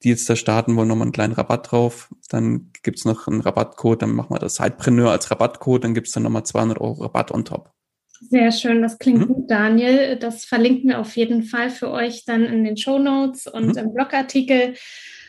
die 0.03 0.09
jetzt 0.09 0.29
da 0.29 0.35
starten 0.35 0.75
wollen, 0.75 0.87
nochmal 0.87 1.05
einen 1.05 1.11
kleinen 1.11 1.33
Rabatt 1.33 1.71
drauf. 1.71 2.13
Dann 2.29 2.71
gibt's 2.83 3.05
noch 3.05 3.27
einen 3.27 3.41
Rabattcode, 3.41 4.01
dann 4.01 4.11
machen 4.11 4.33
wir 4.33 4.39
das 4.39 4.55
Cypreneur 4.55 5.11
als 5.11 5.31
Rabattcode, 5.31 5.83
dann 5.83 5.93
gibt's 5.93 6.11
dann 6.11 6.23
nochmal 6.23 6.45
200 6.45 6.79
Euro 6.79 7.03
Rabatt 7.03 7.31
on 7.31 7.45
top. 7.45 7.71
Sehr 8.19 8.51
schön, 8.51 8.81
das 8.81 8.97
klingt 8.97 9.19
mhm. 9.19 9.27
gut, 9.27 9.51
Daniel. 9.51 10.17
Das 10.17 10.45
verlinken 10.45 10.89
wir 10.89 10.99
auf 10.99 11.15
jeden 11.15 11.43
Fall 11.43 11.69
für 11.69 11.91
euch 11.91 12.25
dann 12.25 12.45
in 12.45 12.63
den 12.63 12.77
Show 12.77 12.99
Notes 12.99 13.47
und 13.47 13.73
mhm. 13.73 13.77
im 13.77 13.93
Blogartikel. 13.93 14.73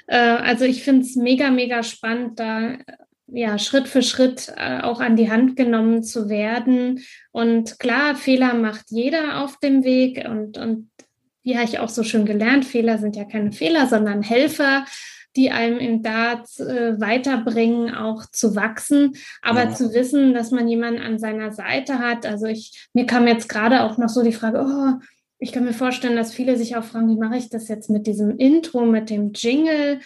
Äh, 0.06 0.16
also 0.16 0.64
ich 0.64 0.82
finde 0.82 1.02
es 1.02 1.16
mega, 1.16 1.50
mega 1.50 1.82
spannend, 1.82 2.40
da 2.40 2.78
ja, 3.30 3.58
Schritt 3.58 3.88
für 3.88 4.02
Schritt 4.02 4.52
äh, 4.56 4.80
auch 4.80 5.00
an 5.00 5.16
die 5.16 5.30
Hand 5.30 5.56
genommen 5.56 6.02
zu 6.02 6.28
werden. 6.28 7.00
Und 7.30 7.78
klar, 7.78 8.16
Fehler 8.16 8.54
macht 8.54 8.86
jeder 8.90 9.42
auf 9.42 9.58
dem 9.58 9.84
Weg. 9.84 10.24
Und, 10.26 10.56
und 10.56 10.90
wie 11.42 11.56
habe 11.56 11.64
ich 11.64 11.78
auch 11.78 11.88
so 11.88 12.02
schön 12.02 12.26
gelernt, 12.26 12.64
Fehler 12.64 12.98
sind 12.98 13.16
ja 13.16 13.24
keine 13.24 13.52
Fehler, 13.52 13.86
sondern 13.86 14.22
Helfer, 14.22 14.84
die 15.36 15.50
einem 15.50 15.78
im 15.78 16.02
Dart 16.02 16.48
äh, 16.58 17.00
weiterbringen, 17.00 17.94
auch 17.94 18.24
zu 18.32 18.56
wachsen. 18.56 19.12
Aber 19.42 19.64
ja. 19.64 19.74
zu 19.74 19.94
wissen, 19.94 20.34
dass 20.34 20.50
man 20.50 20.68
jemanden 20.68 21.00
an 21.00 21.18
seiner 21.18 21.52
Seite 21.52 21.98
hat. 21.98 22.26
Also 22.26 22.46
ich, 22.46 22.88
mir 22.92 23.06
kam 23.06 23.26
jetzt 23.28 23.48
gerade 23.48 23.82
auch 23.84 23.98
noch 23.98 24.08
so 24.08 24.22
die 24.22 24.32
Frage, 24.32 24.64
oh, 24.66 25.04
ich 25.38 25.52
kann 25.52 25.64
mir 25.64 25.72
vorstellen, 25.72 26.16
dass 26.16 26.34
viele 26.34 26.56
sich 26.56 26.76
auch 26.76 26.84
fragen, 26.84 27.08
wie 27.08 27.20
mache 27.20 27.36
ich 27.36 27.48
das 27.48 27.68
jetzt 27.68 27.88
mit 27.90 28.06
diesem 28.06 28.36
Intro, 28.36 28.84
mit 28.84 29.10
dem 29.10 29.32
Jingle? 29.32 30.00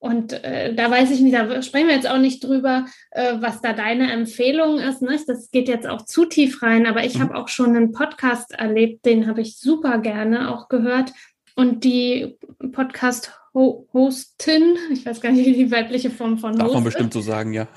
Und 0.00 0.32
äh, 0.32 0.74
da 0.74 0.90
weiß 0.90 1.10
ich 1.10 1.20
nicht, 1.20 1.36
da 1.36 1.60
sprechen 1.60 1.88
wir 1.88 1.94
jetzt 1.94 2.08
auch 2.08 2.18
nicht 2.18 2.42
drüber, 2.42 2.86
äh, 3.10 3.34
was 3.38 3.60
da 3.60 3.74
deine 3.74 4.10
Empfehlung 4.10 4.78
ist. 4.78 5.02
Ne? 5.02 5.20
Das 5.26 5.50
geht 5.50 5.68
jetzt 5.68 5.86
auch 5.86 6.06
zu 6.06 6.24
tief 6.24 6.62
rein, 6.62 6.86
aber 6.86 7.04
ich 7.04 7.18
mhm. 7.18 7.22
habe 7.22 7.34
auch 7.36 7.48
schon 7.48 7.76
einen 7.76 7.92
Podcast 7.92 8.52
erlebt, 8.52 9.04
den 9.04 9.26
habe 9.26 9.42
ich 9.42 9.58
super 9.58 9.98
gerne 9.98 10.50
auch 10.50 10.68
gehört. 10.68 11.12
Und 11.54 11.84
die 11.84 12.38
Podcast-Hostin, 12.72 14.78
ich 14.90 15.04
weiß 15.04 15.20
gar 15.20 15.32
nicht, 15.32 15.44
wie 15.44 15.52
die 15.52 15.70
weibliche 15.70 16.10
Form 16.10 16.38
von 16.38 16.56
Darf 16.56 16.68
Host 16.68 16.76
man 16.76 16.84
bestimmt 16.84 17.12
so 17.12 17.20
sagen, 17.20 17.52
ja. 17.52 17.68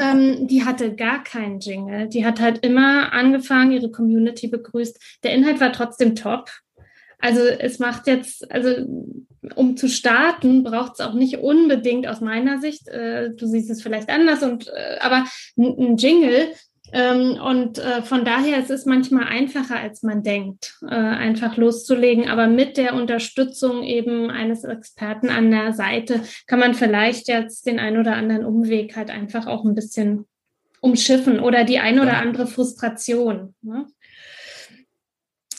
ähm, 0.00 0.46
die 0.48 0.64
hatte 0.64 0.96
gar 0.96 1.22
keinen 1.22 1.60
Jingle. 1.60 2.08
Die 2.08 2.26
hat 2.26 2.40
halt 2.40 2.66
immer 2.66 3.12
angefangen, 3.12 3.70
ihre 3.70 3.92
Community 3.92 4.48
begrüßt. 4.48 5.20
Der 5.22 5.34
Inhalt 5.34 5.60
war 5.60 5.72
trotzdem 5.72 6.16
top. 6.16 6.50
Also 7.22 7.40
es 7.40 7.78
macht 7.78 8.08
jetzt, 8.08 8.50
also 8.50 8.68
um 9.54 9.76
zu 9.76 9.88
starten, 9.88 10.64
braucht 10.64 10.94
es 10.94 11.00
auch 11.00 11.14
nicht 11.14 11.38
unbedingt 11.38 12.08
aus 12.08 12.20
meiner 12.20 12.60
Sicht, 12.60 12.88
äh, 12.88 13.30
du 13.30 13.46
siehst 13.46 13.70
es 13.70 13.80
vielleicht 13.80 14.08
anders, 14.08 14.42
und 14.42 14.66
äh, 14.66 14.98
aber 15.00 15.24
ein 15.56 15.96
Jingle. 15.96 16.48
Ähm, 16.94 17.40
und 17.40 17.78
äh, 17.78 18.02
von 18.02 18.24
daher 18.24 18.58
es 18.58 18.64
ist 18.64 18.80
es 18.80 18.86
manchmal 18.86 19.24
einfacher, 19.24 19.76
als 19.76 20.02
man 20.02 20.24
denkt, 20.24 20.74
äh, 20.82 20.94
einfach 20.94 21.56
loszulegen. 21.56 22.28
Aber 22.28 22.48
mit 22.48 22.76
der 22.76 22.94
Unterstützung 22.94 23.84
eben 23.84 24.28
eines 24.28 24.64
Experten 24.64 25.30
an 25.30 25.50
der 25.50 25.72
Seite 25.72 26.22
kann 26.48 26.58
man 26.58 26.74
vielleicht 26.74 27.28
jetzt 27.28 27.66
den 27.66 27.78
ein 27.78 27.98
oder 27.98 28.16
anderen 28.16 28.44
Umweg 28.44 28.96
halt 28.96 29.10
einfach 29.10 29.46
auch 29.46 29.64
ein 29.64 29.76
bisschen 29.76 30.26
umschiffen 30.80 31.38
oder 31.40 31.64
die 31.64 31.78
ein 31.78 32.00
oder 32.00 32.18
andere 32.18 32.46
Frustration. 32.48 33.54
Ne? 33.62 33.86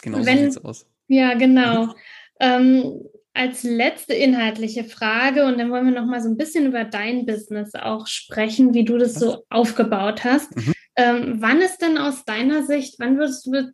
Genau 0.03 0.17
so 0.17 0.23
sieht 0.23 0.39
es 0.39 0.63
aus. 0.63 0.85
Ja, 1.07 1.33
genau. 1.35 1.93
Ähm, 2.39 3.01
als 3.33 3.63
letzte 3.63 4.13
inhaltliche 4.13 4.83
Frage 4.83 5.45
und 5.45 5.57
dann 5.57 5.71
wollen 5.71 5.85
wir 5.85 5.99
noch 5.99 6.05
mal 6.05 6.21
so 6.21 6.29
ein 6.29 6.37
bisschen 6.37 6.67
über 6.67 6.83
dein 6.83 7.25
Business 7.25 7.73
auch 7.73 8.05
sprechen, 8.05 8.73
wie 8.73 8.85
du 8.85 8.97
das 8.97 9.15
so 9.15 9.43
aufgebaut 9.49 10.23
hast. 10.23 10.55
Mhm. 10.55 10.73
Ähm, 10.95 11.35
wann 11.39 11.61
ist 11.61 11.79
denn 11.79 11.97
aus 11.97 12.25
deiner 12.25 12.63
Sicht, 12.63 12.99
wann 12.99 13.17
würdest 13.17 13.47
du 13.47 13.71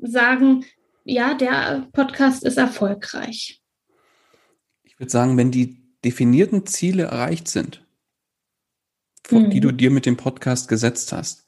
sagen, 0.00 0.64
ja, 1.04 1.34
der 1.34 1.86
Podcast 1.92 2.42
ist 2.44 2.56
erfolgreich? 2.56 3.60
Ich 4.82 4.98
würde 4.98 5.10
sagen, 5.10 5.36
wenn 5.36 5.50
die 5.50 5.82
definierten 6.02 6.64
Ziele 6.64 7.04
erreicht 7.04 7.48
sind, 7.48 7.84
mhm. 9.30 9.50
die 9.50 9.60
du 9.60 9.72
dir 9.72 9.90
mit 9.90 10.06
dem 10.06 10.16
Podcast 10.16 10.68
gesetzt 10.68 11.12
hast. 11.12 11.44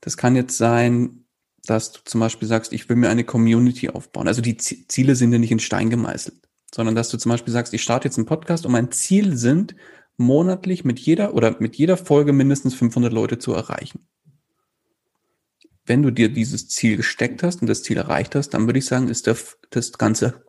Das 0.00 0.16
kann 0.16 0.36
jetzt 0.36 0.56
sein, 0.56 1.24
dass 1.68 1.92
du 1.92 2.00
zum 2.04 2.20
Beispiel 2.20 2.48
sagst, 2.48 2.72
ich 2.72 2.88
will 2.88 2.96
mir 2.96 3.10
eine 3.10 3.24
Community 3.24 3.90
aufbauen. 3.90 4.28
Also 4.28 4.40
die 4.42 4.56
Ziele 4.56 5.16
sind 5.16 5.32
ja 5.32 5.38
nicht 5.38 5.52
in 5.52 5.60
Stein 5.60 5.90
gemeißelt 5.90 6.48
sondern 6.74 6.94
dass 6.94 7.08
du 7.08 7.18
zum 7.18 7.30
Beispiel 7.30 7.52
sagst, 7.52 7.72
ich 7.74 7.82
starte 7.82 8.08
jetzt 8.08 8.18
einen 8.18 8.26
Podcast 8.26 8.66
und 8.66 8.72
mein 8.72 8.90
Ziel 8.90 9.36
sind, 9.36 9.74
monatlich 10.16 10.84
mit 10.84 10.98
jeder 10.98 11.34
oder 11.34 11.56
mit 11.60 11.76
jeder 11.76 11.96
Folge 11.96 12.32
mindestens 12.32 12.74
500 12.74 13.12
Leute 13.12 13.38
zu 13.38 13.52
erreichen. 13.52 14.06
Wenn 15.86 16.02
du 16.02 16.10
dir 16.10 16.28
dieses 16.28 16.68
Ziel 16.68 16.96
gesteckt 16.96 17.42
hast 17.42 17.62
und 17.62 17.68
das 17.68 17.82
Ziel 17.82 17.96
erreicht 17.96 18.34
hast, 18.34 18.50
dann 18.50 18.66
würde 18.66 18.78
ich 18.78 18.86
sagen, 18.86 19.08
ist 19.08 19.26
das 19.26 19.92
Ganze 19.92 20.44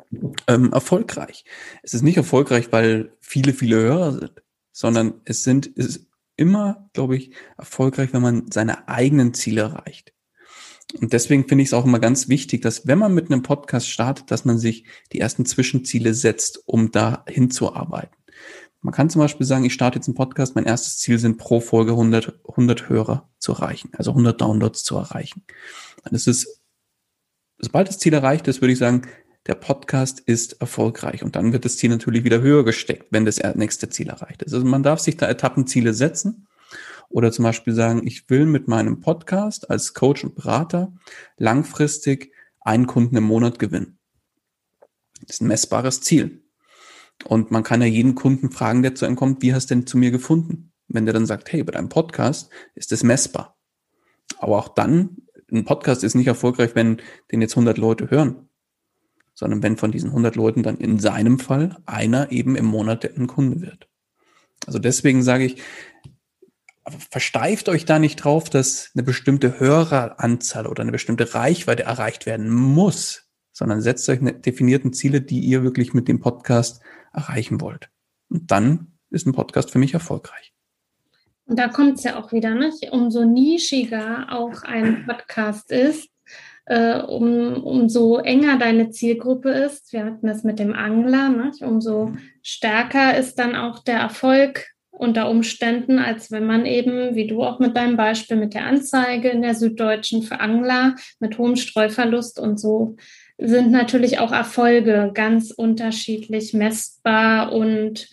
ähm, 0.47 0.73
erfolgreich. 0.73 1.45
Es 1.83 1.93
ist 1.93 2.01
nicht 2.01 2.17
erfolgreich, 2.17 2.71
weil 2.71 3.13
viele, 3.21 3.53
viele 3.53 3.77
Hörer 3.77 4.11
sind, 4.13 4.43
sondern 4.71 5.21
es 5.25 5.43
sind, 5.43 5.71
es 5.77 5.85
ist 5.85 6.07
immer, 6.35 6.89
glaube 6.93 7.15
ich, 7.15 7.31
erfolgreich, 7.57 8.11
wenn 8.11 8.21
man 8.21 8.51
seine 8.51 8.89
eigenen 8.89 9.33
Ziele 9.33 9.61
erreicht. 9.61 10.13
Und 10.97 11.13
deswegen 11.13 11.47
finde 11.47 11.61
ich 11.61 11.69
es 11.69 11.73
auch 11.73 11.85
immer 11.85 11.99
ganz 11.99 12.29
wichtig, 12.29 12.61
dass 12.61 12.87
wenn 12.87 12.97
man 12.97 13.13
mit 13.13 13.31
einem 13.31 13.43
Podcast 13.43 13.89
startet, 13.89 14.31
dass 14.31 14.45
man 14.45 14.57
sich 14.57 14.85
die 15.13 15.19
ersten 15.19 15.45
Zwischenziele 15.45 16.13
setzt, 16.13 16.63
um 16.65 16.91
da 16.91 17.23
hinzuarbeiten. 17.27 18.15
Man 18.81 18.93
kann 18.93 19.09
zum 19.09 19.19
Beispiel 19.19 19.45
sagen, 19.45 19.65
ich 19.65 19.73
starte 19.73 19.97
jetzt 19.97 20.07
einen 20.07 20.15
Podcast, 20.15 20.55
mein 20.55 20.65
erstes 20.65 20.97
Ziel 20.97 21.19
sind 21.19 21.37
pro 21.37 21.59
Folge 21.59 21.91
100, 21.91 22.39
100 22.47 22.89
Hörer 22.89 23.29
zu 23.37 23.51
erreichen, 23.51 23.91
also 23.97 24.11
100 24.11 24.39
Downloads 24.39 24.83
zu 24.83 24.95
erreichen. 24.95 25.43
Dann 26.03 26.15
ist 26.15 26.47
sobald 27.59 27.87
das 27.89 27.99
Ziel 27.99 28.13
erreicht 28.13 28.47
ist, 28.47 28.61
würde 28.61 28.71
ich 28.71 28.79
sagen, 28.79 29.03
der 29.47 29.55
Podcast 29.55 30.21
ist 30.21 30.61
erfolgreich 30.61 31.23
und 31.23 31.35
dann 31.35 31.53
wird 31.53 31.65
das 31.65 31.77
Ziel 31.77 31.89
natürlich 31.89 32.23
wieder 32.23 32.41
höher 32.41 32.63
gesteckt, 32.63 33.07
wenn 33.11 33.25
das 33.25 33.39
nächste 33.55 33.89
Ziel 33.89 34.09
erreicht 34.09 34.43
ist. 34.43 34.53
Also 34.53 34.65
man 34.65 34.83
darf 34.83 34.99
sich 34.99 35.17
da 35.17 35.27
Etappenziele 35.27 35.93
setzen 35.93 36.47
oder 37.09 37.31
zum 37.31 37.43
Beispiel 37.43 37.73
sagen, 37.73 38.05
ich 38.05 38.29
will 38.29 38.45
mit 38.45 38.67
meinem 38.67 39.01
Podcast 39.01 39.69
als 39.69 39.93
Coach 39.93 40.23
und 40.23 40.35
Berater 40.35 40.93
langfristig 41.37 42.31
einen 42.61 42.87
Kunden 42.87 43.17
im 43.17 43.23
Monat 43.23 43.59
gewinnen. 43.59 43.99
Das 45.21 45.37
ist 45.37 45.41
ein 45.41 45.47
messbares 45.47 46.01
Ziel. 46.01 46.43
Und 47.25 47.51
man 47.51 47.63
kann 47.63 47.81
ja 47.81 47.87
jeden 47.87 48.15
Kunden 48.15 48.51
fragen, 48.51 48.81
der 48.81 48.95
zu 48.95 49.05
einem 49.05 49.15
kommt, 49.15 49.41
wie 49.41 49.53
hast 49.53 49.69
du 49.69 49.75
denn 49.75 49.87
zu 49.87 49.97
mir 49.97 50.11
gefunden? 50.11 50.71
Wenn 50.87 51.05
der 51.05 51.13
dann 51.13 51.25
sagt, 51.25 51.51
hey, 51.51 51.63
bei 51.63 51.71
deinem 51.71 51.89
Podcast 51.89 52.49
ist 52.75 52.91
es 52.91 53.03
messbar. 53.03 53.57
Aber 54.37 54.57
auch 54.57 54.69
dann, 54.69 55.17
ein 55.51 55.65
Podcast 55.65 56.03
ist 56.03 56.15
nicht 56.15 56.27
erfolgreich, 56.27 56.75
wenn 56.75 57.01
den 57.31 57.41
jetzt 57.41 57.53
100 57.53 57.77
Leute 57.77 58.09
hören, 58.09 58.49
sondern 59.33 59.63
wenn 59.63 59.77
von 59.77 59.91
diesen 59.91 60.09
100 60.11 60.35
Leuten 60.35 60.63
dann 60.63 60.77
in 60.77 60.99
seinem 60.99 61.39
Fall 61.39 61.77
einer 61.85 62.31
eben 62.31 62.55
im 62.55 62.65
Monat 62.65 63.05
ein 63.05 63.27
Kunde 63.27 63.61
wird. 63.61 63.89
Also 64.65 64.79
deswegen 64.79 65.23
sage 65.23 65.45
ich, 65.45 65.61
versteift 67.09 67.69
euch 67.69 67.85
da 67.85 67.99
nicht 67.99 68.17
drauf, 68.17 68.49
dass 68.49 68.91
eine 68.93 69.03
bestimmte 69.03 69.59
Höreranzahl 69.59 70.67
oder 70.67 70.81
eine 70.81 70.91
bestimmte 70.91 71.33
Reichweite 71.33 71.83
erreicht 71.83 72.25
werden 72.25 72.49
muss, 72.49 73.29
sondern 73.51 73.81
setzt 73.81 74.07
euch 74.09 74.19
eine 74.19 74.33
definierten 74.33 74.93
Ziele, 74.93 75.21
die 75.21 75.39
ihr 75.39 75.63
wirklich 75.63 75.93
mit 75.93 76.07
dem 76.07 76.19
Podcast 76.19 76.81
erreichen 77.13 77.61
wollt. 77.61 77.89
Und 78.29 78.51
dann 78.51 78.93
ist 79.09 79.25
ein 79.25 79.33
Podcast 79.33 79.71
für 79.71 79.79
mich 79.79 79.93
erfolgreich. 79.93 80.53
Und 81.45 81.57
da 81.57 81.67
kommt 81.67 81.97
es 81.97 82.03
ja 82.03 82.19
auch 82.19 82.31
wieder, 82.31 82.53
nicht? 82.53 82.91
Umso 82.91 83.25
nischiger 83.25 84.27
auch 84.31 84.61
ein 84.61 85.05
Podcast 85.07 85.71
ist, 85.71 86.09
äh, 86.65 86.99
um, 86.99 87.63
umso 87.63 88.17
enger 88.17 88.59
deine 88.59 88.91
Zielgruppe 88.91 89.49
ist. 89.49 89.91
Wir 89.91 90.05
hatten 90.05 90.27
das 90.27 90.43
mit 90.43 90.59
dem 90.59 90.73
Angler, 90.73 91.29
nicht? 91.29 91.63
umso 91.63 92.13
stärker 92.43 93.17
ist 93.17 93.39
dann 93.39 93.55
auch 93.55 93.79
der 93.79 93.97
Erfolg 93.97 94.67
unter 94.99 95.29
Umständen, 95.29 95.97
als 95.97 96.29
wenn 96.29 96.45
man 96.45 96.65
eben, 96.65 97.15
wie 97.15 97.25
du 97.25 97.41
auch 97.41 97.59
mit 97.59 97.77
deinem 97.77 97.95
Beispiel 97.95 98.35
mit 98.35 98.53
der 98.53 98.65
Anzeige 98.65 99.29
in 99.29 99.41
der 99.41 99.55
Süddeutschen 99.55 100.23
für 100.23 100.41
Angler 100.41 100.95
mit 101.21 101.37
hohem 101.37 101.55
Streuverlust 101.55 102.37
und 102.37 102.59
so 102.59 102.97
sind 103.37 103.71
natürlich 103.71 104.19
auch 104.19 104.33
Erfolge 104.33 105.11
ganz 105.13 105.51
unterschiedlich 105.51 106.53
messbar 106.53 107.53
und 107.53 108.09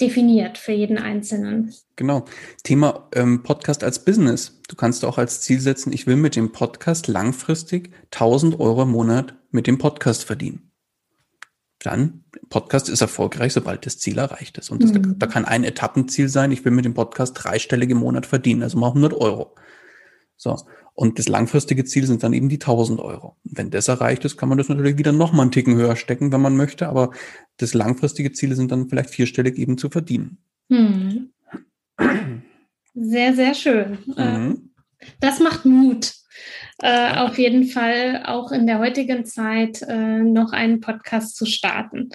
definiert 0.00 0.56
für 0.56 0.70
jeden 0.70 0.98
Einzelnen. 0.98 1.74
Genau. 1.96 2.24
Thema 2.62 3.08
ähm, 3.16 3.42
Podcast 3.42 3.82
als 3.82 4.04
Business. 4.04 4.60
Du 4.68 4.76
kannst 4.76 5.04
auch 5.04 5.18
als 5.18 5.40
Ziel 5.40 5.58
setzen, 5.58 5.92
ich 5.92 6.06
will 6.06 6.14
mit 6.14 6.36
dem 6.36 6.52
Podcast 6.52 7.08
langfristig 7.08 7.90
1000 8.12 8.60
Euro 8.60 8.82
im 8.82 8.90
Monat 8.90 9.34
mit 9.50 9.66
dem 9.66 9.78
Podcast 9.78 10.22
verdienen 10.22 10.67
dann 11.80 12.24
Podcast 12.48 12.88
ist 12.88 13.00
erfolgreich, 13.00 13.52
sobald 13.52 13.86
das 13.86 13.98
Ziel 13.98 14.18
erreicht 14.18 14.58
ist. 14.58 14.70
Und 14.70 14.82
das, 14.82 14.92
mhm. 14.92 15.02
da, 15.02 15.10
da, 15.18 15.26
kann 15.26 15.44
ein 15.44 15.64
Etappenziel 15.64 16.28
sein, 16.28 16.50
ich 16.50 16.64
will 16.64 16.72
mit 16.72 16.84
dem 16.84 16.94
Podcast 16.94 17.34
dreistellig 17.34 17.90
im 17.90 17.98
Monat 17.98 18.26
verdienen, 18.26 18.62
also 18.62 18.78
mal 18.78 18.88
100 18.88 19.14
Euro. 19.14 19.54
So. 20.36 20.56
Und 20.94 21.20
das 21.20 21.28
langfristige 21.28 21.84
Ziel 21.84 22.06
sind 22.06 22.24
dann 22.24 22.32
eben 22.32 22.48
die 22.48 22.56
1000 22.56 22.98
Euro. 22.98 23.36
Wenn 23.44 23.70
das 23.70 23.86
erreicht 23.86 24.24
ist, 24.24 24.36
kann 24.36 24.48
man 24.48 24.58
das 24.58 24.68
natürlich 24.68 24.98
wieder 24.98 25.12
noch 25.12 25.32
mal 25.32 25.42
einen 25.42 25.52
Ticken 25.52 25.76
höher 25.76 25.94
stecken, 25.94 26.32
wenn 26.32 26.40
man 26.40 26.56
möchte. 26.56 26.88
Aber 26.88 27.12
das 27.58 27.72
langfristige 27.72 28.32
Ziel 28.32 28.56
sind 28.56 28.72
dann 28.72 28.88
vielleicht 28.88 29.10
vierstellig 29.10 29.58
eben 29.58 29.78
zu 29.78 29.90
verdienen. 29.90 30.38
Mhm. 30.68 31.30
Sehr, 32.94 33.34
sehr 33.34 33.54
schön. 33.54 33.98
Mhm. 34.16 34.70
Das 35.20 35.38
macht 35.38 35.64
Mut 35.64 36.17
äh, 36.80 37.16
auf 37.16 37.38
jeden 37.38 37.64
Fall 37.64 38.22
auch 38.26 38.52
in 38.52 38.66
der 38.66 38.78
heutigen 38.78 39.24
Zeit 39.24 39.82
äh, 39.82 40.22
noch 40.22 40.52
einen 40.52 40.80
Podcast 40.80 41.36
zu 41.36 41.46
starten. 41.46 42.10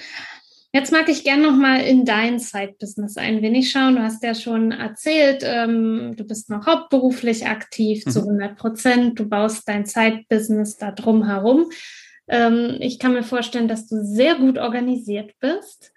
Jetzt 0.76 0.91
mag 0.91 1.07
ich 1.07 1.24
gerne 1.24 1.43
noch 1.43 1.55
mal 1.55 1.82
in 1.82 2.03
dein 2.03 2.39
Side-Business 2.39 3.18
ein 3.18 3.43
wenig 3.43 3.70
schauen. 3.70 3.95
Du 3.95 4.01
hast 4.01 4.24
ja 4.24 4.34
schon 4.34 4.72
erzählt, 4.72 5.43
ähm, 5.45 6.16
du 6.18 6.24
bist 6.24 6.49
noch 6.49 6.66
hauptberuflich 6.66 7.45
aktiv 7.45 8.03
mhm. 8.05 8.09
zu 8.09 8.20
100 8.22 8.57
Prozent. 8.57 9.20
Du 9.20 9.30
baust 9.30 9.68
dein 9.68 9.86
Side-Business 9.86 10.78
da 10.78 10.91
drum 10.91 11.26
herum. 11.28 11.70
Ähm, 12.28 12.78
ich 12.80 12.97
kann 12.97 13.14
mir 13.14 13.22
vorstellen, 13.22 13.68
dass 13.68 13.88
du 13.88 14.03
sehr 14.03 14.36
gut 14.36 14.57
organisiert 14.57 15.34
bist. 15.39 15.93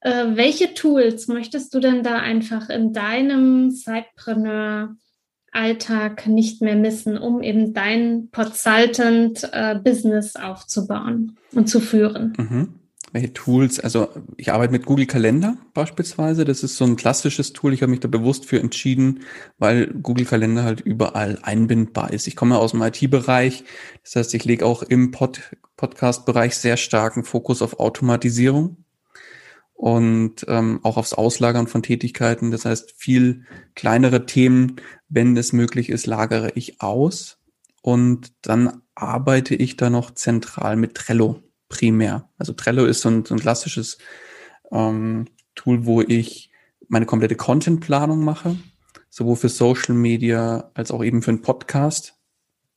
Äh, 0.00 0.24
welche 0.34 0.74
Tools 0.74 1.28
möchtest 1.28 1.72
du 1.72 1.78
denn 1.78 2.02
da 2.02 2.18
einfach 2.18 2.68
in 2.68 2.92
deinem 2.92 3.70
Sidepreneur 3.70 4.96
Alltag 5.56 6.26
nicht 6.26 6.62
mehr 6.62 6.76
missen, 6.76 7.18
um 7.18 7.42
eben 7.42 7.72
dein 7.72 8.28
Consultant-Business 8.32 10.34
äh, 10.34 10.42
aufzubauen 10.42 11.38
und 11.52 11.68
zu 11.68 11.80
führen? 11.80 12.32
Mhm. 12.36 12.74
Welche 13.12 13.32
Tools? 13.32 13.78
Also 13.80 14.08
ich 14.36 14.52
arbeite 14.52 14.72
mit 14.72 14.84
Google 14.84 15.06
Kalender 15.06 15.56
beispielsweise. 15.72 16.44
Das 16.44 16.62
ist 16.62 16.76
so 16.76 16.84
ein 16.84 16.96
klassisches 16.96 17.54
Tool. 17.54 17.72
Ich 17.72 17.80
habe 17.80 17.90
mich 17.90 18.00
da 18.00 18.08
bewusst 18.08 18.44
für 18.44 18.60
entschieden, 18.60 19.20
weil 19.58 19.86
Google 19.86 20.26
Kalender 20.26 20.64
halt 20.64 20.82
überall 20.82 21.38
einbindbar 21.40 22.12
ist. 22.12 22.26
Ich 22.26 22.36
komme 22.36 22.58
aus 22.58 22.72
dem 22.72 22.82
IT-Bereich. 22.82 23.64
Das 24.02 24.16
heißt, 24.16 24.34
ich 24.34 24.44
lege 24.44 24.66
auch 24.66 24.82
im 24.82 25.12
Pod 25.12 25.40
Podcast-Bereich 25.78 26.56
sehr 26.56 26.76
starken 26.76 27.22
Fokus 27.22 27.62
auf 27.62 27.80
Automatisierung 27.80 28.84
und 29.76 30.46
ähm, 30.48 30.80
auch 30.82 30.96
aufs 30.96 31.12
Auslagern 31.12 31.66
von 31.66 31.82
Tätigkeiten. 31.82 32.50
Das 32.50 32.64
heißt, 32.64 32.94
viel 32.96 33.44
kleinere 33.74 34.26
Themen, 34.26 34.76
wenn 35.08 35.36
es 35.36 35.52
möglich 35.52 35.90
ist, 35.90 36.06
lagere 36.06 36.52
ich 36.54 36.80
aus 36.80 37.38
und 37.82 38.32
dann 38.42 38.82
arbeite 38.94 39.54
ich 39.54 39.76
da 39.76 39.90
noch 39.90 40.10
zentral 40.12 40.76
mit 40.76 40.94
Trello 40.94 41.42
primär. 41.68 42.30
Also 42.38 42.54
Trello 42.54 42.86
ist 42.86 43.02
so 43.02 43.10
ein, 43.10 43.24
so 43.24 43.34
ein 43.34 43.40
klassisches 43.40 43.98
ähm, 44.72 45.26
Tool, 45.54 45.84
wo 45.84 46.00
ich 46.00 46.50
meine 46.88 47.06
komplette 47.06 47.36
Contentplanung 47.36 48.24
mache, 48.24 48.56
sowohl 49.10 49.36
für 49.36 49.48
Social 49.48 49.94
Media 49.94 50.70
als 50.74 50.90
auch 50.90 51.04
eben 51.04 51.22
für 51.22 51.30
einen 51.30 51.42
Podcast. 51.42 52.15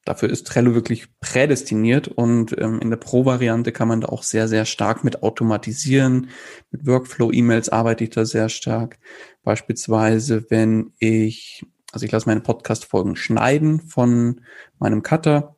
Dafür 0.05 0.29
ist 0.29 0.47
Trello 0.47 0.73
wirklich 0.73 1.07
prädestiniert 1.19 2.07
und 2.07 2.55
ähm, 2.57 2.79
in 2.79 2.89
der 2.89 2.97
Pro-Variante 2.97 3.71
kann 3.71 3.87
man 3.87 4.01
da 4.01 4.07
auch 4.07 4.23
sehr, 4.23 4.47
sehr 4.47 4.65
stark 4.65 5.03
mit 5.03 5.23
automatisieren. 5.23 6.29
Mit 6.71 6.87
Workflow-E-Mails 6.87 7.69
arbeite 7.69 8.05
ich 8.05 8.09
da 8.11 8.25
sehr 8.25 8.49
stark. 8.49 8.97
Beispielsweise, 9.43 10.45
wenn 10.49 10.93
ich, 10.99 11.65
also 11.91 12.05
ich 12.05 12.11
lasse 12.11 12.27
meine 12.27 12.41
Podcast-Folgen 12.41 13.15
schneiden 13.17 13.81
von 13.81 14.41
meinem 14.79 15.03
Cutter. 15.03 15.55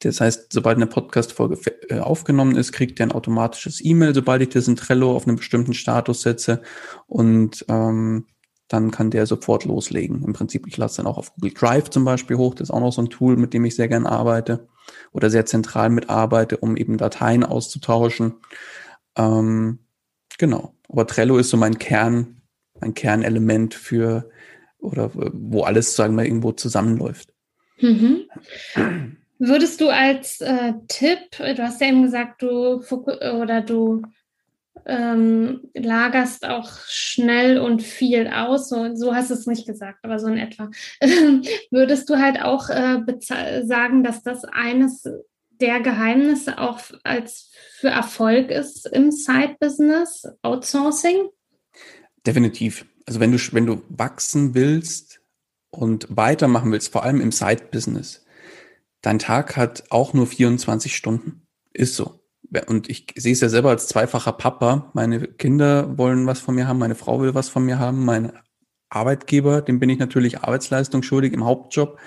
Das 0.00 0.20
heißt, 0.20 0.52
sobald 0.52 0.76
eine 0.76 0.86
Podcast-Folge 0.86 1.58
äh, 1.88 2.00
aufgenommen 2.00 2.56
ist, 2.56 2.72
kriegt 2.72 3.00
er 3.00 3.06
ein 3.06 3.12
automatisches 3.12 3.84
E-Mail, 3.84 4.14
sobald 4.14 4.42
ich 4.42 4.50
das 4.50 4.68
in 4.68 4.76
Trello 4.76 5.14
auf 5.14 5.26
einen 5.26 5.36
bestimmten 5.36 5.74
Status 5.74 6.22
setze. 6.22 6.62
Und 7.06 7.64
ähm, 7.68 8.26
dann 8.68 8.90
kann 8.90 9.10
der 9.10 9.26
sofort 9.26 9.64
loslegen. 9.64 10.22
Im 10.24 10.34
Prinzip, 10.34 10.66
ich 10.66 10.76
lasse 10.76 10.98
dann 10.98 11.06
auch 11.06 11.18
auf 11.18 11.34
Google 11.34 11.52
Drive 11.52 11.90
zum 11.90 12.04
Beispiel 12.04 12.36
hoch. 12.36 12.54
Das 12.54 12.68
ist 12.68 12.74
auch 12.74 12.80
noch 12.80 12.92
so 12.92 13.02
ein 13.02 13.10
Tool, 13.10 13.36
mit 13.36 13.54
dem 13.54 13.64
ich 13.64 13.74
sehr 13.74 13.88
gern 13.88 14.06
arbeite 14.06 14.68
oder 15.12 15.30
sehr 15.30 15.46
zentral 15.46 15.90
mitarbeite, 15.90 16.58
um 16.58 16.76
eben 16.76 16.98
Dateien 16.98 17.44
auszutauschen. 17.44 18.34
Ähm, 19.16 19.78
genau. 20.38 20.74
Aber 20.88 21.06
Trello 21.06 21.38
ist 21.38 21.50
so 21.50 21.56
mein 21.56 21.78
Kern, 21.78 22.42
mein 22.80 22.94
Kernelement 22.94 23.74
für 23.74 24.30
oder 24.78 25.10
wo 25.14 25.62
alles, 25.64 25.96
sagen 25.96 26.14
wir, 26.14 26.24
irgendwo 26.24 26.52
zusammenläuft. 26.52 27.32
Mhm. 27.80 28.28
Würdest 29.38 29.80
du 29.80 29.88
als 29.88 30.40
äh, 30.40 30.74
Tipp, 30.88 31.18
du 31.38 31.62
hast 31.62 31.80
ja 31.80 31.88
eben 31.88 32.02
gesagt, 32.02 32.42
du 32.42 32.82
oder 33.40 33.60
du 33.60 34.02
ähm, 34.88 35.60
lagerst 35.74 36.46
auch 36.46 36.70
schnell 36.86 37.58
und 37.58 37.82
viel 37.82 38.26
aus. 38.28 38.70
So, 38.70 38.94
so 38.96 39.14
hast 39.14 39.30
du 39.30 39.34
es 39.34 39.46
nicht 39.46 39.66
gesagt, 39.66 39.98
aber 40.02 40.18
so 40.18 40.26
in 40.28 40.38
etwa. 40.38 40.70
Würdest 41.70 42.08
du 42.08 42.16
halt 42.16 42.40
auch 42.42 42.70
äh, 42.70 43.02
sagen, 43.64 44.02
dass 44.02 44.22
das 44.22 44.44
eines 44.44 45.08
der 45.60 45.80
Geheimnisse 45.80 46.58
auch 46.58 46.80
als 47.04 47.50
für 47.78 47.88
Erfolg 47.88 48.50
ist 48.50 48.86
im 48.86 49.10
Side-Business, 49.10 50.28
Outsourcing? 50.42 51.28
Definitiv. 52.26 52.86
Also 53.06 53.20
wenn 53.20 53.32
du, 53.32 53.38
wenn 53.52 53.66
du 53.66 53.82
wachsen 53.88 54.54
willst 54.54 55.20
und 55.70 56.06
weitermachen 56.10 56.72
willst, 56.72 56.92
vor 56.92 57.02
allem 57.02 57.20
im 57.20 57.32
Side-Business, 57.32 58.24
dein 59.02 59.18
Tag 59.18 59.56
hat 59.56 59.84
auch 59.90 60.14
nur 60.14 60.26
24 60.26 60.96
Stunden. 60.96 61.42
Ist 61.72 61.94
so 61.94 62.20
und 62.66 62.88
ich 62.88 63.06
sehe 63.16 63.32
es 63.32 63.40
ja 63.40 63.48
selber 63.48 63.70
als 63.70 63.88
zweifacher 63.88 64.32
Papa. 64.32 64.90
Meine 64.94 65.20
Kinder 65.20 65.98
wollen 65.98 66.26
was 66.26 66.40
von 66.40 66.54
mir 66.54 66.66
haben, 66.66 66.78
meine 66.78 66.94
Frau 66.94 67.20
will 67.20 67.34
was 67.34 67.48
von 67.48 67.64
mir 67.64 67.78
haben, 67.78 68.04
mein 68.04 68.32
Arbeitgeber, 68.88 69.60
dem 69.60 69.78
bin 69.78 69.90
ich 69.90 69.98
natürlich 69.98 70.40
Arbeitsleistung 70.40 71.02
schuldig 71.02 71.32
im 71.32 71.44
Hauptjob. 71.44 71.98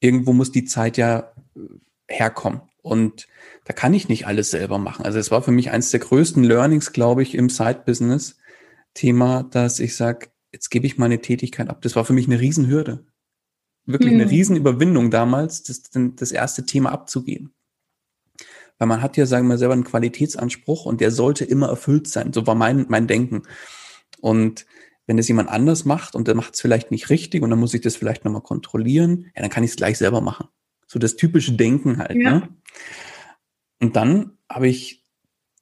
Irgendwo 0.00 0.32
muss 0.32 0.52
die 0.52 0.64
Zeit 0.64 0.98
ja 0.98 1.32
äh, 1.56 1.60
herkommen. 2.08 2.60
Und 2.82 3.26
da 3.64 3.72
kann 3.72 3.94
ich 3.94 4.08
nicht 4.08 4.26
alles 4.26 4.50
selber 4.50 4.78
machen. 4.78 5.04
Also 5.04 5.18
es 5.18 5.30
war 5.30 5.42
für 5.42 5.50
mich 5.50 5.70
eines 5.70 5.90
der 5.90 6.00
größten 6.00 6.44
Learnings, 6.44 6.92
glaube 6.92 7.22
ich, 7.22 7.34
im 7.34 7.48
Side-Business-Thema, 7.48 9.44
dass 9.44 9.80
ich 9.80 9.96
sage, 9.96 10.28
jetzt 10.52 10.70
gebe 10.70 10.86
ich 10.86 10.98
meine 10.98 11.20
Tätigkeit 11.20 11.68
ab. 11.68 11.82
Das 11.82 11.96
war 11.96 12.04
für 12.04 12.12
mich 12.12 12.26
eine 12.26 12.38
Riesenhürde. 12.38 13.04
Wirklich 13.86 14.12
mhm. 14.12 14.20
eine 14.20 14.30
Riesenüberwindung 14.30 15.10
damals, 15.10 15.62
das, 15.64 15.82
das 15.92 16.30
erste 16.30 16.66
Thema 16.66 16.92
abzugeben. 16.92 17.55
Weil 18.78 18.88
man 18.88 19.02
hat 19.02 19.16
ja, 19.16 19.26
sagen 19.26 19.48
wir 19.48 19.58
selber, 19.58 19.74
einen 19.74 19.84
Qualitätsanspruch 19.84 20.84
und 20.84 21.00
der 21.00 21.10
sollte 21.10 21.44
immer 21.44 21.68
erfüllt 21.68 22.08
sein. 22.08 22.32
So 22.32 22.46
war 22.46 22.54
mein, 22.54 22.86
mein 22.88 23.06
Denken. 23.06 23.42
Und 24.20 24.66
wenn 25.06 25.18
es 25.18 25.28
jemand 25.28 25.48
anders 25.48 25.84
macht 25.84 26.14
und 26.14 26.28
der 26.28 26.34
macht 26.34 26.54
es 26.54 26.60
vielleicht 26.60 26.90
nicht 26.90 27.10
richtig 27.10 27.42
und 27.42 27.50
dann 27.50 27.60
muss 27.60 27.74
ich 27.74 27.80
das 27.80 27.96
vielleicht 27.96 28.24
nochmal 28.24 28.42
kontrollieren, 28.42 29.30
ja, 29.34 29.42
dann 29.42 29.50
kann 29.50 29.64
ich 29.64 29.70
es 29.70 29.76
gleich 29.76 29.98
selber 29.98 30.20
machen. 30.20 30.48
So 30.86 30.98
das 30.98 31.16
typische 31.16 31.52
Denken 31.52 31.98
halt. 31.98 32.16
Ja. 32.16 32.32
Ne? 32.32 32.48
Und 33.80 33.96
dann 33.96 34.38
habe 34.50 34.68
ich 34.68 35.04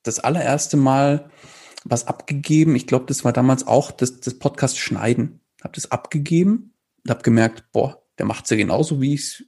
das 0.03 0.21
allererste 0.21 0.77
Mal 0.77 1.31
was 1.85 2.07
abgegeben. 2.07 2.77
Ich 2.77 2.87
glaube, 2.87 3.07
das 3.07 3.25
war 3.25 3.33
damals 3.33 3.67
auch 3.67 3.91
das, 3.91 4.21
das 4.21 4.39
Podcast 4.39 4.79
Schneiden. 4.79 5.41
Habe 5.63 5.75
das 5.75 5.91
abgegeben 5.91 6.75
und 7.05 7.11
habe 7.11 7.23
gemerkt, 7.23 7.65
boah, 7.73 8.03
der 8.19 8.27
macht's 8.27 8.51
ja 8.51 8.57
genauso, 8.57 9.01
wie 9.01 9.15
ich's, 9.15 9.45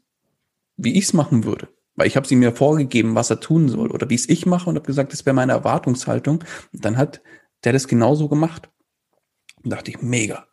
wie 0.77 0.97
ich's 0.97 1.13
machen 1.13 1.45
würde. 1.45 1.69
Weil 1.97 2.07
ich 2.07 2.17
habe 2.17 2.29
sie 2.29 2.37
mir 2.37 2.53
vorgegeben, 2.53 3.15
was 3.15 3.31
er 3.31 3.41
tun 3.41 3.69
soll 3.69 3.91
oder 3.91 4.09
wie 4.11 4.15
es 4.15 4.29
ich 4.29 4.47
mache 4.47 4.69
und 4.69 4.77
habe 4.77 4.87
gesagt, 4.87 5.13
das 5.13 5.27
wäre 5.27 5.35
meine 5.35 5.53
Erwartungshaltung. 5.53 6.45
Und 6.73 6.85
dann 6.85 6.97
hat 6.97 7.23
der 7.65 7.73
das 7.73 7.89
genauso 7.89 8.29
gemacht. 8.29 8.69
Und 9.65 9.71
dachte 9.73 9.91
ich, 9.91 10.03
mega. 10.03 10.47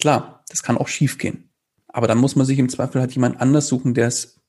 Klar, 0.00 0.44
das 0.48 0.62
kann 0.62 0.78
auch 0.78 0.88
schief 0.88 1.18
gehen. 1.18 1.50
Aber 1.86 2.08
dann 2.08 2.18
muss 2.18 2.34
man 2.34 2.46
sich 2.46 2.58
im 2.58 2.68
Zweifel 2.68 3.00
halt 3.00 3.12
jemand 3.12 3.40
anders 3.40 3.68
suchen, 3.68 3.94
der 3.94 4.08
es 4.08 4.40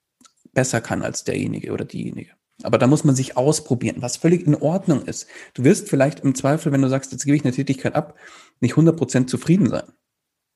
besser 0.54 0.82
kann 0.82 1.04
als 1.04 1.26
derjenige 1.26 1.72
oder 1.72 1.86
diejenige. 1.86 2.32
Aber 2.62 2.78
da 2.78 2.88
muss 2.88 3.04
man 3.04 3.16
sich 3.16 3.36
ausprobieren, 3.36 3.98
was 4.00 4.18
völlig 4.18 4.46
in 4.48 4.56
Ordnung 4.56 5.04
ist. 5.04 5.28
Du 5.54 5.64
wirst 5.64 5.90
vielleicht 5.90 6.22
im 6.22 6.36
Zweifel, 6.36 6.72
wenn 6.72 6.82
du 6.82 6.90
sagst, 6.90 7.12
jetzt 7.12 7.26
gebe 7.26 7.36
ich 7.36 7.44
eine 7.44 7.54
Tätigkeit 7.54 7.96
ab, 7.96 8.18
nicht 8.62 8.76
100% 8.76 9.28
zufrieden 9.28 9.70
sein. 9.70 9.92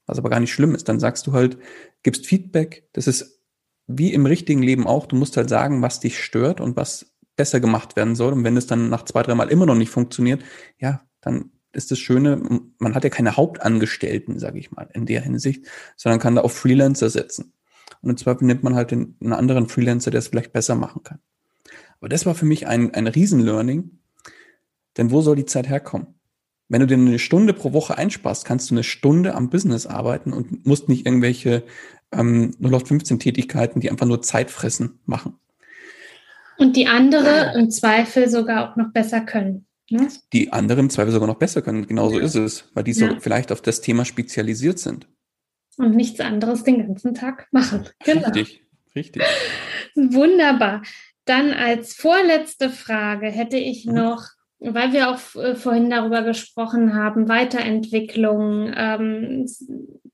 Was 0.05 0.17
aber 0.17 0.29
gar 0.29 0.39
nicht 0.39 0.53
schlimm 0.53 0.73
ist. 0.73 0.87
Dann 0.87 0.99
sagst 0.99 1.27
du 1.27 1.33
halt, 1.33 1.57
gibst 2.03 2.25
Feedback. 2.25 2.87
Das 2.93 3.07
ist 3.07 3.36
wie 3.87 4.13
im 4.13 4.25
richtigen 4.25 4.61
Leben 4.61 4.85
auch. 4.85 5.05
Du 5.05 5.15
musst 5.15 5.37
halt 5.37 5.49
sagen, 5.49 5.81
was 5.81 5.99
dich 5.99 6.21
stört 6.21 6.61
und 6.61 6.75
was 6.75 7.13
besser 7.35 7.59
gemacht 7.59 7.95
werden 7.95 8.15
soll. 8.15 8.33
Und 8.33 8.43
wenn 8.43 8.57
es 8.57 8.67
dann 8.67 8.89
nach 8.89 9.05
zwei, 9.05 9.23
dreimal 9.23 9.49
immer 9.49 9.65
noch 9.65 9.75
nicht 9.75 9.89
funktioniert, 9.89 10.43
ja, 10.77 11.01
dann 11.21 11.51
ist 11.71 11.91
das 11.91 11.99
Schöne, 11.99 12.41
man 12.79 12.95
hat 12.95 13.03
ja 13.03 13.09
keine 13.09 13.37
Hauptangestellten, 13.37 14.39
sage 14.39 14.59
ich 14.59 14.71
mal, 14.71 14.89
in 14.93 15.05
der 15.05 15.21
Hinsicht, 15.21 15.65
sondern 15.95 16.19
kann 16.19 16.35
da 16.35 16.41
auf 16.41 16.53
Freelancer 16.53 17.09
setzen. 17.09 17.53
Und 18.01 18.09
im 18.09 18.17
Zweifel 18.17 18.45
nimmt 18.45 18.63
man 18.63 18.75
halt 18.75 18.91
den, 18.91 19.15
einen 19.21 19.33
anderen 19.33 19.69
Freelancer, 19.69 20.11
der 20.11 20.19
es 20.19 20.27
vielleicht 20.27 20.53
besser 20.53 20.75
machen 20.75 21.03
kann. 21.03 21.19
Aber 21.99 22.09
das 22.09 22.25
war 22.25 22.35
für 22.35 22.45
mich 22.45 22.67
ein, 22.67 22.93
ein 22.93 23.07
Riesen-Learning, 23.07 23.99
denn 24.97 25.11
wo 25.11 25.21
soll 25.21 25.35
die 25.35 25.45
Zeit 25.45 25.69
herkommen? 25.69 26.16
Wenn 26.69 26.81
du 26.81 26.87
dir 26.87 26.95
eine 26.95 27.19
Stunde 27.19 27.53
pro 27.53 27.71
Woche 27.73 27.97
einsparst, 27.97 28.45
kannst 28.45 28.69
du 28.69 28.75
eine 28.75 28.83
Stunde 28.83 29.35
am 29.35 29.49
Business 29.49 29.85
arbeiten 29.85 30.33
und 30.33 30.65
musst 30.65 30.89
nicht 30.89 31.05
irgendwelche 31.05 31.63
ähm, 32.11 32.51
0815 32.59 33.19
Tätigkeiten, 33.19 33.79
die 33.79 33.89
einfach 33.89 34.05
nur 34.05 34.21
Zeit 34.21 34.51
fressen, 34.51 34.99
machen. 35.05 35.39
Und 36.57 36.75
die 36.75 36.87
andere 36.87 37.53
im 37.55 37.69
Zweifel 37.69 38.29
sogar 38.29 38.69
auch 38.69 38.75
noch 38.75 38.91
besser 38.91 39.21
können. 39.21 39.65
Ne? 39.89 40.07
Die 40.33 40.51
anderen 40.51 40.85
im 40.85 40.89
Zweifel 40.89 41.13
sogar 41.13 41.27
noch 41.27 41.37
besser 41.37 41.61
können. 41.61 41.87
Genauso 41.87 42.19
ja. 42.19 42.25
ist 42.25 42.35
es, 42.35 42.69
weil 42.73 42.83
die 42.83 42.93
so 42.93 43.05
ja. 43.05 43.19
vielleicht 43.19 43.51
auf 43.51 43.61
das 43.61 43.81
Thema 43.81 44.05
spezialisiert 44.05 44.79
sind. 44.79 45.07
Und 45.77 45.95
nichts 45.95 46.19
anderes 46.19 46.63
den 46.63 46.85
ganzen 46.85 47.13
Tag 47.13 47.47
machen. 47.51 47.87
Genau. 48.03 48.27
Richtig, 48.29 48.63
richtig. 48.95 49.23
Wunderbar. 49.95 50.81
Dann 51.25 51.53
als 51.53 51.93
vorletzte 51.93 52.69
Frage 52.69 53.27
hätte 53.27 53.57
ich 53.57 53.85
mhm. 53.85 53.93
noch, 53.93 54.25
weil 54.59 54.93
wir 54.93 55.09
auch 55.09 55.35
äh, 55.35 55.55
vorhin 55.55 55.89
darüber 55.89 56.23
gesprochen 56.23 56.95
haben, 56.95 57.29
Weiterentwicklung, 57.29 58.71
ähm, 58.75 59.45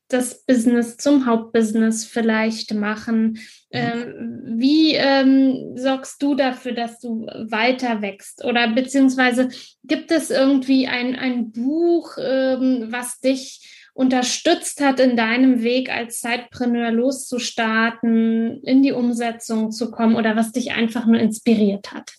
das 0.10 0.46
Business 0.46 0.98
zum 0.98 1.26
Hauptbusiness 1.26 2.06
vielleicht 2.06 2.74
machen. 2.74 3.24
Mhm. 3.24 3.38
Ähm, 3.72 4.42
wie 4.58 4.94
ähm, 4.94 5.76
sorgst 5.76 6.22
du 6.22 6.36
dafür, 6.36 6.74
dass 6.74 7.00
du 7.00 7.26
weiter 7.26 8.02
wächst? 8.02 8.46
Oder 8.46 8.70
beziehungsweise 8.70 9.50
gibt 9.84 10.12
es 10.12 10.30
irgendwie 10.30 10.88
ein, 10.88 11.16
ein 11.16 11.52
Buch, 11.52 12.18
ähm, 12.20 12.88
was 12.90 13.20
dich 13.20 13.90
unterstützt 13.96 14.82
hat, 14.82 15.00
in 15.00 15.16
deinem 15.16 15.62
Weg 15.64 15.92
als 15.92 16.20
Zeitpreneur 16.20 16.92
loszustarten, 16.92 18.62
in 18.64 18.82
die 18.82 18.92
Umsetzung 18.92 19.72
zu 19.72 19.92
kommen 19.92 20.16
oder 20.16 20.36
was 20.36 20.52
dich 20.52 20.72
einfach 20.72 21.06
nur 21.06 21.20
inspiriert 21.20 21.92
hat? 21.92 22.14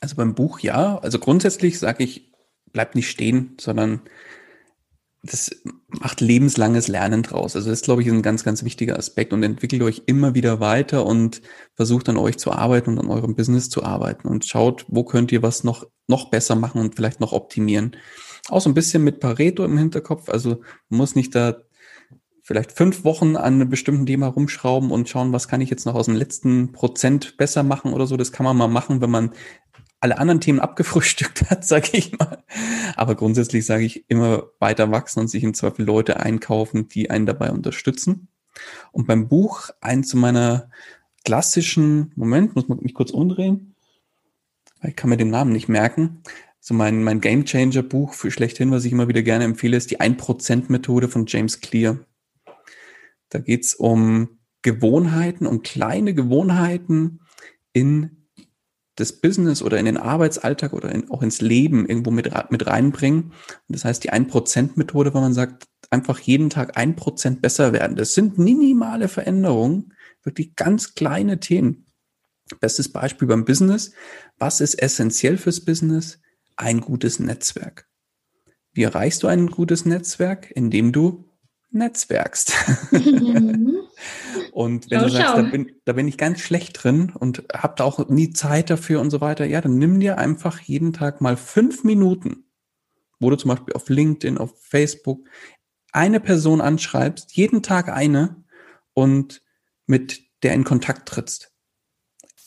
Also 0.00 0.16
beim 0.16 0.34
Buch 0.34 0.60
ja. 0.60 0.98
Also 0.98 1.18
grundsätzlich 1.18 1.78
sage 1.78 2.04
ich, 2.04 2.32
bleib 2.72 2.94
nicht 2.94 3.10
stehen, 3.10 3.56
sondern 3.60 4.00
das 5.22 5.50
macht 5.88 6.22
lebenslanges 6.22 6.88
Lernen 6.88 7.22
draus. 7.22 7.54
Also 7.54 7.68
das, 7.68 7.82
glaube 7.82 8.00
ich, 8.00 8.08
ist 8.08 8.14
ein 8.14 8.22
ganz, 8.22 8.42
ganz 8.42 8.64
wichtiger 8.64 8.98
Aspekt 8.98 9.34
und 9.34 9.42
entwickelt 9.42 9.82
euch 9.82 10.02
immer 10.06 10.34
wieder 10.34 10.60
weiter 10.60 11.04
und 11.04 11.42
versucht 11.74 12.08
an 12.08 12.16
euch 12.16 12.38
zu 12.38 12.52
arbeiten 12.52 12.90
und 12.90 12.98
an 12.98 13.10
eurem 13.10 13.34
Business 13.34 13.68
zu 13.68 13.84
arbeiten 13.84 14.28
und 14.28 14.46
schaut, 14.46 14.86
wo 14.88 15.04
könnt 15.04 15.30
ihr 15.30 15.42
was 15.42 15.62
noch, 15.62 15.86
noch 16.06 16.30
besser 16.30 16.54
machen 16.54 16.80
und 16.80 16.94
vielleicht 16.94 17.20
noch 17.20 17.32
optimieren. 17.32 17.96
Auch 18.48 18.62
so 18.62 18.70
ein 18.70 18.74
bisschen 18.74 19.04
mit 19.04 19.20
Pareto 19.20 19.62
im 19.64 19.76
Hinterkopf. 19.76 20.30
Also 20.30 20.62
muss 20.88 21.14
nicht 21.14 21.34
da 21.34 21.56
vielleicht 22.42 22.72
fünf 22.72 23.04
Wochen 23.04 23.36
an 23.36 23.54
einem 23.54 23.68
bestimmten 23.68 24.06
Thema 24.06 24.26
rumschrauben 24.28 24.90
und 24.90 25.08
schauen, 25.08 25.32
was 25.34 25.48
kann 25.48 25.60
ich 25.60 25.70
jetzt 25.70 25.84
noch 25.84 25.94
aus 25.94 26.06
dem 26.06 26.16
letzten 26.16 26.72
Prozent 26.72 27.36
besser 27.36 27.62
machen 27.62 27.92
oder 27.92 28.06
so. 28.06 28.16
Das 28.16 28.32
kann 28.32 28.44
man 28.44 28.56
mal 28.56 28.68
machen, 28.68 29.02
wenn 29.02 29.10
man 29.10 29.32
alle 30.00 30.18
anderen 30.18 30.40
Themen 30.40 30.60
abgefrühstückt 30.60 31.50
hat, 31.50 31.64
sage 31.64 31.90
ich 31.92 32.18
mal. 32.18 32.42
Aber 32.96 33.14
grundsätzlich 33.14 33.66
sage 33.66 33.84
ich 33.84 34.08
immer 34.08 34.44
weiter 34.58 34.90
wachsen 34.90 35.20
und 35.20 35.28
sich 35.28 35.44
im 35.44 35.54
Zweifel 35.54 35.84
Leute 35.84 36.18
einkaufen, 36.20 36.88
die 36.88 37.10
einen 37.10 37.26
dabei 37.26 37.50
unterstützen. 37.50 38.28
Und 38.92 39.06
beim 39.06 39.28
Buch, 39.28 39.70
eins 39.80 40.14
meiner 40.14 40.70
klassischen, 41.24 42.12
Moment, 42.16 42.56
muss 42.56 42.68
man 42.68 42.78
mich 42.80 42.94
kurz 42.94 43.10
umdrehen, 43.10 43.74
weil 44.80 44.90
ich 44.90 44.96
kann 44.96 45.10
mir 45.10 45.16
den 45.16 45.30
Namen 45.30 45.52
nicht 45.52 45.68
merken. 45.68 46.22
So 46.58 46.74
mein, 46.74 47.02
mein 47.04 47.20
Game 47.20 47.44
Changer 47.44 47.82
Buch 47.82 48.14
für 48.14 48.30
schlechthin, 48.30 48.70
was 48.70 48.84
ich 48.84 48.92
immer 48.92 49.08
wieder 49.08 49.22
gerne 49.22 49.44
empfehle, 49.44 49.76
ist 49.76 49.90
die 49.90 50.00
1% 50.00 50.64
Methode 50.68 51.08
von 51.08 51.26
James 51.26 51.60
Clear. 51.60 51.98
Da 53.28 53.38
geht's 53.38 53.74
um 53.74 54.40
Gewohnheiten, 54.62 55.46
um 55.46 55.62
kleine 55.62 56.12
Gewohnheiten 56.14 57.20
in 57.72 58.19
das 59.00 59.12
Business 59.12 59.62
oder 59.62 59.78
in 59.78 59.86
den 59.86 59.96
Arbeitsalltag 59.96 60.72
oder 60.72 60.92
in, 60.92 61.10
auch 61.10 61.22
ins 61.22 61.40
Leben 61.40 61.86
irgendwo 61.86 62.10
mit, 62.10 62.30
mit 62.50 62.66
reinbringen. 62.66 63.24
Und 63.24 63.32
das 63.68 63.84
heißt 63.84 64.04
die 64.04 64.12
1%-Methode, 64.12 65.14
wo 65.14 65.20
man 65.20 65.34
sagt, 65.34 65.66
einfach 65.90 66.18
jeden 66.20 66.50
Tag 66.50 66.76
1% 66.76 67.40
besser 67.40 67.72
werden. 67.72 67.96
Das 67.96 68.14
sind 68.14 68.38
minimale 68.38 69.08
Veränderungen, 69.08 69.94
wirklich 70.22 70.54
ganz 70.54 70.94
kleine 70.94 71.40
Themen. 71.40 71.86
Bestes 72.60 72.92
Beispiel 72.92 73.28
beim 73.28 73.44
Business. 73.44 73.92
Was 74.38 74.60
ist 74.60 74.74
essentiell 74.74 75.36
fürs 75.36 75.64
Business? 75.64 76.20
Ein 76.56 76.80
gutes 76.80 77.20
Netzwerk. 77.20 77.88
Wie 78.72 78.82
erreichst 78.82 79.22
du 79.22 79.26
ein 79.26 79.48
gutes 79.48 79.84
Netzwerk? 79.84 80.50
Indem 80.50 80.92
du 80.92 81.24
netzwerkst. 81.70 82.52
Mhm. 82.92 83.66
und 84.52 84.90
wenn 84.90 85.00
schau, 85.00 85.06
du 85.06 85.12
sagst, 85.12 85.36
da 85.36 85.42
bin, 85.42 85.72
da 85.84 85.92
bin 85.92 86.08
ich 86.08 86.18
ganz 86.18 86.40
schlecht 86.40 86.82
drin 86.82 87.12
und 87.18 87.44
hab 87.52 87.76
da 87.76 87.84
auch 87.84 88.08
nie 88.08 88.30
Zeit 88.30 88.70
dafür 88.70 89.00
und 89.00 89.10
so 89.10 89.20
weiter, 89.20 89.44
ja, 89.44 89.60
dann 89.60 89.78
nimm 89.78 90.00
dir 90.00 90.18
einfach 90.18 90.60
jeden 90.60 90.92
Tag 90.92 91.20
mal 91.20 91.36
fünf 91.36 91.84
Minuten, 91.84 92.44
wo 93.18 93.30
du 93.30 93.36
zum 93.36 93.50
Beispiel 93.50 93.74
auf 93.74 93.88
LinkedIn, 93.88 94.38
auf 94.38 94.52
Facebook 94.62 95.26
eine 95.92 96.20
Person 96.20 96.60
anschreibst, 96.60 97.32
jeden 97.36 97.62
Tag 97.62 97.88
eine 97.88 98.44
und 98.94 99.42
mit 99.86 100.22
der 100.42 100.54
in 100.54 100.64
Kontakt 100.64 101.08
trittst. 101.08 101.52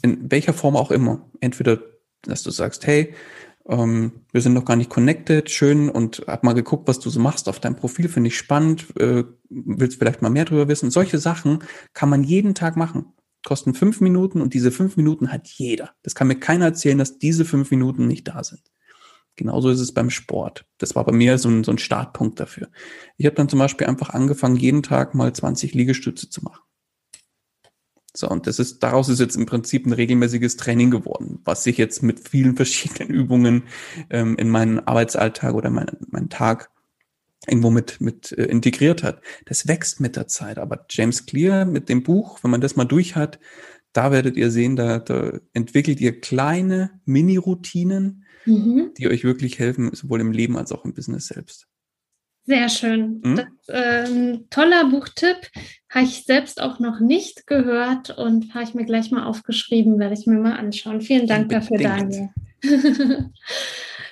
In 0.02 0.32
welcher 0.32 0.54
Form 0.54 0.76
auch 0.76 0.92
immer. 0.92 1.30
Entweder, 1.40 1.80
dass 2.24 2.44
du 2.44 2.52
sagst, 2.52 2.88
hey, 2.88 3.14
ähm, 3.68 4.26
wir 4.32 4.42
sind 4.42 4.54
noch 4.54 4.66
gar 4.66 4.76
nicht 4.76 4.90
connected, 4.90 5.50
schön 5.50 5.90
und 5.90 6.24
hab 6.28 6.44
mal 6.44 6.54
geguckt, 6.54 6.88
was 6.88 7.00
du 7.00 7.10
so 7.10 7.20
machst 7.20 7.48
auf 7.48 7.60
deinem 7.60 7.76
Profil, 7.76 8.10
finde 8.10 8.28
ich 8.28 8.38
spannend, 8.38 8.88
äh, 9.00 9.24
willst 9.50 10.00
vielleicht 10.00 10.22
mal 10.22 10.30
mehr 10.30 10.46
drüber 10.46 10.68
wissen. 10.68 10.92
Solche 10.92 11.18
Sachen 11.18 11.64
kann 11.94 12.10
man 12.10 12.24
jeden 12.24 12.56
Tag 12.56 12.76
machen. 12.76 13.14
Kosten 13.46 13.74
fünf 13.74 14.02
Minuten 14.02 14.42
und 14.42 14.54
diese 14.54 14.72
fünf 14.72 14.98
Minuten 14.98 15.32
hat 15.32 15.48
jeder. 15.48 15.92
Das 16.04 16.16
kann 16.16 16.28
mir 16.28 16.40
keiner 16.40 16.66
erzählen, 16.66 16.98
dass 16.98 17.20
diese 17.20 17.46
fünf 17.46 17.72
Minuten 17.72 18.08
nicht 18.08 18.28
da 18.28 18.44
sind. 18.44 18.62
Genauso 19.36 19.70
ist 19.70 19.80
es 19.80 19.94
beim 19.94 20.10
Sport. 20.10 20.66
Das 20.78 20.96
war 20.96 21.06
bei 21.06 21.12
mir 21.12 21.38
so 21.38 21.50
ein, 21.50 21.64
so 21.64 21.72
ein 21.72 21.80
Startpunkt 21.80 22.40
dafür. 22.40 22.70
Ich 23.18 23.26
habe 23.26 23.36
dann 23.36 23.50
zum 23.50 23.60
Beispiel 23.60 23.88
einfach 23.88 24.12
angefangen, 24.12 24.56
jeden 24.56 24.84
Tag 24.84 25.16
mal 25.16 25.34
20 25.34 25.74
Liegestütze 25.74 26.30
zu 26.30 26.44
machen. 26.44 26.62
So, 28.16 28.30
und 28.30 28.46
das 28.46 28.60
ist, 28.60 28.84
daraus 28.84 29.10
ist 29.10 29.20
jetzt 29.20 29.36
im 29.36 29.48
Prinzip 29.48 29.88
ein 29.88 29.94
regelmäßiges 29.94 30.56
Training 30.58 30.92
geworden, 30.92 31.40
was 31.46 31.64
sich 31.64 31.78
jetzt 31.78 32.04
mit 32.04 32.28
vielen 32.28 32.56
verschiedenen 32.58 33.10
Übungen 33.10 33.64
ähm, 34.10 34.36
in 34.38 34.50
meinen 34.50 34.80
Arbeitsalltag 34.80 35.54
oder 35.54 35.70
meinen, 35.70 35.98
meinen 36.10 36.30
Tag 36.30 36.70
irgendwo 37.48 37.72
mit, 37.72 38.00
mit 38.00 38.32
äh, 38.34 38.46
integriert 38.46 39.04
hat. 39.04 39.22
Das 39.46 39.68
wächst 39.68 40.00
mit 40.00 40.16
der 40.16 40.28
Zeit. 40.28 40.58
Aber 40.58 40.86
James 40.90 41.26
Clear 41.26 41.66
mit 41.66 41.90
dem 41.90 42.04
Buch, 42.04 42.40
wenn 42.44 42.52
man 42.52 42.62
das 42.62 42.76
mal 42.76 42.86
durch 42.86 43.16
hat, 43.16 43.40
da 43.94 44.12
werdet 44.12 44.38
ihr 44.38 44.50
sehen, 44.50 44.76
da, 44.76 45.00
da 45.00 45.40
entwickelt 45.54 46.02
ihr 46.02 46.20
kleine 46.20 47.02
Mini-Routinen, 47.06 48.26
mhm. 48.46 48.92
die 48.98 49.08
euch 49.08 49.24
wirklich 49.24 49.60
helfen, 49.60 49.94
sowohl 49.94 50.22
im 50.22 50.32
Leben 50.32 50.58
als 50.58 50.72
auch 50.72 50.86
im 50.86 50.94
Business 50.94 51.28
selbst. 51.28 51.68
Sehr 52.46 52.70
schön. 52.70 53.22
Mhm. 53.24 53.36
Das, 53.36 53.70
äh, 53.70 54.38
toller 54.50 54.90
Buchtipp. 54.90 55.50
Habe 55.90 56.06
ich 56.06 56.26
selbst 56.26 56.62
auch 56.62 56.80
noch 56.80 57.00
nicht 57.00 57.46
gehört 57.46 58.18
und 58.18 58.54
habe 58.54 58.64
ich 58.64 58.74
mir 58.74 58.86
gleich 58.86 59.12
mal 59.12 59.26
aufgeschrieben, 59.26 60.00
werde 60.00 60.16
ich 60.16 60.26
mir 60.26 60.40
mal 60.40 60.58
anschauen. 60.58 61.02
Vielen 61.02 61.28
Dank 61.28 61.50
dafür, 61.50 61.78
Daniel. 61.78 62.30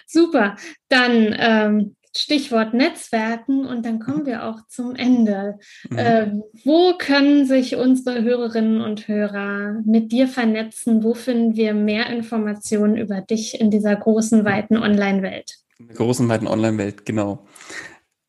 Super. 0.05 0.55
Dann 0.89 1.35
ähm, 1.37 1.95
Stichwort 2.15 2.73
Netzwerken 2.73 3.65
und 3.65 3.85
dann 3.85 3.99
kommen 3.99 4.25
wir 4.25 4.45
auch 4.45 4.59
zum 4.67 4.95
Ende. 4.95 5.57
Mhm. 5.89 5.97
Äh, 5.97 6.31
wo 6.65 6.93
können 6.97 7.45
sich 7.45 7.75
unsere 7.77 8.21
Hörerinnen 8.21 8.81
und 8.81 9.07
Hörer 9.07 9.81
mit 9.85 10.11
dir 10.11 10.27
vernetzen? 10.27 11.03
Wo 11.03 11.13
finden 11.13 11.55
wir 11.55 11.73
mehr 11.73 12.07
Informationen 12.07 12.97
über 12.97 13.21
dich 13.21 13.59
in 13.59 13.71
dieser 13.71 13.95
großen, 13.95 14.43
weiten 14.43 14.77
Online-Welt? 14.77 15.55
In 15.79 15.87
der 15.87 15.95
großen, 15.95 16.27
weiten 16.27 16.47
Online-Welt, 16.47 17.05
genau. 17.05 17.47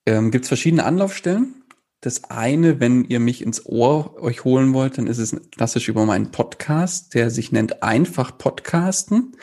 Ähm, 0.06 0.30
Gibt 0.30 0.44
es 0.44 0.48
verschiedene 0.48 0.84
Anlaufstellen? 0.84 1.62
Das 2.00 2.24
eine, 2.24 2.80
wenn 2.80 3.04
ihr 3.04 3.20
mich 3.20 3.42
ins 3.42 3.64
Ohr 3.64 4.20
euch 4.20 4.44
holen 4.44 4.74
wollt, 4.74 4.98
dann 4.98 5.06
ist 5.06 5.18
es 5.18 5.36
klassisch 5.52 5.88
über 5.88 6.04
meinen 6.04 6.32
Podcast, 6.32 7.14
der 7.14 7.30
sich 7.30 7.52
nennt 7.52 7.82
Einfach 7.84 8.36
Podcasten. 8.36 9.36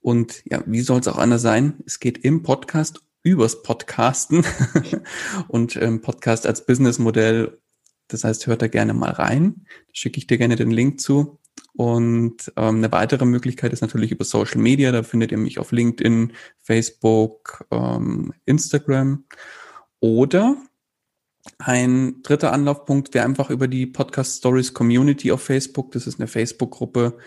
Und 0.00 0.42
ja, 0.44 0.62
wie 0.66 0.82
soll 0.82 1.00
es 1.00 1.08
auch 1.08 1.18
anders 1.18 1.42
sein? 1.42 1.82
Es 1.84 1.98
geht 1.98 2.18
im 2.18 2.44
Podcast 2.44 3.00
übers 3.24 3.64
Podcasten 3.64 4.44
und 5.48 5.74
ähm, 5.74 6.00
Podcast 6.00 6.46
als 6.46 6.64
Businessmodell. 6.64 7.60
Das 8.06 8.22
heißt, 8.22 8.46
hört 8.46 8.62
da 8.62 8.68
gerne 8.68 8.94
mal 8.94 9.10
rein. 9.10 9.66
Da 9.88 9.92
schicke 9.92 10.18
ich 10.18 10.28
dir 10.28 10.38
gerne 10.38 10.54
den 10.54 10.70
Link 10.70 11.00
zu. 11.00 11.40
Und 11.72 12.52
ähm, 12.56 12.76
eine 12.76 12.92
weitere 12.92 13.24
Möglichkeit 13.24 13.72
ist 13.72 13.80
natürlich 13.80 14.12
über 14.12 14.24
Social 14.24 14.60
Media. 14.60 14.92
Da 14.92 15.02
findet 15.02 15.32
ihr 15.32 15.38
mich 15.38 15.58
auf 15.58 15.72
LinkedIn, 15.72 16.34
Facebook, 16.62 17.66
ähm, 17.72 18.32
Instagram. 18.44 19.24
Oder 20.00 20.56
ein 21.58 22.22
dritter 22.22 22.52
Anlaufpunkt 22.52 23.14
wäre 23.14 23.24
einfach 23.24 23.50
über 23.50 23.68
die 23.68 23.86
Podcast 23.86 24.38
Stories 24.38 24.74
Community 24.74 25.30
auf 25.32 25.42
Facebook. 25.42 25.92
Das 25.92 26.06
ist 26.06 26.18
eine 26.18 26.26
Facebook-Gruppe, 26.26 27.18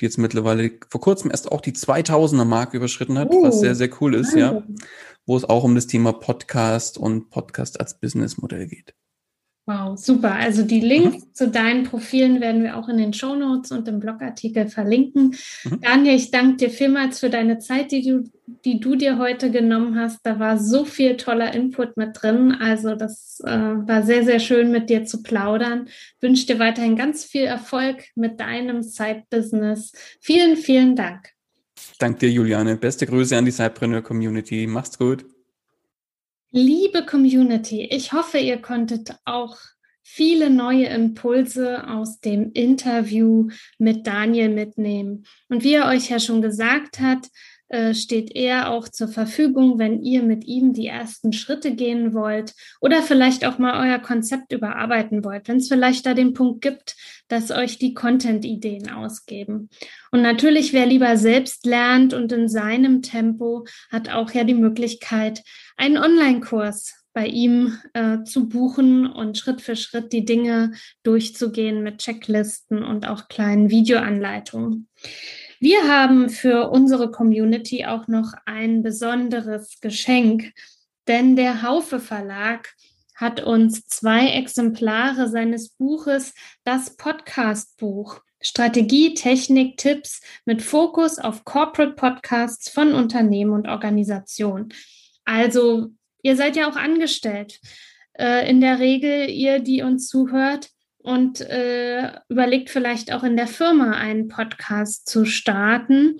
die 0.00 0.04
jetzt 0.04 0.18
mittlerweile 0.18 0.72
vor 0.88 1.00
kurzem 1.00 1.30
erst 1.30 1.50
auch 1.50 1.60
die 1.60 1.72
2000er 1.72 2.44
Marke 2.44 2.76
überschritten 2.76 3.18
hat, 3.18 3.28
oh, 3.30 3.42
was 3.42 3.60
sehr, 3.60 3.74
sehr 3.74 3.90
cool 4.00 4.14
ist, 4.14 4.34
ja. 4.34 4.62
Wo 5.26 5.36
es 5.36 5.44
auch 5.44 5.64
um 5.64 5.74
das 5.74 5.86
Thema 5.86 6.12
Podcast 6.12 6.98
und 6.98 7.30
Podcast 7.30 7.80
als 7.80 7.98
Businessmodell 7.98 8.66
geht. 8.66 8.94
Wow, 9.66 9.96
super. 9.96 10.34
Also 10.34 10.62
die 10.62 10.80
Links 10.80 11.24
mhm. 11.24 11.32
zu 11.32 11.48
deinen 11.48 11.84
Profilen 11.84 12.42
werden 12.42 12.62
wir 12.62 12.76
auch 12.76 12.90
in 12.90 12.98
den 12.98 13.14
Show 13.14 13.34
Notes 13.34 13.72
und 13.72 13.88
im 13.88 13.98
Blogartikel 13.98 14.68
verlinken. 14.68 15.36
Mhm. 15.64 15.80
Daniel, 15.80 16.16
ich 16.16 16.30
danke 16.30 16.56
dir 16.56 16.70
vielmals 16.70 17.20
für 17.20 17.30
deine 17.30 17.58
Zeit, 17.60 17.90
die 17.90 18.02
du, 18.02 18.30
die 18.66 18.78
du 18.78 18.94
dir 18.94 19.16
heute 19.16 19.50
genommen 19.50 19.98
hast. 19.98 20.20
Da 20.22 20.38
war 20.38 20.58
so 20.58 20.84
viel 20.84 21.16
toller 21.16 21.54
Input 21.54 21.96
mit 21.96 22.10
drin. 22.12 22.52
Also 22.52 22.94
das 22.94 23.40
äh, 23.46 23.50
war 23.50 24.02
sehr, 24.02 24.24
sehr 24.24 24.38
schön, 24.38 24.70
mit 24.70 24.90
dir 24.90 25.06
zu 25.06 25.22
plaudern. 25.22 25.86
Ich 25.86 26.22
wünsche 26.22 26.46
dir 26.46 26.58
weiterhin 26.58 26.96
ganz 26.96 27.24
viel 27.24 27.44
Erfolg 27.44 28.04
mit 28.16 28.40
deinem 28.40 28.82
Side-Business. 28.82 29.92
Vielen, 30.20 30.58
vielen 30.58 30.94
Dank. 30.94 31.30
Danke 31.98 32.18
dir, 32.18 32.30
Juliane. 32.30 32.76
Beste 32.76 33.06
Grüße 33.06 33.34
an 33.34 33.46
die 33.46 33.50
Sidepreneur 33.50 34.02
Community. 34.02 34.66
Mach's 34.66 34.98
gut. 34.98 35.24
Liebe 36.56 37.04
Community, 37.04 37.82
ich 37.90 38.12
hoffe, 38.12 38.38
ihr 38.38 38.62
konntet 38.62 39.16
auch 39.24 39.56
viele 40.04 40.50
neue 40.50 40.86
Impulse 40.86 41.88
aus 41.88 42.20
dem 42.20 42.52
Interview 42.52 43.48
mit 43.78 44.06
Daniel 44.06 44.50
mitnehmen. 44.50 45.26
Und 45.48 45.64
wie 45.64 45.74
er 45.74 45.88
euch 45.88 46.10
ja 46.10 46.20
schon 46.20 46.42
gesagt 46.42 47.00
hat, 47.00 47.26
äh, 47.74 47.92
steht 47.92 48.36
er 48.36 48.70
auch 48.70 48.88
zur 48.88 49.08
Verfügung, 49.08 49.80
wenn 49.80 50.00
ihr 50.00 50.22
mit 50.22 50.44
ihm 50.44 50.72
die 50.72 50.86
ersten 50.86 51.32
Schritte 51.32 51.74
gehen 51.74 52.14
wollt 52.14 52.54
oder 52.80 53.02
vielleicht 53.02 53.44
auch 53.44 53.58
mal 53.58 53.84
euer 53.84 53.98
Konzept 53.98 54.52
überarbeiten 54.52 55.24
wollt, 55.24 55.48
wenn 55.48 55.56
es 55.56 55.66
vielleicht 55.66 56.06
da 56.06 56.14
den 56.14 56.34
Punkt 56.34 56.62
gibt, 56.62 56.94
dass 57.26 57.50
euch 57.50 57.76
die 57.76 57.92
Content-Ideen 57.92 58.92
ausgeben. 58.92 59.70
Und 60.12 60.22
natürlich, 60.22 60.72
wer 60.72 60.86
lieber 60.86 61.16
selbst 61.16 61.66
lernt 61.66 62.14
und 62.14 62.30
in 62.30 62.48
seinem 62.48 63.02
Tempo, 63.02 63.66
hat 63.90 64.08
auch 64.08 64.30
ja 64.30 64.44
die 64.44 64.54
Möglichkeit, 64.54 65.42
einen 65.76 65.98
Online-Kurs 65.98 66.94
bei 67.12 67.26
ihm 67.26 67.76
äh, 67.92 68.22
zu 68.22 68.48
buchen 68.48 69.08
und 69.08 69.36
Schritt 69.36 69.62
für 69.62 69.74
Schritt 69.74 70.12
die 70.12 70.24
Dinge 70.24 70.74
durchzugehen 71.02 71.82
mit 71.82 71.98
Checklisten 71.98 72.84
und 72.84 73.08
auch 73.08 73.26
kleinen 73.26 73.68
Videoanleitungen. 73.68 74.86
Wir 75.64 75.88
haben 75.88 76.28
für 76.28 76.68
unsere 76.68 77.10
Community 77.10 77.86
auch 77.86 78.06
noch 78.06 78.34
ein 78.44 78.82
besonderes 78.82 79.80
Geschenk, 79.80 80.52
denn 81.08 81.36
der 81.36 81.62
Haufe 81.62 82.00
Verlag 82.00 82.74
hat 83.14 83.42
uns 83.42 83.86
zwei 83.86 84.28
Exemplare 84.32 85.26
seines 85.26 85.70
Buches, 85.70 86.34
das 86.64 86.98
Podcast-Buch, 86.98 88.20
Strategie, 88.42 89.14
Technik, 89.14 89.78
Tipps 89.78 90.20
mit 90.44 90.60
Fokus 90.60 91.18
auf 91.18 91.46
Corporate 91.46 91.94
Podcasts 91.94 92.68
von 92.68 92.92
Unternehmen 92.92 93.54
und 93.54 93.66
Organisationen. 93.66 94.68
Also, 95.24 95.92
ihr 96.20 96.36
seid 96.36 96.56
ja 96.56 96.68
auch 96.68 96.76
angestellt. 96.76 97.58
Äh, 98.12 98.50
in 98.50 98.60
der 98.60 98.80
Regel, 98.80 99.30
ihr, 99.30 99.60
die 99.60 99.80
uns 99.80 100.08
zuhört, 100.08 100.73
und 101.04 101.42
äh, 101.42 102.12
überlegt 102.30 102.70
vielleicht 102.70 103.12
auch 103.12 103.24
in 103.24 103.36
der 103.36 103.46
Firma 103.46 103.90
einen 103.90 104.28
Podcast 104.28 105.06
zu 105.06 105.26
starten 105.26 106.18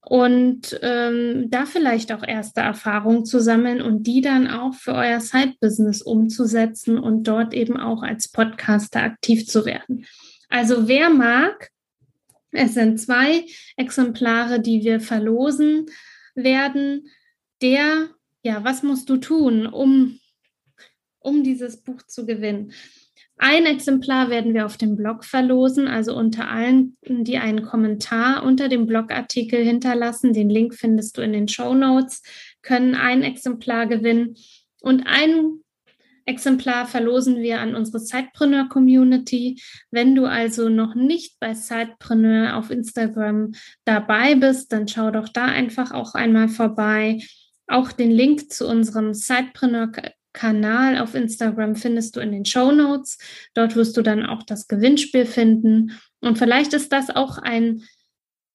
und 0.00 0.76
ähm, 0.82 1.46
da 1.50 1.66
vielleicht 1.66 2.10
auch 2.10 2.26
erste 2.26 2.60
Erfahrungen 2.60 3.24
zu 3.24 3.40
sammeln 3.40 3.80
und 3.80 4.08
die 4.08 4.20
dann 4.20 4.48
auch 4.48 4.74
für 4.74 4.94
euer 4.94 5.20
Side-Business 5.20 6.02
umzusetzen 6.02 6.98
und 6.98 7.28
dort 7.28 7.54
eben 7.54 7.76
auch 7.76 8.02
als 8.02 8.28
Podcaster 8.28 9.02
aktiv 9.02 9.46
zu 9.46 9.64
werden. 9.64 10.04
Also 10.48 10.88
wer 10.88 11.10
mag, 11.10 11.70
es 12.50 12.74
sind 12.74 12.98
zwei 12.98 13.44
Exemplare, 13.76 14.58
die 14.58 14.82
wir 14.82 14.98
verlosen 14.98 15.86
werden. 16.34 17.08
Der, 17.62 18.08
ja, 18.42 18.64
was 18.64 18.82
musst 18.82 19.08
du 19.10 19.18
tun, 19.18 19.68
um, 19.68 20.18
um 21.20 21.44
dieses 21.44 21.84
Buch 21.84 22.02
zu 22.02 22.26
gewinnen? 22.26 22.72
Ein 23.40 23.66
Exemplar 23.66 24.30
werden 24.30 24.52
wir 24.52 24.66
auf 24.66 24.76
dem 24.76 24.96
Blog 24.96 25.24
verlosen, 25.24 25.86
also 25.86 26.16
unter 26.16 26.50
allen, 26.50 26.96
die 27.06 27.38
einen 27.38 27.62
Kommentar 27.62 28.42
unter 28.42 28.68
dem 28.68 28.86
Blogartikel 28.86 29.64
hinterlassen. 29.64 30.32
Den 30.32 30.50
Link 30.50 30.74
findest 30.74 31.16
du 31.16 31.22
in 31.22 31.32
den 31.32 31.46
Show 31.46 31.72
Notes, 31.72 32.22
können 32.62 32.96
ein 32.96 33.22
Exemplar 33.22 33.86
gewinnen. 33.86 34.34
Und 34.80 35.04
ein 35.06 35.60
Exemplar 36.28 36.86
verlosen 36.86 37.40
wir 37.40 37.60
an 37.60 37.74
unsere 37.74 38.00
Sidepreneur 38.00 38.68
Community. 38.68 39.62
Wenn 39.90 40.16
du 40.16 40.26
also 40.26 40.68
noch 40.68 40.96
nicht 40.96 41.38
bei 41.40 41.54
Sidepreneur 41.54 42.56
auf 42.56 42.70
Instagram 42.70 43.52
dabei 43.84 44.34
bist, 44.34 44.72
dann 44.72 44.88
schau 44.88 45.10
doch 45.10 45.28
da 45.28 45.44
einfach 45.44 45.92
auch 45.92 46.14
einmal 46.14 46.48
vorbei. 46.48 47.20
Auch 47.66 47.92
den 47.92 48.10
Link 48.10 48.52
zu 48.52 48.66
unserem 48.66 49.14
Sidepreneur 49.14 49.90
Kanal 50.38 50.98
auf 50.98 51.16
Instagram 51.16 51.74
findest 51.74 52.14
du 52.14 52.20
in 52.20 52.30
den 52.30 52.44
Show 52.44 52.70
Notes. 52.70 53.18
Dort 53.54 53.74
wirst 53.74 53.96
du 53.96 54.02
dann 54.02 54.24
auch 54.24 54.44
das 54.44 54.68
Gewinnspiel 54.68 55.26
finden. 55.26 55.98
Und 56.20 56.38
vielleicht 56.38 56.74
ist 56.74 56.92
das 56.92 57.10
auch 57.10 57.38
ein 57.38 57.82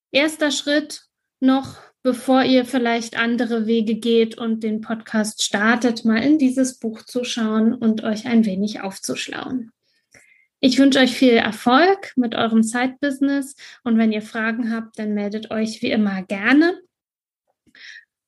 erster 0.09 0.49
Schritt 0.51 1.01
noch, 1.41 1.75
bevor 2.01 2.43
ihr 2.43 2.63
vielleicht 2.63 3.17
andere 3.17 3.67
Wege 3.67 3.95
geht 3.95 4.37
und 4.37 4.63
den 4.63 4.79
Podcast 4.79 5.43
startet, 5.43 6.05
mal 6.05 6.23
in 6.23 6.37
dieses 6.37 6.79
Buch 6.79 7.01
zu 7.01 7.25
schauen 7.25 7.73
und 7.73 8.01
euch 8.01 8.27
ein 8.27 8.45
wenig 8.45 8.79
aufzuschlauen. 8.79 9.73
Ich 10.61 10.79
wünsche 10.79 10.99
euch 10.99 11.11
viel 11.11 11.33
Erfolg 11.33 12.13
mit 12.15 12.33
eurem 12.33 12.63
Side-Business 12.63 13.57
und 13.83 13.97
wenn 13.97 14.13
ihr 14.13 14.21
Fragen 14.21 14.73
habt, 14.73 14.97
dann 14.99 15.13
meldet 15.13 15.51
euch 15.51 15.81
wie 15.81 15.91
immer 15.91 16.23
gerne 16.23 16.79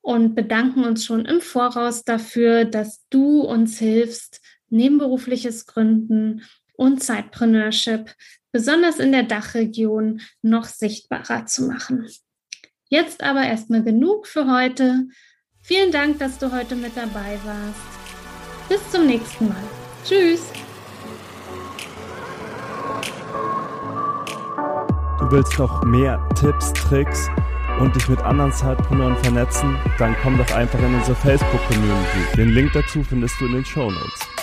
und 0.00 0.34
bedanken 0.34 0.84
uns 0.84 1.04
schon 1.04 1.26
im 1.26 1.40
Voraus 1.40 2.04
dafür, 2.04 2.64
dass 2.64 3.04
du 3.10 3.42
uns 3.42 3.78
hilfst, 3.78 4.40
nebenberufliches 4.68 5.66
Gründen 5.66 6.42
und 6.74 7.02
Zeitpreneurship 7.02 8.14
besonders 8.52 8.98
in 8.98 9.12
der 9.12 9.24
Dachregion 9.24 10.20
noch 10.42 10.64
sichtbarer 10.64 11.46
zu 11.46 11.66
machen. 11.66 12.06
Jetzt 12.92 13.22
aber 13.22 13.44
erstmal 13.44 13.84
genug 13.84 14.26
für 14.26 14.50
heute. 14.50 15.06
Vielen 15.62 15.92
Dank, 15.92 16.18
dass 16.18 16.38
du 16.38 16.50
heute 16.50 16.74
mit 16.74 16.96
dabei 16.96 17.38
warst. 17.44 18.68
Bis 18.68 18.90
zum 18.90 19.06
nächsten 19.06 19.46
Mal. 19.46 19.62
Tschüss. 20.04 20.42
Du 25.20 25.30
willst 25.30 25.56
noch 25.56 25.84
mehr 25.84 26.20
Tipps, 26.34 26.72
Tricks 26.72 27.28
und 27.78 27.94
dich 27.94 28.08
mit 28.08 28.18
anderen 28.22 28.52
Zeitpreneuren 28.52 29.16
vernetzen? 29.18 29.76
Dann 29.96 30.16
komm 30.20 30.36
doch 30.36 30.50
einfach 30.52 30.80
in 30.80 30.92
unsere 30.92 31.14
Facebook-Community. 31.14 32.36
Den 32.36 32.48
Link 32.48 32.72
dazu 32.72 33.04
findest 33.04 33.40
du 33.40 33.46
in 33.46 33.52
den 33.52 33.64
Show 33.64 33.88
Notes. 33.88 34.39